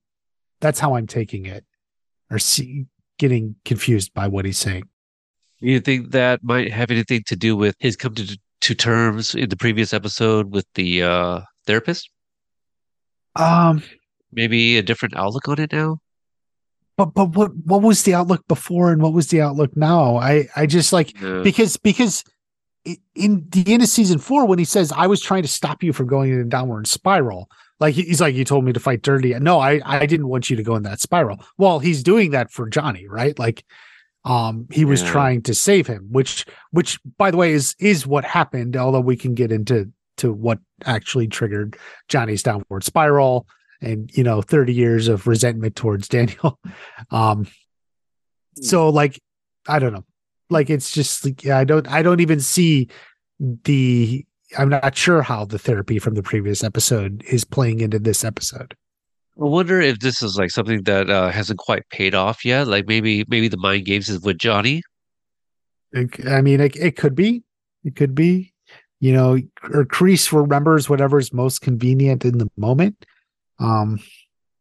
that's 0.61 0.79
how 0.79 0.95
I'm 0.95 1.07
taking 1.07 1.47
it, 1.47 1.65
or 2.31 2.39
see, 2.39 2.87
getting 3.19 3.57
confused 3.65 4.15
by 4.15 4.29
what 4.29 4.45
he's 4.45 4.59
saying. 4.59 4.85
You 5.59 5.81
think 5.81 6.11
that 6.11 6.43
might 6.43 6.73
have 6.73 6.91
anything 6.91 7.23
to 7.27 7.37
do 7.37 7.57
with 7.57 7.77
his 7.79 7.97
come 7.97 8.15
to 8.15 8.39
to 8.63 8.75
terms 8.75 9.35
in 9.35 9.49
the 9.49 9.57
previous 9.57 9.93
episode 9.93 10.53
with 10.53 10.67
the 10.75 11.03
uh 11.03 11.41
therapist? 11.67 12.11
Um, 13.37 13.83
Maybe 14.33 14.79
a 14.79 14.83
different 14.83 15.17
outlook 15.17 15.49
on 15.49 15.61
it 15.61 15.73
now. 15.73 15.99
but 16.97 17.07
but 17.15 17.31
what 17.37 17.51
what 17.65 17.83
was 17.83 18.03
the 18.05 18.15
outlook 18.15 18.47
before 18.49 18.93
and 18.93 19.03
what 19.03 19.13
was 19.13 19.29
the 19.29 19.41
outlook 19.41 19.77
now? 19.77 20.17
I 20.17 20.49
I 20.57 20.67
just 20.67 20.93
like 20.93 21.21
Yeah. 21.21 21.43
because 21.43 21.77
because 21.77 22.25
in 23.15 23.47
the 23.51 23.65
end 23.73 23.83
of 23.83 23.89
season 23.89 24.19
four 24.19 24.45
when 24.45 24.59
he 24.59 24.65
says 24.65 24.91
i 24.97 25.07
was 25.07 25.21
trying 25.21 25.43
to 25.43 25.47
stop 25.49 25.85
you 25.85 25.93
from 25.93 26.09
going 26.09 26.33
in 26.33 26.41
a 26.41 26.45
downward 26.45 26.85
spiral 26.89 27.49
like 27.79 27.95
he's 27.95 28.21
like 28.21 28.35
you 28.35 28.45
told 28.45 28.65
me 28.65 28.73
to 28.73 28.81
fight 28.81 29.03
dirty 29.03 29.33
no 29.39 29.61
i 29.61 29.81
i 29.87 30.05
didn't 30.05 30.27
want 30.27 30.51
you 30.51 30.57
to 30.57 30.65
go 30.65 30.75
in 30.75 30.83
that 30.83 31.01
spiral 31.01 31.39
well 31.59 31.79
he's 31.79 32.03
doing 32.03 32.33
that 32.33 32.51
for 32.51 32.69
johnny 32.69 33.07
right 33.07 33.39
like 33.39 33.65
um 34.25 34.67
he 34.71 34.85
was 34.85 35.03
Yeah. 35.03 35.11
trying 35.11 35.43
to 35.43 35.55
save 35.55 35.87
him 35.87 36.09
which 36.11 36.45
which 36.71 36.99
by 37.19 37.31
the 37.31 37.37
way 37.37 37.53
is 37.53 37.75
is 37.81 38.07
what 38.07 38.25
happened 38.25 38.77
although 38.77 39.01
we 39.01 39.17
can 39.17 39.35
get 39.35 39.51
into 39.51 39.91
to 40.19 40.33
what 40.33 40.59
actually 40.85 41.27
triggered 41.27 41.77
johnny's 42.09 42.43
downward 42.43 42.85
spiral 42.85 43.47
and 43.81 44.11
you 44.17 44.23
know 44.23 44.41
30 44.43 44.73
years 44.73 45.09
of 45.09 45.27
resentment 45.27 45.75
towards 45.75 46.07
daniel. 46.17 46.59
Um 47.11 47.47
so 48.61 48.89
like 48.91 49.19
i 49.69 49.79
don't 49.79 49.93
know. 49.93 50.05
Like 50.51 50.69
it's 50.71 50.93
just 50.93 51.25
like 51.25 51.43
yeah, 51.43 51.59
i 51.59 51.65
don't 51.65 51.89
i 51.91 52.03
don't 52.03 52.21
even 52.21 52.39
see 52.39 52.89
the 53.41 54.25
i'm 54.59 54.69
not 54.69 54.95
sure 54.95 55.23
how 55.23 55.45
the 55.47 55.59
therapy 55.59 55.99
from 55.99 56.15
the 56.15 56.23
previous 56.23 56.63
episode 56.63 57.25
is 57.27 57.43
playing 57.45 57.81
into 57.81 57.99
this 57.99 58.23
episode 58.23 58.77
I 59.41 59.45
wonder 59.45 59.81
if 59.81 59.99
this 60.01 60.23
is 60.23 60.37
like 60.37 60.51
something 60.51 60.83
that 60.83 61.09
uh, 61.09 61.31
hasn't 61.31 61.59
quite 61.59 61.89
paid 61.91 62.15
off 62.15 62.45
yet. 62.45 62.69
Like 62.69 62.87
maybe 62.87 63.25
maybe 63.29 63.49
the 63.49 63.57
mind 63.57 63.85
games 63.87 64.09
is 64.09 64.21
with 64.21 64.39
Johnny. 64.39 64.83
It- 65.93 66.27
i 66.27 66.41
mean 66.41 66.61
it, 66.61 66.75
it 66.77 66.97
could 66.97 67.15
be 67.15 67.43
it 67.85 67.97
could 67.97 68.15
be 68.15 68.53
you 69.01 69.13
know 69.13 69.39
or 69.75 69.85
kreese 69.85 70.33
remembers 70.33 70.89
whatever's 70.89 71.33
most 71.35 71.61
convenient 71.61 72.25
in 72.25 72.39
the 72.39 72.49
moment 72.57 73.05
um 73.59 74.01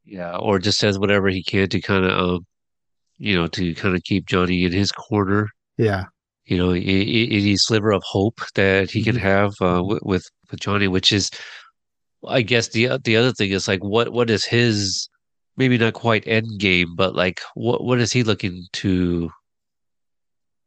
Yeah, 0.03 0.35
or 0.35 0.59
just 0.59 0.77
says 0.79 0.99
whatever 0.99 1.29
he 1.29 1.41
can 1.43 1.69
to 1.69 1.79
kind 1.79 2.05
of 2.05 2.19
um, 2.19 2.45
you 3.17 3.35
know, 3.35 3.47
to 3.47 3.73
kind 3.75 3.95
of 3.95 4.03
keep 4.03 4.25
Johnny 4.25 4.63
in 4.65 4.71
his 4.71 4.91
corner. 4.91 5.47
yeah 5.77 6.05
You 6.45 6.57
know, 6.57 6.71
any 6.71 7.55
sliver 7.55 7.91
of 7.91 8.03
hope 8.03 8.41
that 8.55 8.89
he 8.91 9.03
can 9.03 9.15
Mhm. 9.15 9.19
have 9.31 9.51
uh, 9.61 9.81
with 9.83 10.25
with 10.49 10.59
Johnny, 10.59 10.87
which 10.87 11.13
is, 11.13 11.29
I 12.27 12.41
guess 12.41 12.69
the 12.69 12.99
the 13.03 13.15
other 13.15 13.31
thing 13.33 13.51
is 13.51 13.67
like 13.67 13.83
what 13.83 14.13
what 14.13 14.29
is 14.29 14.45
his 14.45 15.09
maybe 15.57 15.77
not 15.77 15.93
quite 15.93 16.27
end 16.27 16.59
game, 16.59 16.95
but 16.95 17.15
like 17.15 17.41
what 17.55 17.83
what 17.83 17.99
is 17.99 18.11
he 18.11 18.23
looking 18.23 18.67
to? 18.73 19.31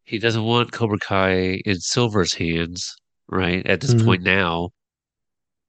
He 0.04 0.18
doesn't 0.18 0.44
want 0.44 0.72
Cobra 0.72 0.98
Kai 0.98 1.62
in 1.64 1.80
Silver's 1.80 2.34
hands, 2.34 2.94
right? 3.28 3.66
At 3.66 3.80
this 3.80 3.94
Mhm. 3.94 4.04
point 4.04 4.22
now, 4.22 4.70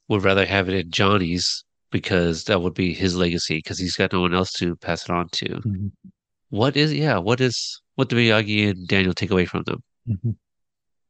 would 0.09 0.23
rather 0.23 0.45
have 0.45 0.67
it 0.69 0.75
in 0.75 0.91
Johnny's 0.91 1.63
because 1.91 2.43
that 2.45 2.61
would 2.61 2.73
be 2.73 2.93
his 2.93 3.15
legacy 3.15 3.57
because 3.57 3.79
he's 3.79 3.95
got 3.95 4.11
no 4.11 4.21
one 4.21 4.33
else 4.33 4.51
to 4.53 4.75
pass 4.77 5.03
it 5.05 5.11
on 5.11 5.29
to. 5.29 5.47
Mhm. 5.47 5.91
What 6.49 6.75
is 6.75 6.93
yeah? 6.93 7.17
What 7.17 7.39
is 7.39 7.81
what 7.95 8.09
do 8.09 8.15
Miyagi 8.17 8.69
and 8.69 8.87
Daniel 8.87 9.13
take 9.13 9.31
away 9.31 9.45
from 9.45 9.63
them? 9.63 9.83
Mhm. 10.07 10.35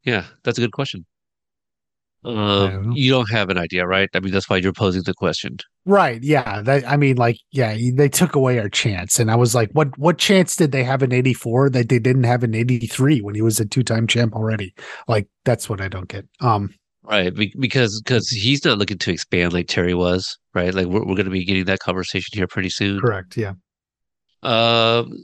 Yeah, 0.04 0.26
that's 0.44 0.58
a 0.58 0.62
good 0.62 0.72
question. 0.72 1.06
Don't 2.26 2.86
Um, 2.88 2.92
you 2.94 3.12
don't 3.12 3.30
have 3.32 3.50
an 3.50 3.58
idea, 3.58 3.86
right? 3.86 4.10
I 4.14 4.20
mean, 4.20 4.34
that's 4.34 4.50
why 4.50 4.58
you're 4.58 4.74
posing 4.74 5.04
the 5.04 5.14
question. 5.14 5.58
right 5.86 6.24
yeah 6.24 6.62
that 6.64 6.84
i 6.90 6.98
mean 6.98 7.16
like 7.16 7.38
yeah 7.52 7.78
they 7.94 8.10
took 8.10 8.34
away 8.36 8.58
our 8.58 8.70
chance 8.70 9.20
and 9.20 9.30
i 9.30 9.36
was 9.36 9.54
like 9.54 9.70
what 9.74 9.96
what 10.00 10.18
chance 10.18 10.56
did 10.56 10.72
they 10.72 10.84
have 10.84 11.04
in 11.04 11.12
84 11.14 11.70
that 11.70 11.90
they 11.90 12.00
didn't 12.00 12.24
have 12.24 12.44
in 12.44 12.56
83 12.56 13.22
when 13.22 13.36
he 13.36 13.44
was 13.44 13.60
a 13.60 13.66
two-time 13.68 14.08
champ 14.08 14.34
already 14.36 14.74
like 15.08 15.28
that's 15.44 15.70
what 15.70 15.82
i 15.82 15.88
don't 15.88 16.10
get 16.10 16.26
um 16.42 16.74
Right, 17.08 17.32
because 17.36 18.02
because 18.02 18.30
he's 18.30 18.66
not 18.66 18.80
looking 18.80 18.98
to 18.98 19.12
expand 19.12 19.54
like 19.54 19.68
Terry 19.68 19.94
was, 19.94 20.40
right? 20.56 20.74
Like 20.74 20.88
we're 20.88 21.06
we're 21.06 21.14
going 21.14 21.26
to 21.26 21.30
be 21.30 21.46
getting 21.46 21.66
that 21.66 21.78
conversation 21.78 22.32
here 22.36 22.48
pretty 22.48 22.72
soon. 22.72 23.00
correct 23.00 23.38
yeah 23.38 23.54
Um, 24.42 25.24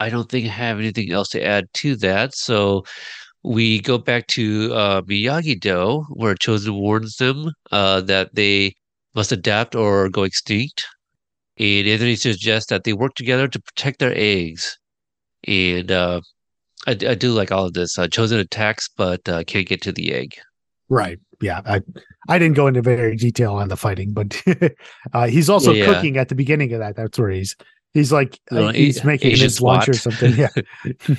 I 0.00 0.08
don't 0.10 0.28
think 0.28 0.46
I 0.46 0.50
have 0.50 0.78
anything 0.78 1.12
else 1.12 1.28
to 1.30 1.44
add 1.44 1.66
to 1.74 1.94
that. 1.96 2.34
So 2.34 2.84
we 3.44 3.80
go 3.80 3.98
back 3.98 4.26
to 4.28 4.72
uh, 4.74 5.02
Miyagi 5.02 5.60
Do, 5.60 6.04
where 6.10 6.34
Chozen 6.34 6.78
warns 6.80 7.16
them 7.16 7.50
uh, 7.70 8.00
that 8.02 8.34
they 8.34 8.74
must 9.14 9.32
adapt 9.32 9.74
or 9.74 10.08
go 10.08 10.22
extinct. 10.24 10.84
And 11.58 11.86
Anthony 11.86 12.16
suggests 12.16 12.68
that 12.70 12.84
they 12.84 12.94
work 12.94 13.14
together 13.14 13.46
to 13.46 13.60
protect 13.60 14.00
their 14.00 14.12
eggs. 14.16 14.76
And 15.46 15.92
uh, 15.92 16.20
I, 16.86 16.92
I 16.92 17.14
do 17.14 17.32
like 17.32 17.52
all 17.52 17.66
of 17.66 17.74
this. 17.74 17.98
Uh, 17.98 18.06
Chozen 18.06 18.40
attacks, 18.40 18.88
but 18.88 19.28
uh, 19.28 19.44
can't 19.44 19.68
get 19.68 19.82
to 19.82 19.92
the 19.92 20.12
egg. 20.12 20.34
Right. 20.88 21.18
Yeah. 21.40 21.60
I, 21.66 21.80
I 22.28 22.38
didn't 22.38 22.56
go 22.56 22.66
into 22.66 22.82
very 22.82 23.16
detail 23.16 23.54
on 23.54 23.68
the 23.68 23.76
fighting, 23.76 24.12
but 24.12 24.42
uh, 25.12 25.26
he's 25.26 25.48
also 25.50 25.72
Yeah, 25.72 25.84
yeah. 25.84 25.94
cooking 25.94 26.16
at 26.16 26.28
the 26.28 26.34
beginning 26.34 26.72
of 26.72 26.80
that. 26.80 26.96
That's 26.96 27.18
where 27.18 27.30
he's 27.30 27.54
He's 27.94 28.12
like 28.12 28.38
he's 28.74 29.02
A- 29.02 29.06
making 29.06 29.30
Asian 29.32 29.44
his 29.44 29.60
lunch 29.60 29.88
or 29.88 29.94
something. 29.94 30.34
Yeah. 30.36 30.48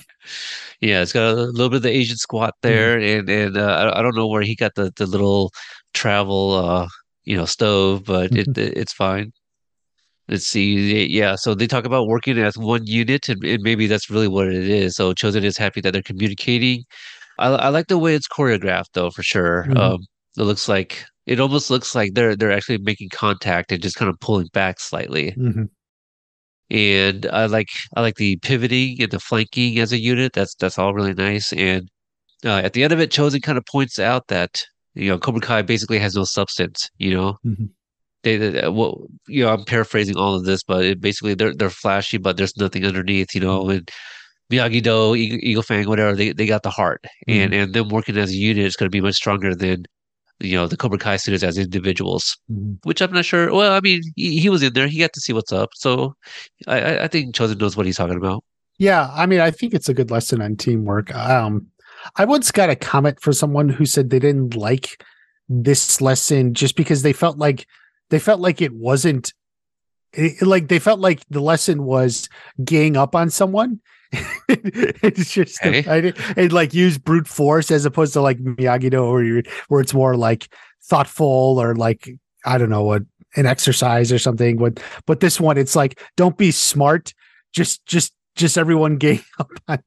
Yeah, 0.81 1.01
it's 1.01 1.13
got 1.13 1.31
a 1.31 1.35
little 1.35 1.69
bit 1.69 1.77
of 1.77 1.83
the 1.83 1.89
Asian 1.89 2.17
squat 2.17 2.53
Mm-hmm. 2.61 2.69
there, 2.69 2.99
and 2.99 3.29
and 3.29 3.57
uh, 3.57 3.91
I 3.93 3.99
I 3.99 4.01
don't 4.01 4.15
know 4.15 4.27
where 4.27 4.41
he 4.41 4.55
got 4.55 4.75
the 4.75 4.91
the 4.97 5.05
little 5.05 5.51
travel 5.93 6.51
uh 6.53 6.87
you 7.23 7.37
know 7.37 7.45
stove, 7.45 8.03
but 8.05 8.31
Mm-hmm. 8.31 8.51
it, 8.51 8.57
it 8.57 8.77
it's 8.77 8.93
fine. 8.93 9.31
Let's 10.27 10.45
see, 10.47 11.05
yeah. 11.05 11.35
So 11.35 11.53
they 11.53 11.67
talk 11.67 11.85
about 11.85 12.07
working 12.07 12.37
as 12.39 12.57
one 12.57 12.85
unit, 12.87 13.29
and, 13.29 13.43
and 13.43 13.61
maybe 13.61 13.85
that's 13.87 14.09
really 14.09 14.27
what 14.27 14.47
it 14.47 14.67
is. 14.67 14.95
So 14.95 15.13
Chozen 15.13 15.43
is 15.43 15.57
happy 15.57 15.81
that 15.81 15.91
they're 15.93 16.01
communicating. 16.01 16.83
I 17.37 17.47
I 17.49 17.69
like 17.69 17.87
the 17.87 17.97
way 17.99 18.15
it's 18.15 18.27
choreographed, 18.27 18.91
though, 18.93 19.11
for 19.11 19.23
sure. 19.23 19.65
Mhm. 19.69 19.77
Um, 19.77 19.99
it 20.37 20.43
looks 20.43 20.67
like 20.67 21.05
it 21.27 21.39
almost 21.39 21.69
looks 21.69 21.93
like 21.95 22.15
they're 22.15 22.35
they're 22.35 22.51
actually 22.51 22.79
making 22.79 23.09
contact 23.09 23.71
and 23.71 23.81
just 23.81 23.95
kind 23.97 24.09
of 24.09 24.19
pulling 24.19 24.47
back 24.53 24.79
slightly. 24.79 25.31
Mhm. 25.37 25.69
And 26.69 27.27
I 27.27 27.45
like 27.45 27.69
I 27.95 28.01
like 28.01 28.15
the 28.15 28.37
pivoting 28.37 29.01
and 29.01 29.11
the 29.11 29.19
flanking 29.19 29.79
as 29.79 29.91
a 29.91 29.99
unit. 29.99 30.33
That's 30.33 30.55
that's 30.55 30.79
all 30.79 30.93
really 30.93 31.13
nice. 31.13 31.53
And 31.53 31.89
uh, 32.43 32.57
at 32.63 32.73
the 32.73 32.83
end 32.83 32.93
of 32.93 32.99
it, 32.99 33.11
Chozen 33.11 33.43
kind 33.43 33.57
of 33.57 33.65
points 33.65 33.99
out 33.99 34.27
that 34.27 34.65
you 34.95 35.09
know 35.09 35.19
Cobra 35.19 35.41
Kai 35.41 35.61
basically 35.61 35.99
has 35.99 36.15
no 36.15 36.23
substance. 36.23 36.89
You 36.97 37.15
know, 37.15 37.37
Mhm. 37.45 37.69
they, 38.23 38.37
they 38.37 38.67
well, 38.69 39.07
you 39.27 39.43
know, 39.43 39.53
I'm 39.53 39.63
paraphrasing 39.65 40.17
all 40.17 40.35
of 40.35 40.45
this, 40.45 40.63
but 40.63 40.83
it 40.85 41.01
basically 41.01 41.35
they're 41.35 41.53
they're 41.53 41.69
flashy, 41.69 42.17
but 42.17 42.37
there's 42.37 42.57
nothing 42.57 42.85
underneath. 42.85 43.35
You 43.35 43.41
know, 43.41 43.69
and 43.69 43.89
Miyagi 44.51 44.81
Do, 44.83 45.15
Eagle, 45.15 45.39
Eagle 45.41 45.63
Fang, 45.63 45.87
whatever, 45.87 46.15
they 46.15 46.31
they 46.33 46.45
got 46.45 46.63
the 46.63 46.69
heart, 46.71 47.05
and 47.27 47.53
and 47.53 47.73
them 47.73 47.89
working 47.89 48.17
as 48.17 48.31
a 48.31 48.35
unit 48.35 48.65
is 48.65 48.75
going 48.75 48.87
to 48.87 48.95
be 48.95 49.01
much 49.01 49.15
stronger 49.15 49.55
than. 49.55 49.85
You 50.41 50.57
know 50.57 50.67
the 50.67 50.75
Cobra 50.77 50.97
Kai 50.97 51.15
students 51.17 51.43
as 51.43 51.57
individuals, 51.57 52.37
Mhm. 52.51 52.77
which 52.83 53.01
I'm 53.01 53.13
not 53.13 53.23
sure. 53.25 53.53
Well, 53.53 53.71
I 53.71 53.79
mean, 53.79 54.01
he, 54.15 54.39
he 54.39 54.49
was 54.49 54.61
in 54.63 54.73
there; 54.73 54.87
he 54.87 54.99
got 54.99 55.13
to 55.13 55.21
see 55.21 55.31
what's 55.33 55.51
up. 55.53 55.69
So, 55.75 56.15
I, 56.67 56.79
I- 56.81 57.03
I 57.03 57.07
think 57.07 57.33
Chozen 57.35 57.59
knows 57.59 57.77
what 57.77 57.85
he's 57.85 57.97
talking 57.97 58.17
about. 58.17 58.43
Yeah, 58.77 59.09
I 59.13 59.25
mean, 59.25 59.39
I 59.39 59.51
think 59.51 59.73
it's 59.73 59.87
a 59.87 59.93
good 59.93 60.11
lesson 60.11 60.41
on 60.41 60.57
teamwork. 60.57 61.15
Um, 61.15 61.67
I 62.17 62.25
once 62.25 62.51
got 62.51 62.69
a 62.69 62.75
comment 62.75 63.21
for 63.21 63.31
someone 63.31 63.69
who 63.69 63.85
said 63.85 64.09
they 64.09 64.19
didn't 64.19 64.55
like 64.55 65.01
this 65.47 66.01
lesson 66.01 66.53
just 66.53 66.75
because 66.75 67.01
they 67.01 67.13
felt 67.13 67.37
like 67.37 67.65
they 68.09 68.19
felt 68.19 68.41
like 68.41 68.61
it 68.61 68.73
wasn't 68.73 69.33
it, 70.11 70.41
like 70.45 70.67
they 70.67 70.79
felt 70.79 70.99
like 70.99 71.23
the 71.29 71.39
lesson 71.39 71.83
was 71.83 72.27
gang 72.63 72.97
up 72.97 73.15
on 73.15 73.29
someone. 73.29 73.79
It's 74.49 75.31
just 75.31 75.65
Okay. 75.65 75.83
I, 75.87 76.13
and 76.39 76.51
like 76.53 76.73
use 76.73 76.97
brute 76.97 77.27
force 77.27 77.71
as 77.71 77.85
opposed 77.85 78.13
to 78.13 78.21
like 78.21 78.37
Miyagi 78.39 78.91
Do, 78.91 79.09
where 79.11 79.43
where 79.67 79.81
it's 79.81 79.93
more 79.93 80.15
like 80.15 80.47
thoughtful 80.83 81.59
or 81.61 81.75
like 81.75 82.09
I 82.45 82.57
don't 82.57 82.69
know 82.69 82.83
what 82.83 83.03
an 83.35 83.45
exercise 83.45 84.11
or 84.11 84.19
something. 84.19 84.57
But 84.57 84.81
but 85.05 85.19
this 85.19 85.39
one, 85.39 85.57
it's 85.57 85.75
like 85.75 86.01
don't 86.17 86.37
be 86.37 86.51
smart, 86.51 87.13
just 87.53 87.85
just 87.85 88.13
just 88.35 88.57
everyone 88.57 88.97
gang 88.97 89.21
up 89.39 89.49
on 89.67 89.79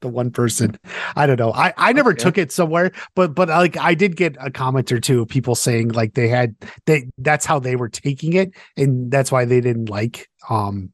the 0.00 0.08
one 0.08 0.30
person. 0.32 0.76
I 1.14 1.26
don't 1.26 1.38
know. 1.38 1.52
I 1.52 1.72
I 1.76 1.92
never 1.92 2.10
Okay. 2.10 2.22
took 2.24 2.36
it 2.38 2.50
somewhere, 2.50 2.90
but 3.14 3.34
but 3.34 3.48
like 3.48 3.76
I 3.76 3.94
did 3.94 4.16
get 4.16 4.36
a 4.40 4.50
comment 4.50 4.90
or 4.90 4.98
two 4.98 5.22
of 5.22 5.28
people 5.28 5.54
saying 5.54 5.88
like 5.90 6.14
they 6.14 6.26
had 6.28 6.56
they 6.86 7.08
that's 7.18 7.46
how 7.46 7.58
they 7.60 7.76
were 7.76 7.88
taking 7.88 8.32
it, 8.32 8.52
and 8.76 9.10
that's 9.12 9.30
why 9.30 9.44
they 9.44 9.60
didn't 9.60 9.88
like 9.90 10.28
um 10.50 10.92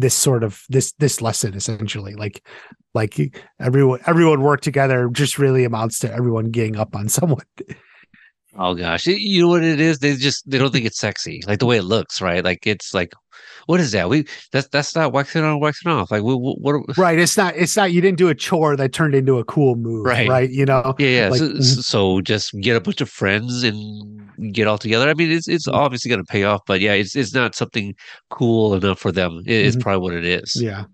this 0.00 0.14
sort 0.14 0.44
of 0.44 0.62
this 0.68 0.92
this 0.98 1.20
lesson 1.20 1.54
essentially 1.54 2.14
like 2.14 2.46
like 2.94 3.36
everyone 3.60 4.00
everyone 4.06 4.40
worked 4.40 4.64
together 4.64 5.08
just 5.12 5.38
really 5.38 5.64
amounts 5.64 5.98
to 5.98 6.12
everyone 6.12 6.50
getting 6.50 6.76
up 6.76 6.94
on 6.94 7.08
someone 7.08 7.44
Oh 8.60 8.74
gosh, 8.74 9.06
you 9.06 9.42
know 9.42 9.48
what 9.48 9.62
it 9.62 9.78
is? 9.78 10.00
They 10.00 10.16
just 10.16 10.50
they 10.50 10.58
don't 10.58 10.72
think 10.72 10.84
it's 10.84 10.98
sexy, 10.98 11.42
like 11.46 11.60
the 11.60 11.66
way 11.66 11.76
it 11.76 11.84
looks, 11.84 12.20
right? 12.20 12.42
Like 12.42 12.66
it's 12.66 12.92
like, 12.92 13.12
what 13.68 13.80
is 13.80 13.92
that? 13.92 14.08
We 14.08 14.24
that's 14.52 14.66
that's 14.68 14.94
not 14.96 15.12
waxing 15.12 15.44
on, 15.44 15.60
waxing 15.60 15.92
off. 15.92 16.10
Like 16.10 16.22
we, 16.22 16.34
what? 16.34 16.56
what 16.60 16.96
right 16.98 17.18
it's 17.18 17.36
not 17.36 17.54
it's 17.54 17.76
not 17.76 17.92
you 17.92 18.00
didn't 18.00 18.18
do 18.18 18.28
a 18.28 18.34
chore 18.34 18.76
that 18.76 18.92
turned 18.92 19.14
into 19.14 19.38
a 19.38 19.44
cool 19.44 19.76
move 19.76 20.04
Right. 20.06 20.28
right 20.28 20.50
you 20.50 20.64
know 20.64 20.94
yeah, 20.98 21.08
yeah. 21.08 21.28
Like, 21.28 21.38
so, 21.38 21.48
mhm. 21.50 21.82
so 21.84 22.20
just 22.22 22.52
get 22.60 22.76
a 22.76 22.80
bunch 22.80 23.00
of 23.00 23.10
friends 23.10 23.62
and 23.62 24.52
get 24.54 24.66
all 24.66 24.78
together. 24.78 25.08
I 25.10 25.14
mean, 25.14 25.30
it's 25.30 25.48
it's 25.48 25.68
Mhm. 25.68 25.74
obviously 25.74 26.08
going 26.08 26.24
to 26.24 26.32
pay 26.32 26.44
off, 26.44 26.62
but 26.66 26.80
yeah, 26.80 26.94
it's 26.94 27.14
it's 27.14 27.34
not 27.34 27.54
something 27.54 27.94
cool 28.30 28.74
enough 28.74 28.98
for 29.00 29.12
them. 29.12 29.42
It- 29.46 29.66
It's 29.66 29.76
Mhm. 29.76 29.80
probably 29.82 30.00
what 30.02 30.14
it 30.14 30.24
is. 30.24 30.56
yeah 30.60 30.84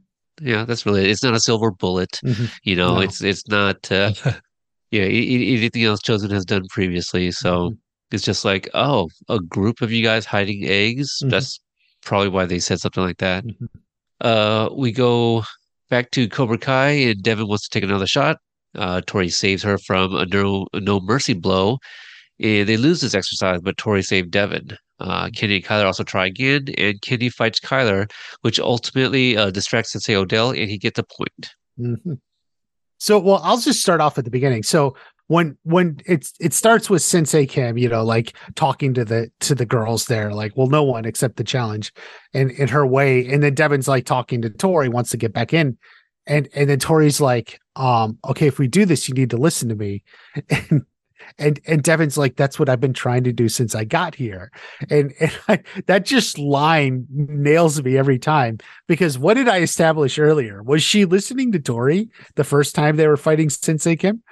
Yeah, 0.43 0.65
that's 0.65 0.85
really. 0.85 1.09
It's 1.11 1.23
not 1.23 1.35
a 1.35 1.41
silver 1.41 1.71
bullet. 1.71 2.19
Mhm. 2.25 2.51
You 2.65 2.77
know, 2.77 2.95
No. 2.97 3.01
it's 3.03 3.23
it's 3.23 3.47
not. 3.49 3.91
Uh, 3.93 4.13
yeah, 4.91 5.03
anything 5.05 5.85
else 5.85 6.01
Chozen 6.03 6.31
has 6.33 6.45
done 6.45 6.65
previously. 6.71 7.31
So 7.31 7.51
Mhm. 7.71 7.77
it's 8.11 8.25
just 8.25 8.45
like, 8.45 8.69
oh, 8.75 9.09
a 9.29 9.39
group 9.39 9.81
of 9.81 9.93
you 9.93 10.03
guys 10.03 10.25
hiding 10.27 10.65
eggs. 10.65 11.09
Mhm. 11.23 11.31
That's 11.31 11.61
probably 12.05 12.29
why 12.29 12.47
they 12.47 12.59
said 12.59 12.81
something 12.81 13.03
like 13.03 13.19
that. 13.19 13.45
Mhm. 13.45 13.69
Uh, 14.21 14.69
we 14.75 14.93
go 14.93 15.45
back 15.91 16.11
to 16.13 16.29
Cobra 16.29 16.59
Kai, 16.59 16.91
and 16.91 17.23
Devon 17.23 17.49
wants 17.49 17.69
to 17.69 17.71
take 17.71 17.85
another 17.85 18.07
shot. 18.07 18.39
Uh, 18.75 19.01
Tori 19.07 19.29
saves 19.29 19.63
her 19.63 19.79
from 19.79 20.15
a 20.15 20.27
no 20.27 20.67
a 20.73 20.81
no 20.81 21.01
mercy 21.01 21.35
blow. 21.35 21.79
And 22.41 22.69
they 22.69 22.77
lose 22.77 23.01
this 23.01 23.15
exercise, 23.15 23.61
but 23.63 23.77
Tori 23.77 24.03
saved 24.03 24.33
Devon. 24.33 24.77
Uh, 24.99 25.31
Kenny 25.31 25.57
and 25.57 25.65
Kyler 25.65 25.87
also 25.87 26.03
try 26.03 26.27
again, 26.27 26.67
and 26.77 27.01
Kenny 27.01 27.29
fights 27.29 27.61
Kyler, 27.61 28.11
which 28.41 28.59
ultimately 28.59 29.37
uh, 29.37 29.51
distracts 29.51 29.93
Sensei 29.93 30.17
Odell, 30.17 30.51
and 30.51 30.69
he 30.71 30.79
gets 30.79 30.99
a 30.99 31.05
point. 31.05 31.55
Mhm. 31.79 32.19
So, 32.99 33.19
well, 33.19 33.41
I'll 33.45 33.59
just 33.59 33.81
start 33.83 34.01
off 34.01 34.19
at 34.19 34.25
the 34.25 34.31
beginning. 34.31 34.63
So 34.63 34.97
when 35.29 35.57
when 35.63 36.01
it's 36.07 36.35
it 36.41 36.53
starts 36.53 36.91
with 36.91 37.03
Sensei 37.03 37.47
Kim, 37.47 37.79
you 37.79 37.89
know, 37.89 38.05
like 38.05 38.37
talking 38.55 38.93
to 38.95 39.05
the 39.05 39.31
to 39.41 39.55
the 39.55 39.67
girls 39.67 40.07
there, 40.07 40.33
like, 40.33 40.57
well, 40.57 40.67
no 40.67 40.83
one 40.83 41.05
except 41.05 41.37
the 41.37 41.45
challenge, 41.45 41.93
and 42.35 42.51
in 42.53 42.69
her 42.69 42.87
way, 42.87 43.27
and 43.27 43.43
then 43.43 43.55
Devon's 43.55 43.89
like 43.89 44.05
talking 44.05 44.43
to 44.43 44.51
Tori, 44.51 44.89
wants 44.89 45.11
to 45.11 45.17
get 45.17 45.33
back 45.33 45.55
in, 45.55 45.79
and 46.27 46.49
and 46.55 46.69
then 46.69 46.79
Tori's 46.79 47.21
like, 47.21 47.59
um, 47.77 48.19
okay, 48.29 48.47
if 48.47 48.59
we 48.59 48.69
do 48.69 48.85
this, 48.85 49.09
you 49.09 49.15
need 49.15 49.31
to 49.31 49.37
listen 49.37 49.69
to 49.69 49.75
me, 49.75 50.03
and. 50.51 50.85
And 51.39 51.59
and 51.67 51.83
Devon's 51.83 52.19
like, 52.19 52.37
that's 52.37 52.59
what 52.59 52.69
I've 52.69 52.81
been 52.81 52.93
trying 52.93 53.25
to 53.25 53.33
do 53.33 53.49
since 53.49 53.75
I 53.75 53.85
got 53.85 54.15
here, 54.15 54.53
and 54.91 55.11
and 55.21 55.33
I, 55.49 55.63
that 55.87 56.05
just 56.05 56.39
line 56.39 57.07
nails 57.11 57.83
me 57.83 57.97
every 57.97 58.19
time 58.19 58.59
because 58.89 59.19
what 59.19 59.35
did 59.35 59.49
I 59.49 59.61
establish 59.61 60.19
earlier? 60.19 60.63
Was 60.63 60.83
she 60.83 61.07
listening 61.07 61.51
to 61.53 61.59
Tori 61.59 62.11
the 62.35 62.45
first 62.45 62.75
time 62.75 62.97
they 62.97 63.09
were 63.09 63.17
fighting 63.17 63.49
Sensei 63.49 63.97
Kim? 63.97 64.23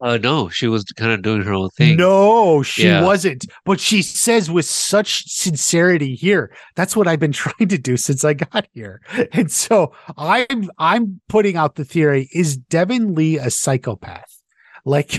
Uh, 0.00 0.16
no, 0.16 0.48
she 0.48 0.68
was 0.68 0.84
kind 0.96 1.10
of 1.10 1.22
doing 1.22 1.42
her 1.42 1.52
own 1.52 1.70
thing. 1.70 1.96
No, 1.96 2.62
she 2.62 2.84
Yeah. 2.84 3.02
wasn't. 3.02 3.44
But 3.64 3.80
she 3.80 4.02
says 4.02 4.48
with 4.50 4.64
such 4.64 5.24
sincerity 5.26 6.14
here, 6.14 6.52
that's 6.76 6.94
what 6.94 7.08
I've 7.08 7.18
been 7.18 7.32
trying 7.44 7.68
to 7.68 7.78
do 7.78 7.96
since 7.96 8.24
I 8.24 8.34
got 8.34 8.68
here. 8.72 9.00
And 9.32 9.50
so 9.50 9.92
I'm 10.16 10.70
I'm 10.78 11.20
putting 11.28 11.56
out 11.56 11.74
the 11.74 11.84
theory: 11.84 12.28
is 12.32 12.56
Devon 12.56 13.14
Lee 13.14 13.38
a 13.38 13.50
psychopath? 13.50 14.30
Like 14.84 15.18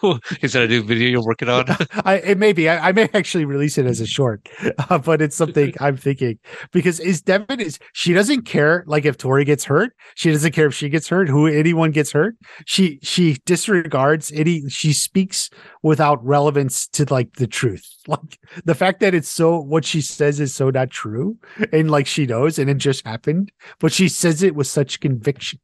Is 0.42 0.52
that 0.52 0.64
a 0.64 0.68
new 0.68 0.82
video 0.82 1.08
you're 1.08 1.24
working 1.24 1.48
on? 1.48 1.64
I 2.04 2.16
it 2.16 2.38
may 2.38 2.52
be. 2.52 2.68
I, 2.68 2.88
I 2.88 2.92
may 2.92 3.08
actually 3.14 3.44
release 3.44 3.78
it 3.78 3.86
as 3.86 4.00
a 4.00 4.06
short, 4.06 4.48
uh, 4.90 4.98
but 4.98 5.20
it's 5.20 5.36
something 5.36 5.74
I'm 5.80 5.96
thinking 5.96 6.38
because 6.72 7.00
is 7.00 7.20
Devon 7.20 7.60
is 7.60 7.78
she 7.92 8.12
doesn't 8.12 8.42
care 8.42 8.84
like 8.86 9.04
if 9.04 9.16
Tori 9.16 9.44
gets 9.44 9.64
hurt. 9.64 9.92
She 10.14 10.30
doesn't 10.30 10.52
care 10.52 10.66
if 10.66 10.74
she 10.74 10.88
gets 10.88 11.08
hurt. 11.08 11.28
Who 11.28 11.46
anyone 11.46 11.90
gets 11.90 12.12
hurt. 12.12 12.36
She 12.66 13.00
she 13.02 13.38
disregards 13.44 14.30
any. 14.32 14.68
She 14.68 14.92
speaks 14.92 15.50
without 15.82 16.24
relevance 16.24 16.86
to 16.88 17.04
like 17.12 17.34
the 17.34 17.46
truth. 17.46 17.86
Like 18.06 18.38
the 18.64 18.74
fact 18.74 19.00
that 19.00 19.14
it's 19.14 19.28
so 19.28 19.58
what 19.58 19.84
she 19.84 20.00
says 20.00 20.38
is 20.40 20.54
so 20.54 20.70
not 20.70 20.90
true, 20.90 21.38
and 21.72 21.90
like 21.90 22.06
she 22.06 22.26
knows, 22.26 22.58
and 22.58 22.70
it 22.70 22.78
just 22.78 23.06
happened, 23.06 23.50
but 23.80 23.92
she 23.92 24.08
says 24.08 24.42
it 24.42 24.54
with 24.54 24.66
such 24.66 25.00
conviction. 25.00 25.58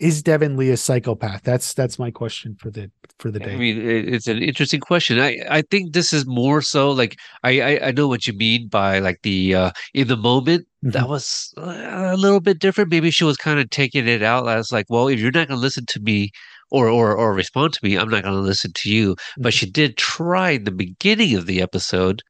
Is 0.00 0.22
Devon 0.22 0.56
Lee 0.56 0.70
a 0.70 0.76
psychopath? 0.76 1.42
That's 1.42 1.74
that's 1.74 1.98
my 1.98 2.10
question 2.10 2.56
for 2.56 2.70
the 2.70 2.90
for 3.18 3.30
the 3.30 3.38
day. 3.38 3.54
I 3.54 3.56
mean, 3.56 3.80
it's 3.86 4.26
an 4.26 4.42
interesting 4.42 4.80
question. 4.80 5.20
I, 5.20 5.38
I 5.50 5.62
think 5.62 5.92
this 5.92 6.12
is 6.12 6.26
more 6.26 6.60
so 6.62 6.90
like 6.90 7.16
I, 7.42 7.60
I 7.60 7.86
I 7.88 7.90
know 7.92 8.08
what 8.08 8.26
you 8.26 8.32
mean 8.32 8.68
by 8.68 8.98
like 8.98 9.20
the 9.22 9.54
uh 9.54 9.70
in 9.92 10.08
the 10.08 10.16
moment 10.16 10.66
that 10.82 11.04
Mhm. 11.04 11.08
was 11.08 11.52
a 11.56 12.16
little 12.16 12.40
bit 12.40 12.58
different. 12.58 12.90
Maybe 12.90 13.10
she 13.10 13.24
was 13.24 13.36
kind 13.36 13.58
of 13.60 13.70
taking 13.70 14.06
it 14.08 14.22
out 14.22 14.48
as 14.48 14.70
like, 14.72 14.86
well, 14.88 15.08
if 15.08 15.18
you're 15.20 15.30
not 15.32 15.48
going 15.48 15.58
to 15.58 15.62
listen 15.62 15.86
to 15.86 16.00
me 16.00 16.30
or 16.70 16.88
or 16.88 17.16
or 17.16 17.32
respond 17.34 17.72
to 17.74 17.80
me, 17.82 17.96
I'm 17.96 18.08
not 18.10 18.22
going 18.24 18.34
to 18.34 18.40
listen 18.40 18.72
to 18.74 18.90
you. 18.90 19.16
But 19.38 19.52
Mhm. 19.52 19.58
she 19.58 19.70
did 19.70 19.96
try 19.96 20.50
in 20.50 20.64
the 20.64 20.70
beginning 20.70 21.34
of 21.36 21.46
the 21.46 21.62
episode, 21.62 22.22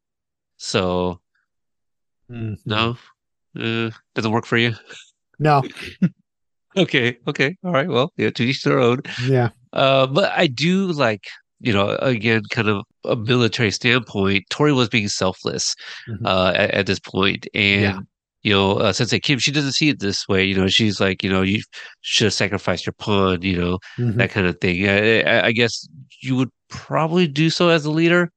so 0.57 1.21
Mhm. 2.31 2.57
no, 2.65 2.97
uh, 3.59 3.91
doesn't 4.15 4.33
work 4.33 4.47
for 4.47 4.57
you. 4.57 4.75
No, 5.39 5.63
Okay, 6.77 7.17
okay, 7.29 7.57
all 7.65 7.73
right. 7.73 7.89
Well, 7.89 8.13
yeah, 8.17 8.31
to 8.31 8.45
each 8.45 8.63
their 8.63 8.79
own. 8.81 9.01
yeah. 9.23 9.51
Uh, 9.73 10.07
but 10.07 10.33
I 10.37 10.47
do 10.47 10.87
like, 10.87 11.27
you 11.61 11.73
know, 11.73 11.97
again, 12.01 12.43
kind 12.51 12.69
of 12.69 12.83
a 13.05 13.17
military 13.17 13.71
standpoint. 13.71 14.45
Tori 14.51 14.73
was 14.73 14.89
being 14.89 15.09
selfless 15.09 15.75
Mhm. 16.09 16.27
uh, 16.27 16.53
at, 16.55 16.71
at 16.73 16.87
this 16.87 16.99
point, 17.01 17.47
and 17.55 17.83
Yeah. 17.83 17.99
you 18.43 18.53
know, 18.53 18.75
uh, 18.75 18.93
Sensei 18.93 19.19
Kim, 19.21 19.39
she 19.39 19.51
doesn't 19.53 19.73
see 19.73 19.89
it 19.89 20.01
this 20.01 20.29
way. 20.29 20.45
You 20.45 20.55
know, 20.57 20.69
she's 20.69 21.01
like, 21.01 21.23
you 21.25 21.31
know, 21.31 21.43
you 21.43 21.63
should 22.03 22.27
have 22.27 22.35
sacrificed 22.35 22.87
your 22.87 22.93
pawn. 22.95 23.43
You 23.43 23.57
know, 23.57 23.79
Mhm. 23.99 24.17
that 24.17 24.31
kind 24.31 24.47
of 24.47 24.61
thing. 24.61 24.89
I, 24.89 25.47
I 25.47 25.53
guess 25.53 25.89
you 26.23 26.37
would 26.37 26.51
probably 26.69 27.27
do 27.27 27.51
so 27.51 27.69
as 27.69 27.85
a 27.85 27.91
leader. 27.91 28.31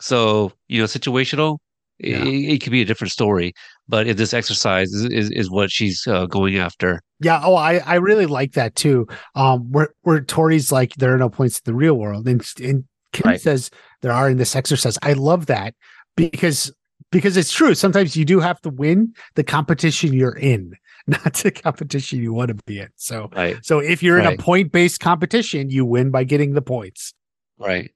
So 0.00 0.52
you 0.68 0.80
know, 0.80 0.86
situational. 0.86 1.58
Yeah. 2.02 2.24
it, 2.24 2.54
it 2.54 2.62
could 2.62 2.72
be 2.72 2.82
a 2.82 2.84
different 2.84 3.12
story. 3.12 3.52
But 3.88 4.06
if 4.06 4.16
this 4.16 4.32
exercise 4.34 4.92
is 4.92 5.04
is, 5.06 5.30
is 5.30 5.50
what 5.50 5.70
she's 5.70 6.06
uh, 6.06 6.26
going 6.26 6.56
after, 6.56 7.00
Yeah. 7.20 7.40
Oh, 7.44 7.54
I, 7.54 7.78
I 7.78 7.94
really 7.96 8.26
like 8.26 8.52
that 8.52 8.74
too. 8.74 9.06
Um, 9.34 9.70
where 9.70 9.94
where 10.02 10.20
Tori's 10.20 10.70
like 10.72 10.94
there 10.96 11.14
are 11.14 11.18
no 11.18 11.28
points 11.28 11.58
in 11.58 11.62
the 11.64 11.74
real 11.74 11.94
world, 11.94 12.26
and 12.28 12.42
and 12.62 12.84
Kim 13.12 13.28
Right. 13.30 13.40
says 13.40 13.70
there 14.00 14.12
are 14.12 14.30
in 14.30 14.38
this 14.38 14.56
exercise. 14.56 14.98
I 15.02 15.12
love 15.14 15.46
that 15.46 15.74
because 16.16 16.72
because 17.10 17.36
it's 17.36 17.52
true. 17.52 17.74
Sometimes 17.74 18.16
you 18.16 18.24
do 18.24 18.40
have 18.40 18.60
to 18.62 18.70
win 18.70 19.12
the 19.34 19.44
competition 19.44 20.12
you're 20.14 20.36
in, 20.38 20.72
not 21.06 21.34
the 21.34 21.50
competition 21.50 22.22
you 22.22 22.32
want 22.32 22.48
to 22.48 22.54
be 22.66 22.78
in. 22.78 22.88
So 22.96 23.28
right, 23.36 23.58
so 23.62 23.80
if 23.80 24.02
you're 24.02 24.18
in 24.18 24.26
a 24.26 24.36
point 24.38 24.72
based 24.72 25.00
competition, 25.00 25.68
you 25.70 25.84
win 25.84 26.10
by 26.10 26.24
getting 26.24 26.54
the 26.54 26.62
points. 26.62 27.12
right. 27.58 27.90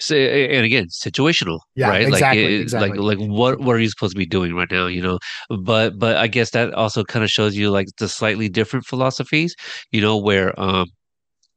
So 0.00 0.16
and 0.16 0.64
again, 0.64 0.86
situational, 0.88 1.60
Yeah, 1.74 1.90
right? 1.90 2.06
exactly, 2.08 2.42
like, 2.42 2.52
it- 2.52 2.60
exactly. 2.62 2.98
like 2.98 3.18
like 3.18 3.28
what 3.28 3.60
what 3.60 3.76
are 3.76 3.78
you 3.80 3.88
supposed 3.90 4.12
to 4.14 4.18
be 4.18 4.26
doing 4.26 4.54
right 4.54 4.70
now? 4.70 4.86
You 4.86 5.02
know, 5.02 5.18
but 5.62 5.98
but 5.98 6.16
I 6.16 6.26
guess 6.26 6.50
that 6.50 6.72
also 6.74 7.04
kind 7.04 7.24
of 7.24 7.30
shows 7.30 7.56
you 7.56 7.70
like 7.70 7.86
the 7.98 8.08
slightly 8.08 8.48
different 8.48 8.86
philosophies. 8.86 9.54
You 9.92 10.00
know, 10.00 10.16
where 10.18 10.58
um 10.60 10.86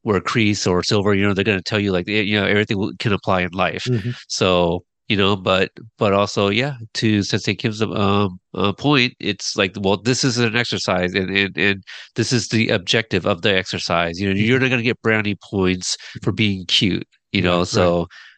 where 0.02 0.20
Kreese 0.20 0.70
or 0.70 0.82
Silver, 0.82 1.14
you 1.14 1.22
know, 1.26 1.34
they're 1.34 1.44
going 1.44 1.58
to 1.58 1.62
tell 1.64 1.80
you 1.80 1.92
like 1.92 2.08
you 2.08 2.38
know 2.40 2.46
everything 2.46 2.92
can 2.98 3.12
apply 3.12 3.42
in 3.42 3.50
life. 3.52 3.84
Mhm. 3.88 4.14
So 4.28 4.84
you 5.08 5.16
know, 5.16 5.36
but 5.36 5.70
but 5.98 6.12
also 6.14 6.48
yeah, 6.48 6.74
to 6.94 7.22
Sensei 7.22 7.54
Kim's 7.54 7.82
um 7.82 8.38
uh, 8.54 8.72
point, 8.72 9.14
it's 9.20 9.56
like 9.56 9.72
well, 9.80 9.96
this 9.98 10.24
is 10.24 10.38
an 10.38 10.56
exercise, 10.56 11.14
and 11.14 11.30
and 11.30 11.56
and 11.58 11.82
this 12.16 12.32
is 12.32 12.48
the 12.48 12.68
objective 12.70 13.26
of 13.26 13.42
the 13.42 13.54
exercise. 13.56 14.18
You 14.20 14.28
know, 14.30 14.34
you're 14.36 14.58
not 14.60 14.68
going 14.68 14.78
to 14.80 14.84
get 14.84 15.00
brownie 15.02 15.36
points 15.50 15.96
for 16.22 16.32
being 16.32 16.64
cute. 16.66 17.06
You 17.32 17.42
know, 17.42 17.64
Right, 17.72 17.72
right. 17.72 17.94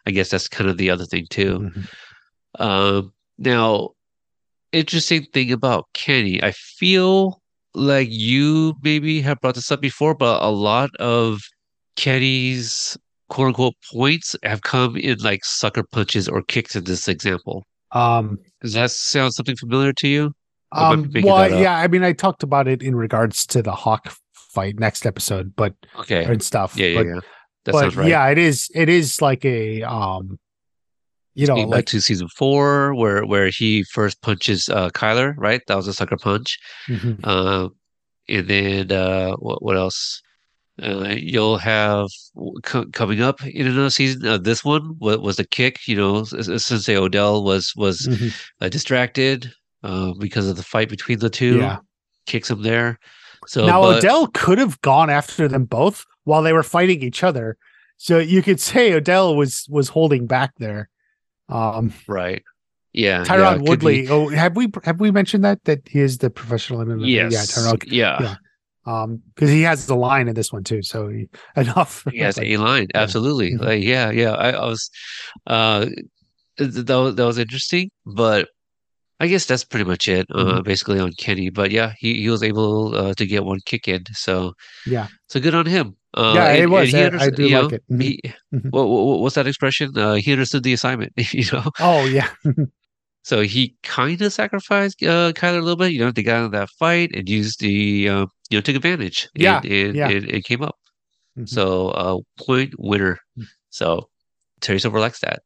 I 0.07 0.11
guess 0.11 0.31
that's 0.31 0.49
kind 0.49 0.71
of 0.71 0.77
the 0.77 0.91
other 0.91 1.05
thing 1.05 1.27
too. 1.31 1.59
Mhm. 1.59 1.89
Um, 2.59 3.13
now, 3.39 3.91
interesting 4.73 5.27
thing 5.33 5.53
about 5.53 5.87
Kenny, 5.95 6.43
I 6.43 6.53
feel 6.53 7.41
like 7.75 8.09
you 8.11 8.75
maybe 8.83 9.21
have 9.21 9.41
brought 9.41 9.55
this 9.55 9.71
up 9.71 9.81
before, 9.81 10.15
but 10.15 10.43
a 10.43 10.51
lot 10.51 10.95
of 10.97 11.41
Kenny's 11.97 12.97
quote 13.29 13.49
unquote 13.49 13.75
points 13.93 14.37
have 14.43 14.63
come 14.63 14.97
in 14.97 15.19
like 15.19 15.45
sucker 15.45 15.83
punches 15.83 16.29
or 16.29 16.43
kicks 16.43 16.77
in 16.77 16.85
this 16.85 17.09
example. 17.09 17.65
Um, 17.93 18.39
Does 18.61 18.75
that 18.75 18.91
sound 18.91 19.35
something 19.35 19.57
familiar 19.57 19.93
to 19.95 20.09
you? 20.09 20.33
Or 20.73 20.83
am 20.83 21.11
I 21.15 21.19
um, 21.19 21.25
well, 21.25 21.61
yeah. 21.61 21.79
I 21.79 21.89
mean, 21.89 22.03
I 22.03 22.13
talked 22.13 22.43
about 22.43 22.69
it 22.69 22.83
in 22.83 22.97
regards 22.97 23.47
to 23.47 23.63
the 23.63 23.73
Hawk 23.73 24.13
fight 24.33 24.79
next 24.79 25.07
episode, 25.07 25.55
but 25.57 25.75
Okay. 25.99 26.25
and 26.25 26.43
stuff. 26.43 26.77
Yeah, 26.77 26.87
yeah, 26.89 26.99
but, 27.03 27.07
yeah. 27.07 27.21
That 27.67 27.73
but 27.73 27.81
sounds 27.81 27.97
right. 27.97 28.09
yeah, 28.09 28.27
it 28.29 28.39
is. 28.39 28.71
It 28.75 28.89
is 28.89 29.21
like 29.21 29.45
a 29.45 29.83
um, 29.83 30.39
you 31.35 31.47
know, 31.47 31.57
like 31.57 31.85
to 31.87 32.01
season 32.01 32.29
four, 32.29 32.95
where 32.95 33.27
where 33.27 33.49
he 33.49 33.83
first 33.93 34.23
punches 34.23 34.69
uh, 34.71 34.89
Kyler, 34.91 35.35
right? 35.37 35.61
That 35.67 35.77
was 35.77 35.87
a 35.87 35.93
sucker 35.93 36.17
punch. 36.17 36.59
Mhm. 36.89 37.21
Uh, 37.23 37.69
and 38.29 38.49
then 38.49 38.91
uh, 38.93 39.35
what 39.37 39.63
what 39.63 39.77
else? 39.77 40.23
Uh, 40.83 41.15
you'll 41.17 41.57
have 41.59 42.07
co- 42.65 42.85
coming 42.93 43.23
up 43.23 43.45
in 43.47 43.67
another 43.67 43.89
season. 43.91 44.27
Uh, 44.27 44.37
this 44.39 44.63
one 44.65 44.95
was, 45.01 45.19
was 45.19 45.37
the 45.37 45.45
kick. 45.47 45.87
You 45.89 45.97
know, 45.97 46.21
S- 46.21 46.49
S- 46.49 46.65
Sensei 46.67 46.97
Odell 46.97 47.43
was 47.45 47.73
was 47.77 48.07
Mhm. 48.07 48.33
uh, 48.61 48.69
distracted 48.69 49.51
uh, 49.83 50.13
because 50.19 50.49
of 50.49 50.57
the 50.57 50.63
fight 50.63 50.89
between 50.89 51.19
the 51.19 51.31
two. 51.31 51.59
Yeah. 51.59 51.79
Kicks 52.27 52.51
him 52.51 52.63
there. 52.63 52.99
So 53.47 53.67
now 53.67 53.83
but- 53.83 53.99
Odell 53.99 54.27
could 54.29 54.59
have 54.59 54.81
gone 54.81 55.11
after 55.11 55.49
them 55.49 55.65
both 55.65 56.05
while 56.25 56.43
they 56.43 56.53
were 56.53 56.63
fighting 56.63 57.03
each 57.03 57.23
other. 57.23 57.57
So 57.99 58.19
you 58.19 58.43
could 58.43 58.61
say 58.61 58.93
Odell 58.93 59.37
was 59.37 59.67
was 59.71 59.89
holding 59.89 60.27
back 60.27 60.53
there. 60.59 60.89
Um, 61.49 61.93
right? 62.07 62.43
Yeah, 62.93 63.21
yeah, 63.21 63.25
Tyron 63.25 63.57
it 63.63 63.69
Woodley. 63.69 64.09
Oh, 64.09 64.29
have 64.29 64.57
we 64.57 64.71
have 64.85 65.01
we 65.01 65.11
mentioned 65.11 65.45
that 65.45 65.63
that 65.65 65.87
he 65.89 66.01
is 66.01 66.19
the 66.19 66.31
professional 66.31 66.81
MMA? 66.81 67.07
Yes. 67.09 67.57
Yeah, 67.57 67.73
yeah. 67.87 68.23
yeah. 68.23 68.35
Um, 68.87 69.23
because 69.35 69.51
he 69.51 69.63
has 69.63 69.87
the 69.87 69.97
line 69.97 70.29
in 70.29 70.35
this 70.35 70.53
one 70.53 70.63
too. 70.65 70.83
So 70.83 71.09
he, 71.09 71.29
enough. 71.57 72.05
He 72.11 72.19
has 72.19 72.39
Like, 72.39 72.47
a 72.47 72.57
line, 72.59 72.87
absolutely. 72.95 73.53
Mhm. 73.53 73.61
Like, 73.61 73.83
yeah, 73.83 74.11
yeah. 74.11 74.33
I, 74.33 74.51
I 74.51 74.67
was, 74.67 74.91
uh, 75.47 75.87
that 76.57 76.89
was, 76.89 77.15
that 77.17 77.25
was 77.25 77.39
interesting, 77.39 77.91
but 78.07 78.49
I 79.19 79.27
guess 79.29 79.47
that's 79.47 79.65
pretty 79.65 79.85
much 79.85 80.09
it, 80.09 80.27
uh, 80.31 80.61
Mhm. 80.61 80.65
basically 80.65 80.99
on 81.01 81.13
Kenny. 81.19 81.49
But 81.51 81.71
yeah, 81.71 81.95
he, 81.99 82.21
he 82.23 82.29
was 82.29 82.43
able 82.43 82.95
uh, 82.95 83.15
to 83.15 83.27
get 83.27 83.45
one 83.45 83.61
kick 83.65 83.89
in, 83.89 84.05
so 84.13 84.53
Yeah. 84.87 85.09
so 85.29 85.41
good 85.41 85.55
on 85.55 85.65
him. 85.67 85.97
Uh, 86.15 86.33
Yeah, 86.35 86.53
it 86.53 86.69
was. 86.71 86.93
and 86.95 87.15
he 87.15 87.19
I- 87.21 87.25
I 87.25 87.31
do 87.31 87.43
like 87.45 87.53
know, 87.53 87.69
it. 87.77 87.83
Mhm. 87.91 88.03
He, 88.03 88.21
Mhm. 88.55 88.71
what, 88.71 88.87
what, 88.89 89.21
what's 89.21 89.35
that 89.37 89.47
expression? 89.47 89.97
Uh, 89.97 90.15
he 90.15 90.33
understood 90.33 90.63
the 90.65 90.73
assignment, 90.75 91.13
you 91.33 91.45
know. 91.53 91.71
Oh 91.81 92.05
yeah. 92.07 92.29
So 93.23 93.41
he 93.43 93.75
kind 93.83 94.23
of 94.23 94.33
sacrificed 94.33 95.03
uh, 95.03 95.33
Kyler 95.33 95.59
a 95.59 95.61
little 95.61 95.75
bit, 95.77 95.91
you 95.93 95.99
know, 95.99 96.13
to 96.13 96.23
get 96.23 96.37
out 96.37 96.45
of 96.45 96.53
that 96.53 96.71
fight 96.79 97.11
and 97.13 97.29
used 97.29 97.59
the, 97.59 98.09
uh, 98.09 98.27
you 98.51 98.57
know, 98.57 98.61
took 98.61 98.77
advantage. 98.77 99.29
Yeah, 99.35 99.59
and, 99.65 99.97
yeah. 99.97 100.09
and 100.11 100.31
it 100.31 100.45
came 100.45 100.63
up. 100.63 100.77
Mhm. 101.37 101.49
So 101.49 101.89
uh, 101.89 102.19
point 102.39 102.75
winner. 102.79 103.19
So 103.71 104.09
Terry 104.61 104.79
Silver 104.79 105.01
likes 105.01 105.19
that. 105.21 105.41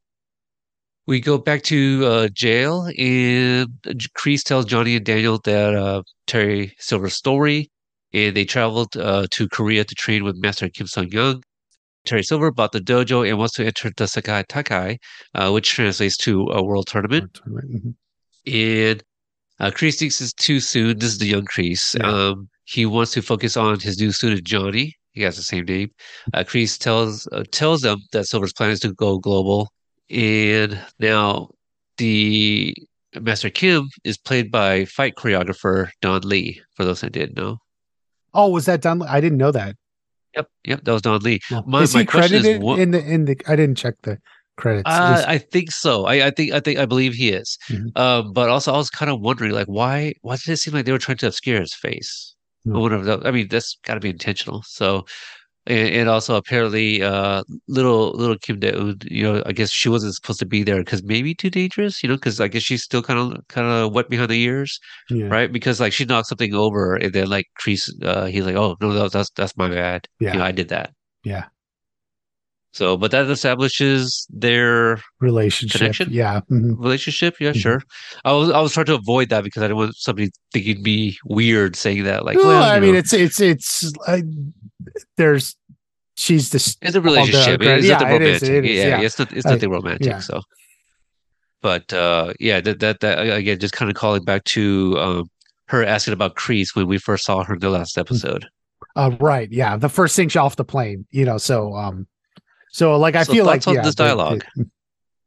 We 1.11 1.19
go 1.19 1.37
back 1.37 1.63
to 1.63 2.05
uh, 2.05 2.27
jail, 2.29 2.85
and 2.97 3.67
Kreese 4.17 4.43
tells 4.43 4.63
Johnny 4.63 4.95
and 4.95 5.05
Daniel 5.05 5.39
that 5.43 5.75
uh, 5.75 6.03
Terry 6.25 6.73
Silver's 6.79 7.15
story, 7.15 7.69
and 8.13 8.33
they 8.33 8.45
traveled 8.45 8.95
uh, 8.95 9.27
to 9.31 9.49
Korea 9.49 9.83
to 9.83 9.93
train 9.95 10.23
with 10.23 10.37
Master 10.37 10.69
Kim 10.69 10.87
Sung 10.87 11.09
Young. 11.09 11.43
Terry 12.05 12.23
Silver 12.23 12.49
bought 12.49 12.71
the 12.71 12.79
dojo 12.79 13.27
and 13.27 13.37
wants 13.37 13.55
to 13.55 13.65
enter 13.65 13.91
the 13.97 14.05
Sekai 14.05 14.45
Taikai, 14.45 14.99
uh, 15.35 15.51
which 15.51 15.69
translates 15.71 16.15
to 16.15 16.47
a 16.47 16.63
world 16.63 16.87
tournament. 16.87 17.41
Mhm. 17.45 17.93
And 18.47 19.03
uh, 19.59 19.69
Kreese 19.69 19.99
thinks 19.99 20.21
it's 20.21 20.31
too 20.31 20.61
soon. 20.61 20.97
This 20.97 21.11
is 21.11 21.17
the 21.17 21.27
young 21.27 21.45
Kreese. 21.45 21.93
Yeah. 21.99 22.07
Um, 22.09 22.47
he 22.63 22.85
wants 22.85 23.11
to 23.15 23.21
focus 23.21 23.57
on 23.57 23.81
his 23.81 23.99
new 23.99 24.13
student 24.13 24.45
Johnny. 24.45 24.95
He 25.11 25.23
has 25.23 25.35
the 25.35 25.43
same 25.43 25.65
name. 25.65 25.89
Uh, 26.33 26.45
Kreese 26.45 26.77
tells 26.77 27.27
uh, 27.33 27.43
tells 27.51 27.81
them 27.81 27.99
that 28.13 28.27
Silver's 28.27 28.53
plan 28.53 28.69
is 28.69 28.79
to 28.79 28.93
go 28.93 29.19
global. 29.19 29.67
And 30.11 30.79
now 30.99 31.49
the 31.97 32.75
Master 33.19 33.49
Kim 33.49 33.89
is 34.03 34.17
played 34.17 34.51
by 34.51 34.85
fight 34.85 35.15
choreographer 35.15 35.89
Don 36.01 36.21
Lee. 36.21 36.61
For 36.75 36.85
those 36.85 37.01
that 37.01 37.11
didn't 37.13 37.37
know, 37.37 37.57
Oh, 38.33 38.49
was 38.49 38.65
that 38.65 38.81
done? 38.81 39.01
I 39.01 39.19
didn't 39.21 39.37
know 39.37 39.51
that. 39.51 39.75
yep, 40.35 40.47
yep, 40.63 40.83
that 40.83 40.91
was 40.93 41.01
Don 41.01 41.19
Lee. 41.21 41.39
My- 41.65 41.81
is 41.81 41.93
he 41.93 42.05
question 42.05 42.37
is 42.37 42.41
credited 42.43 42.61
what- 42.63 42.79
in 42.79 42.91
the 42.91 43.03
in 43.03 43.25
the? 43.25 43.35
I 43.47 43.55
didn't 43.55 43.75
check 43.77 43.95
the 44.03 44.17
credits. 44.57 44.83
Uh, 44.85 45.23
I 45.27 45.37
think 45.37 45.71
so. 45.71 46.05
I, 46.05 46.27
I 46.27 46.29
think 46.31 46.51
I 46.53 46.59
think 46.59 46.79
I 46.79 46.85
believe 46.85 47.13
he 47.13 47.29
is. 47.29 47.57
Mhm. 47.69 47.97
Um, 47.97 48.31
but 48.33 48.49
also 48.49 48.73
I 48.73 48.77
was 48.77 48.89
kind 48.89 49.11
of 49.11 49.19
wondering, 49.21 49.51
like, 49.51 49.67
why 49.67 50.13
why 50.21 50.37
did 50.37 50.49
it 50.49 50.57
seem 50.57 50.73
like 50.73 50.85
they 50.85 50.91
were 50.91 50.97
trying 50.97 51.17
to 51.17 51.27
obscure 51.27 51.59
his 51.59 51.73
face? 51.73 52.35
Hmm. 52.63 52.77
Whatever. 52.79 53.03
that- 53.05 53.25
I 53.25 53.31
mean, 53.31 53.47
that's 53.49 53.77
got 53.85 53.95
to 53.95 53.99
be 53.99 54.09
intentional. 54.09 54.63
So, 54.67 55.05
and, 55.67 55.89
and 55.89 56.09
also 56.09 56.35
apparently, 56.35 57.01
uh, 57.03 57.43
little 57.67 58.11
little 58.13 58.37
Kim 58.37 58.59
Dae 58.59 58.73
you 59.03 59.23
know, 59.23 59.43
I 59.45 59.51
guess 59.51 59.69
she 59.69 59.89
wasn't 59.89 60.15
supposed 60.15 60.39
to 60.39 60.45
be 60.45 60.63
there 60.63 60.77
because 60.83 61.03
maybe 61.03 61.35
too 61.35 61.49
dangerous, 61.49 62.01
you 62.01 62.09
know, 62.09 62.15
because 62.15 62.39
I 62.41 62.47
guess 62.47 62.63
she's 62.63 62.83
still 62.83 63.01
kind 63.03 63.19
of 63.19 63.47
kind 63.47 63.67
of 63.67 63.93
wet 63.93 64.09
behind 64.09 64.29
the 64.29 64.41
ears, 64.41 64.79
yeah. 65.09 65.27
right? 65.27 65.51
Because 65.51 65.79
like 65.79 65.93
she 65.93 66.05
knocked 66.05 66.27
something 66.27 66.53
over, 66.53 66.95
and 66.95 67.13
then 67.13 67.27
like 67.27 67.47
Kreese, 67.59 67.89
uh, 68.03 68.25
he's 68.25 68.45
like, 68.45 68.55
oh 68.55 68.75
no, 68.81 68.93
that's 68.93 69.13
that's 69.13 69.29
that's 69.31 69.57
my 69.57 69.69
bad. 69.69 70.07
Yeah. 70.19 70.33
You 70.33 70.39
know, 70.39 70.45
I 70.45 70.51
did 70.51 70.69
that. 70.69 70.93
Yeah. 71.23 71.45
So, 72.73 72.95
but 72.95 73.11
that 73.11 73.29
establishes 73.29 74.25
their 74.29 75.01
Relationship. 75.19 75.77
Connection? 75.79 76.07
Yeah. 76.11 76.39
mhm. 76.49 76.79
relationship 76.79 77.35
yeah 77.39 77.51
Mhm. 77.51 77.59
sure 77.61 77.81
i 78.23 78.31
was 78.31 78.49
i 78.49 78.61
was 78.61 78.71
trying 78.73 78.85
to 78.85 78.95
avoid 78.95 79.27
that 79.29 79.43
because 79.43 79.61
i 79.61 79.67
didn't 79.67 79.77
want 79.77 79.95
somebody 79.97 80.31
thinking 80.53 80.71
it'd 80.71 80.83
be 80.83 81.17
weird 81.25 81.75
saying 81.75 82.03
that 82.05 82.23
like 82.25 82.37
no, 82.37 82.47
well 82.47 82.63
I 82.63 82.79
mean 82.79 82.93
know, 82.93 82.99
it's 82.99 83.11
it's 83.13 83.39
it's 83.41 83.91
uh, 84.07 84.21
there's 85.17 85.55
she's 86.15 86.49
the, 86.51 86.57
it's 86.81 86.95
a 86.95 87.01
relationship 87.01 87.59
the- 87.59 87.75
it's 87.75 87.85
yeah, 87.87 87.97
nothing 87.97 88.15
it 88.15 88.21
is, 88.21 88.41
romantic 88.41 88.49
it 88.49 88.65
is, 88.65 88.77
yeah, 88.77 88.87
yeah. 88.87 89.01
it's 89.05 89.19
not 89.19 89.33
it's 89.33 89.45
I- 89.45 89.51
nothing 89.51 89.69
romantic 89.69 90.07
yeah. 90.07 90.19
so 90.19 90.41
but 91.61 91.91
uh 91.93 92.33
yeah 92.39 92.61
that 92.61 92.79
that, 92.79 92.99
that 93.01 93.19
again 93.19 93.59
just 93.59 93.73
kind 93.73 93.91
of 93.91 93.95
calling 93.97 94.23
back 94.23 94.43
to 94.45 94.95
um 94.97 95.29
her 95.67 95.83
asking 95.85 96.13
about 96.13 96.35
Kreese 96.35 96.75
when 96.75 96.87
we 96.87 96.97
first 96.97 97.25
saw 97.25 97.43
her 97.43 97.53
in 97.55 97.59
the 97.59 97.69
last 97.69 97.97
episode 97.97 98.45
uh, 98.95 99.11
right 99.19 99.49
yeah 99.51 99.75
the 99.77 99.89
first 99.89 100.15
thing 100.15 100.29
she 100.29 100.39
off 100.39 100.55
the 100.55 100.63
plane 100.65 101.05
you 101.11 101.25
know 101.25 101.37
so 101.37 101.75
um 101.75 102.07
so 102.71 102.97
like 102.97 103.15
I 103.15 103.23
So 103.23 103.33
feel 103.33 103.45
like 103.45 103.67
on 103.67 103.75
yeah, 103.75 103.81
this 103.83 103.95
the- 103.95 104.03
the- 104.03 104.07
dialogue? 104.09 104.43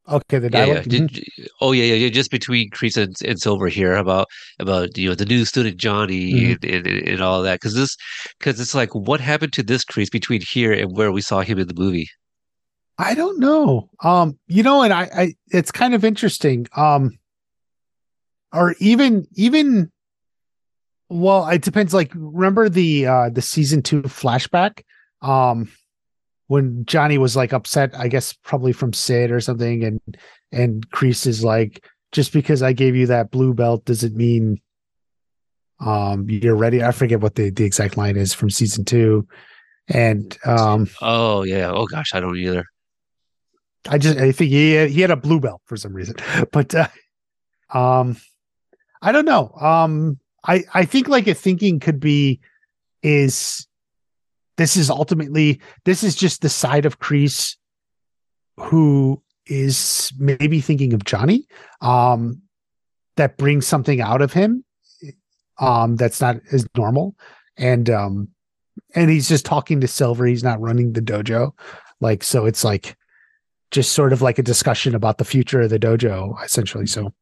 okay 0.06 0.38
the 0.38 0.50
yeah, 0.50 0.58
yeah. 0.58 0.64
dialogue 0.66 0.88
Did- 0.88 1.10
mhm. 1.10 1.46
oh 1.60 1.72
yeah, 1.72 1.84
yeah, 1.84 1.94
yeah. 1.94 2.08
Just 2.10 2.30
between 2.30 2.68
Kreese 2.70 2.96
and, 3.02 3.14
and 3.26 3.40
Silver 3.40 3.68
here 3.68 3.94
about 3.94 4.26
about 4.58 4.96
you 4.98 5.08
know 5.08 5.14
the 5.14 5.24
new 5.24 5.44
student 5.44 5.76
Johnny 5.78 6.32
Mhm. 6.32 6.52
and, 6.52 6.86
and 6.86 7.08
and 7.08 7.20
all 7.22 7.42
that 7.42 7.60
because 7.60 7.74
this 7.74 7.96
because 8.38 8.58
it's 8.60 8.74
like 8.74 8.94
what 8.94 9.20
happened 9.20 9.52
to 9.54 9.62
this 9.62 9.84
Kreese 9.84 10.10
between 10.10 10.40
here 10.42 10.72
and 10.72 10.96
where 10.96 11.12
we 11.12 11.20
saw 11.22 11.40
him 11.42 11.58
in 11.58 11.68
the 11.68 11.74
movie. 11.74 12.08
I 12.98 13.14
don't 13.14 13.40
know. 13.40 13.88
Um, 14.04 14.38
you 14.46 14.62
know, 14.62 14.82
and 14.82 14.92
I, 14.92 15.02
I, 15.16 15.34
it's 15.48 15.72
kind 15.72 15.94
of 15.94 16.04
interesting. 16.04 16.68
Um, 16.76 17.18
or 18.52 18.76
even, 18.78 19.26
even, 19.34 19.90
well, 21.08 21.48
it 21.48 21.62
depends. 21.62 21.92
Like, 21.92 22.12
remember 22.14 22.68
the, 22.68 23.06
uh, 23.08 23.30
the 23.30 23.42
season 23.42 23.82
two 23.82 24.02
flashback? 24.02 24.82
Um, 25.22 25.72
when 26.46 26.84
Johnny 26.86 27.18
was 27.18 27.36
like 27.36 27.52
upset, 27.52 27.94
I 27.98 28.08
guess 28.08 28.32
probably 28.32 28.72
from 28.72 28.92
Sid 28.92 29.30
or 29.30 29.40
something, 29.40 29.84
and, 29.84 30.00
and 30.52 30.88
Kreese 30.90 31.26
is 31.26 31.42
like 31.42 31.84
just 32.12 32.32
because 32.32 32.62
I 32.62 32.72
gave 32.72 32.94
you 32.94 33.06
that 33.08 33.30
blue 33.30 33.54
belt 33.54 33.84
doesn't 33.84 34.14
mean 34.14 34.60
um 35.80 36.28
you're 36.30 36.54
ready. 36.54 36.82
I 36.82 36.92
forget 36.92 37.20
what 37.20 37.34
the, 37.34 37.50
the 37.50 37.64
exact 37.64 37.96
line 37.96 38.16
is 38.16 38.32
from 38.32 38.50
season 38.50 38.84
two. 38.84 39.26
And 39.88 40.36
um 40.46 40.88
Oh 41.02 41.42
yeah. 41.42 41.70
Oh 41.70 41.86
gosh, 41.86 42.14
I 42.14 42.20
don't 42.20 42.38
either. 42.38 42.64
I 43.88 43.98
just 43.98 44.18
I 44.18 44.32
think 44.32 44.50
he 44.50 44.72
had, 44.72 44.90
he 44.90 45.00
had 45.00 45.10
a 45.10 45.16
blue 45.16 45.40
belt 45.40 45.60
for 45.66 45.76
some 45.76 45.92
reason. 45.92 46.16
But 46.52 46.74
uh, 46.74 46.88
um 47.70 48.16
I 49.02 49.12
don't 49.12 49.26
know. 49.26 49.50
Um 49.60 50.20
I 50.46 50.64
I 50.72 50.84
think 50.84 51.08
like 51.08 51.26
a 51.26 51.34
thinking 51.34 51.80
could 51.80 52.00
be 52.00 52.40
is 53.02 53.66
this 54.56 54.76
is 54.76 54.90
ultimately 54.90 55.60
this 55.84 56.02
is 56.02 56.14
just 56.14 56.42
the 56.42 56.48
side 56.48 56.86
of 56.86 56.98
Kreese 56.98 57.56
who 58.56 59.22
is 59.46 60.12
maybe 60.18 60.60
thinking 60.60 60.92
of 60.94 61.04
Johnny 61.04 61.46
um 61.80 62.40
that 63.16 63.36
brings 63.36 63.66
something 63.66 64.00
out 64.00 64.22
of 64.22 64.32
him 64.32 64.64
um 65.58 65.96
that's 65.96 66.20
not 66.20 66.36
as 66.52 66.66
normal. 66.76 67.14
And 67.56 67.90
um 67.90 68.28
and 68.94 69.10
he's 69.10 69.28
just 69.28 69.44
talking 69.44 69.80
to 69.80 69.88
Silver. 69.88 70.26
He's 70.26 70.44
not 70.44 70.60
running 70.60 70.92
the 70.92 71.02
dojo. 71.02 71.52
Like 72.00 72.22
so 72.22 72.46
it's 72.46 72.64
like 72.64 72.96
just 73.70 73.92
sort 73.92 74.12
of 74.12 74.22
like 74.22 74.38
a 74.38 74.42
discussion 74.42 74.94
about 74.94 75.18
the 75.18 75.24
future 75.24 75.60
of 75.62 75.70
the 75.70 75.78
dojo 75.78 76.42
essentially. 76.44 76.86
So 76.86 77.12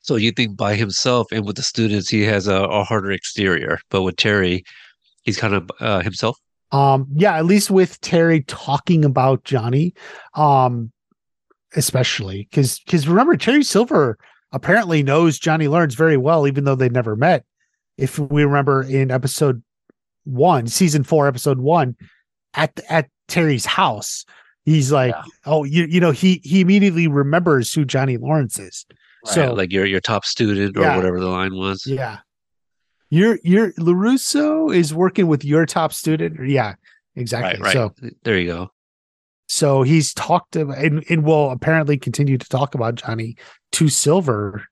So 0.00 0.16
you 0.16 0.30
think 0.30 0.56
by 0.56 0.74
himself 0.74 1.26
and 1.32 1.46
with 1.46 1.56
the 1.56 1.62
students 1.62 2.08
he 2.08 2.22
has 2.22 2.46
a, 2.48 2.64
a 2.64 2.84
harder 2.84 3.10
exterior, 3.10 3.78
but 3.90 4.02
with 4.02 4.16
Terry, 4.16 4.62
he's 5.22 5.38
kind 5.38 5.54
of 5.54 5.70
uh, 5.80 6.00
himself. 6.02 6.38
Um, 6.72 7.06
yeah, 7.14 7.36
at 7.36 7.44
least 7.46 7.70
with 7.70 8.00
Terry 8.00 8.42
talking 8.42 9.04
about 9.04 9.44
Johnny, 9.44 9.94
um, 10.34 10.90
especially 11.74 12.48
because 12.50 12.80
because 12.80 13.06
remember 13.08 13.36
Terry 13.36 13.62
Silver 13.62 14.18
apparently 14.52 15.02
knows 15.02 15.38
Johnny 15.38 15.68
Lawrence 15.68 15.94
very 15.94 16.16
well, 16.16 16.46
even 16.46 16.64
though 16.64 16.74
they 16.74 16.88
never 16.88 17.16
met. 17.16 17.44
If 17.98 18.18
we 18.18 18.44
remember 18.44 18.82
in 18.82 19.10
episode 19.10 19.62
one, 20.24 20.66
season 20.66 21.04
four, 21.04 21.26
episode 21.28 21.58
one, 21.58 21.96
at 22.54 22.78
at 22.88 23.08
Terry's 23.28 23.64
house, 23.66 24.24
he's 24.64 24.90
like, 24.92 25.14
Yeah. 25.14 25.22
"Oh, 25.44 25.64
you 25.64 25.84
you 25.86 26.00
know," 26.00 26.10
he 26.10 26.40
he 26.44 26.60
immediately 26.60 27.06
remembers 27.06 27.72
who 27.72 27.84
Johnny 27.84 28.16
Lawrence 28.16 28.58
is. 28.58 28.86
So 29.26 29.32
So 29.32 29.54
like 29.54 29.72
your 29.72 29.86
your 29.86 30.00
top 30.00 30.24
student 30.24 30.76
or 30.76 30.82
Yeah. 30.82 30.96
whatever 30.96 31.20
the 31.20 31.28
line 31.28 31.54
was. 31.54 31.86
Yeah. 31.86 32.18
Your 33.10 33.38
your 33.44 33.72
Larusso 33.72 34.74
is 34.74 34.92
working 34.94 35.26
with 35.28 35.44
your 35.44 35.64
top 35.66 35.92
student. 35.92 36.48
Yeah, 36.48 36.74
exactly. 37.14 37.60
Right, 37.62 37.66
right. 37.66 37.72
So 37.72 37.94
there 38.24 38.38
you 38.38 38.46
go. 38.48 38.70
so 39.48 39.82
he's 39.82 40.12
talked 40.14 40.56
about 40.56 40.78
and, 40.78 41.04
and 41.08 41.24
will 41.24 41.50
apparently 41.50 41.96
continue 41.98 42.36
to 42.36 42.48
talk 42.48 42.74
about 42.74 42.96
Johnny 42.96 43.36
to 43.72 43.88
Silver 43.88 44.64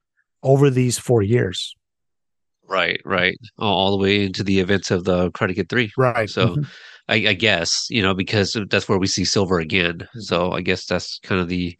over 0.43 0.69
these 0.71 0.99
four 0.99 1.23
years. 1.23 1.75
Right, 2.67 3.01
right. 3.05 3.37
All, 3.59 3.75
all 3.75 3.91
the 3.97 4.03
way 4.03 4.25
into 4.25 4.43
the 4.43 4.59
events 4.59 4.91
of 4.91 5.05
the 5.05 5.31
Karate 5.33 5.55
Kid 5.55 5.69
3. 5.69 5.93
Right. 5.97 6.29
So 6.29 6.57
Mhm. 6.57 6.67
I, 7.09 7.17
I 7.17 7.33
guess, 7.35 7.87
you 7.91 8.01
know, 8.03 8.15
because 8.15 8.57
that's 8.71 8.89
where 8.89 8.99
we 8.99 9.07
see 9.07 9.25
Silver 9.27 9.59
again. 9.61 10.09
So 10.17 10.53
I 10.53 10.63
guess 10.63 10.87
that's 10.87 11.19
kind 11.23 11.41
of 11.41 11.49
the 11.49 11.77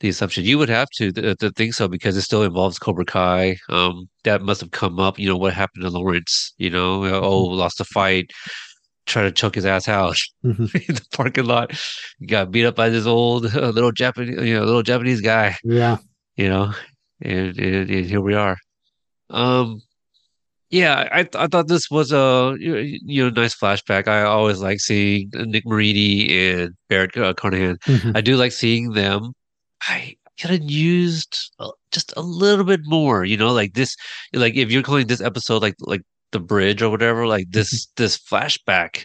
the 0.00 0.08
assumption. 0.10 0.44
You 0.44 0.58
would 0.58 0.68
have 0.68 0.88
to, 0.96 1.10
to, 1.12 1.34
to 1.36 1.50
think 1.52 1.74
so 1.74 1.88
because 1.88 2.16
it 2.16 2.22
still 2.22 2.42
involves 2.42 2.78
Cobra 2.78 3.04
Kai. 3.06 3.56
Um, 3.70 4.08
that 4.24 4.42
must 4.42 4.60
have 4.60 4.72
come 4.72 5.00
up, 5.00 5.18
you 5.18 5.28
know, 5.28 5.36
what 5.36 5.54
happened 5.54 5.82
to 5.84 5.90
Lawrence, 5.90 6.52
you 6.58 6.68
know, 6.70 7.04
oh, 7.06 7.44
lost 7.44 7.80
a 7.80 7.84
fight, 7.84 8.30
try 9.06 9.22
to 9.22 9.32
choke 9.32 9.54
his 9.54 9.66
ass 9.66 9.88
out 9.88 10.16
Mhm. 10.44 10.88
in 10.88 10.94
the 10.94 11.06
parking 11.12 11.46
lot. 11.46 11.72
Got 12.26 12.50
beat 12.50 12.66
up 12.66 12.76
by 12.76 12.88
this 12.90 13.06
old 13.06 13.46
uh, 13.56 13.70
little 13.70 13.92
Japanese, 13.92 14.40
you 14.46 14.54
know, 14.54 14.64
little 14.64 14.82
Japanese 14.82 15.20
guy 15.20 15.56
yeah. 15.64 15.96
you 16.36 16.48
know, 16.48 16.72
and, 17.22 17.58
and, 17.58 17.90
and 17.90 18.06
here 18.06 18.20
we 18.20 18.34
are. 18.34 18.56
Um, 19.30 19.80
yeah, 20.70 21.08
I 21.12 21.28
I 21.34 21.46
thought 21.46 21.68
this 21.68 21.90
was 21.90 22.12
a 22.12 22.56
you 22.58 23.24
know 23.24 23.30
nice 23.30 23.54
flashback. 23.54 24.08
I 24.08 24.22
always 24.22 24.60
like 24.60 24.80
seeing 24.80 25.30
Nick 25.34 25.64
Marini 25.66 26.50
and 26.50 26.74
Barrett 26.88 27.16
uh, 27.16 27.34
Carnahan. 27.34 27.76
Mhm. 27.86 28.16
I 28.16 28.20
do 28.20 28.36
like 28.36 28.52
seeing 28.52 28.92
them. 28.92 29.32
I 29.82 30.16
could 30.40 30.50
have 30.50 30.70
used 30.70 31.50
uh, 31.60 31.70
just 31.92 32.12
a 32.16 32.22
little 32.22 32.64
bit 32.64 32.80
more, 32.84 33.24
you 33.24 33.36
know, 33.36 33.52
like 33.52 33.74
this. 33.74 33.96
Like 34.32 34.54
if 34.56 34.70
you're 34.70 34.82
calling 34.82 35.06
this 35.06 35.20
episode 35.20 35.62
like 35.62 35.76
like 35.80 36.02
the 36.32 36.40
bridge 36.40 36.82
or 36.82 36.90
whatever, 36.90 37.26
like 37.26 37.46
this 37.50 37.86
this 37.96 38.18
flashback 38.18 39.04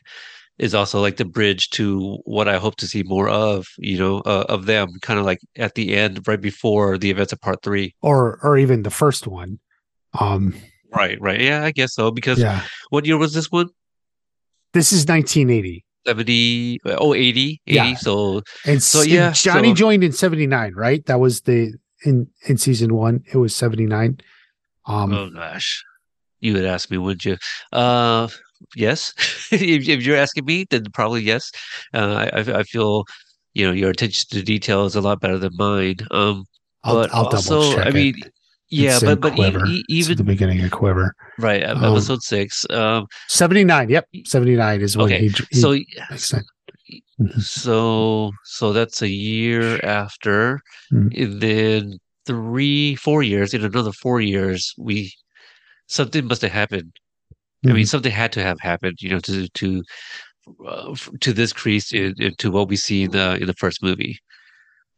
is 0.57 0.75
also 0.75 1.01
like 1.01 1.17
the 1.17 1.25
bridge 1.25 1.69
to 1.71 2.17
what 2.25 2.47
I 2.47 2.57
hope 2.57 2.75
to 2.77 2.88
see 2.88 3.03
more 3.03 3.29
of, 3.29 3.67
you 3.77 3.97
know, 3.97 4.19
uh, 4.25 4.45
of 4.49 4.65
them 4.65 4.89
kind 5.01 5.19
of 5.19 5.25
like 5.25 5.39
at 5.57 5.75
the 5.75 5.95
end, 5.95 6.27
right 6.27 6.41
before 6.41 6.97
the 6.97 7.09
events 7.09 7.33
of 7.33 7.41
part 7.41 7.61
three. 7.63 7.95
Or 8.01 8.39
or 8.43 8.57
even 8.57 8.83
the 8.83 8.91
first 8.91 9.27
one. 9.27 9.59
Um 10.19 10.53
Right, 10.93 11.19
right. 11.22 11.39
Yeah, 11.39 11.63
I 11.63 11.72
guess 11.72 11.93
so. 11.93 12.11
Because 12.11 12.39
yeah. 12.39 12.63
what 12.89 13.05
year 13.05 13.18
was 13.18 13.34
this 13.34 13.51
one? 13.51 13.69
This 14.73 14.91
is 14.91 15.05
1980. 15.05 15.84
70, 16.07 16.80
oh, 16.85 17.13
80, 17.13 17.30
80. 17.39 17.61
Yeah. 17.65 17.95
So, 17.95 18.41
And 18.65 18.81
So, 18.81 19.01
yeah, 19.01 19.31
Johnny 19.34 19.69
so- 19.69 19.76
joined 19.76 20.03
in 20.03 20.11
79, 20.11 20.73
right? 20.73 21.05
That 21.05 21.19
was 21.19 21.41
the 21.41 21.73
in 22.03 22.27
in 22.47 22.57
season 22.57 22.95
1, 22.95 23.23
it 23.31 23.38
was 23.38 23.55
79. 23.55 24.18
Um 24.88 25.13
oh 25.13 25.30
gosh, 25.30 25.84
you 26.39 26.53
would 26.53 26.65
ask 26.65 26.89
me, 26.89 26.97
wouldn't 26.97 27.23
you? 27.23 27.38
Uh, 27.72 28.27
yes. 28.76 29.13
if, 29.51 29.88
if 29.88 30.03
you're 30.03 30.18
asking 30.18 30.45
me, 30.45 30.65
then 30.69 30.85
probably 30.93 31.22
yes. 31.22 31.51
Uh, 31.93 32.30
I, 32.34 32.39
I 32.39 32.63
feel, 32.63 33.05
you 33.53 33.68
know, 33.68 33.73
your 33.73 33.91
attention 33.91 34.26
to 34.31 34.41
detail 34.41 34.85
is 34.85 34.95
a 34.95 35.01
lot 35.01 35.22
better 35.22 35.38
than 35.38 35.55
mine. 35.55 35.97
Um, 36.09 36.45
I'll, 36.84 36.95
but 36.95 37.13
I'll 37.13 37.26
also, 37.26 37.61
double 37.61 37.76
check. 37.76 37.93
I 37.93 37.99
it. 37.99 38.34
Yeah, 38.72 38.95
It's 38.95 39.03
but 39.03 39.19
but 39.19 39.34
Quiver. 39.35 39.65
e- 39.68 39.84
It's 39.89 40.07
even 40.07 40.18
the 40.18 40.23
beginning 40.23 40.64
of 40.64 40.72
Quiver. 40.72 41.14
right, 41.38 41.61
Um, 41.64 41.84
episode 41.84 42.23
six. 42.23 42.65
Um, 42.69 43.06
79. 43.27 43.89
Yep. 43.89 44.07
79 44.26 44.81
is 44.81 44.95
when 44.98 45.06
Okay, 45.07 45.27
he, 45.27 45.34
he 45.52 45.60
so. 45.60 45.76
Mhm. 47.22 47.41
so 47.41 48.31
so 48.45 48.73
that's 48.73 49.02
a 49.02 49.07
year 49.10 49.80
after, 49.85 50.60
Mhm. 50.91 51.22
and 51.22 51.41
then 51.41 51.99
three, 52.26 52.95
four 52.95 53.22
years. 53.23 53.53
In 53.53 53.64
another 53.64 53.91
four 53.91 54.22
years, 54.22 54.73
we 54.77 55.11
something 55.88 56.26
must 56.26 56.41
have 56.41 56.52
happened. 56.52 56.91
I 57.65 57.73
mean, 57.73 57.85
Mhm. 57.85 57.89
something 57.89 58.11
had 58.11 58.31
to 58.34 58.41
have 58.43 58.60
happened, 58.60 58.98
you 59.02 59.10
know, 59.10 59.19
to 59.19 59.48
to 59.49 59.84
uh, 60.68 60.95
to 61.19 61.34
this 61.34 61.53
kreese 61.53 61.93
in, 61.93 62.15
into 62.18 62.49
what 62.52 62.68
we 62.69 62.76
see 62.76 63.03
in 63.03 63.11
the 63.11 63.38
in 63.39 63.48
the 63.48 63.53
first 63.53 63.84
movie. 63.84 64.18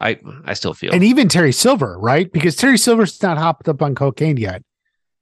I 0.09 0.19
I 0.45 0.53
still 0.53 0.73
feel 0.73 0.93
and 0.93 1.03
even 1.03 1.29
Terry 1.29 1.51
Silver, 1.53 1.97
right? 1.99 2.31
Because 2.31 2.55
Terry 2.55 2.77
Silver's 2.77 3.21
not 3.23 3.37
hopped 3.37 3.67
up 3.69 3.81
on 3.81 3.95
cocaine 3.95 4.37
yet. 4.37 4.61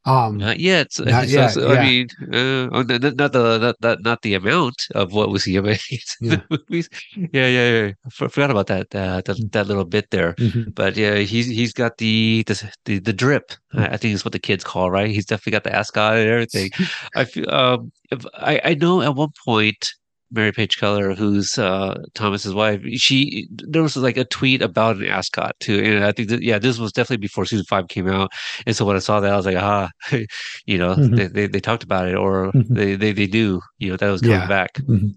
Um, 0.04 0.38
not 0.38 0.60
yet. 0.60 0.88
Not 1.00 1.28
so- 1.28 1.40
yet, 1.40 1.52
so, 1.52 1.72
yeah. 1.74 1.80
I 1.80 1.86
mean, 1.86 2.08
uh, 2.34 2.70
oh, 2.74 2.82
not, 2.82 3.32
the 3.34 3.60
not, 3.62 3.76
not 3.86 4.00
not 4.02 4.22
the 4.24 4.34
amount 4.34 4.74
of 4.96 5.14
what 5.14 5.30
was 5.30 5.44
see 5.44 5.56
in 5.58 5.66
Yeah. 5.66 5.78
the 6.22 6.44
movies. 6.50 6.90
Yeah, 7.16 7.48
yeah, 7.58 7.70
yeah. 7.70 7.92
I 8.04 8.10
for- 8.10 8.30
forgot 8.30 8.50
about 8.50 8.66
that 8.74 8.88
uh, 8.96 9.22
that 9.26 9.38
that 9.52 9.68
little 9.68 9.86
bit 9.86 10.10
there. 10.10 10.34
mhm. 10.42 10.74
But 10.74 10.98
yeah, 10.98 11.18
he's 11.18 11.46
he's 11.46 11.72
got 11.72 11.98
the 12.00 12.44
the 12.48 12.56
the, 12.86 12.98
the 12.98 13.14
drip. 13.14 13.52
I, 13.76 13.90
I 13.94 13.98
think 13.98 14.16
is 14.16 14.26
what 14.26 14.32
the 14.34 14.40
kids 14.40 14.64
call 14.64 14.90
right. 14.90 15.12
He's 15.14 15.28
definitely 15.28 15.52
got 15.58 15.66
the 15.66 15.76
ascot 15.76 16.18
and 16.18 16.28
everything. 16.28 16.72
I 17.16 17.24
feel 17.26 17.48
um 17.54 17.92
I 18.34 18.60
I 18.66 18.74
know 18.74 19.04
at 19.04 19.14
one 19.14 19.34
point 19.46 19.94
Mary 20.32 20.52
Page 20.52 20.78
Keller, 20.78 21.14
who's 21.14 21.58
uh 21.58 22.02
Thomas's 22.16 22.54
wife, 22.54 22.82
she 22.96 23.48
there 23.52 23.84
was 23.84 23.98
like 23.98 24.18
a 24.18 24.26
tweet 24.26 24.62
about 24.62 24.98
an 24.98 25.08
ascot 25.08 25.56
too, 25.60 25.80
and 25.80 26.04
I 26.06 26.12
think 26.12 26.30
that 26.30 26.42
yeah, 26.44 26.60
this 26.60 26.78
was 26.80 26.92
definitely 26.92 27.22
before 27.22 27.46
season 27.46 27.66
five 27.70 27.88
came 27.90 28.08
out. 28.08 28.32
And 28.66 28.76
so 28.76 28.86
when 28.86 28.96
I 28.96 29.00
saw 29.00 29.20
that, 29.20 29.32
I 29.34 29.36
was 29.38 29.46
like, 29.46 29.58
ah, 29.58 29.90
you 30.66 30.78
know, 30.78 30.96
Mhm. 30.96 31.16
they, 31.16 31.28
they 31.28 31.48
they 31.48 31.60
talked 31.60 31.84
about 31.84 32.08
it, 32.08 32.16
or 32.16 32.52
Mhm. 32.54 32.76
they 32.76 32.96
they 32.96 33.12
they 33.14 33.28
knew, 33.28 33.62
you 33.80 33.90
know, 33.90 33.98
that 33.98 34.10
was 34.12 34.22
coming 34.22 34.42
Yeah. 34.42 34.48
back. 34.48 34.74
Mhm. 34.76 35.16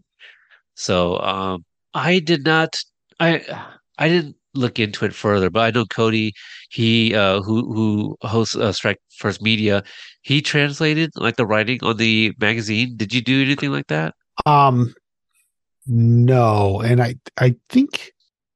So 0.74 1.18
um, 1.20 1.64
I 1.94 2.18
did 2.18 2.44
not. 2.44 2.76
I 3.20 3.42
I 3.98 4.08
didn't 4.08 4.36
look 4.54 4.78
into 4.78 5.04
it 5.04 5.14
further, 5.14 5.50
but 5.50 5.60
I 5.60 5.70
know 5.70 5.84
Cody, 5.86 6.32
he 6.70 7.14
uh, 7.14 7.40
who 7.42 7.72
who 7.72 8.16
hosts 8.22 8.56
uh, 8.56 8.72
Strike 8.72 8.98
First 9.18 9.42
Media, 9.42 9.82
he 10.22 10.40
translated 10.42 11.10
like 11.16 11.36
the 11.36 11.46
writing 11.46 11.78
on 11.82 11.96
the 11.96 12.32
magazine. 12.40 12.94
Did 12.96 13.14
you 13.14 13.20
do 13.22 13.42
anything 13.42 13.70
like 13.72 13.86
that? 13.88 14.14
Um, 14.46 14.92
no, 15.86 16.80
and 16.80 17.02
I 17.02 17.16
I 17.36 17.56
think 17.68 18.12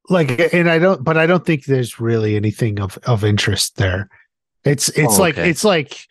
like, 0.08 0.52
and 0.54 0.70
I 0.70 0.78
don't, 0.78 1.04
but 1.04 1.16
I 1.18 1.26
don't 1.26 1.44
think 1.44 1.64
there's 1.66 2.00
really 2.00 2.36
anything 2.36 2.80
of 2.80 2.98
of 3.06 3.24
interest 3.24 3.76
there. 3.76 4.08
It's 4.64 4.88
it's 4.90 5.18
Oh, 5.18 5.22
like 5.22 5.38
okay. 5.38 5.50
it's 5.50 5.64
like 5.64 6.06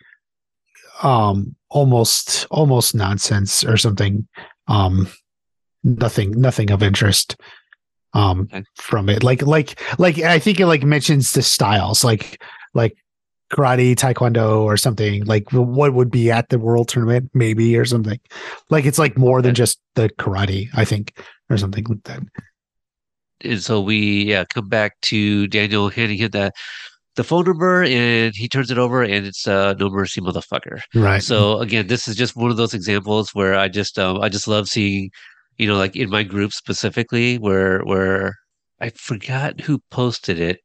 um 1.02 1.54
almost 1.68 2.46
almost 2.50 2.94
nonsense 2.94 3.64
or 3.64 3.76
something. 3.76 4.26
Um, 4.68 5.08
nothing 5.84 6.32
nothing 6.32 6.70
of 6.70 6.82
interest 6.82 7.36
um 8.12 8.48
Okay. 8.52 8.64
from 8.76 9.08
it 9.08 9.22
like 9.22 9.42
like 9.42 9.80
like 9.98 10.18
i 10.18 10.38
think 10.38 10.58
it 10.58 10.66
like 10.66 10.82
mentions 10.82 11.32
the 11.32 11.42
styles 11.42 12.02
like 12.02 12.42
like 12.74 12.96
karate 13.50 13.94
taekwondo 13.94 14.60
or 14.62 14.76
something 14.76 15.24
like 15.24 15.50
what 15.52 15.94
would 15.94 16.10
be 16.10 16.30
at 16.30 16.48
the 16.50 16.58
world 16.58 16.88
tournament 16.88 17.30
maybe 17.34 17.76
or 17.76 17.84
something 17.84 18.20
like 18.70 18.84
it's 18.84 18.98
like 18.98 19.16
more 19.16 19.40
than 19.40 19.54
just 19.54 19.80
the 19.94 20.08
karate 20.10 20.68
i 20.74 20.84
think 20.84 21.18
or 21.50 21.56
something 21.56 21.84
like 21.84 22.02
that 22.04 22.22
And 23.44 23.62
so 23.62 23.80
we 23.80 24.24
yeah 24.24 24.44
come 24.44 24.68
back 24.68 25.00
to 25.02 25.46
Daniel 25.48 25.88
handing 25.90 26.18
him 26.18 26.30
that 26.32 26.54
the 27.16 27.24
phone 27.24 27.44
number 27.44 27.82
and 27.84 28.34
he 28.34 28.48
turns 28.48 28.70
it 28.70 28.78
over 28.78 29.02
and 29.02 29.26
it's 29.26 29.46
uh, 29.46 29.74
no 29.74 29.90
mercy 29.90 30.20
motherfucker. 30.20 30.80
Right. 30.94 31.22
So 31.22 31.58
again, 31.58 31.88
this 31.88 32.06
is 32.08 32.16
just 32.16 32.36
one 32.36 32.50
of 32.50 32.56
those 32.56 32.74
examples 32.74 33.30
where 33.34 33.54
I 33.56 33.68
just 33.68 33.98
um, 33.98 34.20
I 34.20 34.28
just 34.28 34.48
love 34.48 34.68
seeing, 34.68 35.10
you 35.56 35.66
know, 35.66 35.76
like 35.76 35.96
in 35.96 36.10
my 36.10 36.22
group 36.22 36.52
specifically 36.52 37.38
where 37.38 37.80
where 37.82 38.34
I 38.80 38.90
forgot 38.90 39.60
who 39.60 39.80
posted 39.90 40.38
it, 40.40 40.60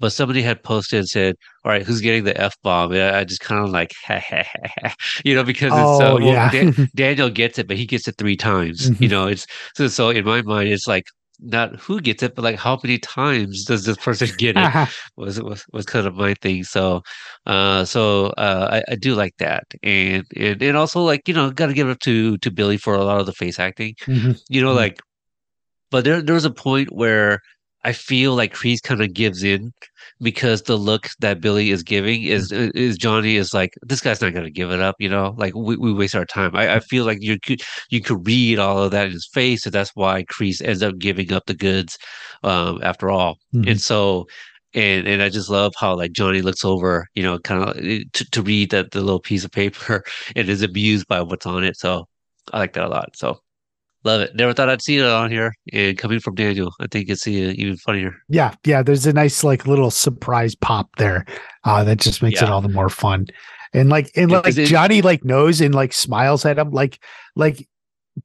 but 0.00 0.12
somebody 0.12 0.42
had 0.42 0.62
posted 0.62 1.00
and 1.00 1.08
said, 1.08 1.36
"All 1.64 1.70
right, 1.72 1.82
who's 1.84 2.00
getting 2.00 2.24
the 2.24 2.38
f 2.40 2.54
bomb?" 2.62 2.92
I 2.92 3.24
just 3.24 3.40
kind 3.40 3.64
of 3.64 3.70
like, 3.70 3.92
you 5.24 5.34
know, 5.34 5.44
because 5.44 5.76
it's 5.76 6.00
uh, 6.00 6.16
Oh, 6.16 6.18
well, 6.20 6.40
yeah. 6.40 6.50
Dan- 6.50 6.68
Daniel 6.94 7.30
gets 7.30 7.58
it, 7.58 7.68
but 7.68 7.76
he 7.76 7.86
gets 7.86 8.08
it 8.08 8.16
three 8.18 8.36
times. 8.36 8.90
You 8.98 9.08
Mhm. 9.08 9.08
know, 9.08 9.26
it's 9.28 9.46
so 9.76 9.88
so 9.88 10.10
in 10.10 10.24
my 10.24 10.42
mind, 10.42 10.68
it's 10.68 10.86
like 10.88 11.04
not 11.40 11.76
who 11.76 12.00
gets 12.00 12.22
it, 12.22 12.34
but 12.34 12.42
like 12.42 12.58
how 12.58 12.78
many 12.82 12.98
times 12.98 13.64
does 13.64 13.84
this 13.84 13.96
person 13.98 14.30
get 14.36 14.56
it? 14.56 14.70
was 15.16 15.40
was 15.42 15.64
was 15.72 15.86
kind 15.86 16.06
of 16.06 16.14
my 16.14 16.34
thing. 16.42 16.64
So, 16.64 17.02
uh, 17.46 17.84
so 17.84 18.26
uh, 18.38 18.82
I, 18.88 18.92
I 18.92 18.96
do 18.96 19.14
like 19.14 19.34
that, 19.38 19.64
and 19.82 20.24
and 20.36 20.62
and 20.62 20.76
also 20.76 21.00
like 21.02 21.26
you 21.28 21.34
know, 21.34 21.50
got 21.50 21.66
to 21.66 21.74
give 21.74 21.88
it 21.88 21.92
up 21.92 22.00
to 22.00 22.38
to 22.38 22.50
Billy 22.50 22.76
for 22.78 22.94
a 22.94 23.04
lot 23.04 23.20
of 23.20 23.26
the 23.26 23.32
face 23.32 23.58
acting. 23.58 23.94
Mhm. 24.06 24.34
You 24.48 24.62
know, 24.62 24.72
Mhm. 24.72 24.76
like, 24.76 25.00
but 25.90 26.04
there 26.04 26.22
there 26.22 26.34
was 26.34 26.44
a 26.44 26.50
point 26.52 26.88
where 26.92 27.40
I 27.84 27.92
feel 27.92 28.34
like 28.34 28.54
Kreese 28.54 28.82
kind 28.82 29.02
of 29.02 29.12
gives 29.12 29.42
in 29.42 29.72
because 30.20 30.62
the 30.62 30.76
look 30.76 31.08
that 31.20 31.40
Billy 31.40 31.70
is 31.70 31.82
giving 31.82 32.22
is 32.22 32.50
is 32.52 32.96
Johnny 32.96 33.36
is 33.36 33.52
like 33.54 33.74
this 33.82 34.00
guy's 34.00 34.20
not 34.20 34.32
gonna 34.34 34.50
give 34.50 34.70
it 34.70 34.80
up. 34.80 34.96
You 34.98 35.08
know, 35.08 35.34
like 35.38 35.54
we, 35.54 35.76
we 35.76 35.92
waste 35.92 36.14
our 36.14 36.24
time. 36.24 36.54
I, 36.56 36.76
I 36.76 36.80
feel 36.80 37.04
like 37.04 37.18
you 37.20 37.38
could 37.40 37.62
you 37.90 38.00
could 38.00 38.26
read 38.26 38.58
all 38.58 38.82
of 38.82 38.90
that 38.92 39.06
in 39.06 39.12
his 39.12 39.28
face, 39.32 39.66
and 39.66 39.74
that's 39.74 39.90
why 39.94 40.24
Kreese 40.24 40.62
ends 40.62 40.82
up 40.82 40.98
giving 40.98 41.32
up 41.32 41.44
the 41.46 41.54
goods 41.54 41.98
um, 42.42 42.80
after 42.82 43.10
all. 43.10 43.36
Mhm. 43.54 43.70
And 43.72 43.80
so, 43.80 44.26
and 44.74 45.06
and 45.06 45.22
I 45.22 45.28
just 45.28 45.50
love 45.50 45.72
how 45.78 45.96
like 45.96 46.12
Johnny 46.12 46.42
looks 46.42 46.64
over, 46.64 47.06
you 47.14 47.22
know, 47.22 47.38
kind 47.38 47.62
of 47.68 47.76
to, 48.12 48.30
to 48.30 48.42
read 48.42 48.70
that 48.70 48.90
the 48.92 49.00
little 49.00 49.20
piece 49.20 49.44
of 49.44 49.50
paper 49.52 50.02
and 50.36 50.48
is 50.48 50.62
amused 50.62 51.06
by 51.08 51.22
what's 51.22 51.46
on 51.46 51.64
it. 51.64 51.76
So 51.76 52.06
I 52.52 52.58
like 52.58 52.72
that 52.74 52.84
a 52.84 52.88
lot. 52.88 53.16
So 53.16 53.40
love 54.04 54.20
it. 54.20 54.34
Never 54.34 54.52
thought 54.52 54.68
I'd 54.68 54.82
see 54.82 54.98
it 54.98 55.04
on 55.04 55.30
here. 55.30 55.54
And 55.72 55.96
coming 55.98 56.20
from 56.20 56.34
Daniel, 56.34 56.72
I 56.80 56.86
think 56.86 57.08
it's 57.08 57.26
even 57.26 57.76
funnier. 57.78 58.14
Yeah, 58.28 58.54
yeah. 58.64 58.82
There's 58.82 59.06
a 59.06 59.12
nice 59.12 59.42
like 59.44 59.66
little 59.66 59.90
surprise 59.90 60.54
pop 60.54 60.94
there 60.96 61.24
uh, 61.64 61.82
that 61.84 62.00
just 62.00 62.22
makes 62.22 62.40
it 62.42 62.48
all 62.50 62.60
the 62.60 62.68
more 62.68 62.88
fun. 62.88 63.26
And 63.72 63.88
like 63.88 64.10
and 64.16 64.30
Yeah, 64.30 64.38
like 64.40 64.56
it- 64.56 64.66
Johnny 64.66 65.02
like 65.02 65.24
knows 65.24 65.60
and 65.60 65.74
like 65.74 65.92
smiles 65.92 66.44
at 66.44 66.58
him 66.58 66.70
like 66.70 67.02
like 67.34 67.68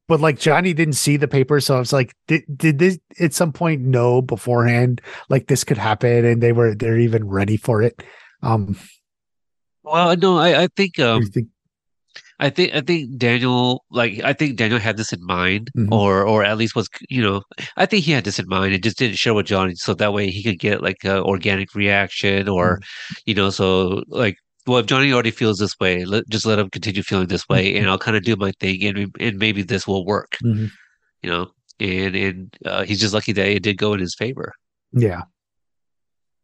but 0.06 0.20
like 0.20 0.38
Johnny 0.38 0.72
didn't 0.72 0.94
see 0.94 1.16
the 1.16 1.26
paper, 1.26 1.58
so 1.60 1.74
I 1.74 1.80
was 1.80 1.92
like, 1.92 2.14
did 2.28 2.44
did 2.56 2.78
this 2.78 2.98
at 3.18 3.32
some 3.34 3.52
point 3.52 3.80
know 3.82 4.22
beforehand 4.22 5.00
like 5.28 5.48
this 5.48 5.64
could 5.64 5.78
happen 5.78 6.24
and 6.24 6.40
they 6.40 6.52
were 6.52 6.76
they're 6.76 6.98
even 7.00 7.26
ready 7.28 7.56
for 7.56 7.82
it? 7.82 8.00
Um, 8.42 8.78
Well, 9.82 10.16
no, 10.16 10.38
I, 10.38 10.62
I 10.64 10.68
think 10.76 10.98
um 11.00 11.26
think? 11.26 11.48
I 12.42 12.48
think 12.50 12.74
I 12.74 12.80
think 12.80 13.18
Daniel 13.18 13.84
like 13.90 14.20
I 14.24 14.32
think 14.32 14.56
Daniel 14.56 14.80
had 14.80 14.96
this 14.96 15.12
in 15.12 15.22
mind 15.24 15.70
Mhm. 15.76 15.92
or 15.92 16.26
or 16.26 16.42
at 16.42 16.56
least 16.58 16.74
was 16.74 16.88
you 17.08 17.22
know 17.22 17.42
I 17.76 17.84
think 17.86 18.04
he 18.04 18.12
had 18.12 18.24
this 18.24 18.38
in 18.38 18.48
mind 18.48 18.72
and 18.74 18.82
just 18.82 18.98
didn't 18.98 19.18
share 19.18 19.34
with 19.34 19.46
Johnny 19.46 19.74
so 19.76 19.92
that 19.94 20.12
way 20.14 20.30
he 20.30 20.42
could 20.42 20.58
get 20.58 20.82
like 20.82 21.04
a 21.04 21.22
organic 21.22 21.74
reaction 21.74 22.48
or 22.48 22.80
you 23.26 23.34
know 23.34 23.50
so 23.50 24.02
like 24.08 24.36
well 24.66 24.78
if 24.78 24.86
Johnny 24.86 25.12
already 25.12 25.30
feels 25.30 25.58
this 25.58 25.78
way 25.78 26.04
let, 26.04 26.26
just 26.28 26.46
let 26.46 26.58
him 26.58 26.70
continue 26.70 27.02
feeling 27.02 27.28
this 27.28 27.46
way 27.48 27.76
and 27.76 27.88
I'll 27.90 27.98
kind 28.06 28.16
of 28.16 28.22
do 28.24 28.36
my 28.36 28.52
thing 28.58 28.82
and 28.84 29.14
and 29.20 29.36
maybe 29.38 29.62
this 29.62 29.86
will 29.86 30.06
work 30.06 30.38
Mhm. 30.42 30.70
you 31.22 31.30
know 31.30 31.50
and 31.78 32.16
and 32.16 32.56
uh, 32.64 32.84
he's 32.84 33.00
just 33.00 33.14
lucky 33.14 33.32
that 33.32 33.48
it 33.48 33.62
did 33.62 33.76
go 33.76 33.92
in 33.94 34.00
his 34.00 34.14
favor 34.14 34.52
Yeah. 34.92 35.22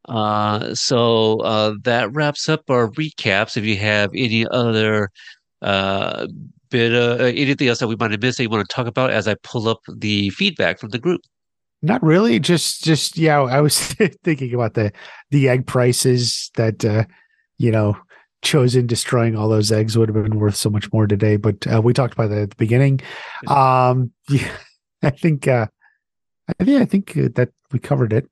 uh, 0.09 0.75
so 0.75 1.41
uh, 1.41 1.75
that 1.83 2.13
wraps 2.13 2.49
up 2.49 2.63
our 2.71 2.89
recaps. 2.93 3.57
If 3.57 3.65
you 3.65 3.77
have 3.77 4.11
any 4.15 4.47
other 4.51 5.11
uh, 5.63 6.27
bit 6.71 6.95
uh, 6.95 7.25
anything 7.25 7.69
else 7.69 7.79
that 7.79 7.89
we 7.89 7.97
might 7.97 8.11
have 8.11 8.23
missed 8.23 8.39
that 8.39 8.45
you 8.45 8.51
want 8.51 8.69
to 8.69 8.75
talk 8.75 8.87
about 8.87 9.11
as 9.11 9.29
I 9.29 9.35
pull 9.43 9.69
up 9.69 9.81
the 9.89 10.31
feedback 10.31 10.79
from 10.79 10.91
the 10.91 10.99
group. 10.99 11.23
Not 11.83 12.03
really. 12.03 12.41
Just, 12.41 12.83
just 12.85 13.17
yeah. 13.17 13.41
I 13.41 13.61
was 13.61 13.79
thinking 14.25 14.55
about 14.55 14.75
the 14.75 14.93
the 15.31 15.49
egg 15.49 15.67
prices 15.67 16.51
that 16.57 16.85
uh, 16.85 17.05
you 17.59 17.71
know 17.71 17.97
chozen 18.43 18.87
destroying 18.87 19.37
all 19.37 19.49
those 19.49 19.73
eggs 19.73 19.97
would 19.97 20.09
have 20.09 20.23
been 20.23 20.39
worth 20.39 20.57
so 20.57 20.71
much 20.71 20.93
more 20.93 21.07
today. 21.07 21.37
But 21.37 21.67
uh, 21.67 21.81
we 21.83 21.93
talked 21.93 22.15
about 22.15 22.31
that 22.31 22.43
at 22.43 22.51
the 22.51 22.57
beginning. 22.57 23.01
Um, 23.47 24.13
yeah, 24.29 24.57
I 25.03 25.11
think 25.11 25.47
uh, 25.47 25.67
I 26.49 26.65
think 26.65 26.83
I 26.83 26.85
think 26.85 27.17
uh, 27.17 27.29
that 27.35 27.51
we 27.73 27.79
covered 27.79 28.13
it. 28.13 28.29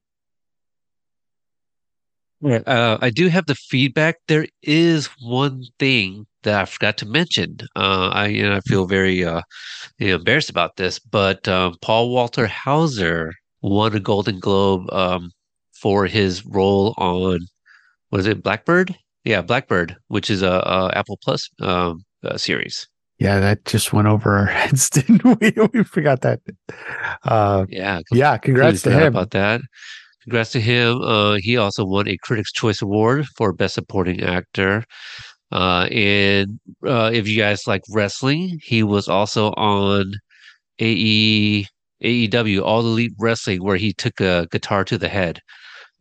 Right. 2.41 2.67
Uh, 2.67 2.99
I 3.01 3.11
do 3.11 3.29
have 3.29 3.47
the 3.47 3.55
feedback. 3.55 4.17
There 4.29 4.47
is 4.63 5.07
one 5.21 5.65
thing 5.79 6.27
that 6.45 6.61
I 6.61 6.65
forgot 6.65 6.97
to 6.99 7.07
mention. 7.07 7.59
Uh, 7.77 8.09
I 8.13 8.27
you 8.29 8.43
know, 8.43 8.57
I 8.57 8.61
feel 8.61 8.87
very 8.87 9.25
uh, 9.25 9.43
you 9.99 10.09
know, 10.09 10.17
embarrassed 10.17 10.51
about 10.51 10.77
this, 10.77 10.99
but 10.99 11.47
um, 11.49 11.75
Paul 11.83 12.11
Walter 12.11 12.47
Hauser 12.47 13.33
won 13.63 13.95
a 13.95 14.01
Golden 14.01 14.39
Globe 14.41 14.93
um, 14.93 15.31
for 15.73 16.07
his 16.07 16.45
role 16.47 16.95
on 16.99 17.41
was 18.11 18.27
it 18.27 18.43
Blackbird? 18.43 18.95
Yeah, 19.25 19.41
Blackbird, 19.43 19.97
which 20.09 20.31
is 20.31 20.43
a, 20.43 20.63
a 20.67 20.93
Apple 20.95 21.19
Plus 21.23 21.49
um, 21.61 22.05
uh, 22.23 22.37
series. 22.37 22.87
Yeah, 23.19 23.41
that 23.41 23.65
just 23.65 23.93
went 23.93 24.07
over 24.09 24.37
our 24.37 24.47
heads, 24.61 24.91
didn't 24.91 25.25
we? 25.25 25.53
We 25.73 25.85
forgot 25.85 26.21
that. 26.23 26.41
Uh, 27.25 27.67
Yeah, 27.69 28.01
yeah, 28.13 28.37
congrats 28.39 28.83
to 28.83 28.91
him. 28.91 29.07
about 29.09 29.31
that. 29.31 29.61
Congrats 30.23 30.53
to 30.53 30.61
him. 30.61 31.01
Uh, 31.03 31.37
he 31.39 31.57
also 31.57 31.85
won 31.85 32.09
a 32.09 32.17
Critics' 32.19 32.53
Choice 32.53 32.81
Award 32.83 33.27
for 33.37 33.53
Best 33.53 33.75
Supporting 33.75 34.23
Actor. 34.23 34.85
Uh, 35.53 35.87
and 35.93 36.59
uh, 36.87 37.11
if 37.13 37.29
you 37.29 37.37
guys 37.39 37.67
like 37.67 37.83
wrestling, 37.91 38.59
he 38.63 38.83
was 38.83 39.09
also 39.09 39.51
on 39.53 40.13
AE, 40.81 41.67
AEW, 42.03 42.63
All 42.63 42.83
the 42.83 42.89
Elite 42.89 43.13
Wrestling, 43.19 43.63
where 43.63 43.77
he 43.77 43.93
took 43.93 44.21
a 44.21 44.49
guitar 44.51 44.85
to 44.85 44.99
the 44.99 45.09
head, 45.09 45.41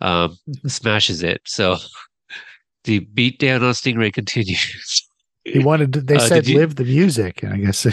um, 0.01 0.35
smashes 0.67 1.21
it. 1.23 1.41
So 1.45 1.77
the 2.85 2.99
beat 2.99 3.39
beatdown 3.39 3.61
on 3.61 3.73
Stingray 3.73 4.11
continues. 4.11 5.07
He 5.45 5.59
wanted. 5.59 5.93
To, 5.93 6.01
they 6.01 6.15
Uh, 6.15 6.27
said 6.27 6.47
you- 6.47 6.57
live 6.57 6.75
the 6.75 6.85
music, 6.85 7.43
and 7.43 7.53
I 7.53 7.57
guess 7.57 7.85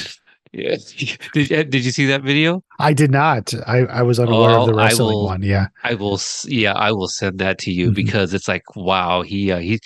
yeah. 0.53 0.77
Did, 1.35 1.71
did 1.71 1.85
you 1.85 1.91
see 1.93 2.07
that 2.07 2.23
video? 2.23 2.63
I 2.79 2.93
did 2.93 3.11
not. 3.11 3.53
I 3.67 3.79
I 3.87 4.03
was 4.03 4.19
unaware 4.19 4.51
Oh, 4.51 4.63
of 4.63 4.67
the 4.69 4.75
I 4.81 4.87
wrestling 4.87 5.17
will- 5.17 5.27
one. 5.27 5.43
Yeah. 5.43 5.67
I 5.85 5.95
will, 5.95 6.21
yeah, 6.47 6.73
I 6.73 6.93
will 6.93 7.09
send 7.09 7.39
that 7.39 7.59
to 7.61 7.71
you 7.73 7.91
Mhm. 7.91 7.95
because 7.95 8.35
it's 8.35 8.49
like, 8.49 8.63
wow, 8.77 9.23
he, 9.23 9.53
uh, 9.53 9.59
he, 9.59 9.79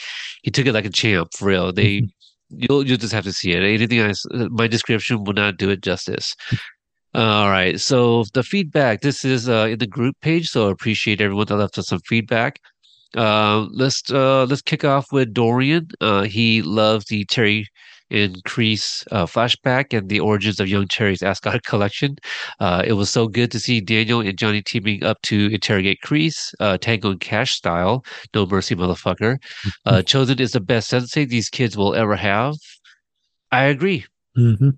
he 0.42 0.50
took 0.50 0.66
it 0.66 0.72
like 0.72 0.86
a 0.86 0.90
champ, 0.90 1.28
for 1.36 1.46
real. 1.48 1.72
They, 1.72 2.00
Mhm. 2.02 2.08
you'll, 2.50 2.86
you'll 2.86 2.96
just 2.98 3.12
have 3.12 3.24
to 3.24 3.32
see 3.32 3.52
it. 3.52 3.62
Anything 3.62 4.00
I, 4.00 4.10
uh, 4.34 4.48
my 4.50 4.66
description 4.66 5.24
will 5.24 5.34
not 5.34 5.56
do 5.58 5.70
it 5.70 5.82
justice. 5.82 6.34
All 7.14 7.48
right, 7.48 7.78
so 7.80 8.24
the 8.34 8.42
feedback. 8.42 9.00
This 9.02 9.24
is 9.24 9.48
uh, 9.48 9.68
in 9.70 9.78
the 9.78 9.86
group 9.86 10.16
page, 10.20 10.48
so 10.48 10.68
I 10.68 10.72
appreciate 10.72 11.20
everyone 11.20 11.46
that 11.46 11.56
left 11.56 11.78
us 11.78 11.86
some 11.88 12.00
feedback. 12.08 12.58
Uh, 13.16 13.66
let's 13.70 14.02
uh, 14.10 14.44
let's 14.46 14.62
kick 14.62 14.84
off 14.84 15.12
with 15.12 15.32
Dorian. 15.32 15.86
Uh, 16.00 16.22
he 16.22 16.60
loves 16.62 17.04
the 17.06 17.24
Terry 17.26 17.66
and 18.10 18.42
Kreese 18.44 19.04
uh, 19.10 19.26
flashback 19.26 19.96
and 19.96 20.08
the 20.08 20.20
origins 20.20 20.60
of 20.60 20.68
young 20.68 20.86
Terry's 20.88 21.22
Ascot 21.22 21.62
collection. 21.66 22.16
Uh, 22.60 22.82
it 22.86 22.94
was 22.94 23.10
so 23.10 23.28
good 23.28 23.50
to 23.52 23.60
see 23.60 23.80
Daniel 23.80 24.20
and 24.20 24.38
Johnny 24.38 24.62
teaming 24.62 25.02
up 25.04 25.20
to 25.22 25.48
interrogate 25.52 25.98
Kreese, 26.04 26.52
uh, 26.60 26.78
Tango 26.78 27.10
and 27.10 27.20
Cash 27.20 27.52
style. 27.54 28.04
No 28.34 28.46
mercy, 28.46 28.74
motherfucker. 28.74 29.36
Uh, 29.86 30.02
Chozen 30.02 30.40
is 30.40 30.52
the 30.52 30.60
best 30.60 30.88
sensei 30.88 31.24
these 31.24 31.48
kids 31.50 31.76
will 31.76 31.94
ever 31.94 32.16
have. 32.16 32.54
I 33.52 33.64
agree. 33.64 34.04
hmm 34.34 34.70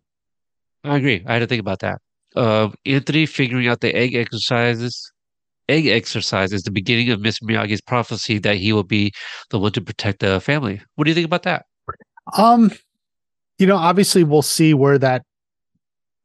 I 0.84 0.96
agree. 0.96 1.24
I 1.26 1.34
had 1.34 1.38
to 1.40 1.46
think 1.46 1.60
about 1.60 1.80
that. 1.80 2.00
Uh, 2.34 2.70
Anthony 2.84 3.26
figuring 3.26 3.66
out 3.68 3.80
the 3.80 3.94
egg 3.94 4.14
exercises. 4.14 5.12
Egg 5.68 5.86
exercise 5.86 6.52
is 6.52 6.62
the 6.62 6.70
beginning 6.70 7.10
of 7.10 7.20
Miss 7.20 7.40
Miyagi's 7.40 7.80
prophecy 7.80 8.38
that 8.38 8.56
he 8.56 8.72
will 8.72 8.84
be 8.84 9.12
the 9.50 9.58
one 9.58 9.72
to 9.72 9.80
protect 9.80 10.20
the 10.20 10.40
family. 10.40 10.80
What 10.94 11.04
do 11.04 11.10
you 11.10 11.14
think 11.14 11.26
about 11.26 11.42
that? 11.42 11.64
Um, 12.36 12.70
you 13.58 13.66
know, 13.66 13.76
obviously 13.76 14.24
we'll 14.24 14.42
see 14.42 14.74
where 14.74 14.98
that 14.98 15.22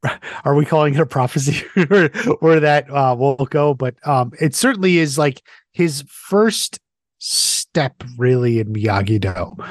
are 0.46 0.56
we 0.56 0.66
calling 0.66 0.94
it 0.96 1.00
a 1.00 1.06
prophecy 1.06 1.64
or 1.90 2.10
where 2.40 2.60
that 2.60 2.90
uh 2.90 3.16
will 3.18 3.36
go, 3.50 3.74
but 3.74 3.96
um 4.08 4.32
it 4.40 4.56
certainly 4.56 4.98
is 4.98 5.18
like 5.18 5.42
his 5.72 6.04
first 6.08 6.80
step 7.20 8.04
really 8.18 8.60
in 8.60 8.74
Miyagi 8.74 9.20
Do 9.20 9.64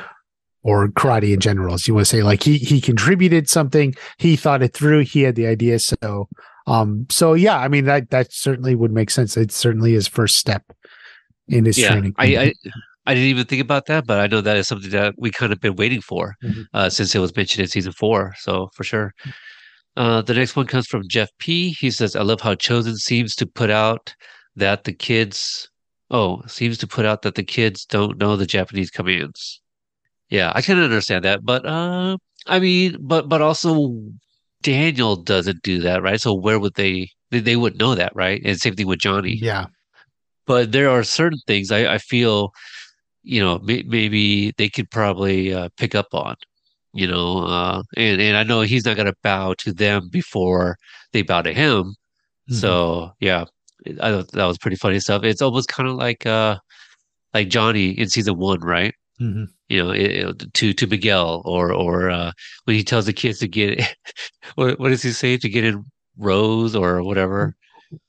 or 0.62 0.88
karate 0.88 1.32
in 1.32 1.40
general. 1.40 1.74
As 1.74 1.88
you 1.88 1.94
want 1.94 2.06
to 2.06 2.10
say, 2.10 2.22
like 2.22 2.42
he 2.42 2.58
he 2.58 2.80
contributed 2.80 3.48
something, 3.48 3.94
he 4.18 4.36
thought 4.36 4.62
it 4.62 4.72
through, 4.74 5.00
he 5.00 5.22
had 5.22 5.34
the 5.34 5.46
idea. 5.46 5.78
So 5.78 6.28
um 6.66 7.06
so 7.10 7.34
yeah, 7.34 7.58
I 7.58 7.68
mean 7.68 7.86
that 7.86 8.10
that 8.10 8.32
certainly 8.32 8.74
would 8.74 8.92
make 8.92 9.10
sense. 9.10 9.36
It's 9.36 9.56
certainly 9.56 9.92
his 9.92 10.06
first 10.06 10.36
step 10.36 10.64
in 11.48 11.64
his 11.64 11.76
training. 11.76 12.14
I, 12.18 12.36
I 12.36 12.54
I 13.10 13.14
didn't 13.14 13.30
even 13.34 13.46
think 13.46 13.62
about 13.62 13.86
that, 13.86 14.06
but 14.06 14.18
I 14.20 14.26
know 14.26 14.40
that 14.40 14.56
is 14.56 14.68
something 14.68 14.90
that 14.90 15.14
we 15.18 15.30
kind 15.30 15.52
of 15.52 15.60
been 15.60 15.76
waiting 15.82 16.00
for 16.10 16.24
Mhm. 16.42 16.64
uh, 16.72 16.88
since 16.96 17.14
it 17.14 17.18
was 17.18 17.34
mentioned 17.34 17.62
in 17.64 17.68
season 17.68 17.92
four. 17.92 18.34
So 18.38 18.52
for 18.76 18.84
sure. 18.84 19.12
Uh, 19.96 20.22
the 20.22 20.34
next 20.34 20.54
one 20.56 20.66
comes 20.66 20.86
from 20.86 21.08
Jeff 21.08 21.30
P. 21.42 21.74
He 21.82 21.90
says, 21.90 22.14
"I 22.14 22.22
love 22.22 22.40
how 22.40 22.54
Chozen 22.54 22.96
seems 22.96 23.34
to 23.36 23.46
put 23.46 23.70
out 23.70 24.14
that 24.56 24.84
the 24.84 24.92
kids 25.08 25.68
oh, 26.10 26.42
seems 26.46 26.76
to 26.78 26.86
put 26.86 27.06
out 27.06 27.22
that 27.22 27.36
the 27.36 27.44
kids 27.44 27.84
don't 27.84 28.18
know 28.18 28.36
the 28.36 28.46
Japanese 28.46 28.90
commands. 28.90 29.60
Yeah, 30.28 30.52
I 30.54 30.62
can 30.62 30.78
understand 30.78 31.24
that, 31.24 31.40
but 31.44 31.62
uh, 31.66 32.16
I 32.46 32.58
mean, 32.60 32.96
but 33.00 33.28
but 33.28 33.40
also 33.42 33.94
Daniel 34.62 35.16
doesn't 35.16 35.62
do 35.62 35.80
that, 35.80 36.02
right? 36.02 36.20
So 36.20 36.34
where 36.34 36.58
would 36.60 36.74
they? 36.74 37.10
They, 37.30 37.40
they 37.40 37.56
would 37.56 37.78
know 37.78 37.94
that, 37.94 38.12
right? 38.14 38.40
And 38.44 38.58
same 38.58 38.74
thing 38.74 38.88
with 38.88 38.98
Johnny. 38.98 39.38
Yeah. 39.40 39.66
But 40.46 40.72
there 40.72 40.90
are 40.90 41.04
certain 41.04 41.38
things 41.46 41.70
I, 41.70 41.94
I 41.94 41.98
feel, 41.98 42.50
you 43.22 43.40
know, 43.42 43.58
may, 43.60 43.82
maybe 43.86 44.52
they 44.58 44.68
could 44.68 44.90
probably 44.90 45.52
uh, 45.52 45.68
pick 45.76 45.94
up 45.94 46.08
on, 46.12 46.36
you 46.94 47.06
know, 47.06 47.44
uh, 47.44 47.82
and 47.96 48.20
and 48.20 48.36
I 48.36 48.42
know 48.42 48.62
he's 48.62 48.84
not 48.84 48.96
going 48.96 49.06
to 49.06 49.16
bow 49.22 49.54
to 49.58 49.72
them 49.72 50.08
before 50.10 50.76
they 51.12 51.22
bow 51.22 51.42
to 51.42 51.52
him. 51.52 51.94
Mm-hmm. 52.50 52.54
So 52.54 53.12
yeah, 53.20 53.44
I 54.00 54.10
thought 54.10 54.32
that 54.32 54.46
was 54.46 54.58
pretty 54.58 54.76
funny 54.76 55.00
stuff. 55.00 55.22
It's 55.24 55.42
almost 55.42 55.68
kind 55.68 55.88
of 55.88 55.96
like 55.96 56.24
uh, 56.26 56.58
like 57.34 57.48
Johnny 57.48 57.90
in 57.90 58.08
season 58.08 58.36
one, 58.38 58.60
right? 58.60 58.94
Mhm. 59.20 59.48
you 59.68 59.82
know, 59.82 59.90
it, 59.90 60.00
it- 60.40 60.54
to 60.54 60.72
to 60.72 60.86
Miguel 60.86 61.42
or 61.44 61.72
or 61.74 62.08
uh, 62.10 62.32
when 62.64 62.74
he 62.76 62.82
tells 62.82 63.04
the 63.04 63.12
kids 63.12 63.38
to 63.40 63.48
get 63.48 63.94
what 64.54 64.80
what 64.80 64.88
does 64.88 65.02
he 65.02 65.12
say 65.12 65.36
to 65.36 65.48
get 65.48 65.64
in 65.64 65.84
rows 66.16 66.74
or 66.74 67.02
whatever? 67.02 67.54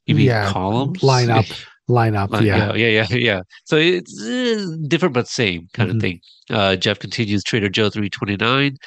You 0.06 0.16
mean 0.16 0.28
Yeah, 0.28 0.50
columns? 0.52 1.04
line 1.04 1.30
up. 1.30 1.46
Line 1.92 2.16
up. 2.16 2.32
Line- 2.32 2.46
yeah. 2.46 2.74
yeah, 2.74 2.88
yeah, 2.88 3.08
yeah, 3.10 3.18
yeah. 3.18 3.42
So 3.66 3.76
it's 3.76 4.22
uh, 4.22 4.76
different 4.88 5.14
but 5.14 5.28
same 5.28 5.68
kind 5.74 5.90
Mhm. 5.92 5.96
of 5.96 6.02
thing. 6.02 6.20
Uh, 6.50 6.76
Jeff 6.76 7.00
continues 7.00 7.44
Trader 7.44 7.70
Joe 7.70 7.90
three 7.90 8.10
twenty 8.10 8.38
nine. 8.38 8.78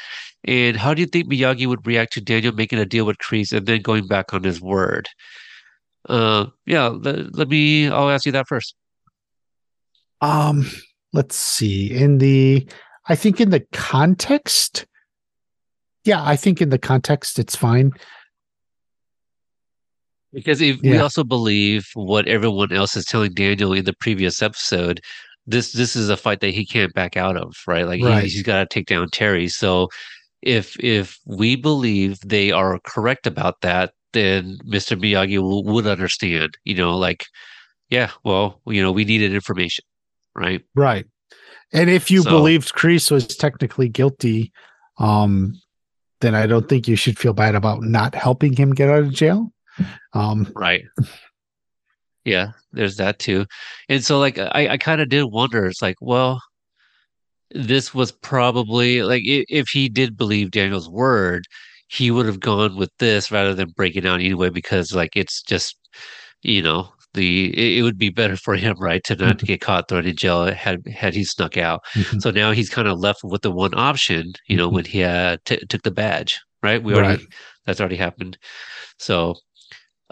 And 0.47 0.77
how 0.77 0.93
do 0.95 1.01
you 1.01 1.07
think 1.07 1.31
Miyagi 1.31 1.67
would 1.67 1.87
react 1.87 2.13
to 2.15 2.21
Daniel 2.21 2.53
making 2.53 2.79
a 2.79 2.85
deal 2.85 3.07
with 3.07 3.17
Kreese 3.19 3.53
and 3.57 3.67
then 3.67 3.81
going 3.81 4.07
back 4.07 4.35
on 4.35 4.45
his 4.45 4.61
word? 4.61 5.09
Uh, 6.07 6.47
yeah, 6.67 6.89
let, 6.89 7.35
let 7.35 7.49
me. 7.49 7.89
I'll 7.89 8.11
ask 8.11 8.27
you 8.27 8.33
that 8.33 8.47
first. 8.47 8.75
Um, 10.21 10.71
let's 11.13 11.37
see. 11.37 11.91
In 11.91 12.19
the, 12.19 12.67
I 13.09 13.15
think 13.17 13.41
in 13.41 13.51
the 13.51 13.65
context, 13.73 14.87
yeah, 16.05 16.23
I 16.23 16.37
think 16.37 16.61
in 16.61 16.69
the 16.69 16.79
context 16.79 17.39
it's 17.39 17.57
fine. 17.57 17.93
Because 20.35 20.61
if 20.61 20.81
we 20.83 20.99
also 20.99 21.25
believe 21.25 21.89
what 21.95 22.27
everyone 22.29 22.73
else 22.73 22.97
is 22.97 23.05
telling 23.05 23.33
Daniel 23.33 23.73
in 23.73 23.85
the 23.85 23.93
previous 23.95 24.43
episode, 24.43 25.01
this 25.47 25.73
this 25.73 25.95
is 25.97 26.09
a 26.09 26.17
fight 26.17 26.41
that 26.41 26.51
he 26.55 26.67
can't 26.67 26.93
back 26.95 27.17
out 27.17 27.37
of, 27.37 27.55
right? 27.67 27.87
Like 27.87 28.03
Right. 28.03 28.25
he, 28.25 28.29
he's 28.31 28.43
got 28.43 28.59
to 28.61 28.67
take 28.67 28.87
down 28.87 29.09
Terry. 29.11 29.49
So 29.49 29.89
if 30.43 30.77
if 30.81 31.19
we 31.27 31.57
believe 31.57 32.19
they 32.21 32.51
are 32.51 32.79
correct 32.85 33.27
about 33.27 33.61
that, 33.63 33.93
then 34.13 34.59
Mr. 34.67 34.99
Miyagi 35.01 35.39
will, 35.39 35.65
would 35.65 35.87
understand. 35.87 36.57
You 36.65 36.75
know, 36.75 36.97
like, 36.97 37.25
yeah, 37.91 38.11
well, 38.25 38.61
you 38.67 38.83
know, 38.83 38.93
we 38.93 39.05
needed 39.05 39.35
information, 39.35 39.85
right? 40.35 40.63
Right. 40.75 41.07
And 41.73 41.91
if 41.91 42.11
you 42.11 42.23
So- 42.23 42.31
believed 42.31 42.75
Kreese 42.75 43.11
was 43.11 43.27
technically 43.27 43.89
guilty, 43.89 44.53
um, 44.99 45.61
then 46.21 46.35
I 46.35 46.47
don't 46.47 46.69
think 46.69 46.89
you 46.89 46.97
should 46.97 47.19
feel 47.19 47.33
bad 47.35 47.55
about 47.55 47.83
not 47.83 48.15
helping 48.15 48.55
him 48.57 48.73
get 48.75 48.89
out 48.89 49.01
of 49.03 49.13
jail. 49.13 49.51
Um, 50.13 50.51
Right. 50.55 50.85
Yeah, 52.25 52.53
there's 52.73 52.97
that 52.97 53.19
too. 53.19 53.45
And 53.89 54.03
so 54.03 54.19
like 54.19 54.39
I, 54.39 54.69
I 54.71 54.79
kind 54.79 55.01
of 55.03 55.09
did 55.11 55.25
wonder, 55.25 55.67
it's 55.67 55.83
like, 55.83 55.97
well, 56.01 56.41
this 57.51 57.95
was 57.95 58.11
probably 58.13 59.03
like 59.03 59.23
if 59.25 59.69
he 59.69 59.89
did 59.89 60.17
believe 60.17 60.51
Daniel's 60.51 60.89
word, 60.89 61.45
he 61.89 62.11
would 62.11 62.27
have 62.27 62.41
gone 62.41 62.77
with 62.77 62.91
this 62.99 63.31
rather 63.31 63.55
than 63.55 63.71
breaking 63.77 64.07
out 64.07 64.21
anyway, 64.21 64.49
because 64.51 64.95
like 64.95 65.11
it's 65.17 65.43
just, 65.43 65.77
you 66.43 66.63
know, 66.63 66.89
the 67.13 67.79
it, 67.79 67.83
would 67.83 67.99
be 67.99 68.11
better 68.11 68.37
for 68.37 68.57
him, 68.57 68.75
right, 68.81 69.05
to 69.05 69.15
not 69.17 69.39
Mhm. 69.39 69.47
get 69.47 69.61
caught 69.61 69.89
thrown 69.89 70.07
in 70.07 70.17
jail 70.17 70.47
had 70.53 70.81
had 70.89 71.15
he 71.15 71.25
snuck 71.25 71.57
out. 71.57 71.81
Mhm. 71.95 72.23
So 72.23 72.31
now 72.31 72.53
he's 72.53 72.71
kind 72.71 72.89
of 72.89 72.99
left 72.99 73.21
with 73.23 73.43
the 73.43 73.53
one 73.53 73.75
option, 73.75 74.33
you 74.49 74.57
know, 74.57 74.69
Mhm. 74.69 74.73
when 74.73 74.85
he 74.87 75.05
uh, 75.05 75.37
t 75.45 75.59
took 75.69 75.83
the 75.83 75.91
badge, 75.93 76.41
right? 76.63 76.83
We 76.83 76.95
already 76.95 77.09
Right. 77.23 77.27
that's 77.67 77.81
already 77.81 77.97
happened. 77.97 78.37
So 78.99 79.37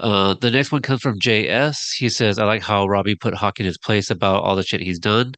uh, 0.02 0.34
the 0.34 0.50
next 0.50 0.72
one 0.72 0.82
comes 0.82 1.00
from 1.00 1.18
JS. 1.18 1.94
He 1.96 2.08
says, 2.08 2.38
I 2.38 2.44
like 2.44 2.62
how 2.62 2.86
Robbie 2.86 3.14
put 3.14 3.34
Hawk 3.34 3.60
in 3.60 3.66
his 3.66 3.78
place 3.78 4.10
about 4.10 4.42
all 4.42 4.56
the 4.56 4.62
shit 4.62 4.80
he's 4.80 4.98
done. 4.98 5.32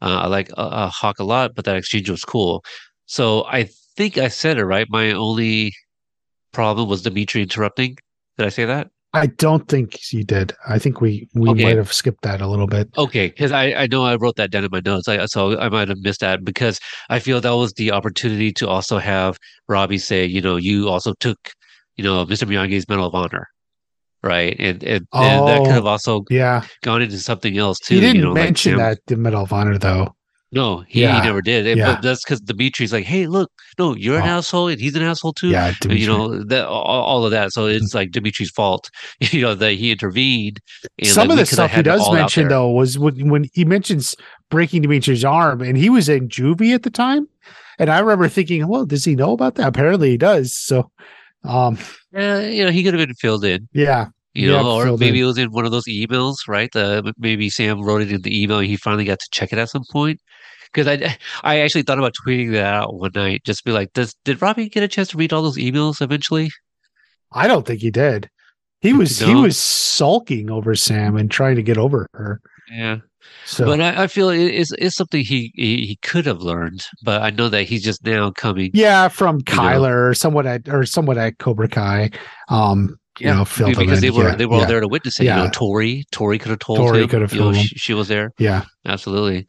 Uh, 0.00 0.20
I 0.22 0.26
like 0.28 0.50
uh, 0.56 0.60
uh, 0.60 0.90
Hawk 0.90 1.18
a 1.18 1.24
lot, 1.24 1.54
but 1.54 1.64
that 1.64 1.76
exchange 1.76 2.08
was 2.10 2.24
cool. 2.24 2.62
So 3.06 3.44
I 3.46 3.68
think 3.96 4.18
I 4.18 4.28
said 4.28 4.58
it 4.58 4.64
right. 4.64 4.86
My 4.90 5.12
only 5.12 5.72
problem 6.52 6.88
was 6.88 7.02
Demetri 7.02 7.42
interrupting. 7.42 7.96
Did 8.38 8.46
I 8.46 8.50
say 8.50 8.64
that? 8.64 8.88
I 9.12 9.26
don't 9.26 9.66
think 9.66 10.12
you 10.12 10.22
did. 10.22 10.52
I 10.68 10.78
think 10.78 11.00
we 11.00 11.28
we 11.34 11.50
Okay. 11.50 11.64
might 11.64 11.76
have 11.76 11.92
skipped 11.92 12.22
that 12.22 12.40
a 12.40 12.46
little 12.46 12.68
bit. 12.68 12.88
Okay, 12.96 13.26
because 13.26 13.50
I, 13.50 13.72
I 13.72 13.86
know 13.88 14.04
I 14.04 14.14
wrote 14.14 14.36
that 14.36 14.52
down 14.52 14.62
in 14.62 14.70
my 14.70 14.80
notes. 14.84 15.08
I, 15.08 15.26
so 15.26 15.58
I 15.58 15.68
might 15.68 15.88
have 15.88 15.98
missed 15.98 16.20
that 16.20 16.44
because 16.44 16.78
I 17.08 17.18
feel 17.18 17.40
that 17.40 17.50
was 17.50 17.72
the 17.72 17.90
opportunity 17.90 18.52
to 18.52 18.68
also 18.68 18.98
have 18.98 19.36
Robbie 19.68 19.98
say, 19.98 20.24
you 20.24 20.40
know, 20.40 20.54
you 20.56 20.88
also 20.88 21.14
took, 21.18 21.38
you 21.96 22.04
know, 22.04 22.24
Mr. 22.24 22.46
Miyagi's 22.46 22.88
Medal 22.88 23.06
of 23.06 23.14
Honor, 23.16 23.48
right? 24.22 24.56
And 24.58 24.82
and, 24.82 25.06
and 25.12 25.48
that 25.48 25.58
could 25.58 25.68
Oh. 25.68 25.72
have 25.72 25.86
also 25.86 26.24
Yeah, 26.30 26.62
gone 26.82 27.02
into 27.02 27.18
something 27.18 27.56
else 27.58 27.78
too. 27.78 27.94
he 27.96 28.00
didn't 28.00 28.16
you 28.16 28.22
know, 28.22 28.32
like 28.32 28.44
mention 28.44 28.72
Sam- 28.72 28.78
that 28.78 28.98
the 29.06 29.16
Medal 29.16 29.42
of 29.42 29.52
Honor 29.52 29.78
though. 29.78 30.14
No, 30.52 30.80
he, 30.88 31.02
Yeah, 31.02 31.20
he 31.20 31.26
never 31.28 31.40
did. 31.42 31.64
And- 31.64 31.78
yeah. 31.78 31.94
But 31.94 32.02
that's 32.02 32.24
because 32.24 32.40
Demetri's 32.40 32.92
like, 32.92 33.04
hey, 33.04 33.28
look, 33.28 33.52
no, 33.78 33.94
you're 33.94 34.16
an 34.16 34.22
Oh. 34.22 34.38
asshole 34.38 34.66
and 34.66 34.80
he's 34.80 34.96
an 34.96 35.02
asshole 35.02 35.32
too. 35.32 35.50
Yeah, 35.50 35.72
Demetri. 35.80 36.00
you 36.00 36.08
know 36.08 36.42
that 36.42 36.66
all, 36.66 37.04
all 37.04 37.24
of 37.24 37.30
that. 37.30 37.52
So 37.52 37.66
hmm. 37.66 37.70
it's 37.76 37.94
like 37.94 38.10
Demetri's 38.10 38.50
fault, 38.50 38.90
you 39.20 39.42
know, 39.42 39.54
that 39.54 39.74
he 39.74 39.92
intervened. 39.92 40.58
Some 41.04 41.28
like, 41.28 41.34
of 41.34 41.38
the 41.38 41.46
stuff 41.46 41.70
he 41.72 41.82
does 41.82 42.10
mention 42.12 42.48
though 42.48 42.68
was 42.68 42.98
when 42.98 43.28
when 43.28 43.44
he 43.52 43.64
mentions 43.64 44.16
breaking 44.50 44.82
Demetri's 44.82 45.24
arm, 45.24 45.62
and 45.62 45.76
he 45.76 45.88
was 45.88 46.08
in 46.08 46.28
juvie 46.28 46.74
at 46.74 46.82
the 46.82 46.90
time, 46.90 47.28
and 47.78 47.88
I 47.88 48.00
remember 48.00 48.28
thinking, 48.28 48.66
well, 48.66 48.84
does 48.84 49.04
he 49.04 49.14
know 49.14 49.30
about 49.32 49.54
that? 49.54 49.68
Apparently, 49.68 50.10
he 50.10 50.16
does. 50.18 50.52
So, 50.52 50.90
um, 51.44 51.78
Yeah, 52.12 52.40
you 52.40 52.64
know, 52.64 52.70
he 52.70 52.82
could 52.82 52.94
have 52.94 53.06
been 53.06 53.14
filled 53.14 53.44
in. 53.44 53.68
yeah, 53.72 54.08
You 54.34 54.50
Yeah, 54.50 54.62
know, 54.62 54.70
or 54.72 54.96
maybe 54.98 55.18
in. 55.18 55.24
it 55.24 55.26
was 55.26 55.38
in 55.38 55.50
one 55.50 55.64
of 55.64 55.72
those 55.72 55.86
emails, 55.86 56.36
right? 56.48 56.70
The 56.72 57.12
maybe 57.18 57.50
Sam 57.50 57.82
wrote 57.82 58.02
it 58.02 58.12
in 58.12 58.22
the 58.22 58.42
email. 58.42 58.58
And 58.58 58.66
he 58.66 58.76
finally 58.76 59.04
got 59.04 59.18
to 59.20 59.28
check 59.30 59.52
it 59.52 59.58
at 59.58 59.70
some 59.70 59.84
point. 59.90 60.20
Because 60.72 60.86
I, 60.86 61.16
I 61.42 61.60
actually 61.60 61.82
thought 61.82 61.98
about 61.98 62.14
tweeting 62.14 62.52
that 62.52 62.64
out 62.74 62.94
one 62.94 63.10
night, 63.14 63.42
just 63.44 63.64
be 63.64 63.72
like, 63.72 63.92
"Does 63.92 64.14
did 64.24 64.40
Robbie 64.40 64.68
get 64.68 64.84
a 64.84 64.88
chance 64.88 65.08
to 65.08 65.16
read 65.16 65.32
all 65.32 65.42
those 65.42 65.58
emails 65.58 66.00
eventually?" 66.00 66.50
I 67.32 67.48
don't 67.48 67.66
think 67.66 67.80
he 67.80 67.90
did. 67.90 68.30
He 68.80 68.92
was 68.92 69.18
he 69.18 69.34
was 69.34 69.58
sulking 69.58 70.50
over 70.50 70.74
Sam 70.74 71.16
and 71.16 71.30
trying 71.30 71.56
to 71.56 71.62
get 71.62 71.76
over 71.76 72.06
her. 72.14 72.40
Yeah, 72.70 72.98
So 73.44 73.66
but 73.66 73.80
I, 73.80 74.04
I 74.04 74.06
feel 74.06 74.28
it 74.30 74.40
is 74.40 74.74
it's 74.78 74.96
something 74.96 75.22
he, 75.24 75.52
he 75.54 75.86
he 75.86 75.96
could 76.02 76.26
have 76.26 76.40
learned, 76.40 76.84
but 77.04 77.22
I 77.22 77.30
know 77.30 77.48
that 77.48 77.64
he's 77.64 77.82
just 77.82 78.04
now 78.04 78.30
coming. 78.30 78.70
yeah, 78.74 79.08
from 79.08 79.36
know. 79.36 79.42
Kyler 79.42 80.10
or 80.10 80.14
someone 80.14 80.46
at 80.46 80.68
or 80.68 80.84
someone 80.86 81.18
at 81.18 81.38
Cobra 81.38 81.68
Kai. 81.68 82.10
Um, 82.48 82.96
you 83.18 83.26
know, 83.26 83.44
filled 83.44 83.76
because 83.76 84.00
they 84.00 84.10
were 84.10 84.28
Yeah, 84.28 84.36
they 84.36 84.46
were 84.46 84.54
all 84.54 84.60
yeah, 84.60 84.66
there 84.66 84.80
to 84.80 84.88
witness 84.88 85.20
it. 85.20 85.24
You 85.24 85.30
know, 85.30 85.44
Yeah. 85.44 85.50
Tori 85.52 86.04
Tori 86.10 86.38
could 86.38 86.50
have 86.50 86.58
told 86.60 86.78
Tori 86.78 87.02
him. 87.02 87.08
could 87.08 87.22
have 87.22 87.32
you 87.32 87.40
know, 87.40 87.52
she, 87.52 87.66
she 87.76 87.94
was 87.94 88.08
there. 88.08 88.32
Yeah, 88.38 88.64
Absolutely. 88.86 89.46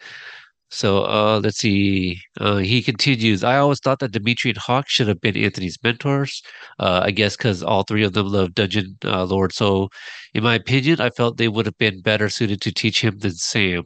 So 0.71 1.03
uh, 1.05 1.39
let's 1.43 1.57
see. 1.59 2.19
Uh, 2.39 2.57
he 2.57 2.81
continues. 2.81 3.43
I 3.43 3.57
always 3.57 3.79
thought 3.79 3.99
that 3.99 4.11
Demetri 4.13 4.51
and 4.51 4.57
Hawk 4.57 4.85
should 4.89 5.07
have 5.07 5.19
been 5.21 5.37
Anthony's 5.37 5.77
mentors. 5.83 6.41
Uh, 6.79 7.01
I 7.03 7.11
guess 7.11 7.35
because 7.37 7.61
all 7.61 7.83
three 7.83 8.03
of 8.03 8.13
them 8.13 8.27
love 8.27 8.53
Dungeon 8.55 8.97
uh, 9.05 9.25
Lord. 9.25 9.53
So, 9.53 9.89
in 10.33 10.43
my 10.43 10.55
opinion, 10.55 10.99
I 11.01 11.09
felt 11.11 11.37
they 11.37 11.49
would 11.49 11.65
have 11.67 11.77
been 11.77 12.01
better 12.01 12.29
suited 12.29 12.61
to 12.61 12.71
teach 12.71 13.01
him 13.03 13.19
than 13.19 13.33
Sam. 13.35 13.83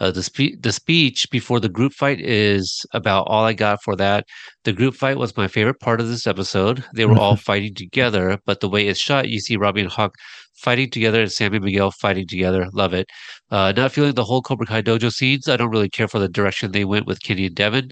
Uh, 0.00 0.10
the 0.10 0.22
spe- 0.22 0.60
the 0.60 0.72
speech 0.72 1.28
before 1.30 1.60
the 1.60 1.68
group 1.68 1.92
fight 1.92 2.20
is 2.20 2.84
about 2.92 3.26
all 3.28 3.44
I 3.44 3.52
got 3.52 3.82
for 3.82 3.96
that. 3.96 4.24
The 4.64 4.72
group 4.72 4.94
fight 4.94 5.18
was 5.18 5.36
my 5.36 5.48
favorite 5.48 5.80
part 5.80 6.00
of 6.00 6.08
this 6.08 6.26
episode. 6.26 6.84
They 6.94 7.06
were 7.06 7.18
all 7.18 7.36
fighting 7.36 7.74
together, 7.74 8.38
but 8.46 8.60
the 8.60 8.68
way 8.68 8.88
it's 8.88 9.00
shot, 9.00 9.28
you 9.28 9.40
see 9.40 9.56
Robbie 9.56 9.82
and 9.82 9.90
Hawk 9.90 10.14
fighting 10.58 10.90
together 10.90 11.22
and 11.22 11.30
Sammy 11.32 11.56
and 11.56 11.64
Miguel 11.64 11.90
fighting 11.92 12.26
together. 12.26 12.66
Love 12.72 12.92
it. 12.92 13.08
Uh, 13.50 13.72
not 13.76 13.92
feeling 13.92 14.14
the 14.14 14.24
whole 14.24 14.42
Cobra 14.42 14.66
Kai 14.66 14.82
dojo 14.82 15.12
scenes. 15.12 15.48
I 15.48 15.56
don't 15.56 15.70
really 15.70 15.88
care 15.88 16.08
for 16.08 16.18
the 16.18 16.28
direction 16.28 16.72
they 16.72 16.84
went 16.84 17.06
with 17.06 17.22
Kenny 17.22 17.46
and 17.46 17.54
Devin. 17.54 17.90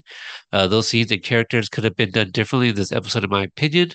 Uh, 0.51 0.67
those 0.67 0.87
scenes 0.87 1.11
and 1.11 1.23
characters 1.23 1.69
could 1.69 1.83
have 1.83 1.95
been 1.95 2.11
done 2.11 2.31
differently 2.31 2.69
in 2.69 2.75
this 2.75 2.91
episode, 2.91 3.23
in 3.23 3.29
my 3.29 3.43
opinion. 3.43 3.91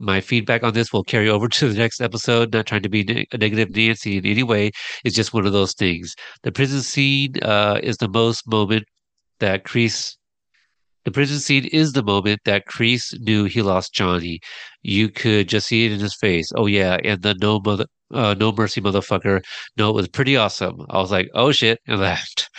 My 0.00 0.20
feedback 0.22 0.62
on 0.62 0.72
this 0.72 0.92
will 0.92 1.04
carry 1.04 1.28
over 1.28 1.46
to 1.60 1.68
the 1.68 1.78
next 1.78 2.00
episode. 2.00 2.52
Not 2.52 2.66
trying 2.66 2.82
to 2.82 2.88
be 2.88 3.04
ne- 3.04 3.26
a 3.32 3.38
negative 3.38 3.74
Nancy 3.74 4.16
in 4.16 4.26
any 4.26 4.42
way. 4.42 4.70
It's 5.04 5.14
just 5.14 5.34
one 5.34 5.46
of 5.46 5.52
those 5.52 5.74
things. 5.74 6.14
The 6.42 6.50
prison 6.50 6.80
scene 6.80 7.34
uh, 7.42 7.80
is 7.82 7.98
the 7.98 8.08
most 8.08 8.48
moment 8.48 8.84
that 9.38 9.64
Kreese. 9.64 10.16
The 11.04 11.10
prison 11.10 11.38
scene 11.38 11.64
is 11.66 11.92
the 11.92 12.02
moment 12.02 12.40
that 12.44 12.66
Kreese 12.66 13.18
knew 13.20 13.44
he 13.44 13.62
lost 13.62 13.94
Johnny. 13.94 14.40
You 14.82 15.08
could 15.08 15.48
just 15.48 15.66
see 15.66 15.86
it 15.86 15.92
in 15.92 16.00
his 16.00 16.14
face. 16.14 16.50
Oh 16.56 16.66
yeah, 16.66 16.98
and 17.04 17.22
the 17.22 17.34
no 17.40 17.60
mother, 17.64 17.86
uh, 18.12 18.34
no 18.38 18.52
mercy 18.52 18.80
motherfucker. 18.80 19.42
No, 19.76 19.90
it 19.90 19.94
was 19.94 20.08
pretty 20.08 20.36
awesome. 20.36 20.84
I 20.90 20.98
was 20.98 21.10
like, 21.10 21.28
oh 21.34 21.52
shit, 21.52 21.78
and 21.86 22.00
laughed. 22.00 22.50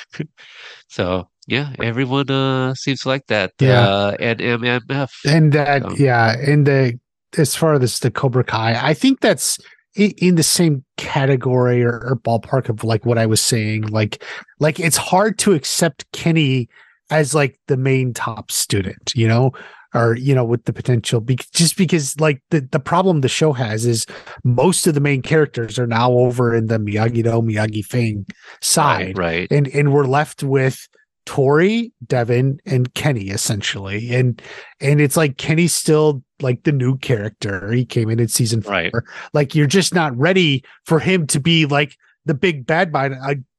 so 0.90 1.28
yeah, 1.48 1.74
everyone 1.82 2.30
uh 2.30 2.74
seems 2.76 3.02
to 3.02 3.10
like 3.10 3.26
that. 3.28 3.52
Yeah. 3.60 3.82
Uh, 3.82 4.16
and 4.20 4.40
MMF. 4.40 5.10
and 5.28 5.52
that 5.54 6.00
yeah, 6.00 6.36
and 6.40 6.66
the 6.66 7.00
as 7.38 7.56
far 7.56 7.74
as 7.74 8.00
the 8.00 8.12
Cobra 8.12 8.44
Kai, 8.44 8.80
I 8.82 8.94
think 8.94 9.20
that's 9.20 9.60
in 9.96 10.36
the 10.36 10.44
same 10.44 10.84
category 10.98 11.84
or, 11.84 12.00
or 12.06 12.16
ballpark 12.16 12.70
of 12.70 12.84
like 12.84 13.06
what 13.06 13.18
I 13.18 13.26
was 13.26 13.42
saying. 13.42 13.84
Like, 13.84 14.24
like 14.60 14.80
it's 14.80 14.98
hard 14.98 15.38
to 15.40 15.54
accept 15.54 16.10
Kenny 16.14 16.70
as 17.10 17.36
like 17.36 17.60
the 17.68 17.78
main 17.78 18.14
top 18.14 18.52
student, 18.52 19.14
you 19.16 19.28
know, 19.28 19.52
or 19.94 20.16
you 20.16 20.34
know, 20.34 20.46
with 20.46 20.64
the 20.64 20.74
potential. 20.74 21.20
Be- 21.20 21.38
just 21.54 21.76
because 21.78 22.20
like 22.20 22.42
the 22.52 22.62
the 22.62 22.80
problem 22.80 23.22
the 23.22 23.28
show 23.28 23.52
has 23.52 23.86
is 23.86 24.06
most 24.44 24.88
of 24.88 24.94
the 24.94 25.02
main 25.02 25.22
characters 25.22 25.78
are 25.78 25.88
now 25.88 26.12
over 26.12 26.56
in 26.56 26.68
the 26.68 26.80
Miyagi 26.80 27.24
Do 27.24 27.42
Miyagi 27.42 27.84
Fang 27.84 28.26
side, 28.62 29.18
right. 29.18 29.52
and 29.52 29.68
and 29.68 29.94
we're 29.94 30.06
left 30.06 30.44
with 30.44 30.88
Tori, 31.26 31.92
Devin, 32.06 32.60
and 32.66 32.94
Kenny 32.94 33.30
essentially, 33.30 34.14
and 34.14 34.42
and 34.80 35.00
it's 35.00 35.18
like 35.18 35.38
Kenny's 35.38 35.74
still 35.74 36.24
like 36.42 36.64
the 36.64 36.72
new 36.72 36.98
character. 36.98 37.72
He 37.72 37.86
came 37.86 38.10
in 38.10 38.20
in 38.20 38.28
season 38.28 38.62
four. 38.62 38.74
Right. 38.74 38.94
Like 39.34 39.56
you're 39.56 39.68
just 39.68 39.94
not 39.94 40.18
ready 40.18 40.64
for 40.86 41.00
him 41.00 41.28
to 41.28 41.40
be 41.40 41.66
like 41.66 41.96
the 42.26 42.34
big 42.34 42.66
bad 42.66 42.92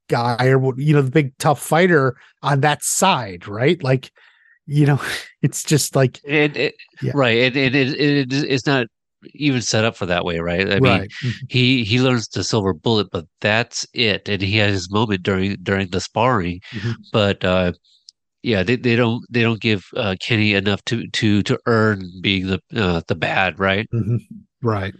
guy, 0.08 0.52
uh, 0.52 0.58
or 0.58 0.74
you 0.78 0.92
know 0.94 1.02
the 1.02 1.10
big 1.10 1.36
tough 1.38 1.60
fighter 1.62 2.16
on 2.42 2.60
that 2.60 2.82
side, 2.82 3.46
right? 3.48 3.82
Like 3.82 4.10
you 4.66 4.86
know, 4.86 5.00
it's 5.42 5.64
just 5.64 5.96
like 5.96 6.20
And 6.28 6.56
it, 6.56 6.74
Yeah. 7.00 7.12
right, 7.14 7.38
and 7.38 7.56
it, 7.56 7.74
it 7.74 8.32
it's 8.32 8.66
not 8.66 8.86
even 9.34 9.62
set 9.62 9.84
up 9.84 9.96
for 9.96 10.06
that 10.06 10.24
way, 10.24 10.38
right? 10.38 10.68
I 10.70 10.80
mean, 10.80 11.00
right. 11.00 11.10
Mhm. 11.24 11.32
he 11.48 11.84
he 11.84 12.00
learns 12.00 12.28
the 12.28 12.44
silver 12.44 12.72
bullet, 12.72 13.08
but 13.12 13.26
that's 13.40 13.86
it. 13.92 14.28
And 14.28 14.42
he 14.42 14.56
has 14.58 14.72
his 14.72 14.90
moment 14.90 15.22
during 15.22 15.56
during 15.62 15.88
the 15.90 16.00
sparring, 16.00 16.60
Mhm. 16.74 16.94
but 17.12 17.44
uh, 17.44 17.72
yeah, 18.42 18.62
they, 18.62 18.76
they 18.76 18.96
don't 18.96 19.24
they 19.30 19.42
don't 19.42 19.60
give 19.60 19.84
uh, 19.96 20.16
Kenny 20.20 20.54
enough 20.54 20.84
to 20.86 21.06
to 21.08 21.42
to 21.44 21.58
earn 21.66 22.10
being 22.20 22.46
the 22.48 22.60
uh, 22.74 23.02
the 23.08 23.14
bad, 23.14 23.58
right? 23.58 23.86
Mhm. 23.94 24.18
right. 24.62 24.94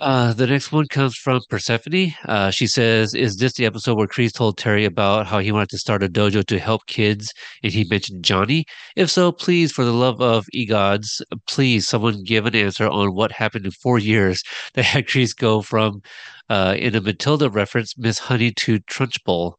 Uh, 0.00 0.32
the 0.32 0.46
next 0.46 0.72
one 0.72 0.86
comes 0.88 1.14
from 1.14 1.42
Persephone. 1.50 2.14
Uh, 2.24 2.50
she 2.50 2.66
says, 2.66 3.14
"Is 3.14 3.36
this 3.36 3.52
the 3.52 3.66
episode 3.66 3.98
where 3.98 4.06
Kreese 4.06 4.32
told 4.32 4.56
Terry 4.56 4.86
about 4.86 5.26
how 5.26 5.40
he 5.40 5.52
wanted 5.52 5.68
to 5.70 5.78
start 5.78 6.02
a 6.02 6.08
dojo 6.08 6.42
to 6.46 6.58
help 6.58 6.86
kids, 6.86 7.30
and 7.62 7.70
he 7.70 7.84
mentioned 7.84 8.24
Johnny? 8.24 8.64
If 8.96 9.10
so, 9.10 9.30
please, 9.30 9.72
for 9.72 9.84
the 9.84 9.92
love 9.92 10.22
of 10.22 10.46
egods, 10.54 11.20
please, 11.46 11.86
someone 11.86 12.24
give 12.24 12.46
an 12.46 12.56
answer 12.56 12.88
on 12.88 13.14
what 13.14 13.30
happened 13.30 13.66
in 13.66 13.72
four 13.72 13.98
years 13.98 14.42
that 14.74 14.84
had 14.86 15.06
Kreese 15.06 15.36
go 15.36 15.60
from, 15.60 16.00
uh, 16.48 16.74
in 16.78 16.94
a 16.94 17.02
Matilda 17.02 17.50
reference, 17.50 17.92
Miss 17.98 18.18
Honey 18.18 18.52
to 18.52 18.78
Trunchbull. 18.80 19.52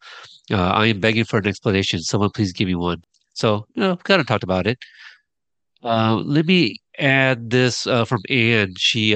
Uh, 0.50 0.56
I 0.56 0.88
am 0.88 1.00
begging 1.00 1.26
for 1.26 1.38
an 1.38 1.48
explanation. 1.48 2.02
Someone 2.02 2.32
please 2.32 2.52
give 2.52 2.68
me 2.68 2.76
one." 2.76 3.04
So, 3.34 3.66
you 3.76 3.84
know, 3.84 3.96
kind 3.98 4.20
of 4.20 4.26
talked 4.28 4.44
about 4.44 4.66
it. 4.66 4.80
Uh, 5.84 6.16
let 6.16 6.48
me 6.48 6.78
add 6.98 7.52
this 7.52 7.84
from 7.84 8.22
Anne. 8.30 8.74
She 8.78 9.16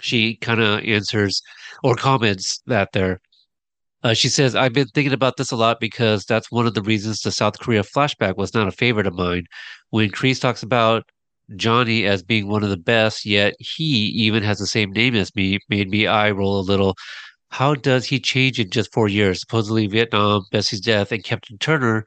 she 0.00 0.36
kind 0.36 0.60
of 0.60 0.84
answers 0.84 1.42
or 1.82 1.94
comments 1.94 2.60
that 2.66 2.92
there. 2.92 3.20
Uh, 4.02 4.14
she 4.14 4.28
says, 4.28 4.54
I've 4.54 4.72
been 4.72 4.88
thinking 4.88 5.12
about 5.12 5.36
this 5.36 5.50
a 5.50 5.56
lot 5.56 5.80
because 5.80 6.24
that's 6.24 6.50
one 6.52 6.66
of 6.66 6.74
the 6.74 6.82
reasons 6.82 7.20
the 7.20 7.32
South 7.32 7.58
Korea 7.58 7.82
flashback 7.82 8.36
was 8.36 8.54
not 8.54 8.68
a 8.68 8.72
favorite 8.72 9.06
of 9.06 9.14
mine. 9.14 9.44
When 9.90 10.10
Kreese 10.10 10.40
talks 10.40 10.62
about 10.62 11.04
Johnny 11.56 12.06
as 12.06 12.22
being 12.22 12.48
one 12.48 12.62
of 12.62 12.70
the 12.70 12.76
best, 12.76 13.24
yet 13.24 13.54
he 13.58 14.06
even 14.08 14.42
has 14.42 14.58
the 14.58 14.66
same 14.66 14.92
name 14.92 15.14
as 15.14 15.34
me, 15.34 15.58
made 15.68 15.88
me 15.88 16.06
eye 16.06 16.30
roll 16.30 16.60
a 16.60 16.62
little. 16.62 16.94
How 17.50 17.74
does 17.74 18.04
he 18.04 18.20
change 18.20 18.60
in 18.60 18.70
just 18.70 18.92
four 18.92 19.08
years? 19.08 19.40
Supposedly 19.40 19.86
Vietnam, 19.86 20.44
Bessie's 20.52 20.80
death, 20.80 21.12
and 21.12 21.24
Captain 21.24 21.58
Turner 21.58 22.04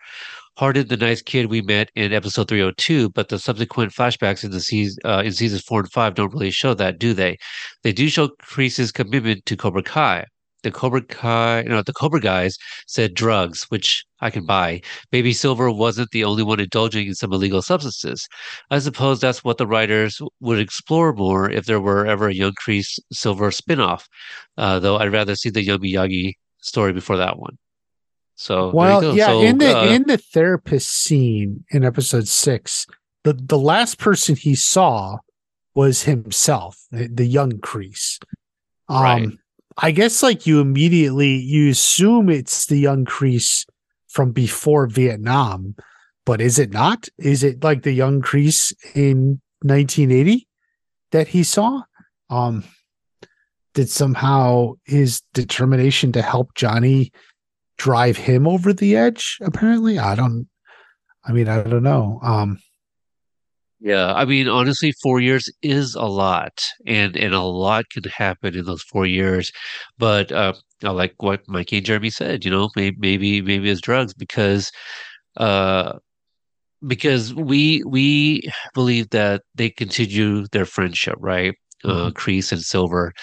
hearted 0.59 0.89
the 0.89 0.97
nice 0.97 1.21
kid 1.21 1.45
we 1.45 1.61
met 1.61 1.89
in 1.95 2.11
episode 2.11 2.49
302, 2.49 3.09
but 3.11 3.29
the 3.29 3.39
subsequent 3.39 3.93
flashbacks 3.93 4.43
in 4.43 4.51
the 4.51 4.59
season 4.59 4.99
uh, 5.05 5.21
in 5.23 5.31
seasons 5.31 5.61
four 5.61 5.79
and 5.79 5.89
five 5.89 6.15
don't 6.15 6.33
really 6.33 6.51
show 6.51 6.73
that, 6.73 6.99
do 6.99 7.13
they? 7.13 7.37
They 7.83 7.93
do 7.93 8.09
show 8.09 8.27
Kreese's 8.43 8.91
commitment 8.91 9.45
to 9.45 9.55
Cobra 9.55 9.81
Kai. 9.81 10.25
The 10.63 10.71
Cobra 10.71 11.01
Kai, 11.01 11.61
you 11.61 11.69
know, 11.69 11.81
the 11.81 11.93
Cobra 11.93 12.19
guys 12.19 12.57
said 12.87 13.13
drugs, 13.13 13.67
which 13.69 14.03
I 14.19 14.29
can 14.29 14.45
buy. 14.45 14.81
Baby 15.11 15.31
Silver 15.31 15.71
wasn't 15.71 16.11
the 16.11 16.25
only 16.25 16.43
one 16.43 16.59
indulging 16.59 17.07
in 17.07 17.15
some 17.15 17.31
illegal 17.31 17.61
substances. 17.61 18.27
I 18.69 18.79
suppose 18.79 19.21
that's 19.21 19.45
what 19.45 19.59
the 19.59 19.67
writers 19.67 20.21
would 20.41 20.59
explore 20.59 21.13
more 21.13 21.49
if 21.49 21.67
there 21.67 21.79
were 21.79 22.05
ever 22.05 22.27
a 22.27 22.33
Young 22.33 22.55
Kreese 22.61 22.99
Silver 23.13 23.51
spinoff. 23.51 24.03
Uh, 24.57 24.77
though 24.79 24.97
I'd 24.97 25.13
rather 25.13 25.35
see 25.35 25.51
the 25.51 25.63
Young 25.63 25.79
Miyagi 25.79 26.33
story 26.61 26.91
before 26.91 27.15
that 27.15 27.39
one. 27.39 27.57
So 28.39 28.69
Well, 28.69 29.17
yeah, 29.17 29.25
So, 29.25 29.41
in 29.41 29.57
the 29.57 29.77
uh, 29.77 29.93
in 29.93 30.03
the 30.03 30.17
therapist 30.17 30.87
scene 30.87 31.65
in 31.71 31.83
episode 31.83 32.25
six, 32.29 32.87
the 33.25 33.33
the 33.33 33.57
last 33.57 33.99
person 33.99 34.37
he 34.37 34.55
saw 34.55 35.17
was 35.75 36.03
himself, 36.03 36.79
the, 36.89 37.09
the 37.09 37.25
young 37.25 37.51
Kreese. 37.59 38.17
Um, 38.87 39.03
Right. 39.03 39.29
I 39.77 39.91
guess 39.91 40.23
like 40.23 40.47
you 40.47 40.61
immediately 40.61 41.35
you 41.35 41.69
assume 41.69 42.29
it's 42.29 42.67
the 42.67 42.77
young 42.77 43.03
Kreese 43.03 43.65
from 44.07 44.31
before 44.31 44.87
Vietnam, 44.87 45.75
but 46.25 46.39
is 46.39 46.59
it 46.59 46.71
not? 46.71 47.09
Is 47.17 47.43
it 47.43 47.61
like 47.61 47.83
the 47.83 47.91
young 47.91 48.21
Kreese 48.21 48.73
in 48.95 49.41
1980 49.63 50.47
that 51.11 51.27
he 51.27 51.43
saw? 51.43 51.81
Um, 52.29 52.63
did 53.73 53.89
somehow 53.89 54.75
his 54.85 55.23
determination 55.33 56.13
to 56.13 56.21
help 56.21 56.55
Johnny 56.55 57.11
drive 57.79 58.17
him 58.17 58.45
over 58.47 58.73
the 58.73 58.95
edge 58.95 59.37
apparently 59.41 59.97
i 59.97 60.13
don't 60.13 60.47
i 61.25 61.31
mean 61.31 61.47
i 61.47 61.63
don't 61.63 61.83
know 61.83 62.19
um 62.21 62.59
Yeah, 63.81 64.13
I 64.13 64.25
mean, 64.25 64.49
honestly, 64.49 64.91
four 65.01 65.21
years 65.21 65.47
is 65.61 65.95
a 65.95 66.03
lot, 66.03 66.51
and 66.85 67.15
and 67.15 67.33
a 67.33 67.41
lot 67.41 67.89
can 67.89 68.03
happen 68.11 68.53
in 68.55 68.65
those 68.65 68.83
four 68.83 69.05
years. 69.07 69.51
But 69.97 70.31
uh, 70.33 70.51
like 70.83 71.15
what 71.23 71.47
Mikey 71.47 71.77
and 71.77 71.85
Jeremy 71.85 72.09
said. 72.09 72.43
You 72.43 72.51
know, 72.51 72.69
maybe 72.75 72.97
maybe 72.99 73.41
maybe 73.41 73.69
it's 73.69 73.79
drugs 73.81 74.13
because, 74.13 74.71
uh, 75.37 75.93
because 76.85 77.33
we 77.33 77.81
we 77.85 78.41
believe 78.73 79.09
that 79.11 79.43
they 79.55 79.69
continue 79.69 80.45
their 80.51 80.65
friendship, 80.65 81.15
right? 81.19 81.55
Uh, 81.85 82.11
Kreese 82.11 82.51
and 82.51 82.61
Silver, 82.61 83.13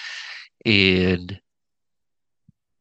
and 0.65 1.39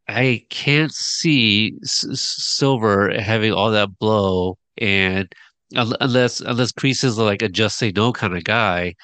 I 0.08 0.44
can't 0.50 0.92
see 0.92 1.74
S- 1.82 2.06
Silver 2.20 3.12
having 3.20 3.52
all 3.52 3.70
that 3.72 3.98
blow 3.98 4.58
and 4.78 5.32
unless 5.74 6.40
unless 6.40 6.72
Kreese 6.72 7.04
is 7.04 7.18
like 7.18 7.42
a 7.42 7.48
just 7.48 7.78
say 7.78 7.92
no 7.94 8.12
kind 8.12 8.36
of 8.36 8.44
guy, 8.44 8.94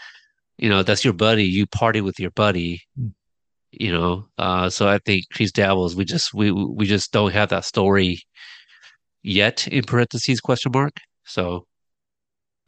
you 0.59 0.69
know, 0.69 0.83
that's 0.83 1.05
your 1.05 1.15
buddy. 1.15 1.45
You 1.45 1.67
party 1.67 2.01
with 2.01 2.21
your 2.21 2.31
buddy, 2.33 2.83
you 3.73 3.93
know. 3.93 4.29
Uh, 4.39 4.71
so 4.71 4.89
I 4.89 4.99
think 4.99 5.25
Kreese 5.35 5.53
dabbles. 5.53 5.97
We 5.97 6.05
just 6.05 6.35
we 6.35 6.53
we 6.53 6.87
just 6.87 7.13
don't 7.13 7.33
have 7.33 7.49
that 7.51 7.65
story 7.65 8.21
yet. 9.23 9.67
In 9.69 9.85
parentheses 9.85 10.41
question 10.41 10.73
mark. 10.73 10.95
So. 11.25 11.67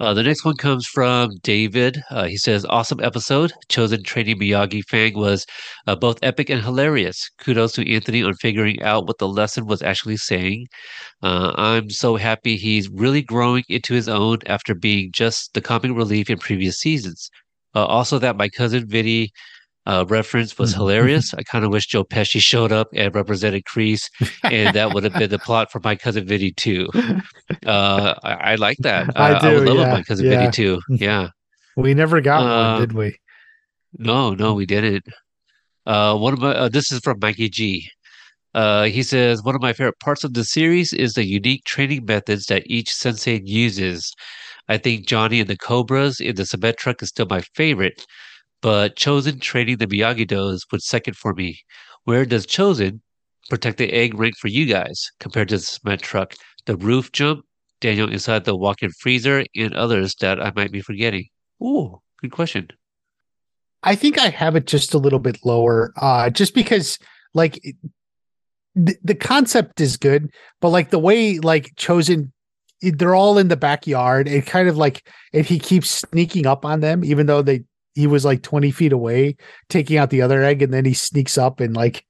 Uh, 0.01 0.13
the 0.13 0.23
next 0.23 0.45
one 0.45 0.57
comes 0.57 0.87
from 0.87 1.31
David. 1.43 2.03
Uh, 2.11 2.25
he 2.25 2.37
says, 2.37 2.65
"Awesome 2.65 3.01
episode. 3.01 3.53
Chozen 3.69 4.05
training 4.05 4.41
Miyagi 4.41 4.83
Fang 4.85 5.15
was 5.15 5.47
uh, 5.87 5.95
both 5.95 6.19
epic 6.23 6.51
and 6.51 6.63
hilarious. 6.63 7.31
Kudos 7.39 7.73
to 7.75 7.89
Anthony 7.93 8.23
on 8.25 8.35
figuring 8.35 8.83
out 8.83 9.07
what 9.07 9.19
the 9.19 9.29
lesson 9.29 9.67
was 9.67 9.83
actually 9.83 10.17
saying. 10.17 10.67
Uh, 11.23 11.53
I'm 11.57 11.91
so 11.91 12.17
happy 12.17 12.57
he's 12.57 12.89
really 12.89 13.23
growing 13.23 13.65
into 13.69 13.95
his 13.95 14.09
own 14.09 14.39
after 14.47 14.75
being 14.75 15.11
just 15.13 15.55
the 15.55 15.61
comic 15.61 15.93
relief 15.93 16.29
in 16.29 16.39
previous 16.39 16.77
seasons. 16.79 17.31
Uh, 17.75 17.85
also, 17.87 18.19
that 18.19 18.37
my 18.37 18.49
cousin 18.49 18.87
Vinny 18.89 19.31
uh, 19.87 20.05
reference 20.09 20.59
was 20.59 20.73
Mhm. 20.73 20.77
hilarious. 20.77 21.35
I 21.35 21.43
kind 21.43 21.65
of 21.65 21.71
wish 21.73 21.87
Joe 21.87 22.05
Pesci 22.05 22.41
showed 22.41 22.73
up 22.73 22.89
and 22.95 23.15
represented 23.15 23.65
Kreese, 23.65 24.09
and 24.51 24.75
that 24.75 24.93
would 24.93 25.05
have 25.05 25.17
been 25.17 25.31
the 25.31 25.39
plot 25.39 25.71
for 25.73 25.81
my 25.85 25.95
cousin 25.97 26.27
Vinny 26.27 26.53
too. 26.53 26.89
Uh, 27.67 28.15
I, 28.23 28.33
I 28.53 28.55
like 28.57 28.77
that. 28.81 29.09
I 29.17 29.33
Uh, 29.33 29.39
I 29.43 29.55
would 29.55 29.65
do, 29.65 29.75
love 29.75 29.79
yeah, 29.79 29.93
my 29.93 30.03
cousin 30.03 30.27
yeah. 30.27 30.39
Vinny 30.39 30.51
too. 30.51 30.81
Yeah. 30.89 31.29
we 31.77 31.95
never 31.95 32.21
got 32.21 32.41
Uh, 32.45 32.75
one 32.75 32.81
did 32.89 32.93
we 32.93 33.17
No, 33.99 34.35
no, 34.35 34.55
we 34.55 34.67
didn't. 34.67 35.05
Uh, 35.87 36.17
one 36.17 36.33
of 36.33 36.41
my 36.41 36.55
uh, 36.55 36.69
this 36.69 36.93
is 36.93 37.01
from 37.01 37.19
Mikey 37.21 37.49
G. 37.49 37.89
Uh, 38.55 38.85
he 38.85 39.03
says 39.03 39.43
one 39.43 39.55
of 39.55 39.63
my 39.63 39.73
favorite 39.73 39.99
parts 40.01 40.25
of 40.25 40.35
the 40.35 40.45
series 40.45 40.93
is 40.93 41.15
the 41.15 41.25
unique 41.25 41.65
training 41.65 42.05
methods 42.07 42.47
that 42.47 42.63
each 42.67 42.93
sensei 42.93 43.41
uses. 43.45 44.13
I 44.69 44.79
think 44.79 45.07
Johnny 45.07 45.41
and 45.41 45.49
the 45.51 45.57
Cobras 45.57 46.21
in 46.21 46.37
the 46.37 46.47
cement 46.47 46.77
truck 46.79 47.03
is 47.03 47.09
still 47.11 47.27
my 47.29 47.43
favorite, 47.55 48.07
but 48.65 48.97
Chozen 48.97 49.43
training 49.43 49.77
the 49.77 49.87
Miyagi 49.87 50.27
Dos 50.27 50.65
would 50.73 50.83
second 50.83 51.19
for 51.19 51.35
me. 51.35 51.61
Where 52.05 52.25
does 52.25 52.47
Chozen 52.47 53.01
protect 53.51 53.77
the 53.77 53.93
egg 53.93 54.19
rank 54.19 54.39
for 54.39 54.49
you 54.49 54.65
guys 54.65 55.11
compared 55.21 55.51
to 55.51 55.59
the 55.59 55.63
cement 55.63 56.01
truck? 56.01 56.35
The 56.65 56.79
roof 56.79 57.13
jump, 57.13 57.45
Daniel 57.83 58.11
inside 58.11 58.47
the 58.47 58.57
walk-in 58.57 58.91
freezer, 58.93 59.45
and 59.55 59.75
others 59.75 60.15
that 60.23 60.41
I 60.41 60.51
might 60.57 60.73
be 60.73 60.81
forgetting. 60.81 61.27
Ooh, 61.63 62.01
good 62.23 62.33
question. 62.33 62.69
i 63.83 63.95
think 63.95 64.19
i 64.19 64.31
have 64.31 64.57
it 64.57 64.67
just 64.67 64.95
a 64.95 64.99
little 64.99 65.19
bit 65.19 65.37
lower 65.45 65.93
uh 65.99 66.31
just 66.31 66.55
because 66.55 66.99
like 67.35 67.61
the, 68.75 68.97
the 69.05 69.15
concept 69.15 69.81
is 69.81 69.99
good 69.99 70.31
but 70.63 70.71
like 70.71 70.89
the 70.89 70.99
way 70.99 71.39
like 71.39 71.75
chozen 71.77 72.33
they're 72.81 73.15
all 73.15 73.37
in 73.37 73.49
the 73.49 73.57
backyard 73.57 74.27
it 74.27 74.47
kind 74.47 74.69
of 74.69 74.79
like 74.79 75.07
if 75.35 75.49
he 75.49 75.59
keeps 75.59 75.91
sneaking 75.91 76.47
up 76.47 76.65
on 76.65 76.81
them 76.81 77.05
even 77.05 77.27
though 77.27 77.43
they 77.43 77.63
he 77.95 78.07
was 78.07 78.25
like 78.25 78.43
20 78.43 78.71
feet 78.73 78.93
away 78.93 79.37
taking 79.69 79.97
out 79.97 80.11
the 80.11 80.23
other 80.23 80.43
egg 80.43 80.63
and 80.63 80.73
then 80.75 80.85
he 80.85 80.95
sneaks 80.95 81.39
up 81.39 81.61
and 81.61 81.77
like 81.77 82.05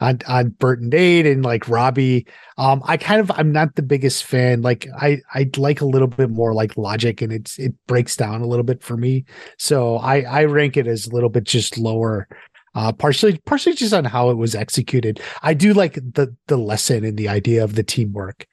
on 0.00 0.18
on 0.28 0.50
Bert 0.50 0.80
and 0.80 0.90
Nate 0.90 1.26
and 1.26 1.44
like 1.44 1.68
Robbie. 1.68 2.26
Um 2.58 2.82
I 2.84 2.96
kind 2.96 3.20
of 3.20 3.30
I'm 3.32 3.50
not 3.50 3.74
the 3.74 3.82
biggest 3.82 4.24
fan. 4.24 4.62
Like 4.62 4.86
I 5.00 5.20
I 5.34 5.50
like 5.56 5.80
a 5.80 5.86
little 5.86 6.08
bit 6.08 6.30
more 6.30 6.52
like 6.54 6.76
logic 6.76 7.22
and 7.22 7.32
it's 7.32 7.58
it 7.58 7.74
breaks 7.86 8.14
down 8.14 8.42
a 8.42 8.46
little 8.46 8.64
bit 8.64 8.82
for 8.82 8.96
me. 8.96 9.24
So 9.58 9.96
I 9.96 10.20
I 10.20 10.44
rank 10.44 10.76
it 10.76 10.86
as 10.86 11.06
a 11.06 11.14
little 11.14 11.30
bit 11.30 11.44
just 11.44 11.78
lower. 11.78 12.28
Uh 12.74 12.92
partially 12.92 13.38
partially 13.46 13.74
just 13.74 13.94
on 13.94 14.04
how 14.04 14.30
it 14.30 14.36
was 14.36 14.54
executed. 14.54 15.20
I 15.42 15.54
do 15.54 15.72
like 15.72 15.94
the 15.94 16.34
the 16.46 16.58
lesson 16.58 17.04
and 17.04 17.16
the 17.16 17.28
idea 17.28 17.64
of 17.64 17.74
the 17.74 17.82
teamwork 17.82 18.46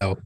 though. 0.00 0.18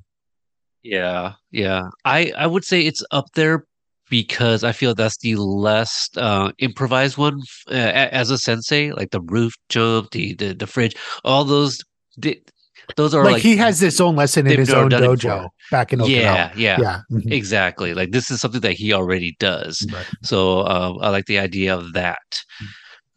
Yeah, 0.83 1.35
yeah. 1.53 1.91
I 2.05 2.33
I 2.37 2.47
would 2.47 2.65
say 2.65 2.83
it's 2.83 3.05
up 3.13 3.27
there 3.35 3.67
because 4.13 4.63
I 4.63 4.73
feel 4.73 4.95
that's 4.95 5.17
the 5.23 5.37
less 5.37 6.11
uh, 6.19 6.53
improvised 6.59 7.17
one 7.17 7.41
uh, 7.71 7.73
as 8.13 8.31
a 8.31 8.37
sensei, 8.37 8.93
like 8.93 9.11
the 9.11 9.23
roof 9.23 9.55
jump, 9.71 10.11
the 10.11 10.35
the, 10.35 10.53
the 10.53 10.67
fridge, 10.67 10.95
all 11.25 11.45
those. 11.45 11.81
Those 12.97 13.15
are 13.15 13.25
like, 13.25 13.35
like, 13.35 13.43
he 13.43 13.57
has 13.57 13.81
this 13.81 14.01
own 14.01 14.17
lesson 14.17 14.47
in 14.47 14.59
his 14.59 14.71
own 14.71 14.91
dojo 14.91 15.49
back 15.71 15.93
in 15.95 16.01
Okinawa. 16.01 16.09
yeah, 16.11 16.53
yeah, 16.57 16.79
Yeah. 16.81 17.01
mhm. 17.11 17.33
exactly. 17.33 17.95
Like 17.95 18.11
this 18.11 18.31
is 18.31 18.41
something 18.41 18.61
that 18.61 18.73
he 18.75 18.93
already 18.93 19.35
does. 19.39 19.87
Right. 19.91 20.05
So 20.23 20.67
um, 20.67 20.99
I 21.01 21.09
like 21.09 21.25
the 21.27 21.39
idea 21.39 21.75
of 21.75 21.93
that. 21.95 22.19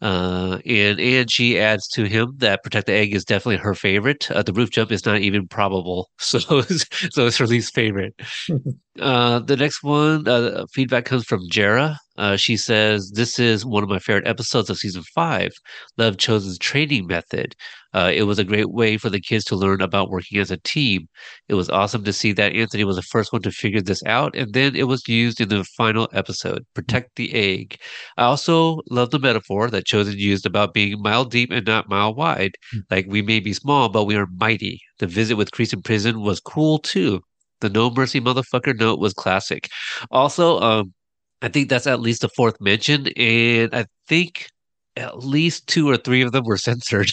Uh, 0.02 0.58
and 0.66 1.00
and 1.00 1.30
she 1.30 1.58
adds 1.58 1.88
to 1.88 2.04
him 2.04 2.34
that 2.36 2.62
protect 2.62 2.86
the 2.86 2.92
egg 2.92 3.14
is 3.14 3.24
definitely 3.24 3.56
her 3.56 3.74
favorite. 3.74 4.30
Uh, 4.30 4.42
the 4.42 4.52
roof 4.52 4.70
jump 4.70 4.92
is 4.92 5.06
not 5.06 5.20
even 5.20 5.48
probable, 5.48 6.10
so 6.18 6.38
so 6.60 7.26
it's 7.26 7.38
her 7.38 7.46
least 7.46 7.74
favorite. 7.74 8.14
uh, 9.00 9.38
the 9.40 9.56
next 9.56 9.82
one, 9.82 10.28
uh, 10.28 10.66
feedback 10.72 11.06
comes 11.06 11.24
from 11.24 11.40
Jera. 11.50 11.96
Uh, 12.18 12.36
she 12.36 12.56
says 12.56 13.10
this 13.14 13.38
is 13.38 13.64
one 13.64 13.82
of 13.82 13.88
my 13.88 13.98
favorite 13.98 14.26
episodes 14.26 14.70
of 14.70 14.78
season 14.78 15.02
five. 15.14 15.52
Love 15.98 16.16
Chozen's 16.16 16.58
training 16.58 17.06
method. 17.06 17.54
Uh, 17.94 18.12
it 18.14 18.24
was 18.24 18.38
a 18.38 18.44
great 18.44 18.70
way 18.70 18.98
for 18.98 19.08
the 19.08 19.20
kids 19.20 19.44
to 19.44 19.56
learn 19.56 19.80
about 19.80 20.10
working 20.10 20.38
as 20.38 20.50
a 20.50 20.58
team. 20.58 21.08
It 21.48 21.54
was 21.54 21.70
awesome 21.70 22.04
to 22.04 22.12
see 22.12 22.32
that 22.32 22.52
Anthony 22.54 22.84
was 22.84 22.96
the 22.96 23.02
first 23.02 23.32
one 23.32 23.42
to 23.42 23.50
figure 23.50 23.80
this 23.80 24.02
out, 24.04 24.36
and 24.36 24.52
then 24.52 24.76
it 24.76 24.84
was 24.84 25.08
used 25.08 25.40
in 25.40 25.48
the 25.48 25.64
final 25.64 26.08
episode, 26.12 26.66
Protect 26.74 27.16
the 27.16 27.32
Egg. 27.34 27.78
I 28.18 28.24
also 28.24 28.82
love 28.90 29.10
the 29.10 29.18
metaphor 29.18 29.70
that 29.70 29.86
Chosen 29.86 30.18
used 30.18 30.44
about 30.44 30.74
being 30.74 31.00
mile 31.00 31.24
deep 31.24 31.50
and 31.50 31.66
not 31.66 31.88
mile 31.88 32.14
wide. 32.14 32.56
Like 32.90 33.06
we 33.08 33.22
may 33.22 33.40
be 33.40 33.54
small, 33.54 33.88
but 33.88 34.04
we 34.04 34.16
are 34.16 34.26
mighty. 34.36 34.80
The 34.98 35.06
visit 35.06 35.36
with 35.36 35.52
Kreese 35.52 35.72
in 35.72 35.82
prison 35.82 36.20
was 36.20 36.40
cool 36.40 36.78
too. 36.78 37.20
The 37.60 37.70
no 37.70 37.90
mercy 37.90 38.20
motherfucker 38.20 38.78
note 38.78 38.98
was 38.98 39.14
classic. 39.14 39.68
Also, 40.10 40.60
um, 40.60 40.92
I 41.42 41.48
think 41.48 41.68
that's 41.68 41.86
at 41.86 42.00
least 42.00 42.22
the 42.22 42.28
fourth 42.28 42.60
mention, 42.60 43.08
and 43.16 43.74
I 43.74 43.86
think 44.08 44.48
at 44.96 45.18
least 45.24 45.66
two 45.66 45.88
or 45.88 45.96
three 45.96 46.22
of 46.22 46.32
them 46.32 46.44
were 46.44 46.56
censored. 46.56 47.10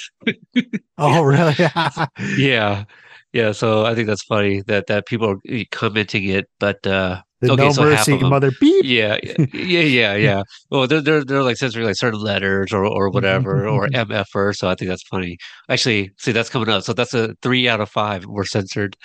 Oh, 0.97 1.21
really? 1.23 1.55
yeah, 2.37 2.85
yeah. 3.33 3.51
So 3.51 3.85
I 3.85 3.95
think 3.95 4.07
that's 4.07 4.23
funny 4.23 4.61
that 4.67 4.87
that 4.87 5.05
people 5.05 5.29
are 5.29 5.63
commenting 5.71 6.25
it, 6.25 6.49
but 6.59 6.85
uh, 6.87 7.21
the 7.43 7.53
Okay, 7.53 7.67
no 7.67 7.71
so 7.71 7.83
mercy 7.83 8.23
mother 8.23 8.51
beep. 8.59 8.85
yeah, 8.85 9.17
yeah, 9.53 9.81
yeah, 9.81 10.15
yeah. 10.15 10.43
Well, 10.71 10.87
they're 10.87 11.01
they're 11.01 11.23
they're 11.25 11.43
like 11.43 11.57
censoring 11.57 11.85
like 11.85 11.97
certain 11.97 12.19
letters 12.21 12.73
or 12.73 12.85
or 12.85 13.09
whatever 13.09 13.67
or 13.67 13.87
MFR. 13.93 14.53
So 14.53 14.69
I 14.69 14.75
think 14.75 14.89
that's 14.89 15.03
funny. 15.03 15.37
Actually, 15.69 16.11
see 16.17 16.31
that's 16.31 16.49
coming 16.49 16.69
up. 16.69 16.83
So 16.83 16.93
that's 16.93 17.13
a 17.13 17.35
three 17.41 17.67
out 17.67 17.81
of 17.81 17.89
five 17.89 18.25
were 18.25 18.45
censored. 18.45 18.95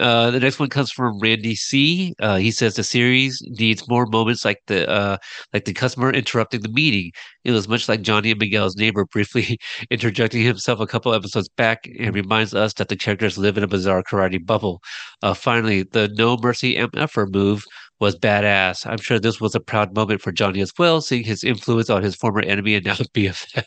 Uh, 0.00 0.30
the 0.30 0.40
next 0.40 0.58
one 0.58 0.68
comes 0.68 0.90
from 0.90 1.18
Randy 1.20 1.54
C. 1.54 2.14
Uh, 2.20 2.36
he 2.36 2.50
says 2.50 2.74
the 2.74 2.84
series 2.84 3.42
needs 3.58 3.88
more 3.88 4.06
moments 4.06 4.44
like 4.44 4.58
the 4.66 4.88
uh 4.88 5.16
like 5.52 5.64
the 5.64 5.72
customer 5.72 6.12
interrupting 6.12 6.62
the 6.62 6.68
meeting. 6.68 7.12
It 7.44 7.52
was 7.52 7.68
much 7.68 7.88
like 7.88 8.02
Johnny 8.02 8.30
and 8.30 8.40
Miguel's 8.40 8.76
neighbor 8.76 9.04
briefly 9.04 9.58
interjecting 9.90 10.42
himself 10.42 10.80
a 10.80 10.86
couple 10.86 11.12
episodes 11.14 11.48
back 11.48 11.88
and 11.98 12.14
reminds 12.14 12.54
us 12.54 12.74
that 12.74 12.88
the 12.88 12.96
characters 12.96 13.38
live 13.38 13.58
in 13.58 13.64
a 13.64 13.68
bizarre 13.68 14.02
karate 14.02 14.44
bubble. 14.44 14.80
Uh, 15.22 15.34
finally, 15.34 15.82
the 15.84 16.08
no 16.16 16.36
mercy 16.36 16.74
MFR 16.76 17.26
move 17.32 17.63
was 18.04 18.16
badass. 18.18 18.86
I'm 18.86 18.98
sure 18.98 19.18
this 19.18 19.40
was 19.40 19.54
a 19.54 19.60
proud 19.60 19.94
moment 19.94 20.20
for 20.20 20.30
Johnny 20.30 20.60
as 20.60 20.72
well, 20.78 21.00
seeing 21.00 21.24
his 21.24 21.42
influence 21.42 21.88
on 21.88 22.02
his 22.02 22.14
former 22.14 22.42
enemy 22.42 22.74
and 22.74 22.84
now 22.84 22.94
BFF. 23.14 23.64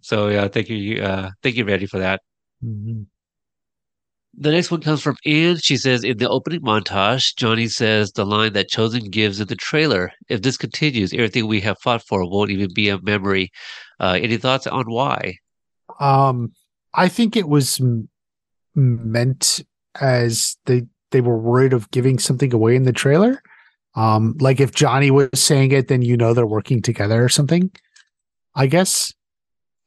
so 0.00 0.28
yeah, 0.28 0.46
thank 0.46 0.68
you, 0.68 1.02
uh, 1.02 1.30
thank 1.42 1.56
you, 1.56 1.64
Randy, 1.64 1.86
for 1.86 1.98
that. 1.98 2.20
Mhm. 2.64 3.06
The 4.40 4.52
next 4.52 4.70
one 4.70 4.80
comes 4.82 5.02
from 5.02 5.16
Anne. 5.26 5.56
She 5.56 5.76
says, 5.76 6.04
in 6.04 6.18
the 6.18 6.28
opening 6.28 6.60
montage, 6.60 7.34
Johnny 7.36 7.66
says 7.66 8.12
the 8.12 8.24
line 8.24 8.52
that 8.52 8.70
Chozen 8.70 9.10
gives 9.10 9.40
in 9.40 9.48
the 9.48 9.56
trailer. 9.56 10.12
If 10.28 10.42
this 10.42 10.56
continues, 10.56 11.12
everything 11.12 11.48
we 11.48 11.60
have 11.62 11.80
fought 11.80 12.06
for 12.06 12.24
won't 12.24 12.50
even 12.52 12.72
be 12.72 12.88
a 12.88 13.00
memory. 13.02 13.50
Uh, 13.98 14.16
any 14.22 14.36
thoughts 14.36 14.68
on 14.68 14.84
why? 14.84 15.38
Um, 15.98 16.52
I 16.94 17.08
think 17.08 17.36
it 17.36 17.48
was 17.48 17.80
m- 17.80 18.08
meant 18.76 19.60
as 20.00 20.56
they 20.66 20.82
they 21.10 21.20
were 21.20 21.38
worried 21.38 21.72
of 21.72 21.90
giving 21.90 22.18
something 22.18 22.52
away 22.52 22.76
in 22.76 22.84
the 22.84 22.92
trailer. 22.92 23.42
Um, 23.98 24.36
like 24.38 24.60
if 24.60 24.72
Johnny 24.72 25.10
was 25.10 25.28
saying 25.34 25.72
it, 25.72 25.88
then 25.88 26.02
you 26.02 26.16
know 26.16 26.32
they're 26.32 26.46
working 26.46 26.80
together 26.80 27.24
or 27.24 27.28
something. 27.28 27.72
I 28.54 28.68
guess, 28.68 29.12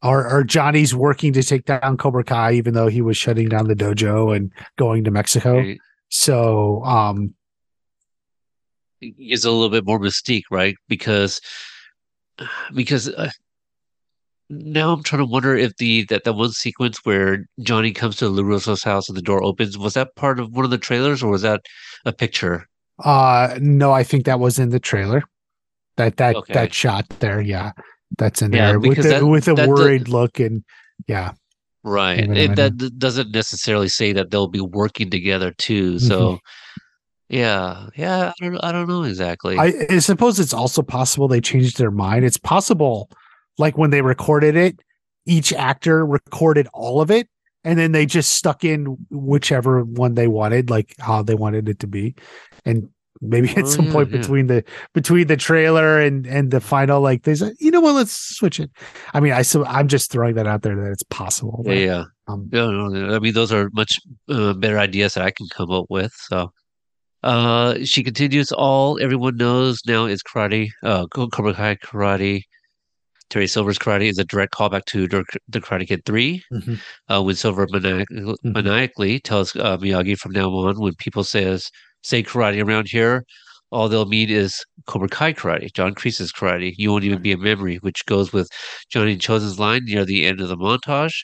or 0.03 0.29
or 0.29 0.43
Johnny's 0.43 0.93
working 0.93 1.31
to 1.31 1.43
take 1.43 1.63
down 1.63 1.95
Cobra 1.95 2.25
Kai, 2.25 2.51
even 2.53 2.73
though 2.73 2.88
he 2.88 3.01
was 3.01 3.15
shutting 3.15 3.47
down 3.47 3.69
the 3.69 3.73
dojo 3.73 4.35
and 4.35 4.51
going 4.77 5.05
to 5.05 5.11
Mexico. 5.11 5.59
It 5.59 5.77
So, 6.09 6.83
um, 6.83 7.33
gives 8.99 9.45
a 9.45 9.51
little 9.51 9.69
bit 9.69 9.85
more 9.85 9.99
mystique, 9.99 10.43
right? 10.51 10.75
Because 10.89 11.39
because 12.75 13.07
uh, 13.07 13.29
now 14.49 14.91
I'm 14.91 15.03
trying 15.03 15.21
to 15.21 15.25
wonder 15.25 15.55
if 15.55 15.77
the 15.77 16.03
that 16.05 16.25
that 16.25 16.33
one 16.33 16.51
sequence 16.51 16.99
where 17.05 17.45
Johnny 17.61 17.93
comes 17.93 18.17
to 18.17 18.25
LaRusso's 18.25 18.83
house 18.83 19.07
and 19.07 19.17
the 19.17 19.21
door 19.21 19.41
opens 19.41 19.77
was 19.77 19.93
that 19.93 20.15
part 20.17 20.38
of 20.38 20.51
one 20.51 20.65
of 20.65 20.71
the 20.71 20.77
trailers 20.77 21.23
or 21.23 21.31
was 21.31 21.43
that 21.43 21.61
a 22.03 22.11
picture? 22.11 22.67
Uh, 23.03 23.57
no, 23.60 23.91
I 23.91 24.03
think 24.03 24.26
that 24.26 24.40
was 24.40 24.60
in 24.60 24.69
the 24.69 24.80
trailer. 24.80 25.23
That 25.98 26.18
that 26.18 26.36
Okay. 26.36 26.53
that 26.53 26.73
shot 26.73 27.07
there, 27.19 27.41
yeah, 27.41 27.72
that's 28.18 28.41
in 28.41 28.53
Yeah, 28.53 28.68
there 28.68 28.80
with 28.80 28.98
the, 28.98 29.10
that- 29.10 29.26
with 29.26 29.48
a 29.48 29.56
worried 29.68 30.07
look 30.07 30.40
and 30.40 30.64
yeah. 31.07 31.34
Right. 31.84 32.19
It, 32.19 32.30
minute. 32.30 32.56
that 32.57 32.99
doesn't 32.99 33.32
necessarily 33.32 33.88
say 33.88 34.14
that 34.14 34.30
they'll 34.30 34.48
be 34.48 34.61
working 34.61 35.10
together 35.10 35.52
too. 35.57 35.95
Mm-hmm. 35.95 36.07
So, 36.07 36.38
yeah, 37.28 37.88
yeah, 37.95 38.34
I 38.40 38.45
don't, 38.45 38.57
I 38.64 38.72
don't 38.72 38.88
know 38.88 39.02
exactly. 39.03 39.57
I, 39.57 39.73
I 39.90 39.98
suppose 39.99 40.40
it's 40.40 40.53
also 40.53 40.84
possible 40.84 41.28
they 41.28 41.41
changed 41.41 41.78
their 41.80 41.90
mind. 41.90 42.23
It's 42.23 42.38
possible, 42.38 43.10
like 43.57 43.80
when 43.80 43.90
they 43.90 44.03
recorded 44.03 44.56
it, 44.56 44.80
each 45.26 45.53
actor 45.53 46.06
recorded 46.06 46.68
all 46.72 47.02
of 47.02 47.10
it, 47.10 47.28
and 47.63 47.77
then 47.77 47.91
they 47.91 48.05
just 48.05 48.33
stuck 48.33 48.63
in 48.63 48.97
whichever 49.09 49.83
one 49.83 50.15
they 50.15 50.27
wanted, 50.27 50.69
like 50.69 50.95
how 50.99 51.21
they 51.23 51.35
wanted 51.35 51.69
it 51.69 51.79
to 51.79 51.88
be, 51.88 52.15
and 52.65 52.89
maybe 53.23 53.49
at 53.51 53.65
Oh, 53.65 53.67
some 53.67 53.85
yeah, 53.85 53.91
point 53.93 54.09
yeah. 54.11 54.17
between 54.17 54.47
the 54.47 54.63
between 54.93 55.27
the 55.27 55.38
trailer 55.38 55.99
and 56.01 56.25
and 56.25 56.49
the 56.51 56.59
final, 56.59 57.01
like 57.01 57.23
they 57.23 57.35
said, 57.35 57.53
you 57.59 57.69
know 57.71 57.81
what, 57.81 57.93
let's 57.95 58.11
switch 58.38 58.59
it. 58.59 58.71
I 59.13 59.19
mean, 59.19 59.33
I 59.33 59.43
so 59.43 59.63
I'm 59.65 59.88
just 59.88 60.11
throwing 60.11 60.35
that 60.35 60.47
out 60.47 60.63
there 60.63 60.75
that 60.75 60.91
it's 60.91 61.03
possible. 61.03 61.61
yeah, 61.67 61.73
yeah. 61.73 62.03
Um, 62.27 62.49
no, 62.51 62.71
no, 62.71 63.13
I 63.15 63.19
mean, 63.19 63.33
those 63.33 63.51
are 63.51 63.69
much 63.73 63.99
uh, 64.29 64.53
better 64.53 64.79
ideas 64.79 65.13
that 65.15 65.23
I 65.25 65.31
can 65.31 65.47
come 65.49 65.69
up 65.69 65.85
with. 65.89 66.13
So, 66.15 66.51
uh, 67.23 67.77
she 67.83 68.03
continues. 68.03 68.51
All 68.51 68.99
everyone 69.01 69.35
knows 69.38 69.81
now 69.85 70.05
is 70.05 70.23
karate. 70.23 70.69
Uh, 70.81 71.07
Co- 71.07 71.27
Cobra 71.27 71.53
Kai 71.53 71.75
karate. 71.75 72.43
Terry 73.31 73.47
Silver's 73.47 73.79
karate 73.79 74.09
is 74.09 74.19
a 74.19 74.23
direct 74.25 74.53
callback 74.53 74.85
to 74.85 75.07
the, 75.07 75.23
the 75.47 75.59
Karate 75.61 75.87
Kid 75.87 76.05
3 76.05 76.43
Mhm. 76.53 76.79
uh, 77.09 77.23
when 77.23 77.35
Silver 77.35 77.65
maniac- 77.71 78.07
Mm-hmm. 78.11 78.51
maniacally 78.51 79.19
tells 79.19 79.55
uh, 79.55 79.77
Miyagi 79.77 80.17
from 80.17 80.33
now 80.33 80.49
on 80.51 80.79
when 80.79 80.93
people 80.95 81.23
says 81.23 81.71
say 82.03 82.21
karate 82.21 82.63
around 82.63 82.87
here, 82.89 83.23
all 83.71 83.87
they'll 83.87 84.05
mean 84.05 84.29
is 84.29 84.63
Cobra 84.85 85.07
Kai 85.07 85.33
karate, 85.33 85.71
John 85.73 85.95
Kreese's 85.95 86.31
karate. 86.33 86.73
You 86.77 86.91
won't 86.91 87.05
even 87.05 87.21
be 87.21 87.31
a 87.31 87.37
memory, 87.37 87.77
which 87.77 88.05
goes 88.05 88.33
with 88.33 88.49
Johnny 88.89 89.15
Chozen's 89.17 89.57
line 89.59 89.85
near 89.85 90.03
the 90.03 90.25
end 90.25 90.41
of 90.41 90.49
the 90.49 90.57
montage. 90.57 91.23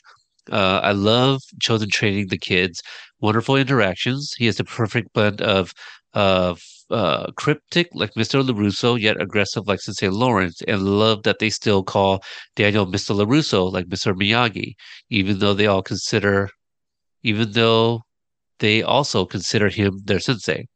Uh, 0.50 0.80
I 0.82 0.92
love 0.92 1.42
Chosen 1.60 1.90
training 1.90 2.28
the 2.28 2.38
kids. 2.38 2.80
Wonderful 3.20 3.56
interactions. 3.56 4.32
He 4.38 4.46
has 4.46 4.56
the 4.56 4.64
perfect 4.64 5.12
blend 5.12 5.42
of 5.42 5.72
of 6.14 6.62
uh, 6.90 7.30
cryptic 7.36 7.88
like 7.92 8.14
Mr. 8.14 8.42
LaRusso, 8.42 9.00
yet 9.00 9.20
aggressive 9.20 9.66
like 9.66 9.80
Sensei 9.80 10.08
Lawrence, 10.08 10.62
and 10.66 10.82
love 10.82 11.22
that 11.24 11.38
they 11.38 11.50
still 11.50 11.82
call 11.82 12.22
Daniel 12.56 12.86
Mr. 12.86 13.14
LaRusso 13.14 13.70
like 13.72 13.86
Mr. 13.86 14.14
Miyagi, 14.14 14.74
even 15.10 15.38
though 15.38 15.54
they 15.54 15.66
all 15.66 15.82
consider, 15.82 16.48
even 17.22 17.52
though 17.52 18.02
they 18.58 18.82
also 18.82 19.24
consider 19.24 19.68
him 19.68 19.98
their 20.04 20.20
sensei. 20.20 20.66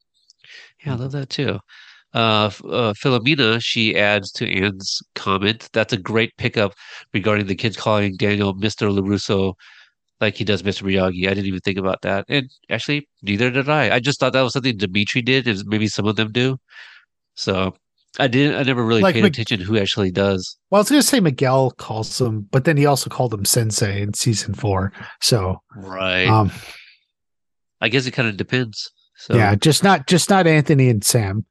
Yeah, 0.84 0.94
I 0.94 0.96
love 0.96 1.12
that 1.12 1.30
too. 1.30 1.58
Uh, 2.14 2.50
uh, 2.68 2.92
Philomena, 2.92 3.58
she 3.62 3.96
adds 3.96 4.30
to 4.32 4.46
Anne's 4.46 5.00
comment, 5.14 5.68
that's 5.72 5.94
a 5.94 5.96
great 5.96 6.36
pickup 6.36 6.74
regarding 7.14 7.46
the 7.46 7.54
kids 7.54 7.76
calling 7.76 8.16
Daniel 8.16 8.54
Mr. 8.54 8.90
LaRusso 8.92 9.54
like 10.22 10.36
he 10.36 10.44
does 10.44 10.62
Mr. 10.62 10.84
Miyagi. 10.84 11.26
I 11.26 11.34
didn't 11.34 11.46
even 11.46 11.60
think 11.60 11.76
about 11.78 12.00
that. 12.02 12.24
And 12.28 12.48
actually, 12.70 13.08
neither 13.22 13.50
did 13.50 13.68
I. 13.68 13.94
I 13.96 14.00
just 14.00 14.18
thought 14.18 14.32
that 14.32 14.40
was 14.40 14.54
something 14.54 14.76
Demetri 14.78 15.20
did, 15.20 15.46
and 15.46 15.62
maybe 15.66 15.88
some 15.88 16.06
of 16.06 16.16
them 16.16 16.32
do. 16.32 16.58
So, 17.34 17.74
I 18.18 18.28
didn't. 18.28 18.56
I 18.56 18.62
never 18.62 18.84
really 18.84 19.02
Like 19.02 19.14
paid 19.14 19.22
Mc- 19.24 19.32
attention 19.38 19.60
who 19.60 19.78
actually 19.78 20.10
does. 20.10 20.56
Well, 20.70 20.78
I 20.78 20.82
was 20.82 20.90
gonna 20.90 21.02
say 21.02 21.20
Miguel 21.20 21.70
calls 21.72 22.20
him, 22.20 22.46
but 22.50 22.64
then 22.64 22.76
he 22.76 22.86
also 22.86 23.10
called 23.10 23.34
him 23.34 23.44
Sensei 23.44 24.00
in 24.02 24.14
season 24.14 24.54
four. 24.54 24.92
So, 25.20 25.60
Right. 25.76 26.26
um, 26.28 26.50
I 27.80 27.88
guess 27.88 28.06
it 28.06 28.12
kind 28.12 28.28
of 28.28 28.36
depends. 28.36 28.90
So 29.16 29.34
yeah, 29.36 29.54
just 29.54 29.82
not 29.82 30.06
just 30.06 30.30
not 30.30 30.46
Anthony 30.46 30.88
and 30.88 31.02
Sam, 31.04 31.46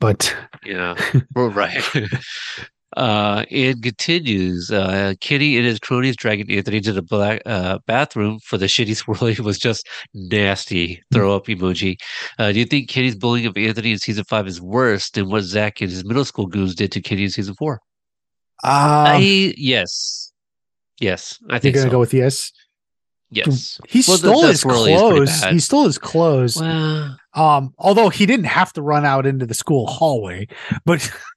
but 0.00 0.34
Yeah, 0.64 0.94
well, 1.34 1.48
right. 1.50 1.82
Uh, 2.96 3.44
and 3.50 3.82
continues. 3.82 4.70
Uh, 4.70 5.14
Kenny 5.20 5.56
and 5.56 5.66
his 5.66 5.78
cronies 5.80 6.16
dragging 6.16 6.50
Anthony 6.50 6.80
to 6.80 6.92
the 6.92 7.02
black 7.02 7.42
uh, 7.44 7.78
bathroom 7.86 8.38
for 8.44 8.56
the 8.56 8.66
shitty 8.66 8.90
swirly 9.04 9.38
was 9.40 9.58
just 9.58 9.88
nasty. 10.14 11.02
Throw 11.12 11.34
up 11.34 11.46
emoji. 11.46 11.96
Uh, 12.38 12.52
do 12.52 12.58
you 12.58 12.64
think 12.64 12.88
Kenny's 12.88 13.16
bullying 13.16 13.46
of 13.46 13.56
Anthony 13.56 13.92
in 13.92 13.98
season 13.98 14.24
five 14.24 14.46
is 14.46 14.60
worse 14.60 15.10
than 15.10 15.28
what 15.28 15.42
Zach 15.42 15.80
and 15.80 15.90
his 15.90 16.04
middle 16.04 16.24
school 16.24 16.46
goons 16.46 16.74
did 16.74 16.92
to 16.92 17.00
Kenny 17.02 17.24
in 17.24 17.30
season 17.30 17.54
four? 17.54 17.80
uh, 18.62 19.04
I 19.18 19.54
yes, 19.56 20.32
yes. 21.00 21.38
I 21.50 21.58
think 21.58 21.74
you're 21.74 21.82
gonna 21.82 21.90
so. 21.90 21.96
go 21.96 22.00
with 22.00 22.14
yes. 22.14 22.52
yes. 23.30 23.80
He 23.88 24.02
Well, 24.06 24.16
stole 24.18 24.42
the 24.42 24.48
his 24.48 24.62
swirly 24.62 24.94
is 24.94 25.00
pretty 25.00 25.16
clothes. 25.16 25.44
He 25.44 25.58
stole 25.58 25.84
his 25.86 25.98
clothes. 25.98 26.56
Well, 26.60 27.16
Um, 27.34 27.74
although 27.78 28.08
he 28.08 28.26
didn't 28.26 28.46
have 28.46 28.72
to 28.74 28.82
run 28.82 29.04
out 29.04 29.26
into 29.26 29.44
the 29.46 29.54
school 29.54 29.86
hallway, 29.86 30.46
but 30.84 31.10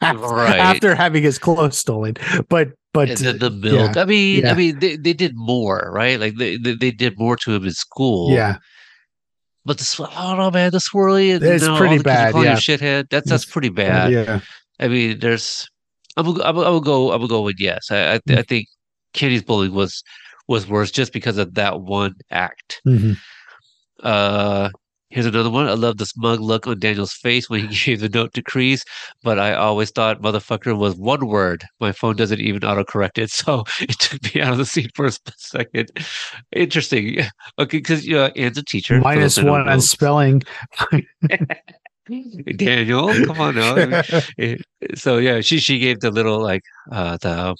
Right. 0.02 0.58
after 0.58 0.94
having 0.94 1.22
his 1.22 1.38
clothes 1.38 1.76
stolen, 1.78 2.14
but 2.48 2.68
but 2.94 3.10
and 3.10 3.18
then 3.18 3.38
the 3.38 3.50
milk. 3.50 3.96
I 3.96 4.04
mean, 4.04 4.42
yeah. 4.42 4.52
I 4.52 4.54
mean, 4.54 4.78
they, 4.78 4.96
they 4.96 5.12
did 5.12 5.32
more, 5.36 5.90
right? 5.92 6.18
Like 6.20 6.36
they, 6.36 6.56
they 6.56 6.74
they 6.74 6.90
did 6.90 7.18
more 7.18 7.36
to 7.36 7.54
him 7.54 7.64
in 7.64 7.72
school. 7.72 8.30
yeah, 8.30 8.58
But 9.64 9.78
the 9.78 9.84
sw- 9.84 10.00
I 10.02 10.28
don't 10.28 10.38
know, 10.38 10.50
man. 10.50 10.70
The 10.70 10.78
swirly, 10.78 11.34
and, 11.34 11.44
It's 11.44 11.64
you 11.64 11.70
know, 11.70 11.76
pretty 11.76 11.96
all 11.96 12.02
the 12.02 12.04
kids 12.04 12.16
are 12.16 12.32
bad, 12.32 12.44
yeah. 12.44 12.54
shithead. 12.54 13.10
That's 13.10 13.28
that's 13.28 13.44
pretty 13.44 13.68
bad. 13.70 14.12
yeah, 14.12 14.40
I 14.80 14.88
mean, 14.88 15.18
there's. 15.18 15.66
I'm 16.16 16.26
I'm 16.28 16.40
I'm 16.40 16.54
gonna 16.54 16.80
go. 16.80 17.12
I'm 17.12 17.18
gonna 17.18 17.28
go 17.28 17.42
with 17.42 17.56
yes. 17.58 17.90
I 17.90 18.14
I, 18.14 18.18
Mm. 18.20 18.38
I 18.38 18.42
think 18.42 18.68
Kenny's 19.14 19.42
bullying 19.42 19.74
was 19.74 20.02
was 20.46 20.66
worse 20.68 20.90
just 20.90 21.12
because 21.12 21.38
of 21.38 21.54
that 21.54 21.80
one 21.82 22.14
act. 22.30 22.80
Mhm. 22.86 23.16
Uh, 24.02 24.70
here's 25.10 25.26
another 25.26 25.50
one. 25.50 25.68
I 25.68 25.74
love 25.74 25.96
the 25.96 26.06
smug 26.06 26.40
look 26.40 26.66
on 26.66 26.78
Daniel's 26.78 27.12
face 27.12 27.48
when 27.48 27.68
he 27.68 27.76
gave 27.84 28.00
the 28.00 28.08
note 28.08 28.34
to 28.34 28.42
Kreese, 28.42 28.82
but 29.22 29.38
I 29.38 29.54
always 29.54 29.90
thought 29.90 30.22
motherfucker 30.22 30.76
was 30.76 30.96
one 30.96 31.26
word. 31.26 31.64
My 31.80 31.92
phone 31.92 32.16
doesn't 32.16 32.40
even 32.40 32.60
autocorrect 32.62 33.18
it, 33.18 33.30
so 33.40 33.64
it 33.80 33.98
took 33.98 34.34
me 34.34 34.40
out 34.40 34.52
of 34.52 34.58
the 34.58 34.66
scene 34.66 34.88
for 34.94 35.06
a 35.06 35.12
second. 35.36 35.90
Interesting. 36.52 37.20
Okay, 37.58 37.78
because 37.78 38.06
you 38.06 38.14
know, 38.14 38.26
Anne's 38.36 38.58
a 38.58 38.62
teacher. 38.62 39.00
minus 39.00 39.34
those 39.34 39.36
that 39.36 39.42
don't 39.42 39.50
one 39.50 39.68
on 39.68 39.80
spelling. 39.80 40.42
Daniel, 42.56 43.08
come 43.26 43.40
on 43.40 43.54
now. 43.56 44.02
Eh, 44.38 44.56
so 44.94 45.18
yeah, 45.18 45.40
she 45.40 45.58
she 45.58 45.78
gave 45.78 46.00
the 46.00 46.10
little 46.10 46.40
like 46.40 46.62
uh 46.92 47.16
the 47.20 47.56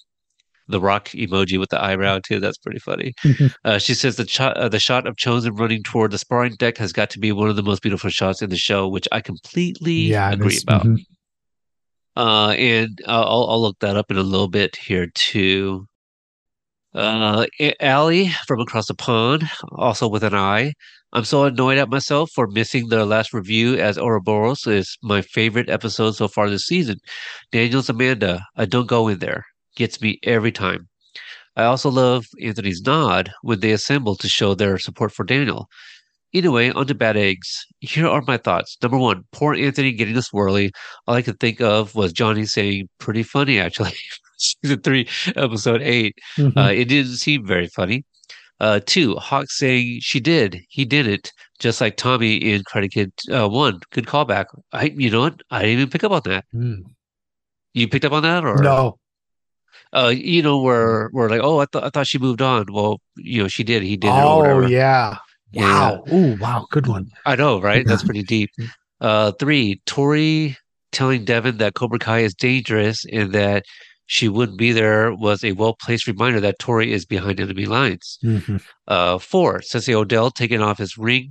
the 0.68 0.80
rock 0.80 1.08
emoji 1.10 1.58
with 1.58 1.70
the 1.70 1.82
eyebrow 1.82 2.20
too. 2.20 2.40
That's 2.40 2.58
pretty 2.58 2.78
funny. 2.78 3.14
Mhm. 3.24 3.52
Uh, 3.64 3.78
she 3.78 3.94
says 3.94 4.16
the 4.16 4.26
shot 4.28 4.56
uh, 4.56 4.68
the 4.68 4.78
shot 4.78 5.06
of 5.06 5.16
Chozen 5.16 5.58
running 5.58 5.82
toward 5.82 6.10
the 6.10 6.18
sparring 6.18 6.54
deck 6.56 6.78
has 6.78 6.92
got 6.92 7.10
to 7.10 7.18
be 7.18 7.32
one 7.32 7.48
of 7.48 7.56
the 7.56 7.62
most 7.62 7.82
beautiful 7.82 8.10
shots 8.10 8.42
in 8.42 8.50
the 8.50 8.56
show, 8.56 8.88
which 8.88 9.08
I 9.12 9.20
completely 9.20 9.92
yeah, 9.92 10.30
agree 10.30 10.58
about. 10.62 10.84
mhm. 10.84 11.04
Uh, 12.16 12.50
and 12.50 13.00
uh, 13.06 13.22
I'll 13.22 13.48
I'll 13.48 13.62
look 13.62 13.78
that 13.80 13.96
up 13.96 14.10
in 14.10 14.16
a 14.16 14.22
little 14.22 14.48
bit 14.48 14.76
here 14.76 15.06
too. 15.14 15.86
Uh, 16.94 17.46
Allie 17.80 18.28
from 18.46 18.60
across 18.60 18.86
the 18.88 18.94
pond, 18.94 19.48
also 19.72 20.08
with 20.08 20.24
an 20.24 20.34
eye. 20.34 20.72
I'm 21.12 21.24
so 21.24 21.44
annoyed 21.44 21.78
at 21.78 21.88
myself 21.88 22.30
for 22.34 22.46
missing 22.48 22.88
the 22.88 23.06
last 23.06 23.32
review 23.32 23.76
as 23.76 23.96
Ouroboros 23.98 24.66
is 24.66 24.98
my 25.02 25.22
favorite 25.22 25.70
episode 25.70 26.12
so 26.16 26.28
far 26.28 26.50
this 26.50 26.66
season. 26.66 26.96
Daniel's 27.50 27.88
Amanda, 27.88 28.42
I 28.56 28.66
don't 28.66 28.86
go 28.86 29.08
in 29.08 29.18
there. 29.18 29.44
Gets 29.78 30.00
me 30.02 30.18
every 30.24 30.50
time. 30.50 30.88
I 31.54 31.62
also 31.64 31.88
love 31.88 32.26
Anthony's 32.42 32.82
nod 32.82 33.30
when 33.42 33.60
they 33.60 33.70
assemble 33.70 34.16
to 34.16 34.28
show 34.28 34.54
their 34.54 34.76
support 34.76 35.12
for 35.12 35.24
Daniel. 35.24 35.68
Anyway, 36.34 36.70
on 36.70 36.88
to 36.88 36.94
bad 36.96 37.16
eggs. 37.16 37.64
Here 37.78 38.08
are 38.08 38.22
my 38.26 38.38
thoughts. 38.38 38.76
Number 38.82 38.98
one, 38.98 39.22
poor 39.30 39.54
Anthony 39.54 39.92
getting 39.92 40.16
a 40.16 40.20
swirly. 40.20 40.72
All 41.06 41.14
I 41.14 41.22
could 41.22 41.38
think 41.38 41.60
of 41.60 41.94
was 41.94 42.12
Johnny 42.12 42.44
saying, 42.44 42.88
pretty 42.98 43.22
funny, 43.22 43.60
actually. 43.60 43.94
Season 44.38 44.80
three, 44.80 45.08
episode 45.36 45.80
eight. 45.80 46.16
Mhm. 46.36 46.56
Uh, 46.56 46.72
it 46.72 46.86
didn't 46.86 47.16
seem 47.16 47.46
very 47.46 47.68
funny. 47.68 48.04
Uh, 48.60 48.80
two, 48.84 49.14
Hawk 49.14 49.46
saying 49.48 50.00
she 50.02 50.18
did, 50.18 50.60
he 50.68 50.84
didn't, 50.84 51.32
just 51.60 51.80
like 51.80 51.96
Tommy 51.96 52.34
in 52.36 52.62
Karate 52.64 52.90
Kid 52.90 53.12
uh, 53.32 53.48
one. 53.48 53.78
Good 53.92 54.06
callback. 54.06 54.46
I, 54.72 54.86
you 54.96 55.10
know 55.10 55.20
what? 55.20 55.40
I 55.52 55.62
didn't 55.62 55.78
even 55.78 55.90
pick 55.90 56.02
up 56.02 56.10
on 56.10 56.22
that. 56.24 56.44
Mm. 56.52 56.82
You 57.74 57.86
picked 57.86 58.04
up 58.04 58.12
on 58.12 58.24
that, 58.24 58.44
or 58.44 58.56
No, 58.60 58.98
Uh, 59.92 60.12
you 60.14 60.42
know, 60.42 60.58
where 60.60 61.08
we're 61.12 61.28
like, 61.30 61.40
oh, 61.42 61.60
I 61.60 61.66
thought 61.66 61.84
I 61.84 61.90
thought 61.90 62.06
she 62.06 62.18
moved 62.18 62.42
on. 62.42 62.66
Well, 62.70 63.00
you 63.16 63.42
know, 63.42 63.48
she 63.48 63.64
did. 63.64 63.82
He 63.82 63.96
did. 63.96 64.10
oh 64.12 64.66
yeah, 64.66 65.16
Yeah. 65.52 65.62
wow, 65.62 66.04
ooh, 66.12 66.36
wow, 66.36 66.66
good 66.70 66.86
one. 66.86 67.06
I 67.24 67.36
know, 67.36 67.60
right? 67.60 67.86
That's 67.86 68.02
pretty 68.04 68.22
deep. 68.22 68.50
Uh, 69.00 69.30
three, 69.38 69.80
Tori 69.86 70.56
telling 70.90 71.24
Devon 71.24 71.58
that 71.58 71.74
Cobra 71.74 72.00
Kai 72.00 72.18
is 72.18 72.34
dangerous 72.34 73.04
and 73.12 73.32
that 73.32 73.64
she 74.06 74.28
wouldn't 74.28 74.58
be 74.58 74.72
there 74.72 75.14
was 75.14 75.44
a 75.44 75.52
well 75.52 75.76
placed 75.80 76.08
reminder 76.08 76.40
that 76.40 76.58
Tori 76.58 76.92
is 76.92 77.04
behind 77.06 77.38
enemy 77.38 77.64
lines. 77.66 78.18
Mhm. 78.24 78.60
Uh, 78.88 79.18
four, 79.18 79.62
Sensei 79.62 79.94
Odell 79.94 80.32
taking 80.32 80.60
off 80.60 80.78
his 80.78 80.98
ring 80.98 81.30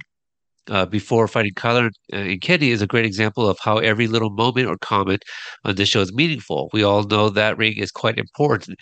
uh, 0.70 0.86
before 0.86 1.28
fighting 1.28 1.54
Kyler 1.54 1.92
and 2.12 2.42
Kenny 2.42 2.72
is 2.72 2.82
a 2.82 2.88
great 2.88 3.06
example 3.06 3.50
of 3.50 3.58
how 3.62 3.78
every 3.78 4.08
little 4.08 4.30
moment 4.30 4.68
or 4.68 4.78
comment 4.78 5.24
on 5.66 5.76
this 5.76 5.90
show 5.90 6.02
is 6.02 6.14
meaningful. 6.14 6.70
We 6.74 6.84
all 6.84 7.04
know 7.04 7.30
that 7.30 7.58
ring 7.58 7.78
is 7.78 7.92
quite 7.92 8.18
important. 8.18 8.80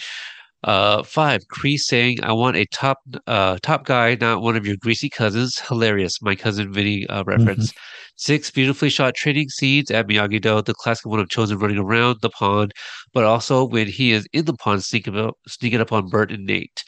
Uh, 0.63 1.03
five, 1.03 1.41
Kreese 1.47 1.81
saying, 1.81 2.23
"I 2.23 2.31
want 2.33 2.57
a 2.57 2.65
top, 2.65 2.97
uh, 3.27 3.59
top 3.61 3.85
guy, 3.85 4.15
not 4.19 4.41
one 4.41 4.55
of 4.55 4.65
your 4.65 4.77
greasy 4.77 5.09
cousins." 5.09 5.59
Hilarious, 5.59 6.21
my 6.23 6.35
cousin 6.35 6.73
Vinny 6.73 7.05
uh, 7.07 7.23
reference. 7.25 7.71
Six, 8.17 8.49
beautifully 8.49 8.89
shot 8.89 9.13
training 9.13 9.49
scenes 9.49 9.91
at 9.91 10.07
Miyagi 10.07 10.41
Do, 10.41 10.61
the 10.61 10.73
classic 10.73 11.05
one 11.05 11.19
of 11.19 11.27
Chozen 11.27 11.61
running 11.61 11.77
around 11.77 12.21
the 12.21 12.29
pond, 12.29 12.71
but 13.13 13.25
also 13.25 13.65
when 13.65 13.87
he 13.87 14.11
is 14.13 14.25
in 14.33 14.45
the 14.45 14.53
pond 14.53 14.83
sneaking 14.83 15.17
up, 15.17 15.35
sneaking 15.47 15.81
up 15.81 15.91
on 15.91 16.07
Bert 16.09 16.31
and 16.31 16.45
Nate. 16.45 16.83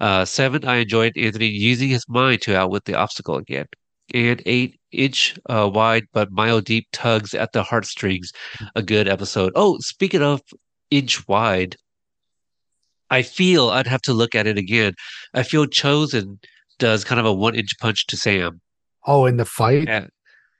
Uh, 0.00 0.24
seven, 0.24 0.64
I 0.64 0.78
enjoyed 0.78 1.16
Anthony 1.16 1.46
using 1.46 1.88
his 1.88 2.04
mind 2.08 2.42
to 2.42 2.56
outwit 2.56 2.84
the 2.84 2.96
obstacle 2.96 3.36
again. 3.36 3.66
And 4.14 4.42
eight, 4.46 4.78
inch 4.90 5.38
uh, 5.48 5.70
wide 5.72 6.04
but 6.12 6.30
mile 6.30 6.60
deep 6.60 6.86
tugs 6.92 7.34
at 7.34 7.52
the 7.52 7.62
heartstrings. 7.62 8.32
A 8.74 8.82
good 8.82 9.08
episode. 9.08 9.52
Oh, 9.56 9.78
speaking 9.78 10.22
of 10.22 10.42
inch 10.90 11.26
wide, 11.28 11.76
I 13.10 13.22
feel 13.22 13.70
I'd 13.70 13.86
have 13.86 14.02
to 14.02 14.12
look 14.12 14.34
at 14.34 14.46
it 14.46 14.58
again. 14.58 14.94
I 15.34 15.42
feel 15.44 15.66
Chozen 15.66 16.38
does 16.78 17.04
kind 17.04 17.20
of 17.20 17.26
a 17.26 17.32
one 17.32 17.54
inch 17.54 17.78
punch 17.80 18.06
to 18.08 18.16
Sam. 18.16 18.60
Oh, 19.06 19.26
in 19.26 19.36
the 19.36 19.44
fight, 19.44 19.88
Yeah, 19.88 20.06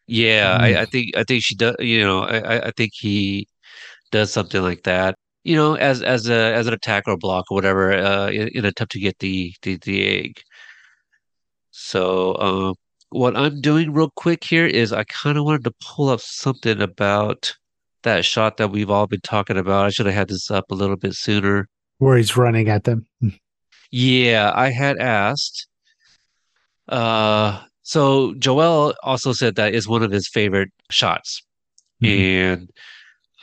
yeah. 0.06 0.58
Mm. 0.58 0.60
I, 0.60 0.80
I 0.82 0.84
think 0.86 1.16
I 1.16 1.24
think 1.24 1.42
she 1.44 1.54
does. 1.54 1.76
You 1.78 2.00
know, 2.04 2.20
I 2.22 2.68
I- 2.68 2.70
think 2.76 2.92
he 2.94 3.48
does 4.10 4.32
something 4.32 4.62
like 4.62 4.82
that. 4.84 5.16
You 5.44 5.56
know, 5.56 5.74
as 5.74 6.02
as 6.02 6.28
a 6.28 6.54
as 6.54 6.66
an 6.66 6.74
attack 6.74 7.04
or 7.06 7.16
block 7.16 7.46
or 7.50 7.54
whatever, 7.56 7.92
uh, 7.92 8.28
in, 8.28 8.48
in 8.48 8.58
an 8.60 8.66
attempt 8.66 8.92
to 8.92 9.00
get 9.00 9.18
the 9.18 9.52
the 9.62 9.76
the 9.78 10.06
egg. 10.06 10.40
So, 11.70 12.36
um, 12.38 12.74
what 13.12 13.36
I'm 13.36 13.60
doing 13.60 13.92
real 13.92 14.10
quick 14.16 14.44
here 14.44 14.66
is 14.66 14.92
I 14.92 15.04
kind 15.04 15.38
of 15.38 15.44
wanted 15.44 15.64
to 15.64 15.72
pull 15.80 16.08
up 16.08 16.20
something 16.20 16.80
about 16.80 17.54
that 18.02 18.24
shot 18.24 18.56
that 18.56 18.70
we've 18.70 18.90
all 18.90 19.06
been 19.06 19.20
talking 19.20 19.56
about. 19.56 19.86
I 19.86 19.90
should 19.90 20.06
have 20.06 20.14
had 20.14 20.28
this 20.28 20.50
up 20.50 20.70
a 20.70 20.74
little 20.74 20.96
bit 20.96 21.14
sooner. 21.14 21.68
where 21.98 22.16
he's 22.16 22.36
running 22.36 22.68
at 22.68 22.84
them. 22.84 23.06
Yeah, 23.92 24.50
I 24.54 24.70
had 24.70 24.98
asked. 24.98 25.68
Uh, 26.88 27.60
so 27.82 28.34
Joel 28.34 28.94
also 29.02 29.32
said 29.32 29.54
that 29.56 29.74
is 29.74 29.86
one 29.88 30.02
of 30.02 30.10
his 30.10 30.28
favorite 30.28 30.70
shots. 30.90 31.42
Mhm. 32.02 32.08
And 32.08 32.70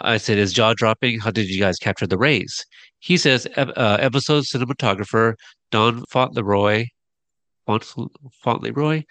I 0.02 0.18
said, 0.18 0.38
is 0.38 0.54
jaw 0.54 0.74
dropping? 0.74 1.20
How 1.20 1.32
did 1.32 1.50
you 1.50 1.60
guys 1.60 1.78
capture 1.78 2.08
the 2.08 2.18
rays? 2.18 2.66
He 3.00 3.16
says, 3.18 3.48
uh, 3.56 3.98
episode 4.00 4.44
cinematographer 4.44 5.36
Don 5.72 6.04
Fauntleroy, 6.10 6.78
Faunt- 6.80 6.90
Fauntleroy, 8.44 9.04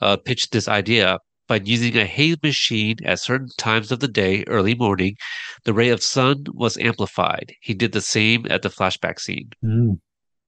uh, 0.00 0.16
pitched 0.16 0.52
this 0.52 0.68
idea. 0.68 1.18
By 1.46 1.60
using 1.62 1.96
a 1.98 2.06
haze 2.06 2.38
machine 2.42 2.96
at 3.04 3.20
certain 3.20 3.48
times 3.58 3.92
of 3.92 4.00
the 4.00 4.08
day, 4.08 4.44
early 4.46 4.74
morning, 4.74 5.16
the 5.64 5.74
ray 5.74 5.90
of 5.90 6.02
sun 6.02 6.44
was 6.54 6.78
amplified. 6.78 7.52
He 7.60 7.74
did 7.74 7.92
the 7.92 8.00
same 8.00 8.46
at 8.48 8.62
the 8.62 8.70
flashback 8.70 9.20
scene. 9.20 9.50
Mm, 9.62 9.98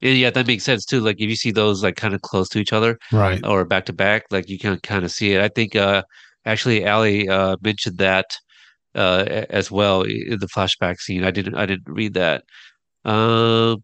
And 0.02 0.16
yeah, 0.18 0.30
that 0.30 0.46
makes 0.46 0.64
sense 0.64 0.84
too. 0.86 1.00
Like 1.00 1.16
if 1.20 1.28
you 1.28 1.36
see 1.36 1.50
those 1.50 1.82
like 1.82 1.96
kind 1.96 2.14
of 2.14 2.22
close 2.22 2.48
to 2.50 2.58
each 2.58 2.72
other 2.72 2.98
right. 3.12 3.44
or 3.44 3.64
back 3.64 3.84
to 3.86 3.92
back, 3.92 4.24
like 4.30 4.48
you 4.48 4.58
can 4.58 4.78
kind 4.80 5.04
of 5.04 5.10
see 5.10 5.32
it. 5.34 5.40
I 5.42 5.48
think 5.48 5.76
uh 5.76 6.02
actually 6.44 6.86
Ali 6.86 7.28
uh 7.28 7.56
mentioned 7.62 7.98
that 7.98 8.26
uh 8.94 9.44
as 9.50 9.70
well 9.70 10.02
in 10.02 10.38
the 10.38 10.48
flashback 10.48 10.98
scene. 11.00 11.24
I 11.24 11.30
didn't 11.30 11.56
I 11.56 11.66
didn't 11.66 11.88
read 11.88 12.14
that. 12.14 12.44
Um 13.04 13.82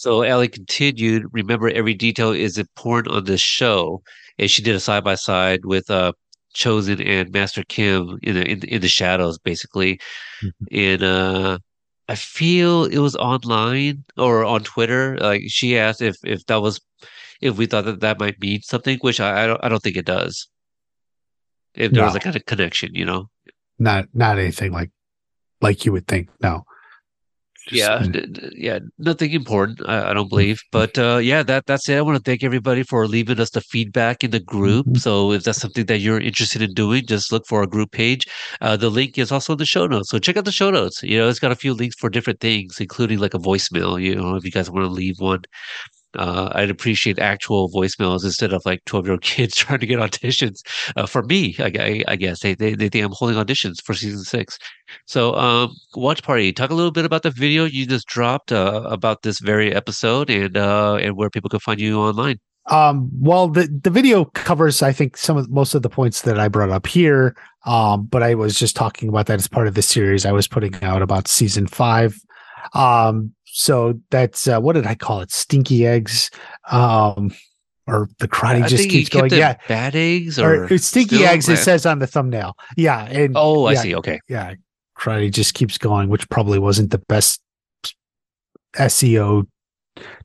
so 0.00 0.24
Ali 0.24 0.48
continued, 0.48 1.24
remember 1.32 1.68
every 1.68 1.92
detail 1.94 2.30
is 2.32 2.56
important 2.56 3.14
on 3.14 3.24
this 3.24 3.40
show. 3.58 4.02
And 4.38 4.50
she 4.50 4.62
did 4.62 4.74
a 4.74 4.80
side 4.80 5.04
by 5.04 5.16
side 5.16 5.60
with 5.64 5.90
uh 5.90 6.12
Chozen 6.54 7.00
and 7.06 7.30
Master 7.30 7.62
Kim 7.68 8.18
in 8.22 8.34
the 8.36 8.44
in, 8.52 8.58
in 8.74 8.80
the 8.80 8.88
shadows, 8.88 9.38
basically. 9.38 10.00
Mhm. 10.42 10.52
And 10.88 11.02
uh, 11.02 11.58
I 12.08 12.14
feel 12.16 12.84
it 12.86 12.98
was 12.98 13.14
online 13.16 14.04
or 14.16 14.44
on 14.44 14.62
Twitter. 14.64 15.18
Like 15.18 15.42
she 15.48 15.78
asked 15.78 16.00
if 16.00 16.16
if 16.24 16.40
that 16.46 16.62
was 16.62 16.80
if 17.42 17.58
we 17.58 17.66
thought 17.66 17.84
that 17.84 18.00
that 18.00 18.18
might 18.18 18.40
mean 18.40 18.60
something, 18.62 18.98
which 19.02 19.20
I 19.20 19.44
I 19.44 19.46
don't 19.46 19.60
I 19.64 19.68
don't 19.68 19.82
think 19.82 19.96
it 19.98 20.06
does. 20.06 20.48
If 21.74 21.92
there 21.92 22.04
was 22.04 22.14
No. 22.14 22.18
a 22.18 22.20
kind 22.20 22.36
of 22.36 22.44
connection, 22.46 22.90
you 22.94 23.04
know. 23.04 23.28
Not 23.78 24.06
not 24.14 24.38
anything 24.38 24.72
like 24.72 24.90
like 25.60 25.84
you 25.84 25.92
would 25.92 26.06
think. 26.08 26.30
No. 26.42 26.64
Just- 27.68 27.78
yeah, 27.78 28.06
d- 28.10 28.26
d- 28.26 28.50
yeah, 28.56 28.78
nothing 28.98 29.32
important, 29.32 29.80
I, 29.86 30.10
I 30.10 30.14
don't 30.14 30.28
believe. 30.28 30.60
But 30.72 30.98
uh, 30.98 31.18
yeah, 31.22 31.42
that 31.44 31.66
that's 31.66 31.88
it. 31.88 31.98
I 31.98 32.02
want 32.02 32.16
to 32.16 32.22
thank 32.22 32.42
everybody 32.42 32.82
for 32.82 33.06
leaving 33.06 33.38
us 33.38 33.50
the 33.50 33.60
feedback 33.60 34.24
in 34.24 34.30
the 34.30 34.40
group. 34.40 34.86
Mhm. 34.86 34.98
So 34.98 35.32
if 35.32 35.44
that's 35.44 35.60
something 35.60 35.86
that 35.86 35.98
you're 36.00 36.20
interested 36.20 36.62
in 36.62 36.72
doing, 36.74 37.04
just 37.06 37.30
look 37.32 37.44
for 37.46 37.60
our 37.60 37.66
group 37.66 37.92
page. 37.92 38.26
Uh, 38.60 38.76
the 38.76 38.90
link 38.90 39.18
is 39.18 39.30
also 39.30 39.52
in 39.52 39.58
the 39.58 39.66
show 39.66 39.86
notes. 39.86 40.08
So 40.10 40.18
check 40.18 40.36
out 40.36 40.46
the 40.46 40.52
show 40.52 40.70
notes. 40.70 41.02
You 41.02 41.18
know, 41.18 41.28
it's 41.28 41.38
got 41.38 41.52
a 41.52 41.56
few 41.56 41.74
links 41.74 41.96
for 41.98 42.08
different 42.10 42.40
things, 42.40 42.80
including 42.80 43.18
like 43.18 43.34
a 43.34 43.38
voicemail. 43.38 44.00
You 44.02 44.14
know, 44.16 44.36
if 44.36 44.44
you 44.44 44.50
guys 44.50 44.70
want 44.70 44.84
to 44.86 44.90
leave 44.92 45.16
one. 45.20 45.42
Uh, 46.16 46.50
I'd 46.52 46.70
appreciate 46.70 47.18
actual 47.18 47.70
voicemails 47.70 48.24
instead 48.24 48.52
of 48.52 48.62
like 48.64 48.84
12 48.86 49.06
year 49.06 49.12
old 49.12 49.22
kids 49.22 49.56
trying 49.56 49.80
to 49.80 49.86
get 49.86 49.98
auditions. 49.98 50.60
Uh, 50.96 51.06
for 51.06 51.22
me, 51.22 51.54
I, 51.58 51.70
gu- 51.70 52.04
I 52.08 52.16
guess 52.16 52.40
they, 52.40 52.54
they, 52.54 52.74
they 52.74 52.88
think 52.88 53.04
I'm 53.04 53.12
holding 53.12 53.36
auditions 53.36 53.82
for 53.82 53.94
season 53.94 54.24
six. 54.24 54.58
So, 55.06 55.34
um, 55.34 55.74
watch 55.94 56.22
party. 56.22 56.52
Talk 56.52 56.70
a 56.70 56.74
little 56.74 56.90
bit 56.90 57.04
about 57.04 57.22
the 57.22 57.30
video 57.30 57.64
you 57.64 57.86
just 57.86 58.06
dropped 58.06 58.52
uh, 58.52 58.82
about 58.86 59.22
this 59.22 59.40
very 59.40 59.74
episode 59.74 60.30
and 60.30 60.56
uh, 60.56 60.96
and 60.96 61.16
where 61.16 61.30
people 61.30 61.48
can 61.48 61.60
find 61.60 61.80
you 61.80 62.00
online. 62.00 62.38
Um, 62.66 63.10
well, 63.20 63.48
the 63.48 63.68
the 63.82 63.90
video 63.90 64.26
covers, 64.26 64.82
I 64.82 64.92
think, 64.92 65.16
some 65.16 65.36
of 65.36 65.50
most 65.50 65.74
of 65.74 65.82
the 65.82 65.88
points 65.88 66.22
that 66.22 66.38
I 66.38 66.48
brought 66.48 66.70
up 66.70 66.86
here. 66.86 67.36
Um, 67.66 68.06
but 68.06 68.22
I 68.22 68.34
was 68.34 68.58
just 68.58 68.76
talking 68.76 69.08
about 69.08 69.26
that 69.26 69.38
as 69.38 69.48
part 69.48 69.66
of 69.68 69.74
the 69.74 69.82
series 69.82 70.24
I 70.24 70.32
was 70.32 70.48
putting 70.48 70.74
out 70.82 71.02
about 71.02 71.28
season 71.28 71.66
five. 71.66 72.16
Um, 72.74 73.34
so 73.52 74.00
that's 74.10 74.46
uh, 74.48 74.60
what 74.60 74.74
did 74.74 74.86
I 74.86 74.94
call 74.94 75.20
it? 75.20 75.30
Stinky 75.30 75.86
eggs. 75.86 76.30
Um, 76.70 77.32
or 77.86 78.08
the 78.18 78.28
karate 78.28 78.62
I 78.62 78.68
just 78.68 78.88
keeps 78.88 79.08
going. 79.08 79.32
Yeah, 79.32 79.56
bad 79.68 79.96
eggs 79.96 80.38
or, 80.38 80.64
or, 80.64 80.78
stinky 80.78 81.24
eggs. 81.24 81.48
It 81.48 81.56
says 81.56 81.86
on 81.86 81.98
the 81.98 82.06
thumbnail. 82.06 82.56
Yeah, 82.76 83.04
and 83.06 83.34
Oh, 83.36 83.64
I 83.66 83.72
yeah, 83.72 83.80
see. 83.80 83.94
Okay. 83.96 84.20
yeah, 84.28 84.54
karate 84.96 85.32
just 85.32 85.54
keeps 85.54 85.76
going, 85.78 86.08
which 86.08 86.28
probably 86.28 86.58
wasn't 86.58 86.90
the 86.90 86.98
best 87.08 87.40
SEO 88.76 89.46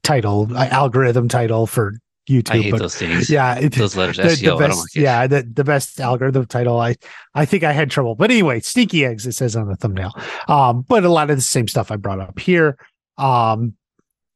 title, 0.03 0.47
uh, 0.55 0.65
algorithm 0.65 1.27
title 1.27 1.65
for 1.65 1.93
YouTube. 2.29 2.51
I 2.51 2.61
hate 2.61 2.71
but 2.71 2.79
those 2.79 2.95
things. 2.95 3.29
yeah, 3.29 3.57
it, 3.57 3.73
Those 3.73 3.95
letters. 3.95 4.17
the, 4.17 4.23
the 4.23 4.29
SEO. 4.29 4.43
Don't 4.43 4.59
best, 4.59 4.95
yeah, 4.95 5.27
the, 5.27 5.43
the 5.43 5.63
best 5.63 5.99
algorithm 5.99 6.45
title. 6.45 6.79
I 6.79 6.95
I 7.33 7.45
think 7.45 7.63
I 7.63 7.71
had 7.71 7.89
trouble, 7.89 8.15
but 8.15 8.31
anyway, 8.31 8.59
stinky 8.59 9.05
eggs. 9.05 9.25
It 9.25 9.33
says 9.33 9.55
on 9.55 9.67
the 9.67 9.75
thumbnail. 9.75 10.11
Um, 10.47 10.85
but 10.87 11.03
a 11.03 11.09
lot 11.09 11.29
of 11.29 11.37
the 11.37 11.41
same 11.41 11.67
stuff 11.67 11.91
I 11.91 11.95
brought 11.95 12.19
up 12.19 12.39
here. 12.39 12.77
Um, 13.17 13.75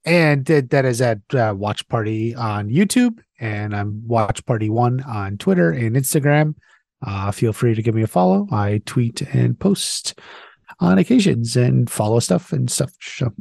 and 0.06 0.46
that, 0.46 0.70
that 0.70 0.86
is 0.86 1.02
at 1.02 1.20
uh, 1.34 1.54
Watch 1.58 1.88
Party 1.88 2.34
on 2.34 2.70
YouTube, 2.70 3.20
and 3.40 3.76
I'm 3.76 4.08
Watch 4.08 4.46
Party 4.46 4.70
One 4.70 5.02
on 5.02 5.38
Twitter 5.38 5.72
and 5.72 5.96
Instagram. 5.96 6.56
Uh, 7.06 7.32
feel 7.32 7.54
free 7.54 7.76
to 7.76 7.82
give 7.82 7.96
me 7.96 8.02
a 8.02 8.08
follow. 8.08 8.48
I 8.52 8.82
tweet 8.86 9.22
and 9.34 9.60
post 9.60 10.20
on 10.80 10.98
occasions 10.98 11.56
and 11.56 11.90
follow 11.90 12.20
stuff 12.20 12.52
and 12.52 12.70
stuff. 12.70 12.92
So, 13.02 13.32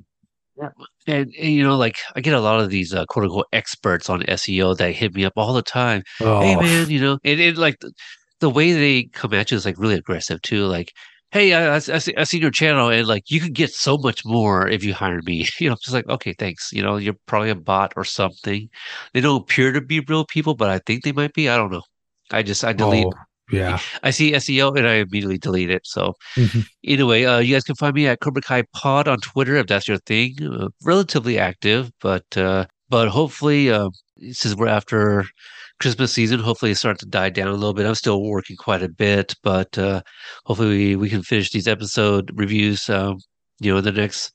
And, 1.07 1.33
and, 1.39 1.53
you 1.53 1.63
know, 1.63 1.77
like 1.77 1.97
I 2.17 2.21
get 2.21 2.35
a 2.35 2.41
lot 2.41 2.61
of 2.61 2.71
these 2.71 2.93
uh, 2.93 3.07
quote 3.07 3.25
unquote 3.25 3.47
experts 3.53 4.11
on 4.11 4.23
SEO 4.23 4.77
that 4.77 4.93
hit 4.93 5.15
me 5.15 5.25
up 5.25 5.33
all 5.37 5.53
the 5.53 5.63
time. 5.63 6.03
Hey 6.19 6.57
oh, 6.57 6.61
man, 6.61 6.91
you 6.91 7.01
know, 7.01 7.19
and 7.25 7.41
it 7.41 7.57
like 7.57 7.79
the, 7.81 7.93
the 8.41 8.51
way 8.51 8.73
they 8.73 9.05
come 9.05 9.35
at 9.35 9.51
you 9.51 9.57
is 9.57 9.65
like 9.65 9.79
really 9.79 9.95
aggressive 9.95 10.43
too. 10.43 10.67
Like, 10.67 10.93
hey, 11.31 11.53
I, 11.55 11.77
I, 11.77 11.79
see, 11.79 12.15
I 12.17 12.25
seen 12.25 12.41
your 12.41 12.51
channel 12.51 12.89
and 12.89 13.07
like 13.07 13.31
you 13.31 13.41
could 13.41 13.55
get 13.55 13.71
so 13.73 13.99
much 13.99 14.25
more 14.25 14.67
if 14.69 14.83
you 14.85 14.95
hire 14.95 15.21
me. 15.23 15.47
You 15.61 15.71
know, 15.71 15.77
just 15.77 15.93
like 15.95 16.09
okay, 16.09 16.35
thanks. 16.39 16.73
You 16.73 16.83
know, 16.83 16.97
you're 16.97 17.17
probably 17.27 17.51
a 17.51 17.55
bot 17.55 17.93
or 17.97 18.05
something. 18.05 18.69
They 19.15 19.21
don't 19.21 19.43
appear 19.43 19.73
to 19.73 19.81
be 19.81 20.01
real 20.01 20.25
people, 20.27 20.55
but 20.55 20.71
I 20.71 20.79
think 20.87 21.05
they 21.05 21.13
might 21.13 21.35
be. 21.35 21.49
I 21.49 21.57
don't 21.57 21.73
know. 21.73 21.83
I 22.31 22.43
just 22.43 22.65
I 22.65 22.73
delete. 22.73 23.07
oh, 23.07 23.13
yeah. 23.51 23.79
I 24.03 24.11
see 24.11 24.33
SEO 24.33 24.77
and 24.77 24.87
I 24.87 24.95
immediately 24.97 25.39
delete 25.39 25.71
it. 25.71 25.87
So 25.87 26.15
Mhm. 26.37 26.67
anyway, 26.85 27.25
uh, 27.25 27.39
you 27.39 27.55
guys 27.55 27.65
can 27.65 27.77
find 27.77 27.95
me 27.95 28.07
at 28.07 28.21
Cobra 28.21 28.43
Kai 28.43 28.63
Pod 28.75 29.09
on 29.09 29.19
Twitter 29.21 29.57
if 29.57 29.67
that's 29.67 29.89
your 29.89 29.99
thing. 29.99 30.37
Uh, 30.43 30.69
relatively 30.85 31.39
active, 31.39 31.91
but 32.01 32.25
uh, 32.37 32.67
but 32.91 33.09
hopefully, 33.09 33.71
uh, 33.71 33.89
since 34.33 34.55
we're 34.55 34.69
after 34.69 35.25
Christmas 35.81 36.13
season, 36.13 36.41
hopefully 36.41 36.75
starts 36.75 37.01
to 37.01 37.07
die 37.07 37.31
down 37.31 37.49
a 37.49 37.53
little 37.53 37.75
bit. 37.75 37.87
I'm 37.87 37.95
still 37.95 38.23
working 38.23 38.57
quite 38.57 38.83
a 38.83 38.89
bit, 38.89 39.35
but 39.43 39.77
uh, 39.79 40.03
hopefully 40.45 40.69
we, 40.69 40.97
we 40.97 41.11
can 41.11 41.23
finish 41.23 41.51
these 41.51 41.69
episode 41.69 42.31
reviews, 42.35 42.89
um, 42.91 43.19
you 43.61 43.71
know, 43.73 43.79
in 43.79 43.85
the 43.85 43.93
next 43.93 44.33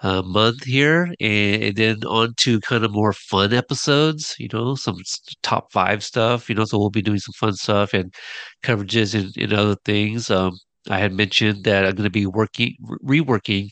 uh, 0.00 0.22
month 0.22 0.64
here, 0.64 1.14
and, 1.20 1.62
and 1.62 1.76
then 1.76 1.96
on 2.06 2.34
to 2.38 2.60
kind 2.60 2.84
of 2.84 2.92
more 2.92 3.12
fun 3.12 3.52
episodes. 3.52 4.36
You 4.38 4.48
know, 4.52 4.74
some 4.74 4.98
top 5.42 5.72
five 5.72 6.04
stuff. 6.04 6.48
You 6.48 6.54
know, 6.56 6.64
so 6.64 6.78
we'll 6.78 6.90
be 6.90 7.02
doing 7.02 7.18
some 7.18 7.32
fun 7.34 7.54
stuff 7.54 7.94
and 7.94 8.14
coverages 8.62 9.14
and, 9.14 9.36
and 9.36 9.52
other 9.52 9.76
things. 9.84 10.30
Um, 10.30 10.58
I 10.88 10.98
had 10.98 11.12
mentioned 11.12 11.64
that 11.64 11.84
I'm 11.84 11.92
going 11.92 12.04
to 12.04 12.10
be 12.10 12.26
working 12.26 12.74
reworking 13.04 13.70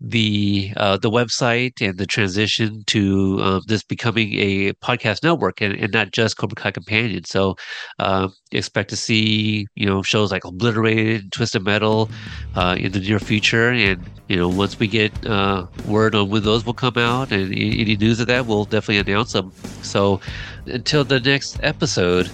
the 0.00 0.72
uh, 0.76 0.96
the 0.96 1.10
website 1.10 1.80
and 1.80 1.96
the 1.96 2.06
transition 2.06 2.82
to 2.88 3.38
uh, 3.40 3.60
this 3.66 3.82
becoming 3.82 4.34
a 4.34 4.72
podcast 4.74 5.22
network 5.22 5.60
and, 5.60 5.74
and 5.74 5.92
not 5.92 6.10
just 6.12 6.36
Cobra 6.36 6.56
Kai 6.56 6.70
Companion. 6.72 7.24
So 7.24 7.56
uh, 7.98 8.28
expect 8.50 8.90
to 8.90 8.96
see 8.96 9.66
you 9.74 9.86
know 9.86 10.02
shows 10.02 10.32
like 10.32 10.44
Obliterated, 10.44 11.22
and 11.22 11.32
Twisted 11.32 11.64
Metal 11.64 12.10
uh, 12.54 12.76
in 12.78 12.92
the 12.92 13.00
near 13.00 13.18
future, 13.18 13.70
and 13.70 14.08
you 14.28 14.36
know 14.36 14.48
once 14.48 14.78
we 14.78 14.88
get 14.88 15.12
uh, 15.26 15.66
word 15.86 16.14
on 16.14 16.30
when 16.30 16.42
those 16.42 16.66
will 16.66 16.74
come 16.74 16.98
out 16.98 17.32
and 17.32 17.52
any 17.52 17.96
news 17.96 18.20
of 18.20 18.26
that, 18.26 18.46
we'll 18.46 18.64
definitely 18.64 19.12
announce 19.12 19.32
them. 19.32 19.52
So 19.82 20.20
until 20.66 21.04
the 21.04 21.20
next 21.20 21.58
episode. 21.62 22.30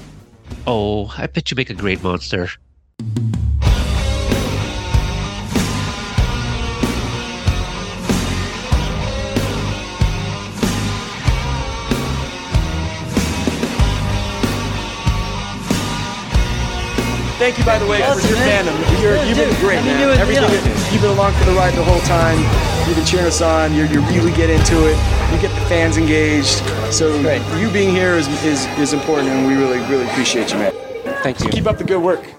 Oh, 0.66 1.06
I 1.16 1.26
bet 1.28 1.50
you 1.50 1.54
make 1.54 1.70
a 1.70 1.74
great 1.74 2.02
monster. 2.02 2.50
Thank 17.48 17.60
you, 17.60 17.64
by 17.64 17.78
the 17.78 17.86
way, 17.86 18.02
for 18.02 18.20
your 18.28 18.36
man. 18.36 18.66
fandom. 18.66 19.00
You're, 19.00 19.16
Yeah, 19.16 19.24
you've 19.24 19.38
been 19.38 19.48
great, 19.62 19.78
I 19.78 19.80
mean, 19.80 19.86
man. 19.94 20.00
you 20.02 20.06
were- 20.08 20.12
Everything 20.20 20.44
yeah. 20.52 20.92
you've 20.92 21.00
been 21.00 21.12
along 21.12 21.32
for 21.32 21.46
the 21.46 21.52
ride 21.52 21.72
the 21.72 21.82
whole 21.82 22.00
time. 22.00 22.38
You've 22.86 22.96
been 22.96 23.06
cheering 23.06 23.24
us 23.24 23.40
on. 23.40 23.72
You 23.72 23.84
you 23.86 24.02
really 24.02 24.32
get 24.32 24.50
into 24.50 24.86
it. 24.86 24.98
You 25.32 25.38
get 25.40 25.48
the 25.54 25.62
fans 25.64 25.96
engaged. 25.96 26.62
So 26.92 27.18
Great. 27.22 27.40
you 27.58 27.70
being 27.70 27.88
here 27.94 28.16
is, 28.16 28.28
is 28.44 28.66
is 28.76 28.92
important, 28.92 29.30
and 29.30 29.46
we 29.46 29.54
really 29.56 29.78
really 29.88 30.04
appreciate 30.10 30.52
you, 30.52 30.58
man. 30.58 30.72
Thank 31.22 31.40
you. 31.40 31.48
Keep 31.48 31.66
up 31.66 31.78
the 31.78 31.84
good 31.84 32.02
work. 32.02 32.20
This 32.20 32.34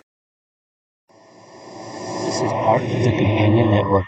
is 2.45 2.51
part 2.51 2.83
of 2.83 2.87
the 2.89 3.03
Companion 3.09 3.71
Network. 3.71 4.05